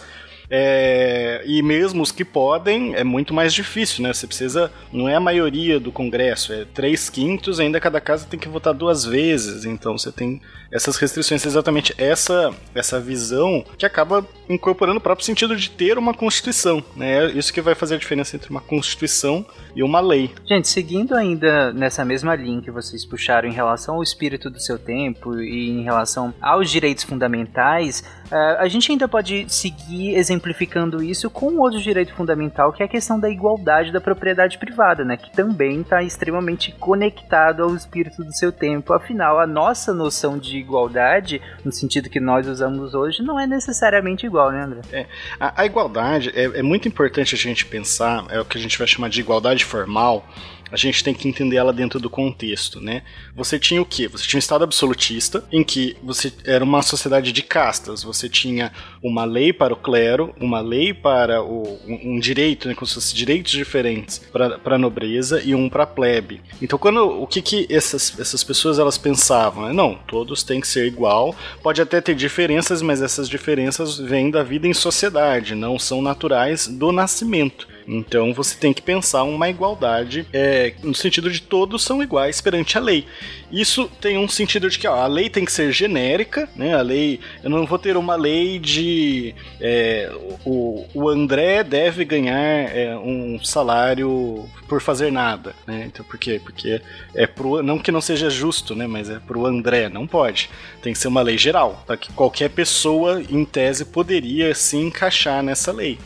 É, 0.49 1.43
e 1.45 1.61
mesmo 1.61 2.01
os 2.03 2.11
que 2.11 2.23
podem, 2.23 2.95
é 2.95 3.03
muito 3.03 3.33
mais 3.33 3.53
difícil, 3.53 4.03
né? 4.03 4.13
Você 4.13 4.27
precisa. 4.27 4.71
Não 4.91 5.09
é 5.09 5.15
a 5.15 5.19
maioria 5.19 5.79
do 5.79 5.91
Congresso, 5.91 6.53
é 6.53 6.65
três 6.65 7.09
quintos, 7.09 7.59
ainda 7.59 7.79
cada 7.79 7.99
casa 7.99 8.27
tem 8.29 8.39
que 8.39 8.47
votar 8.47 8.73
duas 8.73 9.05
vezes. 9.05 9.65
Então 9.65 9.97
você 9.97 10.11
tem 10.11 10.41
essas 10.71 10.97
restrições, 10.97 11.45
exatamente 11.45 11.93
essa, 11.97 12.53
essa 12.73 12.99
visão 12.99 13.63
que 13.77 13.85
acaba 13.85 14.27
incorporando 14.49 14.97
o 14.97 15.01
próprio 15.01 15.25
sentido 15.25 15.55
de 15.55 15.69
ter 15.69 15.97
uma 15.97 16.13
Constituição. 16.13 16.83
Né? 16.95 17.25
É 17.25 17.31
isso 17.31 17.53
que 17.53 17.61
vai 17.61 17.75
fazer 17.75 17.95
a 17.95 17.97
diferença 17.97 18.35
entre 18.35 18.49
uma 18.49 18.61
Constituição 18.61 19.45
e 19.75 19.83
uma 19.83 19.99
lei. 19.99 20.31
Gente, 20.45 20.67
seguindo 20.67 21.15
ainda 21.15 21.71
nessa 21.71 22.03
mesma 22.03 22.35
linha 22.35 22.61
que 22.61 22.71
vocês 22.71 23.05
puxaram 23.05 23.47
em 23.47 23.53
relação 23.53 23.95
ao 23.95 24.03
espírito 24.03 24.49
do 24.49 24.59
seu 24.59 24.77
tempo 24.77 25.39
e 25.39 25.69
em 25.69 25.83
relação 25.83 26.33
aos 26.41 26.69
direitos 26.69 27.03
fundamentais, 27.03 28.03
uh, 28.31 28.59
a 28.59 28.67
gente 28.67 28.91
ainda 28.91 29.07
pode 29.07 29.45
seguir 29.47 30.15
exemplificando 30.35 31.01
isso 31.01 31.29
com 31.29 31.57
outro 31.57 31.79
direito 31.79 32.13
fundamental, 32.13 32.71
que 32.71 32.83
é 32.83 32.85
a 32.85 32.89
questão 32.89 33.19
da 33.19 33.29
igualdade 33.29 33.91
da 33.91 34.01
propriedade 34.01 34.57
privada, 34.57 35.03
né? 35.03 35.17
que 35.17 35.31
também 35.31 35.81
está 35.81 36.03
extremamente 36.03 36.71
conectado 36.73 37.63
ao 37.63 37.75
espírito 37.75 38.23
do 38.23 38.33
seu 38.33 38.51
tempo. 38.51 38.93
Afinal, 38.93 39.39
a 39.39 39.47
nossa 39.47 39.93
noção 39.93 40.37
de 40.37 40.57
igualdade, 40.57 41.41
no 41.63 41.71
sentido 41.71 42.09
que 42.09 42.19
nós 42.19 42.47
usamos 42.47 42.93
hoje, 42.93 43.23
não 43.23 43.39
é 43.39 43.47
necessariamente 43.47 44.25
igual, 44.25 44.51
né, 44.51 44.63
André? 44.63 44.81
É, 44.91 45.05
a, 45.39 45.61
a 45.61 45.65
igualdade 45.65 46.31
é, 46.35 46.59
é 46.59 46.61
muito 46.61 46.87
importante 46.87 47.33
a 47.33 47.37
gente 47.37 47.65
pensar, 47.65 48.25
é 48.29 48.39
o 48.39 48.45
que 48.45 48.57
a 48.57 48.61
gente 48.61 48.77
vai 48.77 48.87
chamar 48.87 49.09
de 49.09 49.19
igualdade 49.19 49.63
formal, 49.63 50.27
a 50.71 50.77
gente 50.77 51.03
tem 51.03 51.13
que 51.13 51.27
entender 51.27 51.57
ela 51.57 51.71
dentro 51.71 51.99
do 51.99 52.09
contexto, 52.09 52.81
né? 52.81 53.03
Você 53.35 53.59
tinha 53.59 53.81
o 53.81 53.85
quê? 53.85 54.07
Você 54.07 54.27
tinha 54.27 54.37
um 54.37 54.39
estado 54.39 54.63
absolutista 54.63 55.43
em 55.51 55.63
que 55.63 55.95
você 56.03 56.31
era 56.43 56.63
uma 56.63 56.81
sociedade 56.81 57.31
de 57.31 57.41
castas. 57.41 58.03
Você 58.03 58.27
tinha 58.27 58.71
uma 59.01 59.25
lei 59.25 59.53
para 59.53 59.73
o 59.73 59.77
clero, 59.77 60.33
uma 60.39 60.59
lei 60.59 60.93
para 60.93 61.41
o, 61.41 61.79
um, 61.87 62.15
um 62.15 62.19
direito, 62.19 62.67
né, 62.67 62.73
como 62.73 62.87
se 62.87 62.95
fossem 62.95 63.15
direitos 63.15 63.51
diferentes 63.51 64.19
para 64.31 64.75
a 64.75 64.77
nobreza 64.77 65.41
e 65.43 65.53
um 65.53 65.69
para 65.69 65.83
a 65.83 65.87
plebe. 65.87 66.41
Então, 66.61 66.79
quando 66.79 67.05
o 67.05 67.27
que 67.27 67.41
que 67.41 67.67
essas, 67.69 68.19
essas 68.19 68.43
pessoas 68.43 68.79
elas 68.79 68.97
pensavam? 68.97 69.71
Não, 69.73 69.95
todos 70.07 70.43
têm 70.43 70.59
que 70.59 70.67
ser 70.67 70.87
igual. 70.87 71.35
Pode 71.61 71.81
até 71.81 72.01
ter 72.01 72.15
diferenças, 72.15 72.81
mas 72.81 73.01
essas 73.01 73.29
diferenças 73.29 73.97
vêm 73.97 74.31
da 74.31 74.43
vida 74.43 74.67
em 74.67 74.73
sociedade, 74.73 75.55
não 75.55 75.77
são 75.77 76.01
naturais 76.01 76.67
do 76.67 76.91
nascimento. 76.91 77.74
Então 77.87 78.33
você 78.33 78.55
tem 78.57 78.73
que 78.73 78.81
pensar 78.81 79.23
uma 79.23 79.49
igualdade 79.49 80.25
é, 80.33 80.73
no 80.83 80.95
sentido 80.95 81.29
de 81.29 81.41
todos 81.41 81.83
são 81.83 82.01
iguais 82.01 82.41
perante 82.41 82.77
a 82.77 82.81
lei. 82.81 83.05
Isso 83.51 83.89
tem 84.01 84.17
um 84.17 84.27
sentido 84.27 84.69
de 84.69 84.79
que 84.79 84.87
ó, 84.87 84.95
a 84.95 85.07
lei 85.07 85.29
tem 85.29 85.45
que 85.45 85.51
ser 85.51 85.71
genérica, 85.71 86.49
né? 86.55 86.73
A 86.73 86.81
lei, 86.81 87.19
eu 87.43 87.49
não 87.49 87.65
vou 87.65 87.77
ter 87.77 87.95
uma 87.95 88.15
lei 88.15 88.57
de 88.59 89.35
é, 89.61 90.11
o, 90.43 90.85
o 90.93 91.09
André 91.09 91.63
deve 91.63 92.03
ganhar 92.03 92.35
é, 92.35 92.97
um 92.97 93.39
salário 93.43 94.49
por 94.67 94.81
fazer 94.81 95.11
nada, 95.11 95.55
né? 95.67 95.85
Então 95.85 96.03
por 96.05 96.17
quê? 96.17 96.41
Porque 96.43 96.81
é 97.13 97.27
pro 97.27 97.61
não 97.61 97.77
que 97.77 97.91
não 97.91 98.01
seja 98.01 98.29
justo, 98.29 98.75
né? 98.75 98.87
Mas 98.87 99.09
é 99.09 99.19
pro 99.19 99.45
André, 99.45 99.89
não 99.89 100.07
pode. 100.07 100.49
Tem 100.81 100.93
que 100.93 100.99
ser 100.99 101.07
uma 101.07 101.21
lei 101.21 101.37
geral, 101.37 101.83
para 101.85 101.97
que 101.97 102.11
qualquer 102.13 102.49
pessoa 102.49 103.21
em 103.29 103.45
tese 103.45 103.85
poderia 103.85 104.53
se 104.55 104.77
encaixar 104.77 105.43
nessa 105.43 105.71
lei. 105.71 105.99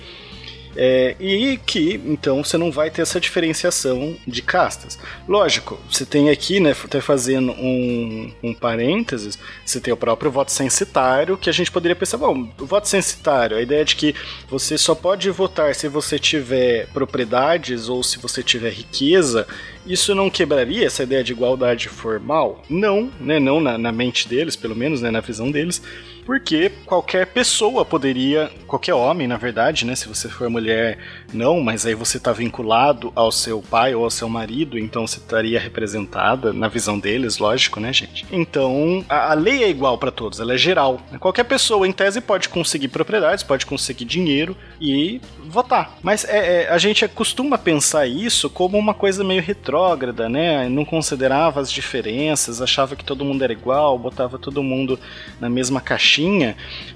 É, 0.75 1.15
e 1.19 1.57
que, 1.65 1.99
então, 2.05 2.43
você 2.43 2.57
não 2.57 2.71
vai 2.71 2.89
ter 2.89 3.01
essa 3.01 3.19
diferenciação 3.19 4.15
de 4.27 4.41
castas. 4.41 4.99
Lógico, 5.27 5.79
você 5.89 6.05
tem 6.05 6.29
aqui, 6.29 6.59
né, 6.59 6.75
até 6.83 7.01
fazendo 7.01 7.51
um, 7.51 8.31
um 8.43 8.53
parênteses, 8.53 9.37
você 9.65 9.79
tem 9.79 9.93
o 9.93 9.97
próprio 9.97 10.31
voto 10.31 10.51
censitário, 10.51 11.37
que 11.37 11.49
a 11.49 11.53
gente 11.53 11.71
poderia 11.71 11.95
pensar, 11.95 12.17
bom, 12.17 12.49
o 12.59 12.65
voto 12.65 12.87
censitário, 12.87 13.57
a 13.57 13.61
ideia 13.61 13.83
de 13.83 13.95
que 13.95 14.15
você 14.47 14.77
só 14.77 14.93
pode 14.93 15.29
votar 15.29 15.73
se 15.75 15.87
você 15.87 16.19
tiver 16.19 16.87
propriedades 16.87 17.89
ou 17.89 18.03
se 18.03 18.19
você 18.19 18.43
tiver 18.43 18.71
riqueza, 18.71 19.47
isso 19.85 20.13
não 20.13 20.29
quebraria 20.29 20.85
essa 20.85 21.03
ideia 21.03 21.23
de 21.23 21.31
igualdade 21.31 21.89
formal? 21.89 22.63
Não, 22.69 23.11
né, 23.19 23.39
não 23.39 23.59
na, 23.59 23.77
na 23.77 23.91
mente 23.91 24.27
deles, 24.27 24.55
pelo 24.55 24.75
menos, 24.75 25.01
né, 25.01 25.09
na 25.09 25.19
visão 25.19 25.51
deles, 25.51 25.81
porque 26.29 26.71
qualquer 26.85 27.25
pessoa 27.25 27.83
poderia, 27.83 28.51
qualquer 28.67 28.93
homem, 28.93 29.27
na 29.27 29.35
verdade, 29.35 29.83
né? 29.83 29.95
Se 29.95 30.07
você 30.07 30.29
for 30.29 30.47
mulher, 30.47 30.99
não, 31.33 31.59
mas 31.59 31.87
aí 31.87 31.95
você 31.95 32.17
está 32.17 32.31
vinculado 32.31 33.11
ao 33.15 33.31
seu 33.31 33.63
pai 33.63 33.95
ou 33.95 34.03
ao 34.03 34.11
seu 34.11 34.29
marido, 34.29 34.77
então 34.77 35.07
você 35.07 35.17
estaria 35.17 35.59
representada 35.59 36.53
na 36.53 36.67
visão 36.67 36.99
deles, 36.99 37.39
lógico, 37.39 37.79
né, 37.79 37.91
gente? 37.91 38.27
Então 38.31 39.03
a, 39.09 39.31
a 39.31 39.33
lei 39.33 39.63
é 39.63 39.69
igual 39.69 39.97
para 39.97 40.11
todos, 40.11 40.39
ela 40.39 40.53
é 40.53 40.57
geral. 40.57 41.01
Qualquer 41.19 41.45
pessoa, 41.45 41.87
em 41.87 41.91
tese, 41.91 42.21
pode 42.21 42.47
conseguir 42.47 42.89
propriedades, 42.89 43.43
pode 43.43 43.65
conseguir 43.65 44.05
dinheiro 44.05 44.55
e 44.79 45.19
votar. 45.45 45.97
Mas 46.03 46.25
é, 46.25 46.65
é, 46.65 46.69
a 46.69 46.77
gente 46.77 47.07
costuma 47.07 47.57
pensar 47.57 48.05
isso 48.05 48.51
como 48.51 48.77
uma 48.77 48.93
coisa 48.93 49.23
meio 49.23 49.41
retrógrada, 49.41 50.29
né? 50.29 50.69
Não 50.69 50.85
considerava 50.85 51.59
as 51.59 51.71
diferenças, 51.71 52.61
achava 52.61 52.95
que 52.95 53.03
todo 53.03 53.25
mundo 53.25 53.43
era 53.43 53.51
igual, 53.51 53.97
botava 53.97 54.37
todo 54.37 54.61
mundo 54.61 54.99
na 55.39 55.49
mesma 55.49 55.81
caixinha 55.81 56.18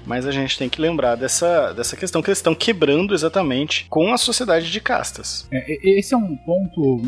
mas 0.06 0.26
a 0.26 0.30
gente 0.30 0.58
tem 0.58 0.68
que 0.68 0.80
lembrar 0.80 1.14
dessa, 1.14 1.72
dessa 1.72 1.96
questão 1.96 2.22
que 2.22 2.28
eles 2.28 2.38
estão 2.38 2.54
quebrando 2.54 3.14
exatamente 3.14 3.86
com 3.88 4.12
a 4.12 4.18
sociedade 4.18 4.70
de 4.70 4.80
castas. 4.80 5.48
É, 5.50 5.98
esse 5.98 6.14
é 6.14 6.16
um 6.16 6.36
ponto, 6.36 7.00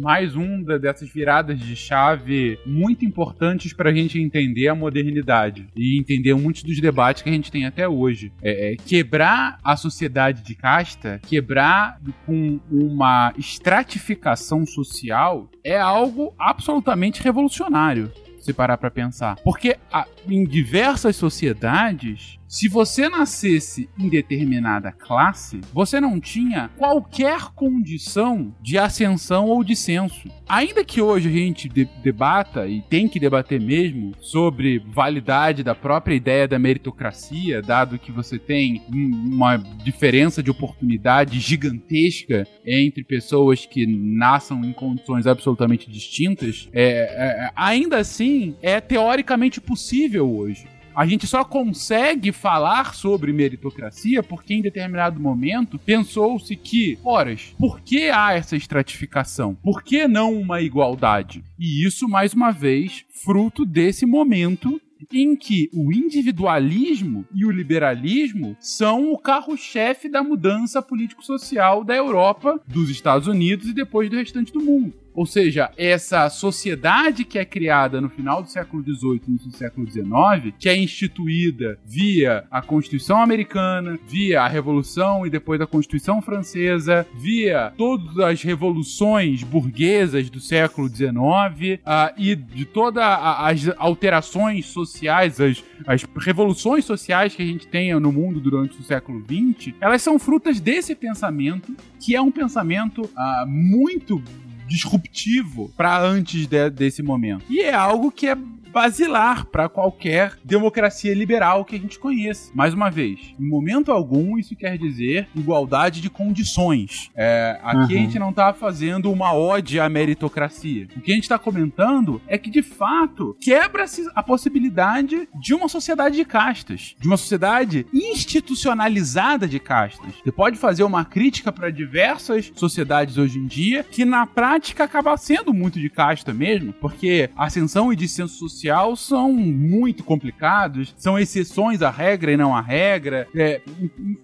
mais 0.00 0.34
um 0.34 0.62
dessas 0.62 1.08
viradas 1.08 1.58
de 1.58 1.76
chave 1.76 2.58
muito 2.66 3.04
importantes 3.04 3.72
para 3.72 3.90
a 3.90 3.94
gente 3.94 4.18
entender 4.18 4.68
a 4.68 4.74
modernidade 4.74 5.66
e 5.76 5.98
entender 5.98 6.34
muitos 6.34 6.62
dos 6.62 6.80
debates 6.80 7.22
que 7.22 7.28
a 7.28 7.32
gente 7.32 7.50
tem 7.50 7.66
até 7.66 7.88
hoje. 7.88 8.32
É, 8.42 8.72
é 8.72 8.76
quebrar 8.76 9.58
a 9.62 9.76
sociedade 9.76 10.42
de 10.42 10.54
casta, 10.54 11.20
quebrar 11.26 12.00
com 12.26 12.60
uma 12.70 13.32
estratificação 13.36 14.66
social 14.66 15.48
é 15.62 15.78
algo 15.78 16.34
absolutamente 16.38 17.22
revolucionário 17.22 18.12
se 18.44 18.52
parar 18.52 18.76
para 18.76 18.90
pensar. 18.90 19.38
Porque 19.42 19.78
a, 19.90 20.06
em 20.28 20.44
diversas 20.44 21.16
sociedades, 21.16 22.38
se 22.54 22.68
você 22.68 23.08
nascesse 23.08 23.88
em 23.98 24.08
determinada 24.08 24.92
classe, 24.92 25.60
você 25.72 26.00
não 26.00 26.20
tinha 26.20 26.70
qualquer 26.78 27.52
condição 27.52 28.54
de 28.62 28.78
ascensão 28.78 29.46
ou 29.46 29.64
descenso. 29.64 30.30
Ainda 30.48 30.84
que 30.84 31.00
hoje 31.00 31.28
a 31.28 31.32
gente 31.32 31.68
de 31.68 31.84
debata, 32.00 32.68
e 32.68 32.80
tem 32.82 33.08
que 33.08 33.18
debater 33.18 33.60
mesmo, 33.60 34.12
sobre 34.20 34.78
validade 34.78 35.64
da 35.64 35.74
própria 35.74 36.14
ideia 36.14 36.46
da 36.46 36.56
meritocracia, 36.56 37.60
dado 37.60 37.98
que 37.98 38.12
você 38.12 38.38
tem 38.38 38.80
uma 38.88 39.56
diferença 39.56 40.40
de 40.40 40.52
oportunidade 40.52 41.40
gigantesca 41.40 42.46
entre 42.64 43.02
pessoas 43.02 43.66
que 43.66 43.84
nasçam 43.84 44.64
em 44.64 44.72
condições 44.72 45.26
absolutamente 45.26 45.90
distintas, 45.90 46.68
é, 46.72 46.84
é, 46.86 47.50
ainda 47.56 47.96
assim 47.96 48.54
é 48.62 48.80
teoricamente 48.80 49.60
possível 49.60 50.32
hoje. 50.32 50.72
A 50.94 51.06
gente 51.06 51.26
só 51.26 51.42
consegue 51.42 52.30
falar 52.30 52.94
sobre 52.94 53.32
meritocracia 53.32 54.22
porque 54.22 54.54
em 54.54 54.62
determinado 54.62 55.18
momento 55.18 55.76
pensou-se 55.76 56.54
que, 56.54 56.96
horas, 57.02 57.52
por 57.58 57.80
que 57.80 58.10
há 58.10 58.32
essa 58.32 58.54
estratificação? 58.54 59.56
Por 59.56 59.82
que 59.82 60.06
não 60.06 60.32
uma 60.32 60.60
igualdade? 60.60 61.42
E 61.58 61.84
isso, 61.84 62.08
mais 62.08 62.32
uma 62.32 62.52
vez, 62.52 63.04
fruto 63.24 63.66
desse 63.66 64.06
momento 64.06 64.80
em 65.12 65.34
que 65.34 65.68
o 65.74 65.92
individualismo 65.92 67.26
e 67.34 67.44
o 67.44 67.50
liberalismo 67.50 68.56
são 68.60 69.12
o 69.12 69.18
carro-chefe 69.18 70.08
da 70.08 70.22
mudança 70.22 70.80
político-social 70.80 71.82
da 71.82 71.96
Europa, 71.96 72.60
dos 72.68 72.88
Estados 72.88 73.26
Unidos 73.26 73.68
e 73.68 73.72
depois 73.72 74.08
do 74.08 74.16
restante 74.16 74.52
do 74.52 74.60
mundo. 74.60 75.03
Ou 75.14 75.24
seja, 75.24 75.70
essa 75.76 76.28
sociedade 76.28 77.24
que 77.24 77.38
é 77.38 77.44
criada 77.44 78.00
no 78.00 78.08
final 78.08 78.42
do 78.42 78.50
século 78.50 78.82
XVIII 78.82 79.38
e 79.46 79.56
século 79.56 79.88
XIX, 79.88 80.54
que 80.58 80.68
é 80.68 80.76
instituída 80.76 81.78
via 81.84 82.44
a 82.50 82.60
Constituição 82.60 83.22
Americana, 83.22 83.98
via 84.08 84.42
a 84.42 84.48
Revolução 84.48 85.24
e 85.24 85.30
depois 85.30 85.60
a 85.60 85.66
Constituição 85.66 86.20
Francesa, 86.20 87.06
via 87.14 87.72
todas 87.76 88.18
as 88.18 88.42
revoluções 88.42 89.44
burguesas 89.44 90.28
do 90.28 90.40
século 90.40 90.88
XIX 90.88 91.14
uh, 91.14 92.12
e 92.16 92.34
de 92.34 92.64
todas 92.64 93.04
as 93.04 93.68
alterações 93.78 94.66
sociais, 94.66 95.40
as, 95.40 95.62
as 95.86 96.02
revoluções 96.16 96.84
sociais 96.84 97.34
que 97.34 97.42
a 97.42 97.46
gente 97.46 97.68
tem 97.68 97.94
no 98.00 98.12
mundo 98.12 98.40
durante 98.40 98.78
o 98.80 98.82
século 98.82 99.22
XX, 99.22 99.74
elas 99.80 100.02
são 100.02 100.18
frutas 100.18 100.58
desse 100.58 100.94
pensamento, 100.94 101.74
que 102.00 102.16
é 102.16 102.20
um 102.20 102.32
pensamento 102.32 103.02
uh, 103.02 103.46
muito 103.46 104.22
disruptivo 104.66 105.70
para 105.76 106.00
antes 106.00 106.46
de, 106.46 106.70
desse 106.70 107.02
momento. 107.02 107.44
E 107.48 107.60
é 107.60 107.74
algo 107.74 108.10
que 108.10 108.26
é 108.26 108.36
basilar 108.74 109.46
para 109.46 109.68
qualquer 109.68 110.32
democracia 110.44 111.14
liberal 111.14 111.64
que 111.64 111.76
a 111.76 111.78
gente 111.78 111.96
conheça. 111.98 112.50
Mais 112.52 112.74
uma 112.74 112.90
vez, 112.90 113.20
em 113.38 113.48
momento 113.48 113.92
algum 113.92 114.36
isso 114.36 114.56
quer 114.56 114.76
dizer 114.76 115.28
igualdade 115.34 116.00
de 116.00 116.10
condições. 116.10 117.08
É, 117.14 117.60
aqui 117.62 117.94
Uhum. 117.94 118.00
a 118.00 118.02
gente 118.02 118.18
não 118.18 118.32
tá 118.32 118.52
fazendo 118.52 119.12
uma 119.12 119.32
ode 119.32 119.78
à 119.78 119.88
meritocracia. 119.88 120.88
O 120.96 121.00
que 121.00 121.12
a 121.12 121.14
gente 121.14 121.28
tá 121.28 121.38
comentando 121.38 122.20
é 122.26 122.36
que, 122.36 122.50
de 122.50 122.62
fato, 122.62 123.36
quebra-se 123.40 124.06
a 124.14 124.22
possibilidade 124.22 125.28
de 125.40 125.54
uma 125.54 125.68
sociedade 125.68 126.16
de 126.16 126.24
castas, 126.24 126.96
de 126.98 127.06
uma 127.06 127.16
sociedade 127.16 127.86
institucionalizada 127.92 129.46
de 129.46 129.60
castas. 129.60 130.14
Você 130.24 130.32
pode 130.32 130.58
fazer 130.58 130.82
uma 130.82 131.04
crítica 131.04 131.52
para 131.52 131.70
diversas 131.70 132.50
sociedades 132.56 133.18
hoje 133.18 133.38
em 133.38 133.46
dia 133.46 133.84
que, 133.84 134.04
na 134.04 134.26
prática, 134.26 134.82
acaba 134.84 135.16
sendo 135.16 135.52
muito 135.54 135.78
de 135.78 135.88
casta 135.88 136.32
mesmo, 136.34 136.72
porque 136.72 137.30
ascensão 137.36 137.92
e 137.92 137.96
descenso 137.96 138.34
social 138.34 138.63
são 138.96 139.32
muito 139.32 140.02
complicados, 140.04 140.94
são 140.96 141.18
exceções 141.18 141.82
à 141.82 141.90
regra 141.90 142.32
e 142.32 142.36
não 142.36 142.54
à 142.54 142.60
regra. 142.60 143.26
é, 143.34 143.60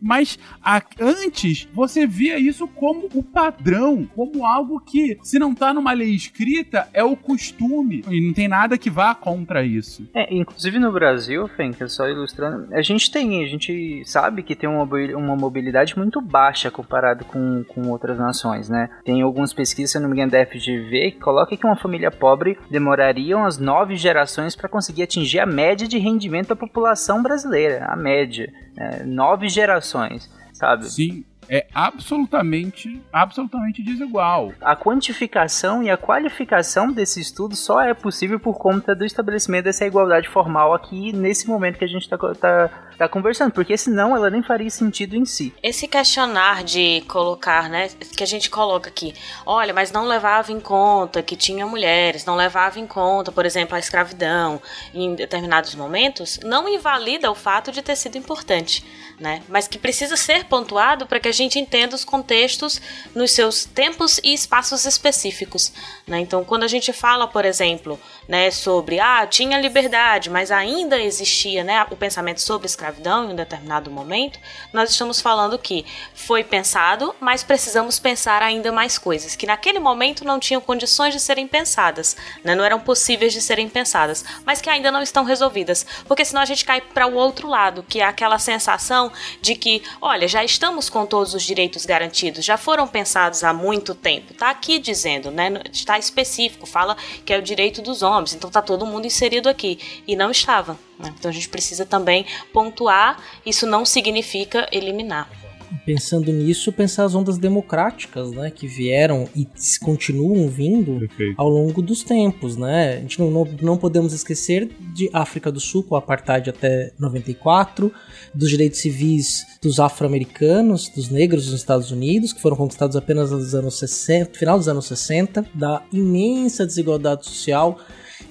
mas 0.01 0.39
a- 0.63 0.83
antes 1.01 1.69
você 1.73 2.07
via 2.07 2.39
isso 2.39 2.67
como 2.69 3.09
o 3.15 3.23
padrão, 3.23 4.07
como 4.15 4.45
algo 4.47 4.81
que, 4.81 5.19
se 5.23 5.39
não 5.39 5.55
tá 5.55 5.73
numa 5.75 5.93
lei 5.93 6.11
escrita, 6.15 6.89
é 6.93 7.03
o 7.03 7.17
costume. 7.17 8.05
E 8.09 8.21
não 8.27 8.33
tem 8.33 8.49
nada 8.49 8.79
que 8.79 8.91
vá 8.91 9.15
contra 9.15 9.65
isso. 9.65 10.09
É, 10.15 10.33
inclusive 10.35 10.79
no 10.79 10.93
Brasil, 10.93 11.49
Fenka, 11.57 11.89
só 11.89 12.09
ilustrando, 12.09 12.73
a 12.75 12.83
gente 12.83 13.11
tem, 13.11 13.45
a 13.45 13.49
gente 13.49 14.03
sabe 14.07 14.43
que 14.43 14.55
tem 14.55 14.69
uma, 14.69 14.85
uma 14.85 15.37
mobilidade 15.37 15.97
muito 15.99 16.21
baixa 16.21 16.71
comparado 16.71 17.25
com, 17.25 17.65
com 17.69 17.89
outras 17.89 18.19
nações, 18.19 18.69
né? 18.69 18.89
Tem 19.05 19.23
algumas 19.23 19.53
pesquisas, 19.53 19.93
se 19.93 19.99
não 19.99 20.09
me 20.09 20.15
engano, 20.15 20.33
da 20.33 20.45
FGV, 20.47 21.13
que 21.13 21.19
coloca 21.21 21.57
que 21.57 21.67
uma 21.67 21.77
família 21.77 22.11
pobre 22.11 22.59
demoraria 22.71 23.37
umas 23.37 23.59
nove 23.59 23.97
gerações 23.97 24.30
para 24.57 24.69
conseguir 24.69 25.03
atingir 25.03 25.41
a 25.41 25.47
média 25.47 25.87
de 25.87 25.99
rendimento 25.99 26.49
da 26.49 26.57
população 26.57 27.23
brasileira, 27.23 27.87
a 27.87 27.97
média. 27.97 28.53
É, 28.77 29.05
nove 29.05 29.49
gerações, 29.49 30.31
sabe? 30.53 30.91
Sim, 30.91 31.25
é 31.51 31.67
absolutamente, 31.75 33.03
absolutamente 33.13 33.83
desigual. 33.83 34.53
A 34.61 34.77
quantificação 34.77 35.83
e 35.83 35.91
a 35.91 35.97
qualificação 35.97 36.93
desse 36.93 37.21
estudo 37.21 37.57
só 37.57 37.81
é 37.83 37.93
possível 37.93 38.39
por 38.39 38.57
conta 38.57 38.95
do 38.95 39.05
estabelecimento 39.05 39.65
dessa 39.65 39.85
igualdade 39.85 40.29
formal 40.29 40.73
aqui 40.73 41.13
nesse 41.13 41.49
momento 41.49 41.77
que 41.77 41.85
a 41.85 41.89
gente 41.89 42.03
está 42.03 42.17
tá, 42.17 42.69
tá 42.97 43.09
conversando, 43.09 43.51
porque 43.51 43.77
senão 43.77 44.15
ela 44.15 44.31
nem 44.31 44.45
faria 44.45 44.71
sentido 44.71 45.17
em 45.17 45.25
si. 45.25 45.53
Esse 45.61 45.89
questionar 45.89 46.63
de 46.63 47.01
colocar, 47.09 47.69
né, 47.69 47.89
que 48.17 48.23
a 48.23 48.27
gente 48.27 48.49
coloca 48.49 48.89
aqui, 48.89 49.13
olha, 49.45 49.75
mas 49.75 49.91
não 49.91 50.07
levava 50.07 50.53
em 50.53 50.61
conta 50.61 51.21
que 51.21 51.35
tinha 51.35 51.67
mulheres, 51.67 52.25
não 52.25 52.37
levava 52.37 52.79
em 52.79 52.87
conta, 52.87 53.33
por 53.33 53.45
exemplo, 53.45 53.75
a 53.75 53.81
escravidão 53.81 54.63
em 54.95 55.17
determinados 55.17 55.75
momentos, 55.75 56.39
não 56.45 56.69
invalida 56.69 57.29
o 57.29 57.35
fato 57.35 57.73
de 57.73 57.83
ter 57.83 57.97
sido 57.97 58.17
importante, 58.17 58.85
né? 59.21 59.43
Mas 59.49 59.69
que 59.69 59.79
precisa 59.79 60.17
ser 60.17 60.47
pontuado 60.47 61.07
para 61.07 61.21
que 61.21 61.29
a 61.29 61.33
gente 61.33 61.59
entenda 61.59 61.95
os 61.95 62.05
contextos 62.07 62.81
nos 63.15 63.33
seus 63.33 63.67
tempos 63.67 64.19
e 64.25 64.33
espaços 64.33 64.87
específicos, 64.87 65.73
né? 66.07 66.19
Então, 66.21 66.43
quando 66.43 66.63
a 66.63 66.69
gente 66.69 66.91
fala, 66.91 67.29
por 67.29 67.45
exemplo, 67.45 68.01
né, 68.27 68.51
sobre 68.51 68.99
ah, 68.99 69.27
tinha 69.27 69.61
liberdade, 69.61 70.31
mas 70.31 70.51
ainda 70.51 70.99
existia, 70.99 71.63
né, 71.63 71.87
o 71.91 71.97
pensamento 71.97 72.41
sobre 72.41 72.67
escravidão 72.67 73.27
em 73.27 73.33
um 73.33 73.37
determinado 73.37 73.91
momento, 73.91 74.39
nós 74.73 74.91
estamos 74.91 75.21
falando 75.21 75.59
que 75.59 75.85
foi 76.15 76.43
pensado, 76.43 77.15
mas 77.21 77.45
precisamos 77.45 77.99
pensar 77.99 78.43
ainda 78.43 78.73
mais 78.73 78.97
coisas 78.97 79.37
que 79.37 79.47
naquele 79.47 79.79
momento 79.79 80.25
não 80.25 80.41
tinham 80.41 80.63
condições 80.63 81.13
de 81.13 81.21
serem 81.21 81.47
pensadas, 81.47 82.17
né, 82.43 82.55
não 82.55 82.65
eram 82.65 82.81
possíveis 82.81 83.35
de 83.35 83.43
serem 83.43 83.69
pensadas, 83.69 84.25
mas 84.47 84.63
que 84.63 84.71
ainda 84.71 84.91
não 84.91 85.03
estão 85.03 85.25
resolvidas, 85.25 85.85
porque 86.07 86.25
senão 86.25 86.41
a 86.41 86.47
gente 86.47 86.65
cai 86.65 86.81
para 86.81 87.07
o 87.07 87.15
outro 87.15 87.49
lado, 87.49 87.85
que 87.87 88.01
é 88.01 88.05
aquela 88.05 88.39
sensação 88.39 89.10
de 89.41 89.55
que, 89.55 89.83
olha, 90.01 90.27
já 90.29 90.45
estamos 90.45 90.89
com 90.89 91.07
todos 91.07 91.35
os 91.35 91.43
direitos 91.43 91.85
garantidos, 91.87 92.45
já 92.45 92.57
foram 92.57 92.87
pensados 92.87 93.45
há 93.45 93.53
muito 93.53 93.95
tempo. 93.95 94.35
Tá 94.35 94.51
aqui 94.51 94.79
dizendo, 94.79 95.31
né, 95.31 95.63
está 95.73 95.99
específico, 95.99 96.67
fala 96.67 96.97
que 97.25 97.33
é 97.33 97.39
o 97.39 97.43
direito 97.43 97.83
dos 97.83 98.03
homens, 98.03 98.35
então 98.35 98.51
tá 98.51 98.63
todo 98.63 98.87
mundo 98.87 99.07
inserido 99.07 99.49
aqui 99.49 99.79
e 100.07 100.17
não 100.17 100.31
estava. 100.31 100.79
né? 100.99 101.15
Então 101.19 101.31
a 101.31 101.35
gente 101.35 101.49
precisa 101.49 101.87
também 101.87 102.27
pontuar, 102.53 103.19
isso 103.45 103.67
não 103.67 103.85
significa 103.85 104.69
eliminar. 104.73 105.40
Pensando 105.85 106.33
nisso, 106.33 106.73
pensar 106.73 107.05
as 107.05 107.15
ondas 107.15 107.39
democráticas, 107.39 108.31
né, 108.33 108.51
que 108.51 108.67
vieram 108.67 109.29
e 109.35 109.47
continuam 109.81 110.49
vindo 110.49 111.09
ao 111.37 111.49
longo 111.49 111.81
dos 111.81 112.03
tempos, 112.03 112.57
né? 112.57 112.95
A 112.95 113.01
gente 113.01 113.19
não, 113.19 113.31
não, 113.31 113.49
não 113.63 113.77
podemos 113.77 114.13
esquecer 114.13 114.71
de 114.95 115.09
África 115.13 115.51
do 115.51 115.61
Sul, 115.61 115.83
com 115.83 115.95
o 115.95 115.99
apartheid 115.99 116.51
até 116.51 116.93
94, 116.99 117.93
dos 118.35 118.51
direitos 118.51 118.81
civis 118.81 119.47
dos 119.63 119.79
afro-americanos, 119.79 120.89
dos 120.89 121.09
negros 121.09 121.47
nos 121.47 121.61
Estados 121.61 121.91
Unidos, 121.91 122.33
que 122.33 122.41
foram 122.41 122.57
conquistados 122.57 122.97
apenas 122.97 123.31
nos 123.31 123.55
anos 123.55 123.79
60, 123.79 124.39
final 124.39 124.59
dos 124.59 124.69
anos 124.69 124.87
60, 124.87 125.47
da 125.55 125.83
imensa 125.93 126.67
desigualdade 126.67 127.27
social 127.27 127.79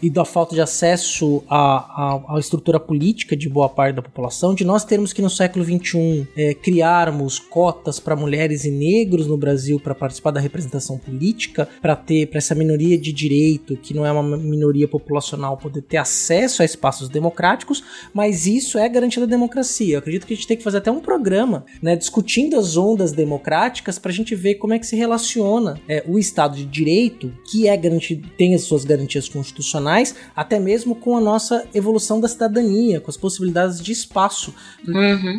e 0.02 0.10
da 0.10 0.26
falta 0.26 0.56
de 0.56 0.62
acesso 0.62 1.44
à, 1.50 1.58
à, 1.58 2.36
à 2.36 2.40
estrutura 2.40 2.80
política 2.80 3.36
de 3.36 3.50
boa 3.50 3.70
parte 3.70 3.96
da 3.96 4.02
população, 4.02 4.54
de 4.54 4.64
nós 4.64 4.84
termos 4.84 5.14
que 5.14 5.22
no 5.22 5.30
século 5.30 5.66
XXI 5.66 6.28
é, 6.36 6.54
criarmos 6.54 7.40
cotas 7.40 8.00
para 8.00 8.16
mulheres 8.16 8.66
e 8.66 8.72
negros 8.72 9.28
no 9.28 9.38
Brasil 9.38 9.80
para 9.80 9.96
participar 9.96 10.32
da 10.32 10.40
representação 10.40 10.98
política, 10.98 11.68
para 11.82 11.96
ter 11.96 12.28
para 12.28 12.38
essa 12.38 12.56
minoria 12.56 12.98
de 12.98 13.12
direito, 13.12 13.76
que 13.78 13.94
não 13.94 14.06
é 14.06 14.12
uma 14.12 14.38
minoria 14.38 14.88
populacional, 14.88 15.58
poder 15.58 15.82
ter 15.82 15.98
acesso 15.98 16.62
a 16.62 16.66
espaços 16.66 17.10
democráticos, 17.10 17.84
mas 18.14 18.46
isso 18.46 18.78
é 18.78 18.88
garantia 18.88 19.22
da 19.22 19.28
democracia. 19.28 19.96
Eu 19.96 20.00
acredito 20.00 20.26
que 20.26 20.34
a 20.34 20.36
gente 20.36 20.48
tem 20.48 20.58
que 20.58 20.64
fazer 20.64 20.78
até 20.78 20.92
um 20.92 21.00
programa, 21.00 21.66
né, 21.82 21.96
discutindo 21.96 22.58
as 22.58 22.78
ondas 22.78 23.12
democráticas 23.12 24.00
para 24.00 24.12
a 24.12 24.14
gente 24.14 24.36
ver 24.36 24.56
como 24.56 24.74
é 24.74 24.80
que 24.80 24.88
se 24.88 24.96
relaciona 24.96 25.80
é, 25.88 26.04
o 26.08 26.18
Estado 26.18 26.56
de 26.56 26.66
Direito, 26.66 27.32
que 27.50 27.68
é 27.68 27.76
garantido, 27.76 28.30
tem 28.38 28.56
as 28.56 28.62
suas 28.62 28.84
garantias 28.86 29.28
constitucionais, 29.28 29.89
até 30.36 30.60
mesmo 30.60 30.96
com 30.96 31.18
a 31.18 31.22
nossa 31.22 31.66
evolução 31.74 32.20
da 32.20 32.28
cidadania, 32.28 33.00
com 33.00 33.10
as 33.10 33.18
possibilidades 33.18 33.82
de 33.82 33.92
espaço. 33.92 34.54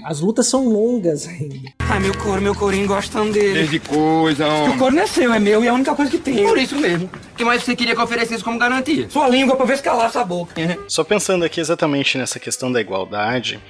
As 0.05 0.21
lutas 0.21 0.47
são 0.47 0.69
longas 0.69 1.27
ainda. 1.27 1.71
Ai, 1.81 2.01
meu 2.01 2.17
couro, 2.17 2.41
meu 2.41 2.55
corinho 2.55 2.87
gostam 2.87 3.31
dele. 3.31 3.55
Desde 3.55 3.79
coisa, 3.81 4.47
O 4.47 4.79
couro 4.79 4.95
não 4.95 5.03
é 5.03 5.07
seu, 5.07 5.33
é 5.33 5.39
meu 5.39 5.63
e 5.63 5.67
é 5.67 5.71
a 5.71 5.75
única 5.75 5.95
coisa 5.95 6.11
que 6.11 6.19
tem. 6.19 6.47
Por 6.47 6.59
isso 6.59 6.77
mesmo. 6.77 7.11
O 7.33 7.37
que 7.37 7.45
mais 7.45 7.63
você 7.63 7.75
queria 7.75 7.95
que 7.95 8.01
eu 8.01 8.05
oferecesse 8.05 8.45
como 8.45 8.59
garantia? 8.59 9.09
Sua 9.11 9.29
língua 9.29 9.57
pra 9.57 9.67
ver 9.67 9.77
se 9.77 9.83
calar 9.83 10.07
essa 10.07 10.25
boca. 10.25 10.55
Só 10.87 11.03
pensando 11.03 11.45
aqui 11.45 11.61
exatamente 11.61 12.19
nessa 12.19 12.39
questão 12.39 12.71
da 12.71 12.81
igualdade, 12.81 13.61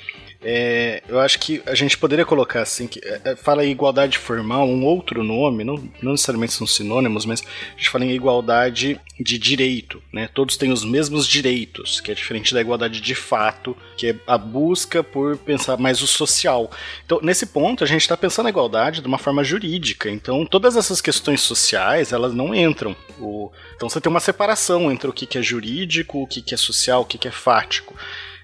é, 0.43 1.03
eu 1.09 1.21
acho 1.21 1.39
que 1.39 1.63
a 1.67 1.75
gente 1.75 1.99
poderia 1.99 2.25
colocar 2.25 2.63
assim, 2.63 2.87
que 2.87 2.99
é, 3.05 3.21
é, 3.25 3.37
fala 3.37 3.65
em 3.65 3.71
igualdade 3.71 4.17
formal, 4.17 4.67
um 4.67 4.85
outro 4.85 5.23
nome, 5.23 5.65
não, 5.65 5.75
não 6.03 6.13
necessariamente 6.13 6.55
são 6.55 6.67
sinônimos, 6.67 7.27
mas 7.27 7.43
a 7.43 7.77
gente 7.77 7.91
fala 7.91 8.05
em 8.07 8.13
igualdade 8.13 8.99
de 9.19 9.39
direito, 9.39 10.03
né? 10.13 10.29
Todos 10.33 10.57
têm 10.57 10.73
os 10.73 10.83
mesmos 10.85 11.27
direitos, 11.27 12.01
que 12.01 12.11
é 12.11 12.15
diferente 12.15 12.55
da 12.55 12.61
igualdade 12.61 13.01
de 13.01 13.15
fato, 13.15 13.77
que 13.99 14.09
é 14.09 14.17
a 14.27 14.39
busca 14.39 15.03
por 15.03 15.37
pensar 15.37 15.77
mais 15.77 16.01
o 16.01 16.07
social. 16.07 16.71
Então, 17.05 17.21
nesse 17.23 17.45
ponto, 17.47 17.85
a 17.85 17.87
gente 17.87 18.01
está 18.01 18.17
pensando 18.17 18.47
a 18.47 18.51
igualdade 18.51 19.03
de 19.03 19.07
uma 19.07 19.19
forma 19.19 19.45
jurídica. 19.45 20.11
Então, 20.11 20.47
todas 20.47 20.75
essas 20.75 21.03
questões 21.03 21.43
sociais, 21.43 22.13
elas 22.13 22.33
não 22.33 22.55
entram. 22.55 22.97
O- 23.19 23.51
então, 23.77 23.91
você 23.91 24.01
tem 24.01 24.11
uma 24.11 24.21
separação 24.21 24.91
entre 24.91 25.11
o 25.11 25.13
que 25.13 25.27
que 25.27 25.37
é 25.37 25.43
jurídico, 25.43 26.23
o 26.23 26.27
que 26.27 26.41
que 26.41 26.55
é 26.55 26.57
social, 26.57 27.03
o 27.03 27.05
que 27.05 27.19
que 27.19 27.29
é 27.29 27.31
fático. 27.31 27.95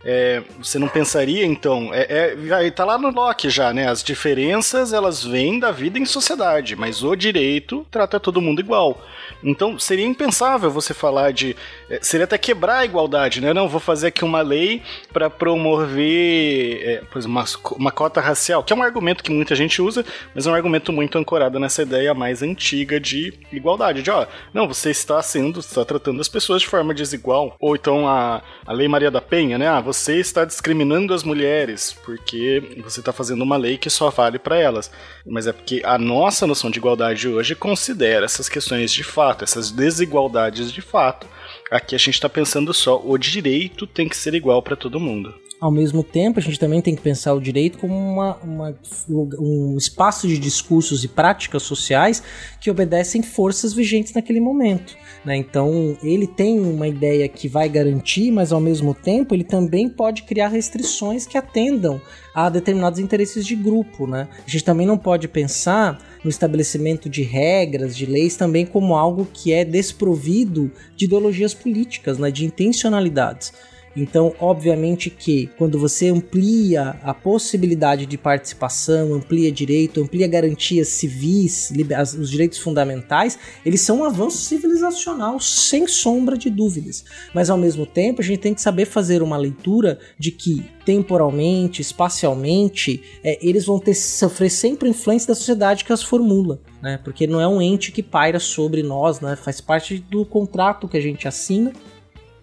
É, 0.08 0.40
você 0.56 0.78
não 0.78 0.86
pensaria, 0.86 1.44
então, 1.44 1.90
é, 1.92 2.36
é, 2.48 2.70
tá 2.70 2.84
lá 2.84 2.96
no 2.96 3.10
Locke 3.10 3.50
já, 3.50 3.72
né? 3.72 3.88
As 3.88 4.04
diferenças, 4.04 4.92
elas 4.92 5.24
vêm 5.24 5.58
da 5.58 5.72
vida 5.72 5.98
em 5.98 6.04
sociedade, 6.04 6.76
mas 6.76 7.02
o 7.02 7.16
direito 7.16 7.84
trata 7.90 8.20
todo 8.20 8.40
mundo 8.40 8.60
igual. 8.60 9.02
Então, 9.42 9.78
seria 9.80 10.06
impensável 10.06 10.70
você 10.70 10.94
falar 10.94 11.32
de... 11.32 11.56
é, 11.90 11.98
seria 12.00 12.22
até 12.22 12.38
quebrar 12.38 12.78
a 12.78 12.84
igualdade, 12.84 13.40
né? 13.40 13.52
Não, 13.52 13.68
vou 13.68 13.80
fazer 13.80 14.06
aqui 14.08 14.24
uma 14.24 14.42
lei 14.42 14.80
para 15.12 15.28
promover 15.28 16.80
é, 16.82 17.02
exemplo, 17.16 17.26
uma, 17.26 17.44
uma 17.72 17.90
cota 17.90 18.20
racial, 18.20 18.62
que 18.62 18.72
é 18.72 18.76
um 18.76 18.82
argumento 18.84 19.24
que 19.24 19.32
muita 19.32 19.56
gente 19.56 19.82
usa, 19.82 20.04
mas 20.32 20.46
é 20.46 20.50
um 20.50 20.54
argumento 20.54 20.92
muito 20.92 21.18
ancorado 21.18 21.58
nessa 21.58 21.82
ideia 21.82 22.14
mais 22.14 22.42
antiga 22.42 23.00
de 23.00 23.34
igualdade, 23.52 24.02
de, 24.02 24.10
ó, 24.10 24.26
não, 24.54 24.68
você 24.68 24.90
está 24.90 25.20
sendo, 25.20 25.58
está 25.58 25.84
tratando 25.84 26.20
as 26.20 26.28
pessoas 26.28 26.62
de 26.62 26.68
forma 26.68 26.94
desigual. 26.94 27.56
Ou 27.58 27.74
então 27.74 28.08
a, 28.08 28.40
a 28.64 28.72
Lei 28.72 28.86
Maria 28.86 29.10
da 29.10 29.20
Penha, 29.20 29.58
né? 29.58 29.66
Ah, 29.66 29.80
você 29.80 29.95
está 30.18 30.44
discriminando 30.44 31.14
as 31.14 31.22
mulheres 31.22 31.92
porque 32.04 32.80
você 32.82 33.00
está 33.00 33.12
fazendo 33.12 33.42
uma 33.42 33.56
lei 33.56 33.78
que 33.78 33.88
só 33.88 34.10
vale 34.10 34.38
para 34.38 34.58
elas. 34.58 34.90
Mas 35.26 35.46
é 35.46 35.52
porque 35.52 35.80
a 35.84 35.98
nossa 35.98 36.46
noção 36.46 36.70
de 36.70 36.78
igualdade 36.78 37.28
hoje 37.28 37.54
considera 37.54 38.24
essas 38.24 38.48
questões 38.48 38.92
de 38.92 39.02
fato, 39.02 39.44
essas 39.44 39.70
desigualdades 39.70 40.72
de 40.72 40.82
fato. 40.82 41.26
Aqui 41.70 41.94
a 41.94 41.98
gente 41.98 42.14
está 42.14 42.28
pensando 42.28 42.72
só, 42.72 43.00
o 43.04 43.16
direito 43.18 43.86
tem 43.86 44.08
que 44.08 44.16
ser 44.16 44.34
igual 44.34 44.62
para 44.62 44.76
todo 44.76 45.00
mundo. 45.00 45.34
Ao 45.58 45.70
mesmo 45.70 46.04
tempo, 46.04 46.38
a 46.38 46.42
gente 46.42 46.58
também 46.58 46.82
tem 46.82 46.94
que 46.94 47.00
pensar 47.00 47.32
o 47.32 47.40
direito 47.40 47.78
como 47.78 47.94
uma, 47.94 48.36
uma, 48.42 48.78
um 49.08 49.74
espaço 49.78 50.28
de 50.28 50.38
discursos 50.38 51.02
e 51.02 51.08
práticas 51.08 51.62
sociais 51.62 52.22
que 52.60 52.70
obedecem 52.70 53.22
forças 53.22 53.72
vigentes 53.72 54.12
naquele 54.12 54.38
momento. 54.38 54.94
Né? 55.24 55.34
Então, 55.34 55.96
ele 56.02 56.26
tem 56.26 56.60
uma 56.60 56.86
ideia 56.86 57.26
que 57.26 57.48
vai 57.48 57.70
garantir, 57.70 58.30
mas 58.30 58.52
ao 58.52 58.60
mesmo 58.60 58.92
tempo 58.92 59.34
ele 59.34 59.44
também 59.44 59.88
pode 59.88 60.24
criar 60.24 60.48
restrições 60.48 61.26
que 61.26 61.38
atendam 61.38 61.98
a 62.34 62.50
determinados 62.50 62.98
interesses 62.98 63.46
de 63.46 63.56
grupo. 63.56 64.06
Né? 64.06 64.28
A 64.46 64.50
gente 64.50 64.62
também 64.62 64.86
não 64.86 64.98
pode 64.98 65.26
pensar 65.26 65.98
no 66.22 66.28
estabelecimento 66.28 67.08
de 67.08 67.22
regras, 67.22 67.96
de 67.96 68.04
leis, 68.04 68.36
também 68.36 68.66
como 68.66 68.94
algo 68.94 69.26
que 69.32 69.54
é 69.54 69.64
desprovido 69.64 70.70
de 70.94 71.06
ideologias 71.06 71.54
políticas, 71.54 72.18
né? 72.18 72.30
de 72.30 72.44
intencionalidades. 72.44 73.54
Então, 73.96 74.34
obviamente 74.38 75.08
que 75.08 75.48
quando 75.56 75.78
você 75.78 76.08
amplia 76.08 76.96
a 77.02 77.14
possibilidade 77.14 78.04
de 78.04 78.18
participação, 78.18 79.14
amplia 79.14 79.50
direito, 79.50 80.02
amplia 80.02 80.28
garantias 80.28 80.88
civis, 80.88 81.72
os 82.18 82.30
direitos 82.30 82.58
fundamentais, 82.58 83.38
eles 83.64 83.80
são 83.80 84.00
um 84.00 84.04
avanço 84.04 84.38
civilizacional, 84.38 85.40
sem 85.40 85.86
sombra 85.86 86.36
de 86.36 86.50
dúvidas. 86.50 87.04
Mas 87.34 87.48
ao 87.48 87.56
mesmo 87.56 87.86
tempo, 87.86 88.20
a 88.20 88.24
gente 88.24 88.40
tem 88.40 88.54
que 88.54 88.60
saber 88.60 88.84
fazer 88.84 89.22
uma 89.22 89.36
leitura 89.36 89.98
de 90.18 90.30
que 90.30 90.64
temporalmente, 90.84 91.82
espacialmente, 91.82 93.02
é, 93.24 93.38
eles 93.44 93.64
vão 93.64 93.80
ter 93.80 93.94
sofrer 93.94 94.50
sempre 94.50 94.88
influência 94.88 95.28
da 95.28 95.34
sociedade 95.34 95.84
que 95.84 95.92
as 95.92 96.02
formula. 96.02 96.60
Né? 96.80 97.00
Porque 97.02 97.26
não 97.26 97.40
é 97.40 97.48
um 97.48 97.60
ente 97.60 97.90
que 97.90 98.02
paira 98.02 98.38
sobre 98.38 98.82
nós, 98.82 99.20
né? 99.20 99.34
faz 99.34 99.60
parte 99.60 99.98
do 99.98 100.24
contrato 100.24 100.86
que 100.86 100.96
a 100.96 101.00
gente 101.00 101.26
assina 101.26 101.72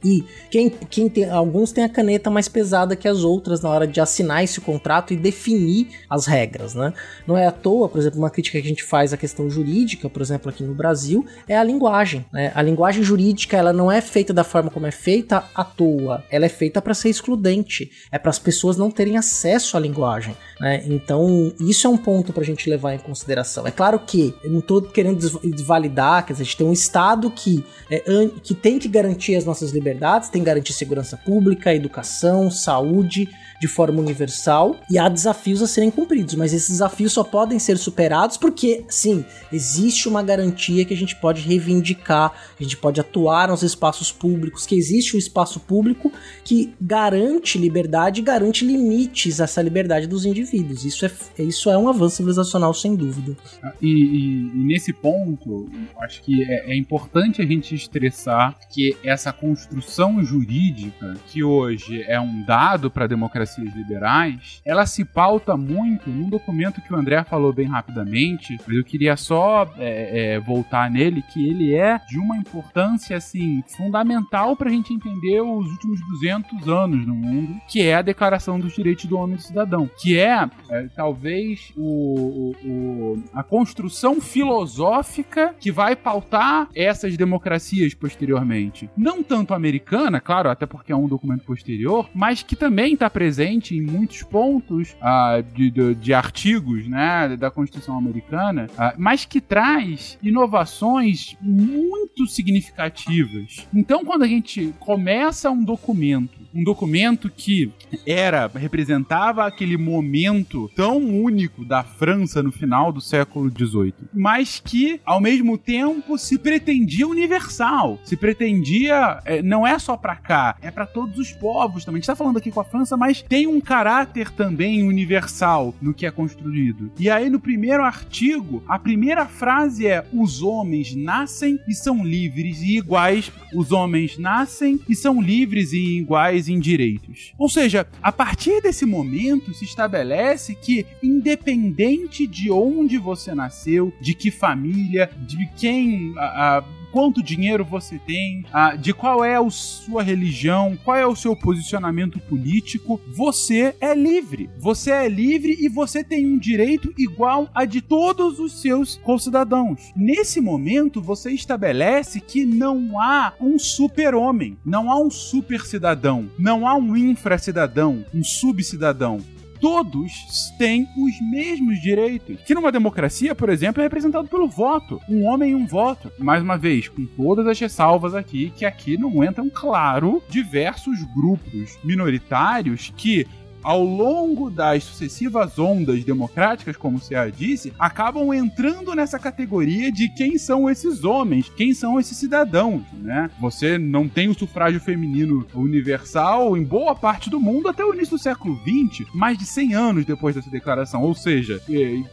e 0.04 0.24
quem, 0.50 0.70
quem 0.70 1.10
tem, 1.10 1.30
alguns 1.30 1.72
têm 1.72 1.84
a 1.84 1.90
caneta 1.90 2.30
mais 2.30 2.48
pesada 2.48 2.96
que 2.96 3.08
as 3.08 3.24
outras 3.24 3.62
na 3.62 3.70
hora 3.70 3.88
de 3.88 4.02
assinar 4.02 4.44
esse 4.44 4.60
contrato 4.60 5.14
e 5.14 5.18
definir 5.18 5.88
as 6.10 6.26
regras, 6.26 6.76
né? 6.76 6.94
Não 7.26 7.38
é 7.38 7.48
à 7.48 7.52
toa, 7.52 7.88
por 7.88 8.00
exemplo, 8.00 8.20
uma 8.20 8.30
crítica 8.30 8.60
que 8.60 8.66
a 8.66 8.70
gente 8.70 8.84
faz 8.84 9.14
à 9.14 9.18
questão 9.18 9.50
jurídica, 9.50 10.10
por 10.10 10.22
exemplo, 10.22 10.50
aqui 10.50 10.64
no 10.64 10.74
Brasil, 10.74 11.26
é 11.48 11.58
a 11.58 11.64
linguagem. 11.64 12.26
Né? 12.32 12.52
A 12.54 12.62
linguagem 12.62 13.04
jurídica 13.04 13.56
ela 13.58 13.72
não 13.72 13.92
é 13.92 14.02
feita 14.02 14.34
da 14.34 14.44
forma 14.44 14.70
como 14.70 14.86
é 14.86 14.92
feita 14.92 15.44
à 15.56 15.64
toa, 15.64 16.24
ela 16.30 16.46
é 16.46 16.50
feita 16.50 16.82
para 16.82 16.94
ser 16.94 17.10
excludente, 17.10 17.90
é 18.12 18.20
para 18.20 18.30
as 18.30 18.40
pessoas 18.40 18.78
não 18.78 18.92
terem 18.92 19.18
acesso 19.18 19.78
à 19.78 19.80
linguagem. 19.80 20.36
Né? 20.60 20.84
Então, 20.86 21.54
isso 21.60 21.88
é 21.88 21.90
um 21.90 21.98
ponto 21.98 22.34
para 22.34 22.44
a 22.44 22.46
gente 22.46 22.70
levar 22.70 22.94
em 22.94 23.00
consideração. 23.00 23.66
É 23.66 23.72
claro 23.72 24.00
que 24.00 24.34
eu 24.44 24.52
não 24.52 24.60
estou 24.60 24.82
querendo 24.82 25.20
desvalidar, 25.44 26.26
quer 26.26 26.34
dizer, 26.34 26.44
a 26.44 26.46
gente 26.46 26.58
tem 26.58 26.68
um 26.68 26.74
Estado 26.74 27.30
que, 27.32 27.64
é, 27.90 28.02
que 28.42 28.54
tem 28.54 28.78
que 28.78 28.88
garantir 28.88 29.36
as 29.36 29.46
nossas 29.46 29.72
liberdades 29.72 29.93
liberdades, 29.94 30.30
tem 30.30 30.42
que 30.42 30.48
garantir 30.48 30.74
segurança 30.74 31.16
pública, 31.16 31.74
educação, 31.74 32.50
saúde 32.50 33.30
de 33.64 33.68
forma 33.70 34.02
universal 34.02 34.76
e 34.92 35.00
há 35.00 35.08
desafios 35.08 35.62
a 35.62 35.68
serem 35.68 35.90
cumpridos, 35.90 36.36
mas 36.36 36.54
esses 36.54 36.70
desafios 36.70 37.14
só 37.14 37.24
podem 37.24 37.58
ser 37.60 37.78
superados 37.78 38.36
porque, 38.36 38.84
sim, 38.90 39.24
existe 39.54 40.10
uma 40.10 40.22
garantia 40.22 40.84
que 40.84 40.94
a 40.94 40.98
gente 40.98 41.16
pode 41.16 41.42
reivindicar, 41.42 42.34
a 42.60 42.62
gente 42.62 42.76
pode 42.76 43.00
atuar 43.00 43.48
nos 43.48 43.64
espaços 43.64 44.12
públicos, 44.12 44.66
que 44.66 44.76
existe 44.76 45.16
um 45.16 45.20
espaço 45.20 45.62
público 45.62 46.12
que 46.44 46.74
garante 46.82 47.58
liberdade 47.58 48.22
garante 48.22 48.66
limites 48.66 49.40
a 49.40 49.46
essa 49.46 49.62
liberdade 49.62 50.08
dos 50.08 50.26
indivíduos. 50.26 50.84
Isso 50.84 51.06
é, 51.06 51.12
isso 51.44 51.70
é 51.70 51.78
um 51.78 51.88
avanço 51.88 52.18
civilizacional, 52.18 52.74
sem 52.74 52.98
dúvida. 52.98 53.38
E, 53.82 53.88
e, 53.88 54.52
e 54.56 54.64
nesse 54.66 54.92
ponto, 54.92 55.70
acho 56.02 56.22
que 56.22 56.44
é, 56.44 56.74
é 56.74 56.76
importante 56.76 57.42
a 57.42 57.46
gente 57.46 57.74
estressar 57.74 58.58
que 58.70 58.98
essa 59.06 59.32
construção 59.32 60.22
jurídica, 60.22 61.16
que 61.28 61.42
hoje 61.42 62.04
é 62.04 62.20
um 62.20 62.44
dado 62.44 62.92
para 62.92 63.06
a 63.06 63.08
democracia 63.08 63.53
liberais, 63.62 64.62
ela 64.66 64.86
se 64.86 65.06
pauta 65.06 65.56
muito 65.56 66.10
num 66.10 66.30
documento 66.30 66.82
que 66.82 66.94
o 66.94 66.98
André 66.98 67.24
falou 67.24 67.54
bem 67.54 67.68
rapidamente, 67.68 68.58
mas 68.66 68.76
eu 68.76 68.84
queria 68.84 69.16
só 69.16 69.72
é, 69.78 70.34
é, 70.36 70.40
voltar 70.40 70.90
nele, 70.90 71.24
que 71.34 71.48
ele 71.48 71.74
é 71.74 72.00
de 72.08 72.18
uma 72.18 72.38
importância, 72.38 73.18
assim, 73.18 73.64
fundamental 73.68 74.56
para 74.56 74.70
a 74.70 74.74
gente 74.74 74.94
entender 74.94 75.42
os 75.42 75.70
últimos 75.72 76.00
200 76.08 76.68
anos 76.68 77.06
no 77.06 77.16
mundo, 77.16 77.60
que 77.68 77.82
é 77.82 77.96
a 77.96 78.02
Declaração 78.02 78.60
dos 78.60 78.74
Direitos 78.74 79.06
do 79.06 79.18
Homem 79.18 79.36
e 79.36 79.38
do 79.38 79.44
Cidadão, 79.44 79.90
que 80.00 80.18
é, 80.18 80.50
é 80.70 80.88
talvez 80.96 81.72
o, 81.76 82.54
o, 82.64 83.24
a 83.34 83.44
construção 83.44 84.20
filosófica 84.22 85.56
que 85.60 85.72
vai 85.72 85.96
pautar 85.96 86.70
essas 86.76 87.16
democracias 87.18 87.94
posteriormente. 87.94 88.90
Não 88.98 89.24
tanto 89.24 89.54
americana, 89.54 90.20
claro, 90.20 90.50
até 90.50 90.66
porque 90.66 90.92
é 90.92 90.96
um 90.96 91.08
documento 91.08 91.44
posterior, 91.44 92.10
mas 92.14 92.44
que 92.44 92.56
também 92.56 92.94
está 92.94 93.10
presente 93.10 93.43
presente 93.44 93.76
em 93.76 93.82
muitos 93.82 94.24
pontos 94.24 94.96
uh, 95.02 95.44
de, 95.54 95.70
de, 95.70 95.96
de, 95.96 96.14
artigos 96.14 96.88
né, 96.88 97.36
da 97.36 97.52
Constituição 97.52 97.98
Americana, 97.98 98.68
uh, 98.72 98.94
mas 98.98 99.26
que 99.26 99.42
traz 99.42 100.18
inovações 100.24 101.36
muito 101.42 102.26
significativas. 102.28 103.68
Então, 103.74 104.06
quando 104.06 104.24
a 104.24 104.28
gente 104.28 104.74
começa 104.80 105.52
um 105.52 105.64
documento 105.64 106.43
um 106.54 106.64
documento 106.64 107.30
que 107.30 107.72
era 108.06 108.50
representava 108.54 109.46
aquele 109.46 109.78
momento 109.78 110.70
tão 110.76 110.98
único 110.98 111.66
da 111.66 111.84
França 111.84 112.42
no 112.44 112.52
final 112.52 112.92
do 112.92 113.02
século 113.02 113.50
XVIII, 113.50 113.94
mas 114.14 114.62
que 114.64 115.00
ao 115.06 115.20
mesmo 115.20 115.58
tempo 115.58 116.18
se 116.18 116.38
pretendia 116.38 117.08
universal, 117.08 118.00
se 118.04 118.16
pretendia 118.16 119.20
é, 119.26 119.42
não 119.42 119.66
é 119.66 119.78
só 119.80 119.98
para 119.98 120.16
cá, 120.16 120.56
é 120.62 120.70
para 120.70 120.86
todos 120.86 121.18
os 121.18 121.32
povos 121.32 121.86
também. 121.86 122.00
Está 122.00 122.16
falando 122.16 122.38
aqui 122.38 122.52
com 122.52 122.60
a 122.60 122.66
França, 122.66 122.96
mas 122.98 123.22
tem 123.22 123.48
um 123.48 123.60
caráter 123.60 124.32
também 124.32 124.88
universal 124.88 125.74
no 125.82 125.94
que 125.94 126.06
é 126.06 126.12
construído. 126.12 126.92
E 127.00 127.10
aí 127.10 127.30
no 127.30 127.40
primeiro 127.40 127.84
artigo, 127.84 128.64
a 128.68 128.78
primeira 128.78 129.26
frase 129.26 129.88
é: 129.88 130.06
os 130.14 130.42
homens 130.42 130.96
nascem 130.96 131.60
e 131.68 131.74
são 131.74 132.04
livres 132.04 132.62
e 132.62 132.78
iguais. 132.78 133.32
Os 133.54 133.72
homens 133.72 134.18
nascem 134.18 134.80
e 134.88 134.96
são 134.96 135.22
livres 135.22 135.74
e 135.74 135.98
iguais 135.98 136.43
em 136.48 136.60
direitos. 136.60 137.34
Ou 137.38 137.50
seja, 137.50 137.88
a 138.02 138.12
partir 138.12 138.62
desse 138.62 138.86
momento 138.86 139.54
se 139.54 139.66
estabelece 139.66 140.56
que, 140.56 140.86
independente 141.02 142.26
de 142.28 142.52
onde 142.52 142.98
você 142.98 143.34
nasceu, 143.34 143.94
de 144.02 144.14
que 144.14 144.32
família, 144.32 145.10
de 145.28 145.50
quem. 145.58 146.14
A, 146.18 146.58
a, 146.58 146.64
quanto 146.94 147.24
dinheiro 147.24 147.66
você 147.66 147.98
tem, 147.98 148.46
de 148.80 148.94
qual 148.94 149.26
é 149.26 149.36
a 149.36 149.50
sua 149.50 150.04
religião, 150.04 150.78
qual 150.86 150.96
é 150.96 151.08
o 151.08 151.16
seu 151.16 151.36
posicionamento 151.36 152.20
político, 152.20 153.02
você 153.08 153.76
é 153.82 153.96
livre. 153.96 154.48
Você 154.60 154.92
é 154.92 155.10
livre 155.10 155.58
e 155.60 155.68
você 155.68 156.04
tem 156.04 156.32
um 156.32 156.38
direito 156.38 156.94
igual 156.96 157.50
a 157.52 157.66
de 157.66 157.82
todos 157.82 158.38
os 158.40 158.62
seus 158.62 158.98
concidadãos. 158.98 159.92
Nesse 159.96 160.40
momento, 160.40 161.02
você 161.02 161.32
estabelece 161.32 162.22
que 162.22 162.46
não 162.46 163.02
há 163.02 163.34
um 163.42 163.58
super-homem, 163.58 164.56
não 164.64 164.92
há 164.92 165.02
um 165.02 165.10
super-cidadão, 165.10 166.30
não 166.38 166.68
há 166.68 166.76
um 166.76 166.96
infra-cidadão, 166.96 168.06
um 168.14 168.24
sub-cidadão 168.24 169.20
todos 169.64 170.52
têm 170.58 170.90
os 170.98 171.22
mesmos 171.22 171.80
direitos. 171.80 172.38
Que 172.46 172.54
numa 172.54 172.70
democracia, 172.70 173.34
por 173.34 173.48
exemplo, 173.48 173.82
é 173.82 173.86
representado 173.86 174.28
pelo 174.28 174.50
voto. 174.50 175.00
Um 175.08 175.24
homem 175.24 175.52
e 175.52 175.56
um 175.56 175.66
voto. 175.66 176.12
Mais 176.20 176.44
uma 176.44 176.58
vez, 176.58 176.90
com 176.90 177.06
todas 177.06 177.48
as 177.48 177.58
ressalvas 177.58 178.14
aqui, 178.14 178.52
que 178.58 178.66
aqui 178.66 178.98
não 178.98 179.24
entram, 179.24 179.50
claro, 179.50 180.22
diversos 180.28 181.02
grupos 181.16 181.80
minoritários 181.82 182.94
que 182.98 183.26
ao 183.64 183.84
longo 183.84 184.50
das 184.50 184.84
sucessivas 184.84 185.58
ondas 185.58 186.04
democráticas, 186.04 186.76
como 186.76 187.00
Cia 187.00 187.30
disse, 187.32 187.74
acabam 187.80 188.34
entrando 188.34 188.94
nessa 188.94 189.18
categoria 189.18 189.92
de 189.92 190.10
quem 190.10 190.38
são 190.38 190.70
esses 190.70 191.04
homens, 191.04 191.50
quem 191.56 191.74
são 191.74 192.00
esses 192.00 192.18
cidadãos, 192.18 192.82
né? 192.94 193.30
Você 193.40 193.78
não 193.78 194.08
tem 194.08 194.30
o 194.30 194.38
sufrágio 194.38 194.80
feminino 194.80 195.46
universal 195.54 196.58
em 196.58 196.64
boa 196.64 196.96
parte 196.96 197.30
do 197.30 197.40
mundo 197.40 197.68
até 197.68 197.84
o 197.84 197.94
início 197.94 198.18
do 198.18 198.22
século 198.22 198.60
XX, 198.64 199.08
mais 199.14 199.38
de 199.38 199.46
100 199.46 199.74
anos 199.74 200.06
depois 200.06 200.36
dessa 200.36 200.50
declaração. 200.50 201.02
Ou 201.02 201.16
seja, 201.16 201.62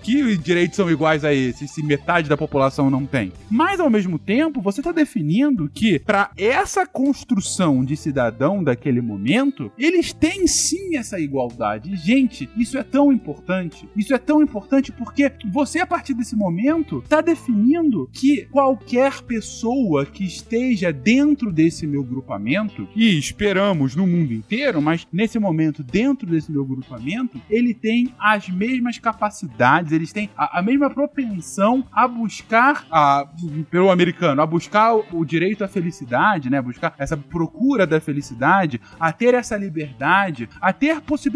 que 0.03 0.37
direitos 0.37 0.77
são 0.77 0.91
iguais 0.91 1.25
a 1.25 1.33
esses 1.33 1.71
se 1.71 1.83
metade 1.83 2.29
da 2.29 2.37
população 2.37 2.91
não 2.91 3.07
tem? 3.07 3.33
Mas 3.51 3.81
ao 3.81 3.91
mesmo 3.91 4.19
tempo, 4.19 4.61
você 4.61 4.81
está 4.81 4.93
definindo 4.93 5.69
que 5.69 5.99
para 5.99 6.31
essa 6.37 6.87
construção 6.87 7.85
de 7.85 7.97
cidadão 7.97 8.63
daquele 8.63 9.01
momento, 9.01 9.73
eles 9.79 10.13
têm 10.13 10.47
sim 10.47 10.97
essa 10.97 11.19
igualdade 11.19 11.40
igualdade. 11.41 11.97
Gente, 11.97 12.49
isso 12.57 12.77
é 12.77 12.83
tão 12.83 13.13
importante. 13.13 13.89
Isso 13.97 14.15
é 14.15 14.19
tão 14.19 14.43
importante 14.43 14.93
porque 14.93 15.33
você, 15.51 15.81
a 15.81 15.87
partir 15.87 16.15
desse 16.15 16.37
momento, 16.37 16.99
está 16.99 17.21
definindo 17.21 18.09
que 18.13 18.47
qualquer 18.51 19.23
pessoa 19.23 20.05
que 20.05 20.25
esteja 20.25 20.93
dentro 20.93 21.53
desse 21.53 21.87
meu 21.87 22.05
grupamento, 22.05 22.89
e 22.95 23.19
esperamos 23.19 23.97
no 23.97 24.07
mundo 24.07 24.33
inteiro, 24.33 24.83
mas 24.83 25.07
nesse 25.13 25.39
momento, 25.39 25.83
dentro 25.83 26.29
desse 26.29 26.53
meu 26.53 26.65
grupamento, 26.65 27.41
ele 27.49 27.73
tem 27.73 28.15
as 28.19 28.49
mesmas 28.49 28.99
capacidades, 28.99 29.93
eles 29.93 30.13
têm 30.13 30.29
a, 30.37 30.59
a 30.59 30.63
mesma 30.63 30.91
propensão 30.91 31.85
a 31.93 32.07
buscar, 32.07 32.87
a, 32.91 33.27
pelo 33.71 33.91
americano, 33.91 34.43
a 34.43 34.47
buscar 34.47 34.95
o, 34.95 35.05
o 35.13 35.25
direito 35.25 35.65
à 35.65 35.69
felicidade, 35.69 36.51
né? 36.51 36.61
Buscar 36.61 36.95
essa 36.99 37.17
procura 37.17 37.87
da 37.87 38.01
felicidade, 38.01 38.81
a 38.99 39.13
ter 39.13 39.35
essa 39.35 39.57
liberdade, 39.57 40.49
a 40.61 40.73
ter 40.73 41.01
possibilidade 41.01 41.30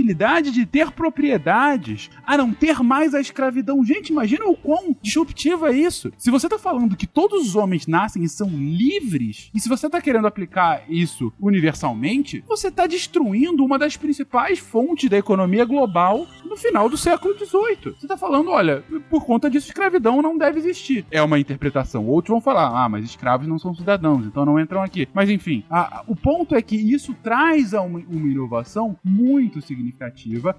de 0.53 0.67
ter 0.67 0.91
propriedades, 0.91 2.11
a 2.27 2.37
não 2.37 2.53
ter 2.53 2.83
mais 2.83 3.15
a 3.15 3.21
escravidão. 3.21 3.85
Gente, 3.85 4.11
imagina 4.11 4.47
o 4.47 4.57
quão 4.57 4.95
disruptivo 5.03 5.67
é 5.67 5.73
isso. 5.73 6.13
Se 6.17 6.31
você 6.31 6.49
tá 6.49 6.59
falando 6.59 6.97
que 6.97 7.07
todos 7.07 7.49
os 7.49 7.57
homens 7.57 7.87
nascem 7.87 8.23
e 8.23 8.29
são 8.29 8.49
livres, 8.49 9.51
e 9.55 9.61
se 9.61 9.69
você 9.69 9.89
tá 9.89 10.01
querendo 10.01 10.27
aplicar 10.27 10.83
isso 10.89 11.33
universalmente, 11.41 12.43
você 12.47 12.71
tá 12.71 12.87
destruindo 12.87 13.65
uma 13.65 13.79
das 13.79 13.97
principais 13.97 14.59
fontes 14.59 15.09
da 15.09 15.19
economia 15.19 15.65
global 15.65 16.27
no 16.45 16.57
final 16.57 16.89
do 16.89 16.97
século 16.97 17.35
XVIII. 17.37 17.95
Você 17.99 18.07
tá 18.07 18.17
falando, 18.17 18.51
olha, 18.51 18.83
por 19.11 19.25
conta 19.25 19.51
disso, 19.51 19.69
escravidão 19.69 20.23
não 20.23 20.37
deve 20.37 20.59
existir. 20.59 21.05
É 21.11 21.23
uma 21.23 21.39
interpretação. 21.39 22.07
Outros 22.07 22.33
vão 22.33 22.41
falar, 22.41 22.85
ah, 22.85 22.89
mas 22.89 23.05
escravos 23.05 23.47
não 23.47 23.59
são 23.59 23.75
cidadãos, 23.75 24.27
então 24.27 24.45
não 24.45 24.59
entram 24.59 24.83
aqui. 24.83 25.09
Mas 25.13 25.31
enfim, 25.31 25.65
a, 25.71 26.05
o 26.07 26.15
ponto 26.15 26.55
é 26.55 26.63
que 26.63 26.77
isso 26.77 27.15
traz 27.23 27.75
a 27.75 27.83
uma, 27.83 28.01
uma 28.09 28.29
inovação 28.29 28.97
muito 29.03 29.61
significativa, 29.61 29.84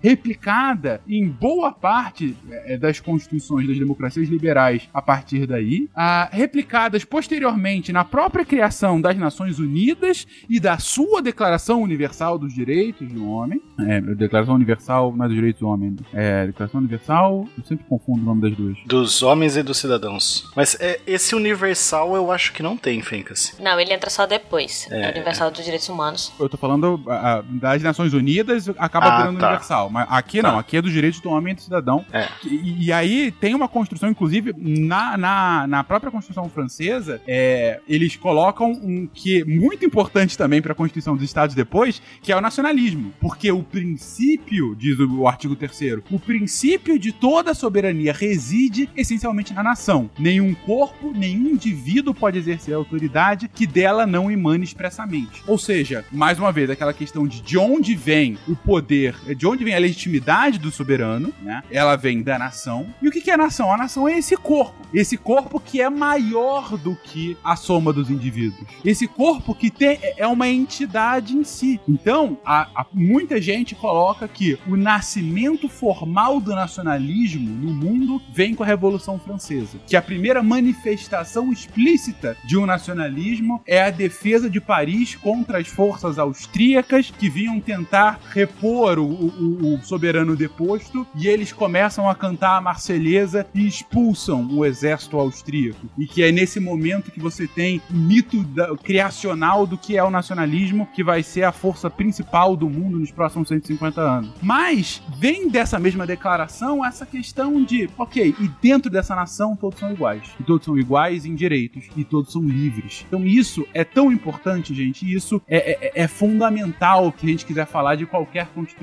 replicada 0.01 1.01
em 1.07 1.27
boa 1.27 1.71
parte 1.71 2.35
é, 2.49 2.77
das 2.77 2.99
constituições 2.99 3.67
das 3.67 3.77
democracias 3.77 4.27
liberais 4.27 4.89
a 4.93 5.01
partir 5.01 5.45
daí, 5.45 5.89
a, 5.95 6.29
replicadas 6.31 7.03
posteriormente 7.03 7.91
na 7.91 8.03
própria 8.03 8.45
criação 8.45 8.99
das 8.99 9.17
Nações 9.17 9.59
Unidas 9.59 10.25
e 10.49 10.59
da 10.59 10.77
sua 10.77 11.21
Declaração 11.21 11.81
Universal 11.81 12.37
dos 12.37 12.53
Direitos 12.53 13.07
do 13.11 13.29
Homem. 13.29 13.61
É, 13.79 14.01
Declaração 14.01 14.55
Universal 14.55 15.15
não 15.15 15.25
é 15.25 15.27
dos 15.27 15.35
Direitos 15.35 15.59
do 15.61 15.67
Homem. 15.67 15.95
É, 16.13 16.47
Declaração 16.47 16.79
Universal, 16.79 17.47
eu 17.57 17.63
sempre 17.63 17.85
confundo 17.87 18.21
o 18.21 18.25
nome 18.25 18.41
das 18.41 18.55
duas. 18.55 18.77
Dos 18.85 19.23
homens 19.23 19.57
e 19.57 19.63
dos 19.63 19.77
cidadãos. 19.77 20.51
Mas 20.55 20.77
é, 20.79 20.99
esse 21.05 21.35
universal 21.35 22.15
eu 22.15 22.31
acho 22.31 22.53
que 22.53 22.63
não 22.63 22.77
tem, 22.77 23.01
Fencas. 23.01 23.55
Não, 23.59 23.79
ele 23.79 23.93
entra 23.93 24.09
só 24.09 24.25
depois. 24.25 24.87
É. 24.91 25.05
É, 25.05 25.11
Universal 25.11 25.51
dos 25.51 25.63
Direitos 25.63 25.87
Humanos. 25.89 26.31
Eu 26.39 26.49
tô 26.49 26.57
falando 26.57 27.01
a, 27.07 27.39
a, 27.39 27.41
das 27.41 27.81
Nações 27.81 28.13
Unidas, 28.13 28.69
acaba 28.77 29.14
Ah, 29.15 29.23
tá. 29.23 29.29
universal. 29.29 29.89
Mas 29.89 30.07
aqui 30.09 30.41
não, 30.41 30.53
Tá. 30.53 30.59
aqui 30.59 30.77
é 30.77 30.81
dos 30.81 30.91
direitos 30.91 31.19
do 31.19 31.29
homem 31.29 31.53
e 31.53 31.55
do 31.55 31.61
cidadão. 31.61 32.05
É. 32.11 32.27
E, 32.43 32.85
e 32.85 32.91
aí 32.93 33.31
tem 33.31 33.53
uma 33.55 33.67
construção, 33.67 34.09
inclusive, 34.09 34.53
na, 34.57 35.17
na, 35.17 35.67
na 35.67 35.83
própria 35.83 36.11
Constituição 36.11 36.49
Francesa, 36.49 37.21
é, 37.27 37.79
eles 37.87 38.15
colocam 38.15 38.71
um 38.71 39.07
que 39.11 39.41
é 39.41 39.45
muito 39.45 39.85
importante 39.85 40.37
também 40.37 40.61
para 40.61 40.71
a 40.73 40.75
Constituição 40.75 41.15
dos 41.15 41.23
Estados 41.23 41.55
depois, 41.55 42.01
que 42.21 42.31
é 42.31 42.37
o 42.37 42.41
nacionalismo. 42.41 43.13
Porque 43.19 43.51
o 43.51 43.63
princípio, 43.63 44.75
diz 44.75 44.99
o, 44.99 45.21
o 45.21 45.27
artigo 45.27 45.55
3 45.55 45.75
o 46.11 46.19
princípio 46.19 46.97
de 46.97 47.11
toda 47.11 47.53
soberania 47.53 48.13
reside 48.13 48.89
essencialmente 48.95 49.53
na 49.53 49.63
nação. 49.63 50.09
Nenhum 50.17 50.53
corpo, 50.53 51.11
nenhum 51.13 51.49
indivíduo 51.49 52.13
pode 52.13 52.37
exercer 52.37 52.73
a 52.73 52.77
autoridade 52.77 53.47
que 53.47 53.67
dela 53.67 54.05
não 54.05 54.31
emane 54.31 54.63
expressamente. 54.63 55.43
Ou 55.47 55.57
seja, 55.57 56.05
mais 56.11 56.39
uma 56.39 56.51
vez, 56.51 56.69
aquela 56.69 56.93
questão 56.93 57.27
de 57.27 57.41
de 57.41 57.57
onde 57.57 57.95
vem 57.95 58.37
o 58.47 58.55
poder, 58.55 58.94
de 59.37 59.45
onde 59.47 59.63
vem 59.63 59.73
a 59.75 59.79
legitimidade 59.79 60.59
do 60.59 60.71
soberano, 60.71 61.33
né? 61.41 61.61
Ela 61.71 61.95
vem 61.95 62.21
da 62.21 62.37
nação. 62.39 62.87
E 63.01 63.07
o 63.07 63.11
que 63.11 63.21
que 63.21 63.31
é 63.31 63.33
a 63.33 63.37
nação? 63.37 63.71
A 63.71 63.77
nação 63.77 64.07
é 64.07 64.17
esse 64.17 64.35
corpo. 64.37 64.75
Esse 64.93 65.17
corpo 65.17 65.59
que 65.59 65.81
é 65.81 65.89
maior 65.89 66.77
do 66.77 66.95
que 66.95 67.37
a 67.43 67.55
soma 67.55 67.91
dos 67.91 68.09
indivíduos. 68.09 68.67
Esse 68.83 69.07
corpo 69.07 69.53
que 69.55 69.69
tem, 69.69 69.99
é 70.17 70.25
uma 70.27 70.47
entidade 70.47 71.35
em 71.35 71.43
si. 71.43 71.79
Então, 71.87 72.37
a, 72.45 72.67
a- 72.75 72.85
muita 72.93 73.41
gente 73.41 73.75
coloca 73.75 74.27
que 74.27 74.57
o 74.67 74.75
nascimento 74.75 75.67
formal 75.67 76.39
do 76.39 76.53
nacionalismo 76.55 77.49
no 77.49 77.73
mundo 77.73 78.21
vem 78.33 78.53
com 78.55 78.63
a 78.63 78.67
Revolução 78.67 79.19
Francesa. 79.19 79.77
Que 79.87 79.95
a 79.95 80.01
primeira 80.01 80.41
manifestação 80.43 81.51
explícita 81.51 82.37
de 82.45 82.57
um 82.57 82.65
nacionalismo 82.65 83.61
é 83.65 83.81
a 83.83 83.89
defesa 83.89 84.49
de 84.49 84.61
Paris 84.61 85.15
contra 85.15 85.57
as 85.59 85.67
forças 85.67 86.17
austríacas 86.19 87.11
que 87.11 87.29
vinham 87.29 87.59
tentar 87.59 88.19
repor 88.31 88.84
o, 89.03 89.05
o- 89.05 89.75
o 89.75 89.81
soberano 89.83 90.35
deposto 90.35 91.05
e 91.15 91.27
eles 91.27 91.51
começam 91.51 92.09
a 92.09 92.15
cantar 92.15 92.57
a 92.57 92.61
Marselhesa 92.61 93.45
e 93.53 93.65
expulsam 93.67 94.47
o 94.51 94.65
exército 94.65 95.17
austríaco. 95.17 95.87
E 95.97 96.05
que 96.07 96.23
é 96.23 96.31
nesse 96.31 96.59
momento 96.59 97.11
que 97.11 97.19
você 97.19 97.47
tem 97.47 97.81
o 97.89 97.93
mito 97.93 98.43
da- 98.43 98.75
criacional 98.77 99.65
do 99.67 99.77
que 99.77 99.97
é 99.97 100.03
o 100.03 100.09
nacionalismo, 100.09 100.87
que 100.93 101.03
vai 101.03 101.21
ser 101.23 101.43
a 101.43 101.51
força 101.51 101.89
principal 101.89 102.55
do 102.55 102.69
mundo 102.69 102.99
nos 102.99 103.11
próximos 103.11 103.47
150 103.49 104.01
anos. 104.01 104.31
Mas 104.41 105.01
vem 105.17 105.49
dessa 105.49 105.79
mesma 105.79 106.05
declaração 106.05 106.83
essa 106.85 107.05
questão 107.05 107.63
de, 107.63 107.89
ok, 107.97 108.35
e 108.39 108.47
dentro 108.61 108.89
dessa 108.91 109.15
nação 109.15 109.55
todos 109.55 109.79
são 109.79 109.91
iguais. 109.91 110.23
E 110.39 110.43
todos 110.43 110.65
são 110.65 110.77
iguais 110.77 111.25
em 111.25 111.33
direitos. 111.35 111.85
E 111.95 112.03
todos 112.03 112.31
são 112.31 112.41
livres. 112.43 113.05
Então 113.07 113.25
isso 113.25 113.65
é 113.73 113.83
tão 113.83 114.11
importante, 114.11 114.73
gente. 114.73 115.11
Isso 115.11 115.41
é, 115.47 115.87
é- 115.97 116.03
é 116.03 116.07
fundamental 116.07 117.11
que 117.11 117.25
a 117.25 117.29
gente 117.29 117.45
quiser 117.45 117.65
falar 117.65 117.95
de 117.95 118.05
qualquer 118.05 118.47
constituição 118.47 118.74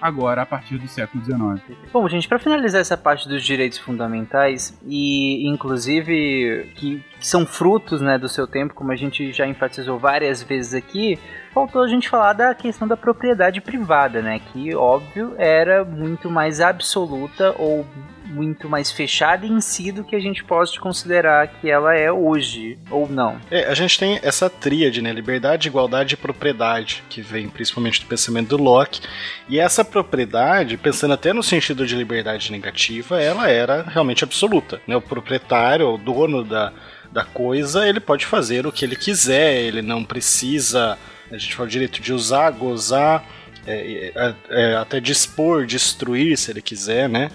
agora, 0.00 0.42
a 0.42 0.46
partir 0.46 0.78
do 0.78 0.88
século 0.88 1.24
XIX. 1.24 1.76
Bom, 1.92 2.08
gente, 2.08 2.28
para 2.28 2.38
finalizar 2.38 2.80
essa 2.80 2.96
parte 2.96 3.28
dos 3.28 3.44
direitos 3.44 3.78
fundamentais 3.78 4.78
e 4.86 5.48
inclusive 5.48 6.72
que 6.76 7.04
são 7.20 7.46
frutos, 7.46 8.00
né, 8.00 8.18
do 8.18 8.28
seu 8.28 8.46
tempo, 8.46 8.74
como 8.74 8.92
a 8.92 8.96
gente 8.96 9.32
já 9.32 9.46
enfatizou 9.46 9.98
várias 9.98 10.42
vezes 10.42 10.74
aqui, 10.74 11.18
faltou 11.52 11.82
a 11.82 11.88
gente 11.88 12.08
falar 12.08 12.32
da 12.32 12.54
questão 12.54 12.86
da 12.86 12.96
propriedade 12.96 13.60
privada, 13.60 14.22
né, 14.22 14.40
que 14.52 14.74
óbvio 14.74 15.34
era 15.38 15.84
muito 15.84 16.30
mais 16.30 16.60
absoluta 16.60 17.54
ou 17.58 17.86
muito 18.28 18.68
mais 18.68 18.92
fechada 18.92 19.46
em 19.46 19.60
si 19.60 19.90
do 19.90 20.04
que 20.04 20.14
a 20.14 20.20
gente 20.20 20.44
pode 20.44 20.78
considerar 20.78 21.48
que 21.48 21.70
ela 21.70 21.94
é 21.94 22.12
hoje 22.12 22.78
ou 22.90 23.08
não. 23.08 23.40
É, 23.50 23.64
a 23.64 23.74
gente 23.74 23.98
tem 23.98 24.20
essa 24.22 24.48
tríade, 24.50 25.00
né? 25.02 25.12
Liberdade, 25.12 25.68
igualdade 25.68 26.14
e 26.14 26.16
propriedade, 26.16 27.02
que 27.08 27.22
vem 27.22 27.48
principalmente 27.48 28.00
do 28.00 28.06
pensamento 28.06 28.56
do 28.56 28.62
Locke. 28.62 29.00
E 29.48 29.58
essa 29.58 29.84
propriedade, 29.84 30.76
pensando 30.76 31.14
até 31.14 31.32
no 31.32 31.42
sentido 31.42 31.86
de 31.86 31.96
liberdade 31.96 32.52
negativa, 32.52 33.20
ela 33.20 33.48
era 33.48 33.82
realmente 33.82 34.24
absoluta. 34.24 34.80
Né? 34.86 34.94
O 34.96 35.00
proprietário, 35.00 35.88
o 35.88 35.98
dono 35.98 36.44
da, 36.44 36.72
da 37.10 37.24
coisa, 37.24 37.88
ele 37.88 38.00
pode 38.00 38.26
fazer 38.26 38.66
o 38.66 38.72
que 38.72 38.84
ele 38.84 38.96
quiser, 38.96 39.56
ele 39.62 39.82
não 39.82 40.04
precisa. 40.04 40.98
A 41.30 41.36
gente 41.36 41.54
fala 41.54 41.66
o 41.66 41.70
direito 41.70 42.00
de 42.00 42.12
usar, 42.12 42.50
gozar. 42.50 43.24
É, 43.68 44.12
é, 44.14 44.34
é, 44.48 44.76
até 44.76 44.98
dispor, 44.98 45.66
destruir, 45.66 46.38
se 46.38 46.50
ele 46.50 46.62
quiser, 46.62 47.08
né? 47.08 47.30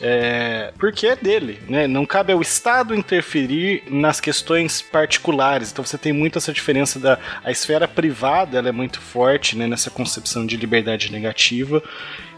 É, 0.00 0.72
porque 0.78 1.06
é 1.06 1.16
dele, 1.16 1.58
né? 1.66 1.86
Não 1.86 2.04
cabe 2.04 2.32
ao 2.32 2.42
Estado 2.42 2.94
interferir 2.94 3.82
nas 3.88 4.20
questões 4.20 4.82
particulares. 4.82 5.72
Então 5.72 5.84
você 5.84 5.96
tem 5.96 6.12
muito 6.12 6.36
essa 6.36 6.52
diferença 6.52 7.00
da 7.00 7.18
a 7.42 7.50
esfera 7.50 7.88
privada, 7.88 8.58
ela 8.58 8.68
é 8.68 8.72
muito 8.72 9.00
forte, 9.00 9.56
né? 9.56 9.66
Nessa 9.66 9.90
concepção 9.90 10.44
de 10.44 10.56
liberdade 10.56 11.10
negativa. 11.10 11.82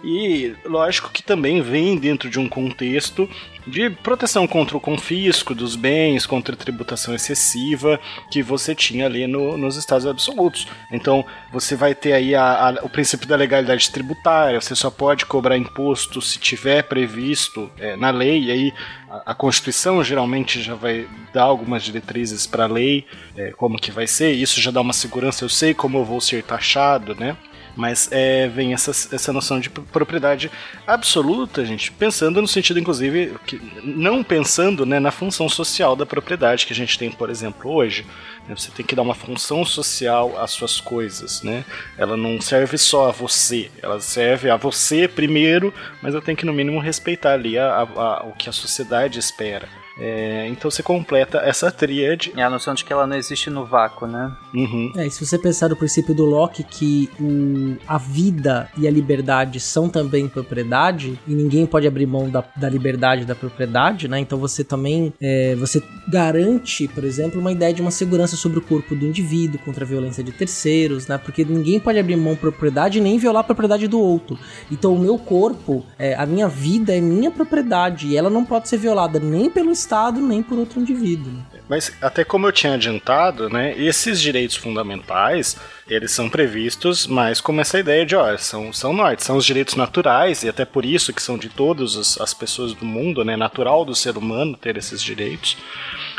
E 0.03 0.55
lógico 0.65 1.11
que 1.11 1.23
também 1.23 1.61
vem 1.61 1.99
dentro 1.99 2.31
de 2.31 2.39
um 2.39 2.49
contexto 2.49 3.29
de 3.71 3.89
proteção 3.89 4.47
contra 4.47 4.77
o 4.77 4.81
confisco 4.81 5.55
dos 5.55 5.77
bens, 5.77 6.27
contra 6.27 6.57
tributação 6.57 7.15
excessiva 7.15 7.99
que 8.31 8.43
você 8.43 8.75
tinha 8.75 9.07
ali 9.07 9.27
no- 9.27 9.57
nos 9.57 9.77
estados 9.77 10.07
absolutos. 10.07 10.67
Então 10.93 11.25
você 11.53 11.77
vai 11.77 11.95
ter 11.95 12.13
aí 12.13 12.35
a- 12.35 12.69
a- 12.71 12.79
o 12.85 12.89
princípio 12.89 13.29
da 13.29 13.37
legalidade 13.37 13.91
tributária, 13.91 14.61
você 14.61 14.75
só 14.75 14.91
pode 14.91 15.25
cobrar 15.27 15.57
imposto 15.57 16.21
se 16.21 16.39
tiver 16.39 16.83
previsto 16.83 17.71
é, 17.79 17.97
na 17.97 18.11
lei, 18.11 18.45
e 18.45 18.51
aí 18.51 18.75
a, 19.09 19.31
a 19.33 19.35
Constituição 19.35 20.03
geralmente 20.03 20.61
já 20.61 20.75
vai 20.75 21.07
dar 21.33 21.45
algumas 21.45 21.83
diretrizes 21.83 22.47
para 22.47 22.65
a 22.65 22.69
lei, 22.69 23.07
é, 23.37 23.51
como 23.53 23.79
que 23.79 23.91
vai 23.91 24.07
ser, 24.07 24.33
isso 24.33 24.61
já 24.61 24.71
dá 24.71 24.81
uma 24.81 24.93
segurança, 24.93 25.45
eu 25.45 25.49
sei 25.49 25.73
como 25.75 25.99
eu 25.99 26.05
vou 26.05 26.21
ser 26.21 26.43
taxado, 26.43 27.15
né? 27.15 27.37
Mas 27.81 28.09
é, 28.13 28.47
vem 28.47 28.75
essa, 28.75 28.91
essa 28.91 29.33
noção 29.33 29.59
de 29.59 29.71
propriedade 29.71 30.51
absoluta, 30.87 31.65
gente, 31.65 31.91
pensando 31.91 32.43
no 32.43 32.47
sentido, 32.47 32.79
inclusive, 32.79 33.35
que, 33.47 33.59
não 33.83 34.23
pensando 34.23 34.85
né, 34.85 35.01
na 35.01 35.11
função 35.11 35.49
social 35.49 35.97
da 35.97 36.05
propriedade 36.05 36.67
que 36.67 36.75
a 36.75 36.77
gente 36.77 36.99
tem, 36.99 37.11
por 37.11 37.31
exemplo, 37.31 37.71
hoje. 37.73 38.05
né, 38.47 38.55
Você 38.55 38.71
tem 38.71 38.85
que 38.85 38.95
dar 38.95 39.01
uma 39.01 39.15
função 39.15 39.65
social 39.65 40.39
às 40.39 40.51
suas 40.51 40.79
coisas, 40.79 41.43
né? 41.43 41.65
Ela 41.97 42.19
não 42.19 42.39
serve 42.39 42.77
só 42.77 43.09
a 43.09 43.13
você, 43.13 43.71
ela 43.83 43.99
serve 43.99 44.51
a 44.51 44.57
você 44.57 45.09
primeiro, 45.09 45.73
mas 46.03 46.13
eu 46.15 46.21
tenho 46.21 46.37
que, 46.37 46.45
no 46.45 46.53
mínimo, 46.53 46.81
respeitar 46.81 47.33
ali 47.33 47.57
a- 47.59 47.67
a- 47.77 48.03
a- 48.03 48.25
o 48.27 48.33
que 48.33 48.49
a 48.51 48.53
sociedade 48.53 49.19
espera. 49.19 49.67
É, 50.01 50.49
então 50.49 50.71
você 50.71 50.83
completa 50.83 51.39
essa 51.39 51.71
tríade. 51.71 52.33
É 52.35 52.43
a 52.43 52.51
noção 52.51 52.75
de 52.75 52.85
que 52.85 52.93
ela 52.93 53.07
não 53.07 53.17
existe 53.17 53.51
no 53.51 53.67
vácuo, 53.67 54.07
né? 54.07 54.33
Uhum. 54.55 54.93
É, 54.97 55.07
e 55.07 55.11
se 55.11 55.25
você 55.25 55.39
pensar 55.39 55.69
no 55.69 55.77
princípio 55.77 56.15
do 56.15 56.25
Locke 56.25 56.65
que 56.65 57.11
o, 57.21 57.77
a 57.87 57.99
vida 57.99 58.69
e 58.79 58.89
a 58.89 58.91
liberdade 58.91 59.61
são 59.61 59.89
também 59.89 60.27
propriedade 60.27 61.19
e 61.29 61.35
ninguém 61.35 61.67
pode 61.67 61.87
abrir 61.87 62.07
mão 62.07 62.31
da, 62.31 62.43
da 62.57 62.69
liberdade 62.69 63.23
e 63.23 63.25
da 63.27 63.35
propriedade, 63.35 64.09
né? 64.09 64.19
Então 64.19 64.39
você 64.39 64.65
também 64.65 65.13
é, 65.21 65.55
você 65.57 65.83
garante, 66.09 66.89
por 66.89 67.05
exemplo, 67.05 67.39
uma 67.39 67.53
ideia 67.53 67.75
de 67.75 67.83
uma 67.83 67.91
segurança 67.91 68.37
sobre 68.37 68.59
o 68.59 68.63
corpo 68.63 68.95
do 68.95 69.05
indivíduo 69.05 69.61
contra 69.65 69.85
a 69.85 69.87
violência 69.87 70.25
de 70.25 70.33
terceiros, 70.33 71.07
né? 71.07 71.19
Porque 71.19 71.45
ninguém 71.45 71.79
pode 71.79 71.99
abrir 71.99 72.17
mão 72.17 72.35
da 72.35 72.41
propriedade 72.41 73.01
nem 73.01 73.19
violar 73.19 73.41
a 73.41 73.45
propriedade 73.45 73.87
do 73.87 74.01
outro. 74.01 74.39
Então 74.71 74.95
o 74.95 74.99
meu 74.99 75.19
corpo, 75.19 75.85
é, 75.99 76.15
a 76.15 76.25
minha 76.25 76.49
vida 76.49 76.97
é 76.97 77.01
minha 77.01 77.31
propriedade 77.31 78.09
e 78.09 78.17
ela 78.17 78.31
não 78.31 78.45
pode 78.45 78.69
ser 78.69 78.79
violada 78.79 79.19
nem 79.21 79.51
pelo 79.51 79.71
Estado 79.71 79.90
nem 80.21 80.43
por 80.43 80.59
outro 80.59 80.81
indivíduo. 80.81 81.33
Mas 81.69 81.93
até 82.03 82.25
como 82.25 82.47
eu 82.47 82.53
tinha 82.53 82.75
adiantado, 82.75 83.49
né, 83.49 83.75
esses 83.79 84.21
direitos 84.21 84.57
fundamentais, 84.57 85.57
eles 85.89 86.11
são 86.11 86.29
previstos 86.29 87.07
mais 87.07 87.41
como 87.41 87.61
essa 87.61 87.79
ideia 87.79 88.05
de, 88.05 88.17
ó, 88.17 88.37
são, 88.37 88.73
são 88.73 88.93
norte, 88.93 89.25
são 89.25 89.37
os 89.37 89.45
direitos 89.45 89.77
naturais, 89.77 90.43
e 90.43 90.49
até 90.49 90.65
por 90.65 90.85
isso 90.85 91.13
que 91.13 91.23
são 91.23 91.39
de 91.39 91.49
todas 91.49 91.97
as, 91.97 92.21
as 92.21 92.35
pessoas 92.35 92.73
do 92.73 92.85
mundo, 92.85 93.25
né, 93.25 93.37
natural 93.37 93.85
do 93.85 93.95
ser 93.95 94.17
humano 94.17 94.57
ter 94.57 94.77
esses 94.77 95.01
direitos. 95.01 95.57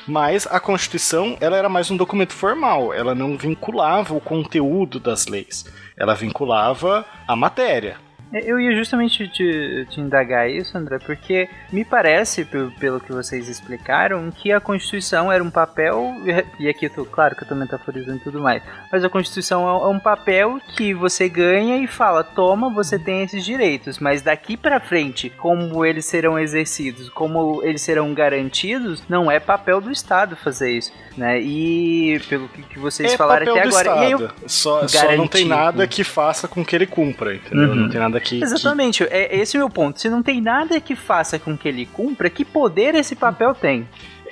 Mas 0.07 0.47
a 0.47 0.59
Constituição, 0.59 1.37
ela 1.39 1.57
era 1.57 1.69
mais 1.69 1.91
um 1.91 1.97
documento 1.97 2.33
formal, 2.33 2.93
ela 2.93 3.13
não 3.13 3.37
vinculava 3.37 4.13
o 4.13 4.21
conteúdo 4.21 4.99
das 4.99 5.27
leis, 5.27 5.65
ela 5.97 6.15
vinculava 6.15 7.05
a 7.27 7.35
matéria. 7.35 7.97
Eu 8.33 8.59
ia 8.59 8.73
justamente 8.75 9.27
te, 9.27 9.85
te 9.89 9.99
indagar 9.99 10.49
isso, 10.49 10.77
André, 10.77 10.99
porque 10.99 11.49
me 11.71 11.83
parece, 11.83 12.45
pelo, 12.45 12.99
que 13.01 13.11
vocês 13.11 13.49
explicaram, 13.49 14.31
que 14.31 14.51
a 14.53 14.59
Constituição 14.61 15.29
era 15.31 15.43
um 15.43 15.49
papel, 15.49 16.15
e 16.57 16.69
aqui 16.69 16.85
eu 16.85 16.89
tô, 16.89 17.05
claro 17.05 17.35
que 17.35 17.43
eu 17.43 17.47
tô 17.47 17.55
metaforizando 17.55 18.17
e 18.17 18.21
tudo 18.21 18.39
mais, 18.39 18.63
mas 18.91 19.03
a 19.03 19.09
Constituição 19.09 19.67
é 19.67 19.87
um 19.87 19.99
papel 19.99 20.59
que 20.75 20.93
você 20.93 21.27
ganha 21.27 21.77
e 21.77 21.87
fala, 21.87 22.23
toma, 22.23 22.69
você 22.69 22.97
tem 22.97 23.23
esses 23.23 23.43
direitos, 23.43 23.99
mas 23.99 24.21
daqui 24.21 24.55
pra 24.55 24.79
frente, 24.79 25.29
como 25.29 25.85
eles 25.85 26.05
serão 26.05 26.39
exercidos, 26.39 27.09
como 27.09 27.61
eles 27.63 27.81
serão 27.81 28.13
garantidos, 28.13 29.03
não 29.09 29.29
é 29.29 29.39
papel 29.39 29.81
do 29.81 29.91
Estado 29.91 30.37
fazer 30.37 30.71
isso, 30.71 30.93
né? 31.17 31.41
E 31.41 32.21
pelo 32.29 32.47
que, 32.47 32.79
vocês 32.79 33.13
é 33.13 33.17
falaram 33.17 33.45
papel 33.45 33.59
até 33.59 33.69
do 33.69 33.77
agora, 33.77 34.01
e 34.01 34.05
aí 34.05 34.11
eu- 34.11 34.19
Estado. 34.19 34.33
Só, 34.47 34.87
só 34.87 35.11
não 35.17 35.27
tem 35.27 35.45
nada 35.45 35.85
que 35.85 36.03
faça 36.03 36.47
com 36.47 36.63
que 36.63 36.75
ele 36.75 36.85
cumpra, 36.85 37.35
entendeu? 37.35 37.69
Uhum. 37.69 37.75
Não 37.75 37.89
tem 37.89 37.99
nada 37.99 38.20
que. 38.21 38.37
que- 38.37 38.43
Exatamente, 38.43 39.03
é, 39.03 39.35
esse 39.35 39.57
é 39.57 39.59
o 39.59 39.63
meu 39.63 39.69
ponto. 39.69 39.99
Se 39.99 40.09
não 40.09 40.23
tem 40.23 40.39
nada 40.41 40.79
que 40.79 40.95
faça 40.95 41.37
com 41.39 41.57
que 41.57 41.67
ele 41.67 41.85
cumpra, 41.85 42.29
que 42.29 42.45
poder 42.45 42.95
esse 42.95 43.15
papel 43.15 43.53
tem? 43.53 43.87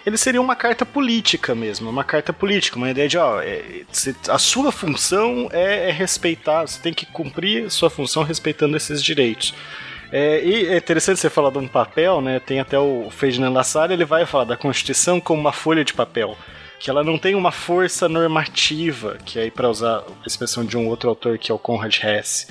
ele 0.05 0.17
seria 0.17 0.41
uma 0.41 0.55
carta 0.55 0.85
política 0.85 1.53
mesmo, 1.53 1.87
uma 1.89 2.03
carta 2.05 2.31
política, 2.33 2.77
uma 2.77 2.89
ideia 2.89 3.07
de, 3.07 3.17
ó, 3.17 3.41
é, 3.41 3.83
a 4.29 4.37
sua 4.39 4.71
função 4.71 5.49
é, 5.51 5.89
é 5.89 5.91
respeitar, 5.91 6.61
você 6.65 6.81
tem 6.81 6.93
que 6.93 7.05
cumprir 7.05 7.69
sua 7.69 7.89
função 7.89 8.23
respeitando 8.23 8.75
esses 8.77 9.03
direitos. 9.03 9.53
É, 10.11 10.43
e 10.43 10.67
é 10.67 10.77
interessante 10.77 11.19
você 11.19 11.29
falar 11.29 11.51
de 11.51 11.59
um 11.59 11.67
papel, 11.67 12.21
né? 12.21 12.39
Tem 12.39 12.59
até 12.59 12.79
o 12.79 13.09
Ferdinand 13.11 13.51
Lassalle, 13.51 13.93
ele 13.93 14.05
vai 14.05 14.25
falar 14.25 14.45
da 14.45 14.57
Constituição 14.57 15.19
como 15.19 15.39
uma 15.39 15.51
folha 15.53 15.83
de 15.85 15.93
papel, 15.93 16.35
que 16.79 16.89
ela 16.89 17.03
não 17.03 17.17
tem 17.19 17.35
uma 17.35 17.51
força 17.51 18.09
normativa, 18.09 19.17
que 19.25 19.37
aí 19.37 19.51
para 19.51 19.69
usar 19.69 19.97
a 19.97 20.25
expressão 20.25 20.65
de 20.65 20.77
um 20.77 20.87
outro 20.87 21.09
autor 21.09 21.37
que 21.37 21.51
é 21.51 21.53
o 21.53 21.59
Conrad 21.59 21.95
Hesse, 22.03 22.47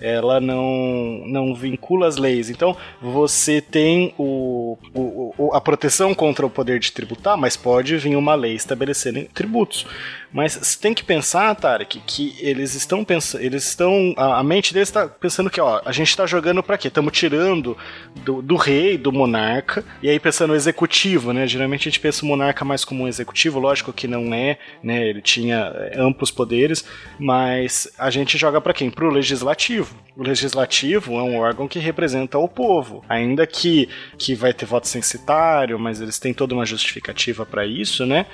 ela 0.00 0.40
não, 0.40 1.22
não 1.26 1.54
vincula 1.54 2.06
as 2.06 2.16
leis. 2.16 2.50
Então, 2.50 2.76
você 3.00 3.60
tem 3.60 4.14
o, 4.18 4.76
o- 4.94 5.50
a 5.54 5.60
proteção 5.60 6.14
contra 6.14 6.44
o 6.46 6.50
poder 6.50 6.78
de 6.78 6.92
tributar, 6.92 7.36
mas 7.36 7.56
pode 7.56 7.96
vir 7.96 8.16
uma 8.16 8.34
lei 8.34 8.54
estabelecendo 8.54 9.24
tributos. 9.34 9.86
Mas 10.32 10.54
você 10.54 10.78
tem 10.78 10.92
que 10.92 11.02
pensar, 11.02 11.54
Tarek, 11.54 12.00
que 12.06 12.36
eles 12.40 12.74
estão 12.74 13.04
pensando, 13.04 13.42
eles 13.42 13.66
estão, 13.66 14.14
a, 14.16 14.42
mente 14.42 14.74
deles 14.74 14.88
está 14.88 15.08
pensando 15.08 15.48
que, 15.48 15.60
ó, 15.60 15.80
a 15.84 15.92
gente 15.92 16.08
está 16.08 16.26
jogando 16.26 16.62
para 16.62 16.76
quê? 16.76 16.88
Estamos 16.88 17.12
tirando 17.12 17.76
do, 18.16 18.42
do 18.42 18.56
rei, 18.56 18.98
do 18.98 19.12
monarca, 19.12 19.84
e 20.02 20.08
aí 20.08 20.18
pensando 20.20 20.50
no 20.50 20.56
executivo, 20.56 21.32
né? 21.32 21.46
Geralmente 21.46 21.88
a 21.88 21.90
gente 21.90 22.00
pensa 22.00 22.24
o 22.24 22.28
monarca 22.28 22.64
mais 22.64 22.84
como 22.84 23.04
um 23.04 23.08
executivo, 23.08 23.58
lógico 23.58 23.92
que 23.92 24.06
não 24.06 24.34
é, 24.34 24.58
né? 24.82 25.08
Ele 25.08 25.22
tinha 25.22 25.72
é, 25.74 25.98
amplos 25.98 26.30
poderes, 26.30 26.84
mas 27.18 27.90
a 27.98 28.10
gente 28.10 28.36
joga 28.36 28.60
para 28.60 28.74
quem? 28.74 28.90
Pro 28.90 29.10
legislativo. 29.10 29.96
O 30.16 30.22
legislativo 30.22 31.16
é 31.16 31.22
um 31.22 31.38
órgão 31.38 31.68
que 31.68 31.78
representa 31.78 32.38
o 32.38 32.48
povo, 32.48 33.04
ainda 33.08 33.46
que 33.46 33.88
que 34.18 34.34
vai 34.34 34.52
ter 34.52 34.66
voto 34.66 34.88
censitário, 34.88 35.78
mas 35.78 36.00
eles 36.00 36.18
têm 36.18 36.34
toda 36.34 36.54
uma 36.54 36.66
justificativa 36.66 37.46
para 37.46 37.64
isso, 37.64 38.04
né? 38.04 38.26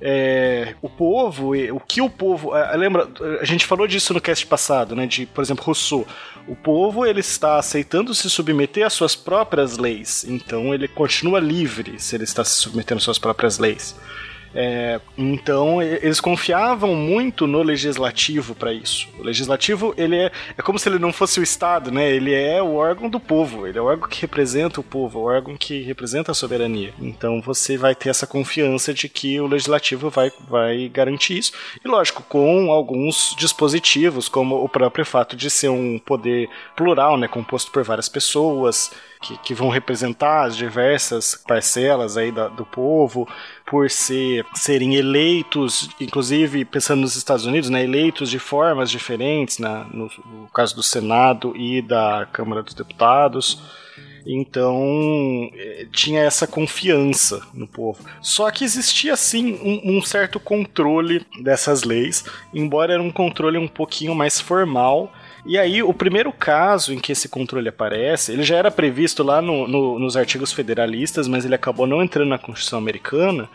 É, 0.00 0.74
o 0.80 0.88
povo, 0.88 1.33
e- 1.56 1.70
o 1.72 1.80
que 1.80 2.00
o 2.00 2.08
povo. 2.10 2.56
é, 2.56 2.76
Lembra, 2.76 3.08
a 3.40 3.44
gente 3.44 3.66
falou 3.66 3.86
disso 3.86 4.12
no 4.14 4.20
cast 4.20 4.46
passado, 4.46 4.94
né? 4.94 5.06
De, 5.06 5.26
por 5.26 5.42
exemplo, 5.42 5.64
Rousseau. 5.64 6.06
O 6.46 6.54
povo 6.54 7.06
ele 7.06 7.20
está 7.20 7.58
aceitando 7.58 8.14
se 8.14 8.28
submeter 8.28 8.86
às 8.86 8.92
suas 8.92 9.16
próprias 9.16 9.78
leis, 9.78 10.24
então 10.28 10.74
ele 10.74 10.86
continua 10.86 11.40
livre 11.40 11.98
se 11.98 12.14
ele 12.14 12.24
está 12.24 12.44
se 12.44 12.54
submetendo 12.54 12.98
às 12.98 13.04
suas 13.04 13.18
próprias 13.18 13.58
leis. 13.58 13.96
É, 14.54 15.00
então 15.18 15.82
eles 15.82 16.20
confiavam 16.20 16.94
muito 16.94 17.46
no 17.46 17.62
legislativo 17.62 18.54
para 18.54 18.72
isso. 18.72 19.08
O 19.18 19.22
legislativo 19.22 19.92
ele 19.96 20.16
é, 20.16 20.30
é 20.56 20.62
como 20.62 20.78
se 20.78 20.88
ele 20.88 20.98
não 20.98 21.12
fosse 21.12 21.40
o 21.40 21.42
Estado, 21.42 21.90
né? 21.90 22.10
Ele 22.10 22.32
é 22.32 22.62
o 22.62 22.74
órgão 22.76 23.08
do 23.10 23.18
povo. 23.18 23.66
Ele 23.66 23.76
é 23.78 23.82
o 23.82 23.86
órgão 23.86 24.08
que 24.08 24.20
representa 24.20 24.80
o 24.80 24.84
povo, 24.84 25.18
o 25.18 25.24
órgão 25.24 25.56
que 25.56 25.82
representa 25.82 26.30
a 26.30 26.34
soberania. 26.34 26.94
Então 27.00 27.40
você 27.40 27.76
vai 27.76 27.94
ter 27.94 28.10
essa 28.10 28.26
confiança 28.26 28.94
de 28.94 29.08
que 29.08 29.40
o 29.40 29.46
legislativo 29.46 30.08
vai, 30.08 30.30
vai 30.48 30.88
garantir 30.88 31.38
isso. 31.38 31.52
E 31.84 31.88
lógico, 31.88 32.22
com 32.22 32.70
alguns 32.70 33.34
dispositivos, 33.36 34.28
como 34.28 34.62
o 34.62 34.68
próprio 34.68 35.04
fato 35.04 35.34
de 35.36 35.50
ser 35.50 35.68
um 35.68 35.98
poder 35.98 36.48
plural, 36.76 37.16
né? 37.16 37.26
Composto 37.26 37.72
por 37.72 37.82
várias 37.82 38.08
pessoas 38.08 38.92
que, 39.20 39.36
que 39.38 39.54
vão 39.54 39.68
representar 39.68 40.44
as 40.44 40.56
diversas 40.56 41.34
parcelas 41.46 42.16
aí 42.16 42.30
da- 42.30 42.48
do 42.48 42.64
povo, 42.64 43.26
por 43.74 43.90
ser, 43.90 44.46
serem 44.54 44.94
eleitos, 44.94 45.90
inclusive 46.00 46.64
pensando 46.64 47.00
nos 47.00 47.16
Estados 47.16 47.44
Unidos, 47.44 47.68
né, 47.68 47.82
eleitos 47.82 48.30
de 48.30 48.38
formas 48.38 48.88
diferentes, 48.88 49.58
na, 49.58 49.82
no, 49.92 50.08
no 50.24 50.46
caso 50.54 50.76
do 50.76 50.82
Senado 50.82 51.56
e 51.56 51.82
da 51.82 52.24
Câmara 52.32 52.62
dos 52.62 52.72
Deputados. 52.72 53.60
Então 54.24 55.50
eh, 55.56 55.88
tinha 55.90 56.20
essa 56.22 56.46
confiança 56.46 57.42
no 57.52 57.66
povo. 57.66 57.98
Só 58.22 58.48
que 58.48 58.62
existia 58.62 59.16
sim 59.16 59.54
um, 59.54 59.96
um 59.98 60.02
certo 60.02 60.38
controle 60.38 61.26
dessas 61.42 61.82
leis, 61.82 62.24
embora 62.54 62.92
era 62.92 63.02
um 63.02 63.10
controle 63.10 63.58
um 63.58 63.66
pouquinho 63.66 64.14
mais 64.14 64.38
formal. 64.38 65.12
E 65.46 65.58
aí, 65.58 65.82
o 65.82 65.92
primeiro 65.92 66.32
caso 66.32 66.92
em 66.94 66.98
que 66.98 67.12
esse 67.12 67.28
controle 67.28 67.68
aparece, 67.68 68.32
ele 68.32 68.42
já 68.42 68.56
era 68.56 68.70
previsto 68.70 69.22
lá 69.22 69.42
no- 69.42 69.68
no- 69.68 69.98
nos 69.98 70.16
artigos 70.16 70.52
federalistas, 70.52 71.28
mas 71.28 71.44
ele 71.44 71.54
acabou 71.54 71.86
não 71.86 72.02
entrando 72.02 72.28
na 72.30 72.38
Constituição 72.38 72.78
Americana. 72.78 73.48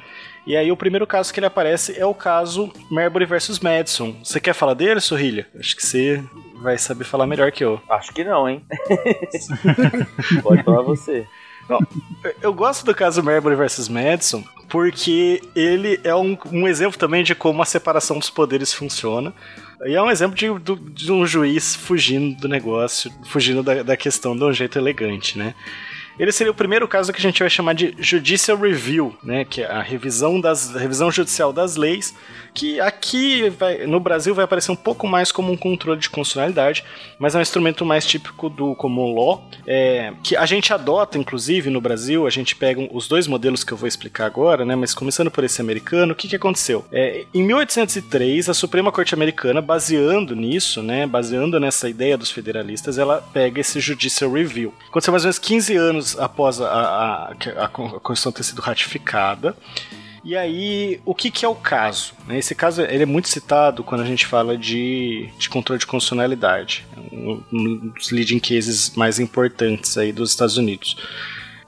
E 0.45 0.55
aí, 0.55 0.71
o 0.71 0.77
primeiro 0.77 1.05
caso 1.07 1.33
que 1.33 1.39
ele 1.39 1.47
aparece 1.47 1.99
é 1.99 2.05
o 2.05 2.13
caso 2.13 2.71
Marbury 2.91 3.25
versus 3.25 3.59
Madison. 3.59 4.15
Você 4.23 4.39
quer 4.39 4.53
falar 4.53 4.73
dele, 4.75 4.99
Sorrilha? 5.01 5.47
Acho 5.59 5.75
que 5.75 5.85
você 5.85 6.23
vai 6.61 6.77
saber 6.77 7.05
falar 7.05 7.25
melhor 7.27 7.51
que 7.51 7.63
eu. 7.63 7.81
Acho 7.89 8.13
que 8.13 8.23
não, 8.23 8.47
hein? 8.47 8.63
Pode 10.43 10.63
falar 10.63 10.81
você. 10.83 11.25
Não, 11.67 11.79
eu 12.41 12.51
gosto 12.53 12.83
do 12.83 12.95
caso 12.95 13.21
Marbury 13.23 13.55
versus 13.55 13.87
Madison 13.87 14.43
porque 14.69 15.41
ele 15.55 15.99
é 16.03 16.15
um, 16.15 16.35
um 16.51 16.67
exemplo 16.67 16.97
também 16.97 17.23
de 17.23 17.35
como 17.35 17.61
a 17.61 17.65
separação 17.65 18.17
dos 18.17 18.29
poderes 18.29 18.73
funciona. 18.73 19.33
E 19.85 19.93
é 19.93 20.01
um 20.01 20.11
exemplo 20.11 20.35
de, 20.35 20.75
de 20.93 21.11
um 21.11 21.25
juiz 21.25 21.75
fugindo 21.75 22.39
do 22.41 22.47
negócio, 22.47 23.11
fugindo 23.25 23.63
da, 23.63 23.81
da 23.81 23.95
questão 23.95 24.35
de 24.35 24.43
um 24.43 24.51
jeito 24.51 24.77
elegante, 24.77 25.37
né? 25.37 25.55
Ele 26.19 26.31
seria 26.31 26.51
o 26.51 26.55
primeiro 26.55 26.87
caso 26.87 27.13
que 27.13 27.19
a 27.19 27.21
gente 27.21 27.39
vai 27.39 27.49
chamar 27.49 27.73
de 27.73 27.95
judicial 27.97 28.57
review, 28.57 29.15
né, 29.23 29.45
que 29.45 29.61
é 29.61 29.65
a 29.65 29.81
revisão 29.81 30.39
das 30.39 30.73
revisão 30.75 31.09
judicial 31.11 31.53
das 31.53 31.75
leis, 31.75 32.13
que 32.53 32.79
aqui 32.81 33.49
vai- 33.49 33.85
no 33.87 33.99
Brasil 33.99 34.35
vai 34.35 34.43
aparecer 34.43 34.71
um 34.71 34.75
pouco 34.75 35.07
mais 35.07 35.31
como 35.31 35.51
um 35.51 35.55
controle 35.57 35.99
de 35.99 36.09
constitucionalidade, 36.09 36.83
mas 37.17 37.35
é 37.35 37.37
um 37.37 37.41
instrumento 37.41 37.85
mais 37.85 38.05
típico 38.05 38.49
do 38.49 38.75
common 38.75 39.13
law, 39.13 39.49
é, 39.65 40.11
que 40.23 40.35
a 40.35 40.45
gente 40.45 40.73
adota, 40.73 41.17
inclusive 41.17 41.69
no 41.69 41.79
Brasil, 41.79 42.27
a 42.27 42.29
gente 42.29 42.55
pega 42.55 42.85
os 42.91 43.07
dois 43.07 43.27
modelos 43.27 43.63
que 43.63 43.71
eu 43.71 43.77
vou 43.77 43.87
explicar 43.87 44.25
agora, 44.25 44.65
né, 44.65 44.75
mas 44.75 44.93
começando 44.93 45.31
por 45.31 45.43
esse 45.43 45.61
americano, 45.61 46.11
o 46.13 46.15
que, 46.15 46.27
que 46.27 46.35
aconteceu? 46.35 46.83
É, 46.91 47.23
em 47.33 47.43
1803, 47.43 48.49
a 48.49 48.53
Suprema 48.53 48.91
Corte 48.91 49.13
Americana, 49.13 49.61
baseando 49.61 50.35
nisso, 50.35 50.81
né, 50.83 51.07
baseando 51.07 51.59
nessa 51.59 51.87
ideia 51.89 52.17
dos 52.17 52.31
federalistas, 52.31 52.97
ela 52.97 53.23
pega 53.31 53.61
esse 53.61 53.79
judicial 53.79 54.31
review. 54.33 54.73
Aconteceu 54.89 55.11
mais 55.11 55.23
ou 55.23 55.27
menos 55.27 55.39
15 55.39 55.75
anos 55.77 56.08
após 56.17 56.61
a, 56.61 56.67
a, 56.67 57.31
a 57.31 57.67
Constituição 57.67 58.31
ter 58.31 58.43
sido 58.43 58.61
ratificada. 58.61 59.55
E 60.23 60.35
aí, 60.35 60.99
o 61.05 61.15
que, 61.15 61.31
que 61.31 61.45
é 61.45 61.47
o 61.47 61.55
caso? 61.55 62.13
né? 62.27 62.37
Esse 62.37 62.53
caso 62.53 62.81
ele 62.81 63.03
é 63.03 63.05
muito 63.05 63.29
citado 63.29 63.83
quando 63.83 64.01
a 64.01 64.05
gente 64.05 64.25
fala 64.25 64.57
de, 64.57 65.29
de 65.37 65.49
controle 65.49 65.79
de 65.79 65.87
constitucionalidade, 65.87 66.85
um 67.11 67.41
um 67.51 67.89
dos 67.89 68.11
leading 68.11 68.39
cases 68.39 68.91
mais 68.95 69.19
importantes 69.19 69.97
aí 69.97 70.11
dos 70.11 70.31
Estados 70.31 70.57
Unidos. 70.57 70.97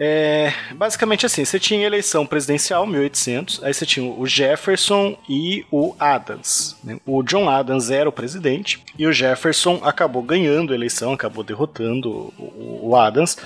É, 0.04 0.52
basicamente 0.74 1.28
assim, 1.28 1.46
você 1.46 1.60
tinha 1.60 1.86
eleição 1.86 2.26
presidencial, 2.26 2.88
1800, 2.88 3.64
aí 3.64 3.72
você 3.72 3.86
tinha 3.86 4.04
o 4.04 4.26
Jefferson 4.26 5.16
e 5.30 5.64
o 5.72 5.96
Adams. 6.00 6.76
né? 6.84 6.98
O 7.06 7.22
John 7.22 7.48
Adams 7.48 7.92
era 7.92 8.10
o 8.10 8.12
presidente 8.12 8.84
e 8.98 9.06
o 9.06 9.14
Jefferson 9.14 9.80
acabou 9.84 10.24
ganhando 10.24 10.74
a 10.74 10.76
eleição, 10.76 11.14
acabou 11.14 11.44
derrotando 11.44 12.10
o, 12.10 12.90
o 12.90 12.96
Adams. 12.96 13.38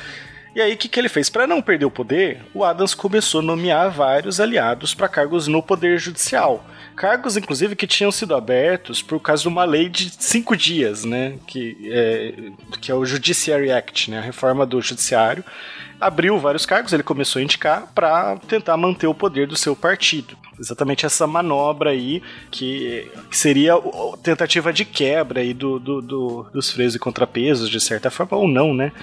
E 0.55 0.61
aí, 0.61 0.73
o 0.73 0.77
que, 0.77 0.87
que 0.87 0.97
ele 0.97 1.09
fez? 1.09 1.29
Para 1.29 1.45
não 1.45 1.61
perder 1.61 1.83
o 1.83 1.91
poder, 1.91 2.41
o 2.53 2.63
Adams 2.63 2.93
começou 2.95 3.41
a 3.41 3.43
nomear 3.43 3.91
vários 3.91 4.39
aliados 4.39 4.93
para 4.93 5.09
cargos 5.09 5.49
no 5.49 5.61
Poder 5.61 5.99
Judicial. 5.99 6.65
Cargos, 6.95 7.35
inclusive, 7.35 7.75
que 7.75 7.85
tinham 7.85 8.09
sido 8.09 8.33
abertos 8.33 9.01
por 9.01 9.19
causa 9.19 9.41
de 9.41 9.49
uma 9.49 9.65
lei 9.65 9.89
de 9.89 10.09
cinco 10.17 10.55
dias, 10.55 11.03
né? 11.03 11.37
Que 11.45 11.75
é, 11.91 12.33
que 12.79 12.89
é 12.89 12.95
o 12.95 13.05
Judiciary 13.05 13.69
Act, 13.69 14.09
né? 14.09 14.19
A 14.19 14.21
reforma 14.21 14.65
do 14.65 14.81
Judiciário. 14.81 15.43
Abriu 15.99 16.39
vários 16.39 16.65
cargos, 16.65 16.93
ele 16.93 17.03
começou 17.03 17.41
a 17.41 17.43
indicar 17.43 17.91
para 17.93 18.37
tentar 18.47 18.77
manter 18.77 19.07
o 19.07 19.13
poder 19.13 19.47
do 19.47 19.57
seu 19.57 19.75
partido. 19.75 20.37
Exatamente 20.57 21.05
essa 21.05 21.27
manobra 21.27 21.89
aí, 21.89 22.23
que, 22.49 23.11
que 23.29 23.37
seria 23.37 23.73
a 23.75 24.17
tentativa 24.23 24.71
de 24.71 24.85
quebra 24.85 25.41
aí 25.41 25.53
do, 25.53 25.79
do, 25.79 26.01
do, 26.01 26.43
dos 26.53 26.71
freios 26.71 26.95
e 26.95 26.99
contrapesos, 26.99 27.69
de 27.69 27.81
certa 27.81 28.09
forma, 28.09 28.37
ou 28.37 28.47
não, 28.47 28.73
né? 28.73 28.93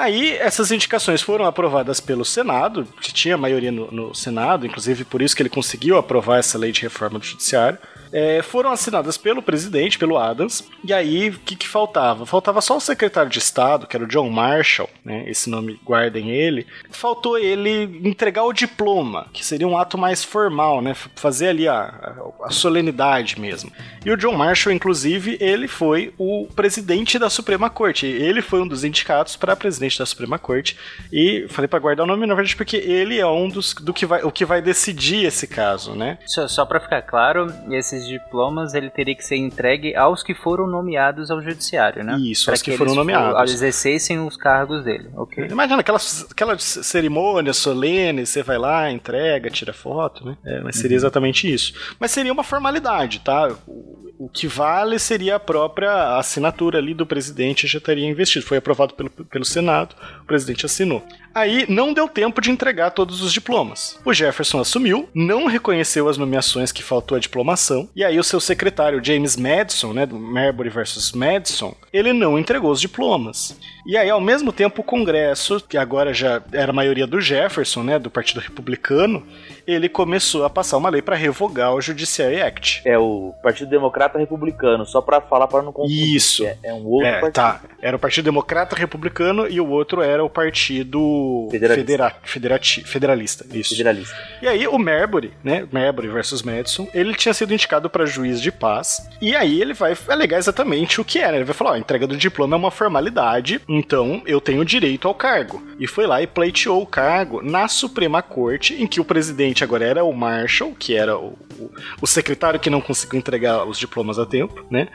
Aí, 0.00 0.32
essas 0.38 0.70
indicações 0.70 1.20
foram 1.20 1.44
aprovadas 1.44 2.00
pelo 2.00 2.24
Senado, 2.24 2.88
que 3.02 3.12
tinha 3.12 3.36
maioria 3.36 3.70
no, 3.70 3.90
no, 3.90 4.14
Senado, 4.14 4.64
inclusive 4.66 5.04
por 5.04 5.20
isso 5.20 5.36
que 5.36 5.42
ele 5.42 5.50
conseguiu 5.50 5.98
aprovar 5.98 6.38
essa 6.38 6.56
lei 6.56 6.72
de 6.72 6.80
reforma 6.80 7.18
do 7.18 7.26
Judiciário. 7.26 7.78
É, 8.12 8.42
foram 8.42 8.70
assinadas 8.70 9.16
pelo 9.16 9.42
presidente, 9.42 9.98
pelo 9.98 10.18
Adams, 10.18 10.68
e 10.84 10.92
aí 10.92 11.30
o 11.30 11.38
que, 11.38 11.54
que, 11.54 11.68
faltava? 11.68 12.26
Faltava 12.26 12.60
só 12.60 12.76
o 12.76 12.80
secretário 12.80 13.30
de 13.30 13.38
Estado, 13.38 13.86
que 13.86 13.96
era 13.96 14.04
o 14.04 14.08
John 14.08 14.28
Marshall, 14.28 14.90
né, 15.04 15.24
esse 15.28 15.48
nome 15.48 15.78
guardem 15.84 16.30
ele. 16.30 16.66
Faltou 16.90 17.38
ele 17.38 18.00
entregar 18.04 18.44
o 18.44 18.52
diploma, 18.52 19.28
que 19.32 19.44
seria 19.44 19.68
um 19.68 19.78
ato 19.78 19.96
mais 19.96 20.24
formal, 20.24 20.82
né, 20.82 20.94
fazer 21.14 21.48
ali 21.48 21.68
a, 21.68 22.32
a, 22.42 22.50
solenidade 22.50 23.40
mesmo. 23.40 23.70
E 24.04 24.10
o 24.10 24.16
John 24.16 24.36
Marshall, 24.36 24.74
inclusive, 24.74 25.36
ele 25.40 25.68
foi 25.68 26.12
o 26.18 26.48
presidente 26.54 27.18
da 27.18 27.30
Suprema 27.30 27.70
Corte, 27.70 28.06
ele 28.06 28.42
foi 28.42 28.60
um 28.60 28.66
dos 28.66 28.82
indicados 28.82 29.36
para 29.36 29.54
presidente 29.54 29.98
da 29.98 30.06
Suprema 30.06 30.38
Corte, 30.38 30.76
e 31.12 31.46
falei 31.48 31.68
para 31.68 31.78
guardar 31.78 32.04
o 32.04 32.08
nome, 32.08 32.26
na 32.26 32.34
verdade, 32.34 32.56
porque 32.56 32.76
ele 32.76 33.18
é 33.18 33.26
um 33.26 33.48
dos 33.48 33.74
do 33.74 33.94
que 33.94 34.04
vai, 34.04 34.22
o 34.22 34.32
que 34.32 34.44
vai 34.44 34.60
decidir 34.60 35.24
esse 35.24 35.46
caso, 35.46 35.94
né. 35.94 36.18
Só, 36.26 36.48
só 36.48 36.64
para 36.64 36.80
ficar 36.80 37.02
claro, 37.02 37.52
esses 37.70 37.99
diplomas 38.06 38.74
ele 38.74 38.90
teria 38.90 39.14
que 39.14 39.24
ser 39.24 39.36
entregue 39.36 39.94
aos 39.94 40.22
que 40.22 40.34
foram 40.34 40.66
nomeados 40.66 41.30
ao 41.30 41.40
judiciário, 41.40 42.04
né? 42.04 42.16
Isso, 42.18 42.44
pra 42.44 42.54
aos 42.54 42.62
que, 42.62 42.72
que 42.72 42.76
foram 42.76 42.94
nomeados. 42.94 43.38
For, 43.38 43.54
exercessem 43.54 44.18
os 44.18 44.36
cargos 44.36 44.84
dele, 44.84 45.08
ok? 45.14 45.48
Imagina 45.50 45.80
aquela, 45.80 45.98
aquela 46.30 46.58
cerimônia 46.58 47.52
solene, 47.52 48.26
você 48.26 48.42
vai 48.42 48.58
lá, 48.58 48.90
entrega, 48.90 49.50
tira 49.50 49.72
foto, 49.72 50.24
né? 50.24 50.36
É, 50.44 50.60
mas 50.60 50.76
seria 50.76 50.96
uhum. 50.96 51.00
exatamente 51.00 51.52
isso. 51.52 51.72
Mas 51.98 52.10
seria 52.10 52.32
uma 52.32 52.44
formalidade, 52.44 53.20
tá? 53.20 53.48
O, 53.66 54.10
o 54.20 54.28
que 54.28 54.46
vale 54.46 54.98
seria 54.98 55.36
a 55.36 55.40
própria 55.40 56.18
assinatura 56.18 56.78
ali 56.78 56.92
do 56.92 57.06
presidente 57.06 57.66
já 57.66 57.78
estaria 57.78 58.06
investido. 58.06 58.44
Foi 58.44 58.58
aprovado 58.58 58.92
pelo, 58.92 59.08
pelo 59.08 59.46
Senado, 59.46 59.96
o 60.20 60.26
presidente 60.26 60.66
assinou. 60.66 61.02
Aí 61.34 61.64
não 61.68 61.92
deu 61.92 62.08
tempo 62.08 62.40
de 62.40 62.50
entregar 62.50 62.90
todos 62.90 63.22
os 63.22 63.32
diplomas. 63.32 63.98
O 64.04 64.12
Jefferson 64.12 64.60
assumiu, 64.60 65.08
não 65.14 65.46
reconheceu 65.46 66.08
as 66.08 66.16
nomeações 66.16 66.72
que 66.72 66.82
faltou 66.82 67.16
a 67.16 67.20
diplomação, 67.20 67.88
e 67.94 68.04
aí 68.04 68.18
o 68.18 68.24
seu 68.24 68.40
secretário 68.40 69.02
James 69.02 69.36
Madison, 69.36 69.92
né, 69.92 70.06
do 70.06 70.18
Marbury 70.18 70.70
versus 70.70 71.12
Madison, 71.12 71.74
ele 71.92 72.12
não 72.12 72.38
entregou 72.38 72.70
os 72.70 72.80
diplomas. 72.80 73.56
E 73.86 73.96
aí, 73.96 74.10
ao 74.10 74.20
mesmo 74.20 74.52
tempo, 74.52 74.82
o 74.82 74.84
Congresso, 74.84 75.60
que 75.66 75.76
agora 75.76 76.12
já 76.12 76.42
era 76.52 76.70
a 76.70 76.74
maioria 76.74 77.06
do 77.06 77.20
Jefferson, 77.20 77.82
né, 77.82 77.98
do 77.98 78.10
Partido 78.10 78.40
Republicano, 78.40 79.26
ele 79.66 79.88
começou 79.88 80.44
a 80.44 80.50
passar 80.50 80.76
uma 80.76 80.88
lei 80.88 81.02
para 81.02 81.16
revogar 81.16 81.74
o 81.74 81.80
Judiciary 81.80 82.40
Act. 82.42 82.82
É 82.84 82.98
o 82.98 83.32
Partido 83.42 83.70
Democrata 83.70 84.18
Republicano, 84.18 84.84
só 84.84 85.00
para 85.00 85.20
falar 85.20 85.46
para 85.46 85.62
não 85.62 85.72
confundir. 85.72 86.16
Isso. 86.16 86.44
É, 86.44 86.56
é, 86.64 86.74
um 86.74 86.86
outro 86.86 87.08
é, 87.08 87.20
partido. 87.20 87.32
Tá. 87.32 87.60
Era 87.80 87.96
o 87.96 88.00
Partido 88.00 88.24
Democrata 88.24 88.76
Republicano 88.76 89.48
e 89.48 89.60
o 89.60 89.68
outro 89.68 90.02
era 90.02 90.24
o 90.24 90.28
Partido 90.28 91.48
Federalista. 91.50 92.20
Federa 92.24 92.60
Federalista. 92.84 93.46
Isso. 93.52 93.70
Federalista. 93.70 94.16
E 94.42 94.48
aí 94.48 94.66
o 94.66 94.78
Marbury, 94.78 95.32
né, 95.42 95.66
Marbury 95.70 96.08
versus 96.08 96.42
Madison, 96.42 96.88
ele 96.92 97.14
tinha 97.14 97.32
sido 97.32 97.52
indicado 97.52 97.88
para 97.88 98.04
juiz 98.06 98.40
de 98.40 98.50
paz. 98.50 99.08
E 99.20 99.34
aí 99.34 99.60
ele 99.60 99.72
vai 99.72 99.96
alegar 100.08 100.38
exatamente 100.38 101.00
o 101.00 101.04
que 101.04 101.18
era. 101.18 101.36
Ele 101.36 101.44
vai 101.44 101.54
falar: 101.54 101.70
ó, 101.70 101.74
a 101.74 101.78
entrega 101.78 102.06
do 102.06 102.16
diploma 102.16 102.56
é 102.56 102.58
uma 102.58 102.70
formalidade, 102.70 103.60
então 103.80 104.22
eu 104.26 104.40
tenho 104.40 104.64
direito 104.64 105.08
ao 105.08 105.14
cargo. 105.14 105.62
E 105.78 105.86
foi 105.86 106.06
lá 106.06 106.20
e 106.20 106.26
pleiteou 106.26 106.82
o 106.82 106.86
cargo 106.86 107.40
na 107.42 107.66
Suprema 107.66 108.20
Corte, 108.20 108.74
em 108.74 108.86
que 108.86 109.00
o 109.00 109.04
presidente 109.04 109.64
agora 109.64 109.84
era 109.84 110.04
o 110.04 110.12
Marshall, 110.12 110.74
que 110.78 110.94
era 110.94 111.16
o, 111.16 111.38
o, 111.58 111.70
o 112.02 112.06
secretário 112.06 112.60
que 112.60 112.68
não 112.68 112.80
conseguiu 112.80 113.18
entregar 113.18 113.66
os 113.66 113.78
diplomas 113.78 114.18
a 114.18 114.26
tempo, 114.26 114.64
né? 114.70 114.88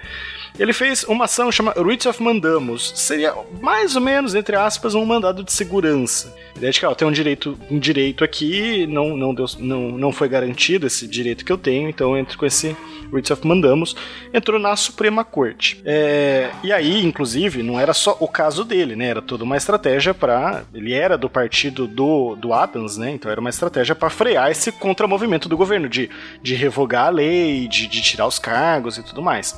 Ele 0.57 0.71
fez 0.71 1.03
uma 1.03 1.25
ação 1.25 1.51
chamada 1.51 1.81
Writ 1.81 2.07
of 2.07 2.21
Mandamus. 2.21 2.93
Seria 2.95 3.33
mais 3.59 3.95
ou 3.95 4.01
menos, 4.01 4.35
entre 4.35 4.55
aspas, 4.55 4.95
um 4.95 5.03
mandado 5.03 5.43
de 5.43 5.51
segurança. 5.51 6.33
Ideia 6.55 6.71
de 6.71 6.79
que, 6.79 6.85
ó, 6.85 6.95
tem 6.95 7.07
um 7.07 7.11
direito, 7.11 7.57
um 7.69 7.77
direito 7.77 8.23
aqui, 8.23 8.87
não, 8.87 9.17
não, 9.17 9.33
deu, 9.33 9.45
não, 9.59 9.91
não 9.91 10.11
foi 10.13 10.29
garantido 10.29 10.87
esse 10.87 11.05
direito 11.07 11.43
que 11.43 11.51
eu 11.51 11.57
tenho, 11.57 11.89
então 11.89 12.11
eu 12.11 12.17
entro 12.17 12.37
com 12.37 12.45
esse 12.45 12.75
Writ 13.11 13.31
of 13.33 13.45
Mandamus. 13.45 13.95
Entrou 14.33 14.59
na 14.59 14.75
Suprema 14.75 15.25
Corte. 15.25 15.81
É, 15.83 16.51
e 16.63 16.71
aí, 16.71 17.03
inclusive, 17.05 17.61
não 17.61 17.79
era 17.79 17.93
só 17.93 18.15
o 18.19 18.27
caso 18.27 18.63
dele, 18.65 18.95
né? 18.95 19.07
Era 19.07 19.21
toda 19.21 19.43
uma 19.43 19.57
estratégia 19.57 20.13
para 20.13 20.63
Ele 20.73 20.93
era 20.93 21.17
do 21.17 21.29
partido 21.29 21.87
do, 21.87 22.35
do 22.35 22.53
Adams, 22.53 22.97
né? 22.97 23.11
Então 23.11 23.31
era 23.31 23.39
uma 23.39 23.49
estratégia 23.49 23.95
para 23.95 24.09
frear 24.09 24.51
esse 24.51 24.71
contramovimento 24.71 25.47
do 25.47 25.57
governo, 25.57 25.87
de, 25.87 26.09
de 26.41 26.55
revogar 26.55 27.07
a 27.07 27.09
lei, 27.09 27.67
de, 27.67 27.87
de 27.87 28.01
tirar 28.01 28.27
os 28.27 28.39
cargos 28.39 28.97
e 28.97 29.03
tudo 29.03 29.21
mais. 29.21 29.55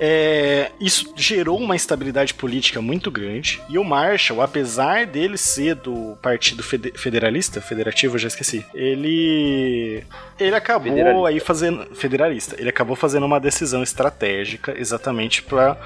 É, 0.00 0.70
isso 0.80 1.12
gerou 1.16 1.58
uma 1.58 1.74
instabilidade 1.74 2.32
política 2.32 2.80
muito 2.80 3.10
grande. 3.10 3.60
E 3.68 3.78
o 3.78 3.84
Marshall, 3.84 4.40
apesar 4.40 5.06
dele 5.06 5.36
ser 5.36 5.74
do 5.74 6.16
Partido 6.22 6.62
Federalista, 6.62 7.60
Federativo, 7.60 8.14
eu 8.14 8.18
já 8.20 8.28
esqueci, 8.28 8.64
ele 8.72 10.04
ele 10.38 10.54
acabou 10.54 11.26
aí 11.26 11.40
fazendo 11.40 11.94
federalista. 11.96 12.54
Ele 12.58 12.68
acabou 12.68 12.94
fazendo 12.94 13.26
uma 13.26 13.40
decisão 13.40 13.82
estratégica 13.82 14.72
exatamente 14.78 15.42
para 15.42 15.76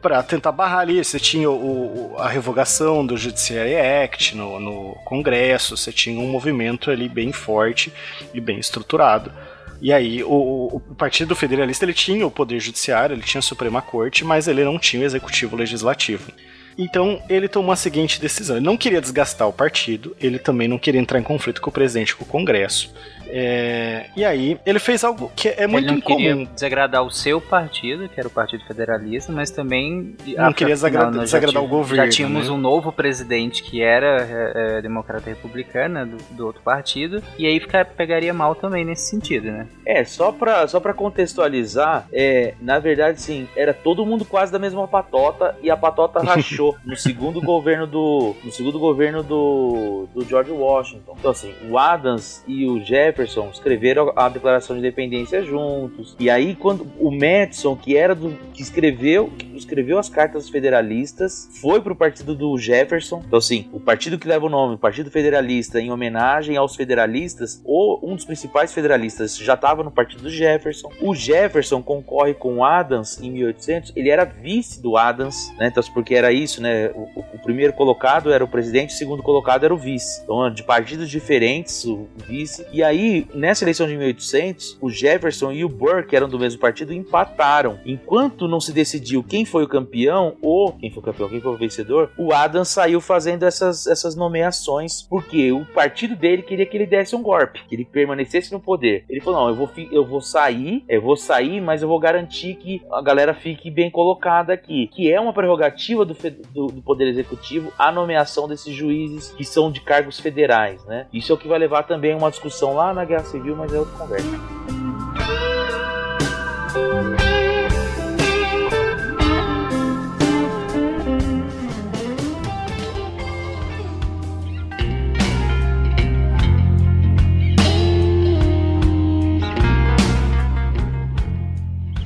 para 0.00 0.22
tentar 0.22 0.52
barrar 0.52 0.80
ali. 0.80 1.02
Você 1.04 1.18
tinha 1.18 1.50
o, 1.50 2.14
a 2.18 2.28
revogação 2.28 3.04
do 3.04 3.16
Judiciary 3.16 3.76
Act 3.76 4.36
no, 4.36 4.58
no 4.58 4.94
Congresso, 5.04 5.76
você 5.76 5.92
tinha 5.92 6.20
um 6.20 6.28
movimento 6.28 6.90
ali 6.90 7.08
bem 7.08 7.32
forte 7.32 7.92
e 8.32 8.40
bem 8.40 8.58
estruturado. 8.58 9.32
E 9.80 9.92
aí, 9.92 10.22
o, 10.22 10.82
o, 10.88 10.94
Partido 10.94 11.34
Federalista 11.34 11.86
ele 11.86 11.94
tinha 11.94 12.26
o 12.26 12.30
Poder 12.30 12.60
Judiciário, 12.60 13.14
ele 13.14 13.22
tinha 13.22 13.38
a 13.38 13.42
Suprema 13.42 13.80
Corte, 13.80 14.24
mas 14.24 14.46
ele 14.46 14.62
não 14.62 14.78
tinha 14.78 15.02
o 15.02 15.06
Executivo 15.06 15.56
Legislativo. 15.56 16.30
Então, 16.76 17.22
ele 17.28 17.48
tomou 17.48 17.72
a 17.72 17.76
seguinte 17.76 18.20
decisão: 18.20 18.56
ele 18.56 18.66
não 18.66 18.76
queria 18.76 19.00
desgastar 19.00 19.48
o 19.48 19.52
partido, 19.52 20.14
ele 20.20 20.38
também 20.38 20.68
não 20.68 20.78
queria 20.78 21.00
entrar 21.00 21.18
em 21.18 21.22
conflito 21.22 21.62
com 21.62 21.70
o 21.70 21.72
presidente 21.72 22.14
com 22.14 22.24
o 22.24 22.28
Congresso. 22.28 22.92
É, 23.32 24.06
e 24.16 24.24
aí, 24.24 24.58
ele 24.66 24.78
fez 24.78 25.04
algo 25.04 25.30
que 25.34 25.48
é 25.48 25.66
muito 25.66 25.84
ele 25.84 25.92
não 25.92 25.98
incomum. 25.98 26.16
queria 26.16 26.46
desagradar 26.46 27.02
o 27.02 27.10
seu 27.10 27.40
partido, 27.40 28.08
que 28.08 28.18
era 28.18 28.28
o 28.28 28.30
Partido 28.30 28.64
Federalista, 28.64 29.32
mas 29.32 29.50
também. 29.50 30.16
Não 30.36 30.52
queria 30.52 30.74
desagradar, 30.74 31.22
desagradar 31.22 31.62
o 31.62 31.68
governo. 31.68 32.04
Já 32.04 32.10
tínhamos 32.10 32.48
né? 32.48 32.54
um 32.54 32.58
novo 32.58 32.92
presidente 32.92 33.62
que 33.62 33.82
era 33.82 34.22
é, 34.22 34.78
é, 34.78 34.82
democrata 34.82 35.28
republicana 35.28 36.04
do, 36.04 36.16
do, 36.32 36.46
outro 36.46 36.62
partido, 36.62 37.22
e 37.38 37.46
aí 37.46 37.60
fica, 37.60 37.84
pegaria 37.84 38.34
mal 38.34 38.54
também 38.54 38.84
nesse 38.84 39.08
sentido, 39.08 39.50
né? 39.50 39.68
É, 39.86 40.04
só 40.04 40.32
pra, 40.32 40.66
só 40.66 40.80
pra 40.80 40.92
contextualizar, 40.92 42.06
é, 42.12 42.54
na 42.60 42.78
verdade, 42.78 43.20
sim, 43.20 43.48
era 43.56 43.72
todo 43.72 44.04
mundo 44.04 44.24
quase 44.24 44.50
da 44.50 44.58
mesma 44.58 44.86
patota 44.88 45.56
e 45.62 45.70
a 45.70 45.76
patota 45.76 46.20
rachou 46.24 46.76
no 46.84 46.96
segundo 46.96 47.40
governo 47.40 47.86
do. 47.86 48.34
No 48.42 48.50
segundo 48.50 48.78
governo 48.78 49.22
do, 49.22 50.08
do 50.14 50.24
George 50.24 50.50
Washington. 50.50 51.14
Então, 51.18 51.30
assim, 51.30 51.54
o 51.68 51.78
Adams 51.78 52.42
e 52.46 52.66
o 52.66 52.82
Jefferson 52.82 53.19
Jefferson 53.20 53.50
escreveram 53.52 54.12
a 54.16 54.28
Declaração 54.28 54.74
de 54.74 54.80
Independência 54.80 55.42
juntos. 55.42 56.16
E 56.18 56.30
aí 56.30 56.54
quando 56.54 56.86
o 56.98 57.10
Madison, 57.10 57.76
que 57.76 57.96
era 57.96 58.14
do 58.14 58.36
que 58.54 58.62
escreveu, 58.62 59.30
que 59.38 59.56
escreveu 59.56 59.98
as 59.98 60.08
cartas 60.08 60.48
federalistas, 60.48 61.48
foi 61.60 61.80
pro 61.80 61.94
partido 61.94 62.34
do 62.34 62.56
Jefferson. 62.58 63.22
Então 63.26 63.38
assim, 63.38 63.68
o 63.72 63.80
partido 63.80 64.18
que 64.18 64.26
leva 64.26 64.46
o 64.46 64.48
nome, 64.48 64.74
o 64.74 64.78
Partido 64.78 65.10
Federalista, 65.10 65.80
em 65.80 65.90
homenagem 65.90 66.56
aos 66.56 66.74
federalistas, 66.76 67.60
ou 67.64 68.00
um 68.02 68.14
dos 68.16 68.24
principais 68.24 68.72
federalistas 68.72 69.36
já 69.36 69.54
estava 69.54 69.82
no 69.82 69.90
partido 69.90 70.22
do 70.22 70.30
Jefferson. 70.30 70.90
O 71.02 71.14
Jefferson 71.14 71.82
concorre 71.82 72.34
com 72.34 72.64
Adams 72.64 73.20
em 73.20 73.30
1800, 73.30 73.92
ele 73.94 74.08
era 74.08 74.24
vice 74.24 74.80
do 74.80 74.96
Adams, 74.96 75.52
né? 75.58 75.68
Então 75.68 75.80
porque 75.94 76.14
era 76.14 76.30
isso 76.32 76.62
né? 76.62 76.88
O, 76.90 77.00
o- 77.18 77.24
o 77.34 77.38
primeiro 77.42 77.72
colocado 77.72 78.32
era 78.32 78.44
o 78.44 78.48
presidente, 78.48 78.94
o 78.94 78.96
segundo 78.96 79.22
colocado 79.22 79.64
era 79.64 79.74
o 79.74 79.78
vice. 79.78 80.22
Então, 80.22 80.50
de 80.52 80.62
partidos 80.62 81.10
diferentes, 81.10 81.84
o 81.84 82.06
vice. 82.28 82.64
E 82.72 82.82
aí, 82.82 83.09
nessa 83.34 83.64
eleição 83.64 83.86
de 83.86 83.96
1800, 83.96 84.78
o 84.80 84.90
Jefferson 84.90 85.52
e 85.52 85.64
o 85.64 85.68
Burr, 85.68 86.06
que 86.06 86.16
eram 86.16 86.28
do 86.28 86.38
mesmo 86.38 86.60
partido, 86.60 86.92
empataram. 86.92 87.78
Enquanto 87.84 88.48
não 88.48 88.60
se 88.60 88.72
decidiu 88.72 89.22
quem 89.22 89.44
foi 89.44 89.64
o 89.64 89.68
campeão, 89.68 90.36
ou 90.42 90.72
quem 90.72 90.90
foi 90.90 91.02
o 91.02 91.04
campeão, 91.04 91.28
quem 91.28 91.40
foi 91.40 91.52
o 91.52 91.56
vencedor, 91.56 92.10
o 92.16 92.32
Adams 92.32 92.68
saiu 92.68 93.00
fazendo 93.00 93.44
essas, 93.44 93.86
essas 93.86 94.14
nomeações, 94.14 95.02
porque 95.02 95.52
o 95.52 95.64
partido 95.64 96.16
dele 96.16 96.42
queria 96.42 96.66
que 96.66 96.76
ele 96.76 96.86
desse 96.86 97.14
um 97.14 97.22
golpe, 97.22 97.64
que 97.68 97.74
ele 97.74 97.84
permanecesse 97.84 98.52
no 98.52 98.60
poder. 98.60 99.04
Ele 99.08 99.20
falou: 99.20 99.40
não, 99.40 99.48
eu 99.48 99.54
vou, 99.54 99.70
eu 99.90 100.04
vou 100.04 100.20
sair, 100.20 100.84
eu 100.88 101.00
vou 101.00 101.16
sair, 101.16 101.60
mas 101.60 101.82
eu 101.82 101.88
vou 101.88 101.98
garantir 101.98 102.54
que 102.56 102.82
a 102.92 103.02
galera 103.02 103.34
fique 103.34 103.70
bem 103.70 103.90
colocada 103.90 104.52
aqui. 104.52 104.88
Que 104.88 105.12
é 105.12 105.20
uma 105.20 105.32
prerrogativa 105.32 106.04
do, 106.04 106.14
do, 106.52 106.66
do 106.66 106.82
Poder 106.82 107.08
Executivo 107.08 107.72
a 107.78 107.90
nomeação 107.90 108.48
desses 108.48 108.74
juízes 108.74 109.32
que 109.32 109.44
são 109.44 109.70
de 109.70 109.80
cargos 109.80 110.18
federais, 110.20 110.84
né? 110.84 111.06
Isso 111.12 111.32
é 111.32 111.34
o 111.34 111.38
que 111.38 111.48
vai 111.48 111.58
levar 111.58 111.84
também 111.84 112.12
a 112.12 112.16
uma 112.16 112.30
discussão 112.30 112.74
lá 112.74 112.92
na 112.92 112.99
Guerra 113.04 113.24
Civil, 113.24 113.56
mas 113.56 113.72
é 113.72 113.78
outra 113.78 113.96
conversa. 113.98 114.28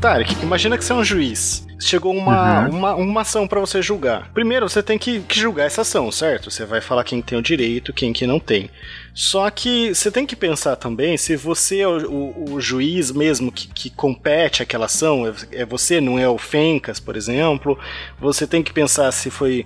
Tarek, 0.01 0.35
imagina 0.43 0.77
que 0.77 0.85
você 0.85 0.93
é 0.93 0.97
um 0.97 1.05
juiz. 1.05 1.67
Chegou 1.81 2.15
uma, 2.15 2.63
Uhum. 2.69 2.77
uma, 2.79 2.95
uma 2.95 3.21
ação 3.23 3.47
pra 3.49 3.61
você 3.61 3.81
julgar. 3.83 4.31
Primeiro, 4.35 4.69
você 4.69 4.83
tem 4.83 4.99
que, 4.99 5.21
que 5.21 5.39
julgar 5.39 5.67
essa 5.67 5.81
ação, 5.83 6.11
certo? 6.13 6.51
Você 6.51 6.65
vai 6.65 6.81
falar 6.81 7.05
quem 7.05 7.21
tem 7.23 7.39
o 7.39 7.43
direito, 7.43 7.93
quem 7.93 8.13
que 8.13 8.27
não 8.27 8.39
tem. 8.39 8.71
Só 9.15 9.49
que 9.49 9.95
você 9.95 10.11
tem 10.11 10.27
que 10.27 10.35
pensar 10.35 10.75
também 10.75 11.17
se 11.17 11.37
você 11.37 11.81
é 11.81 11.89
o, 11.89 12.11
o- 12.11 12.53
o 12.55 12.61
juiz 12.61 13.13
mesmo 13.13 13.53
que, 13.53 13.69
que 13.69 13.89
compete 13.91 14.61
aquela 14.63 14.87
ação, 14.87 15.27
é, 15.27 15.33
é 15.63 15.65
você, 15.65 16.01
não 16.01 16.19
é 16.19 16.29
o 16.29 16.37
Fencas, 16.37 16.99
por 16.99 17.17
exemplo. 17.17 17.79
Você 18.21 18.45
tem 18.47 18.61
que 18.63 18.73
pensar 18.73 19.13
se 19.13 19.31
foi 19.31 19.65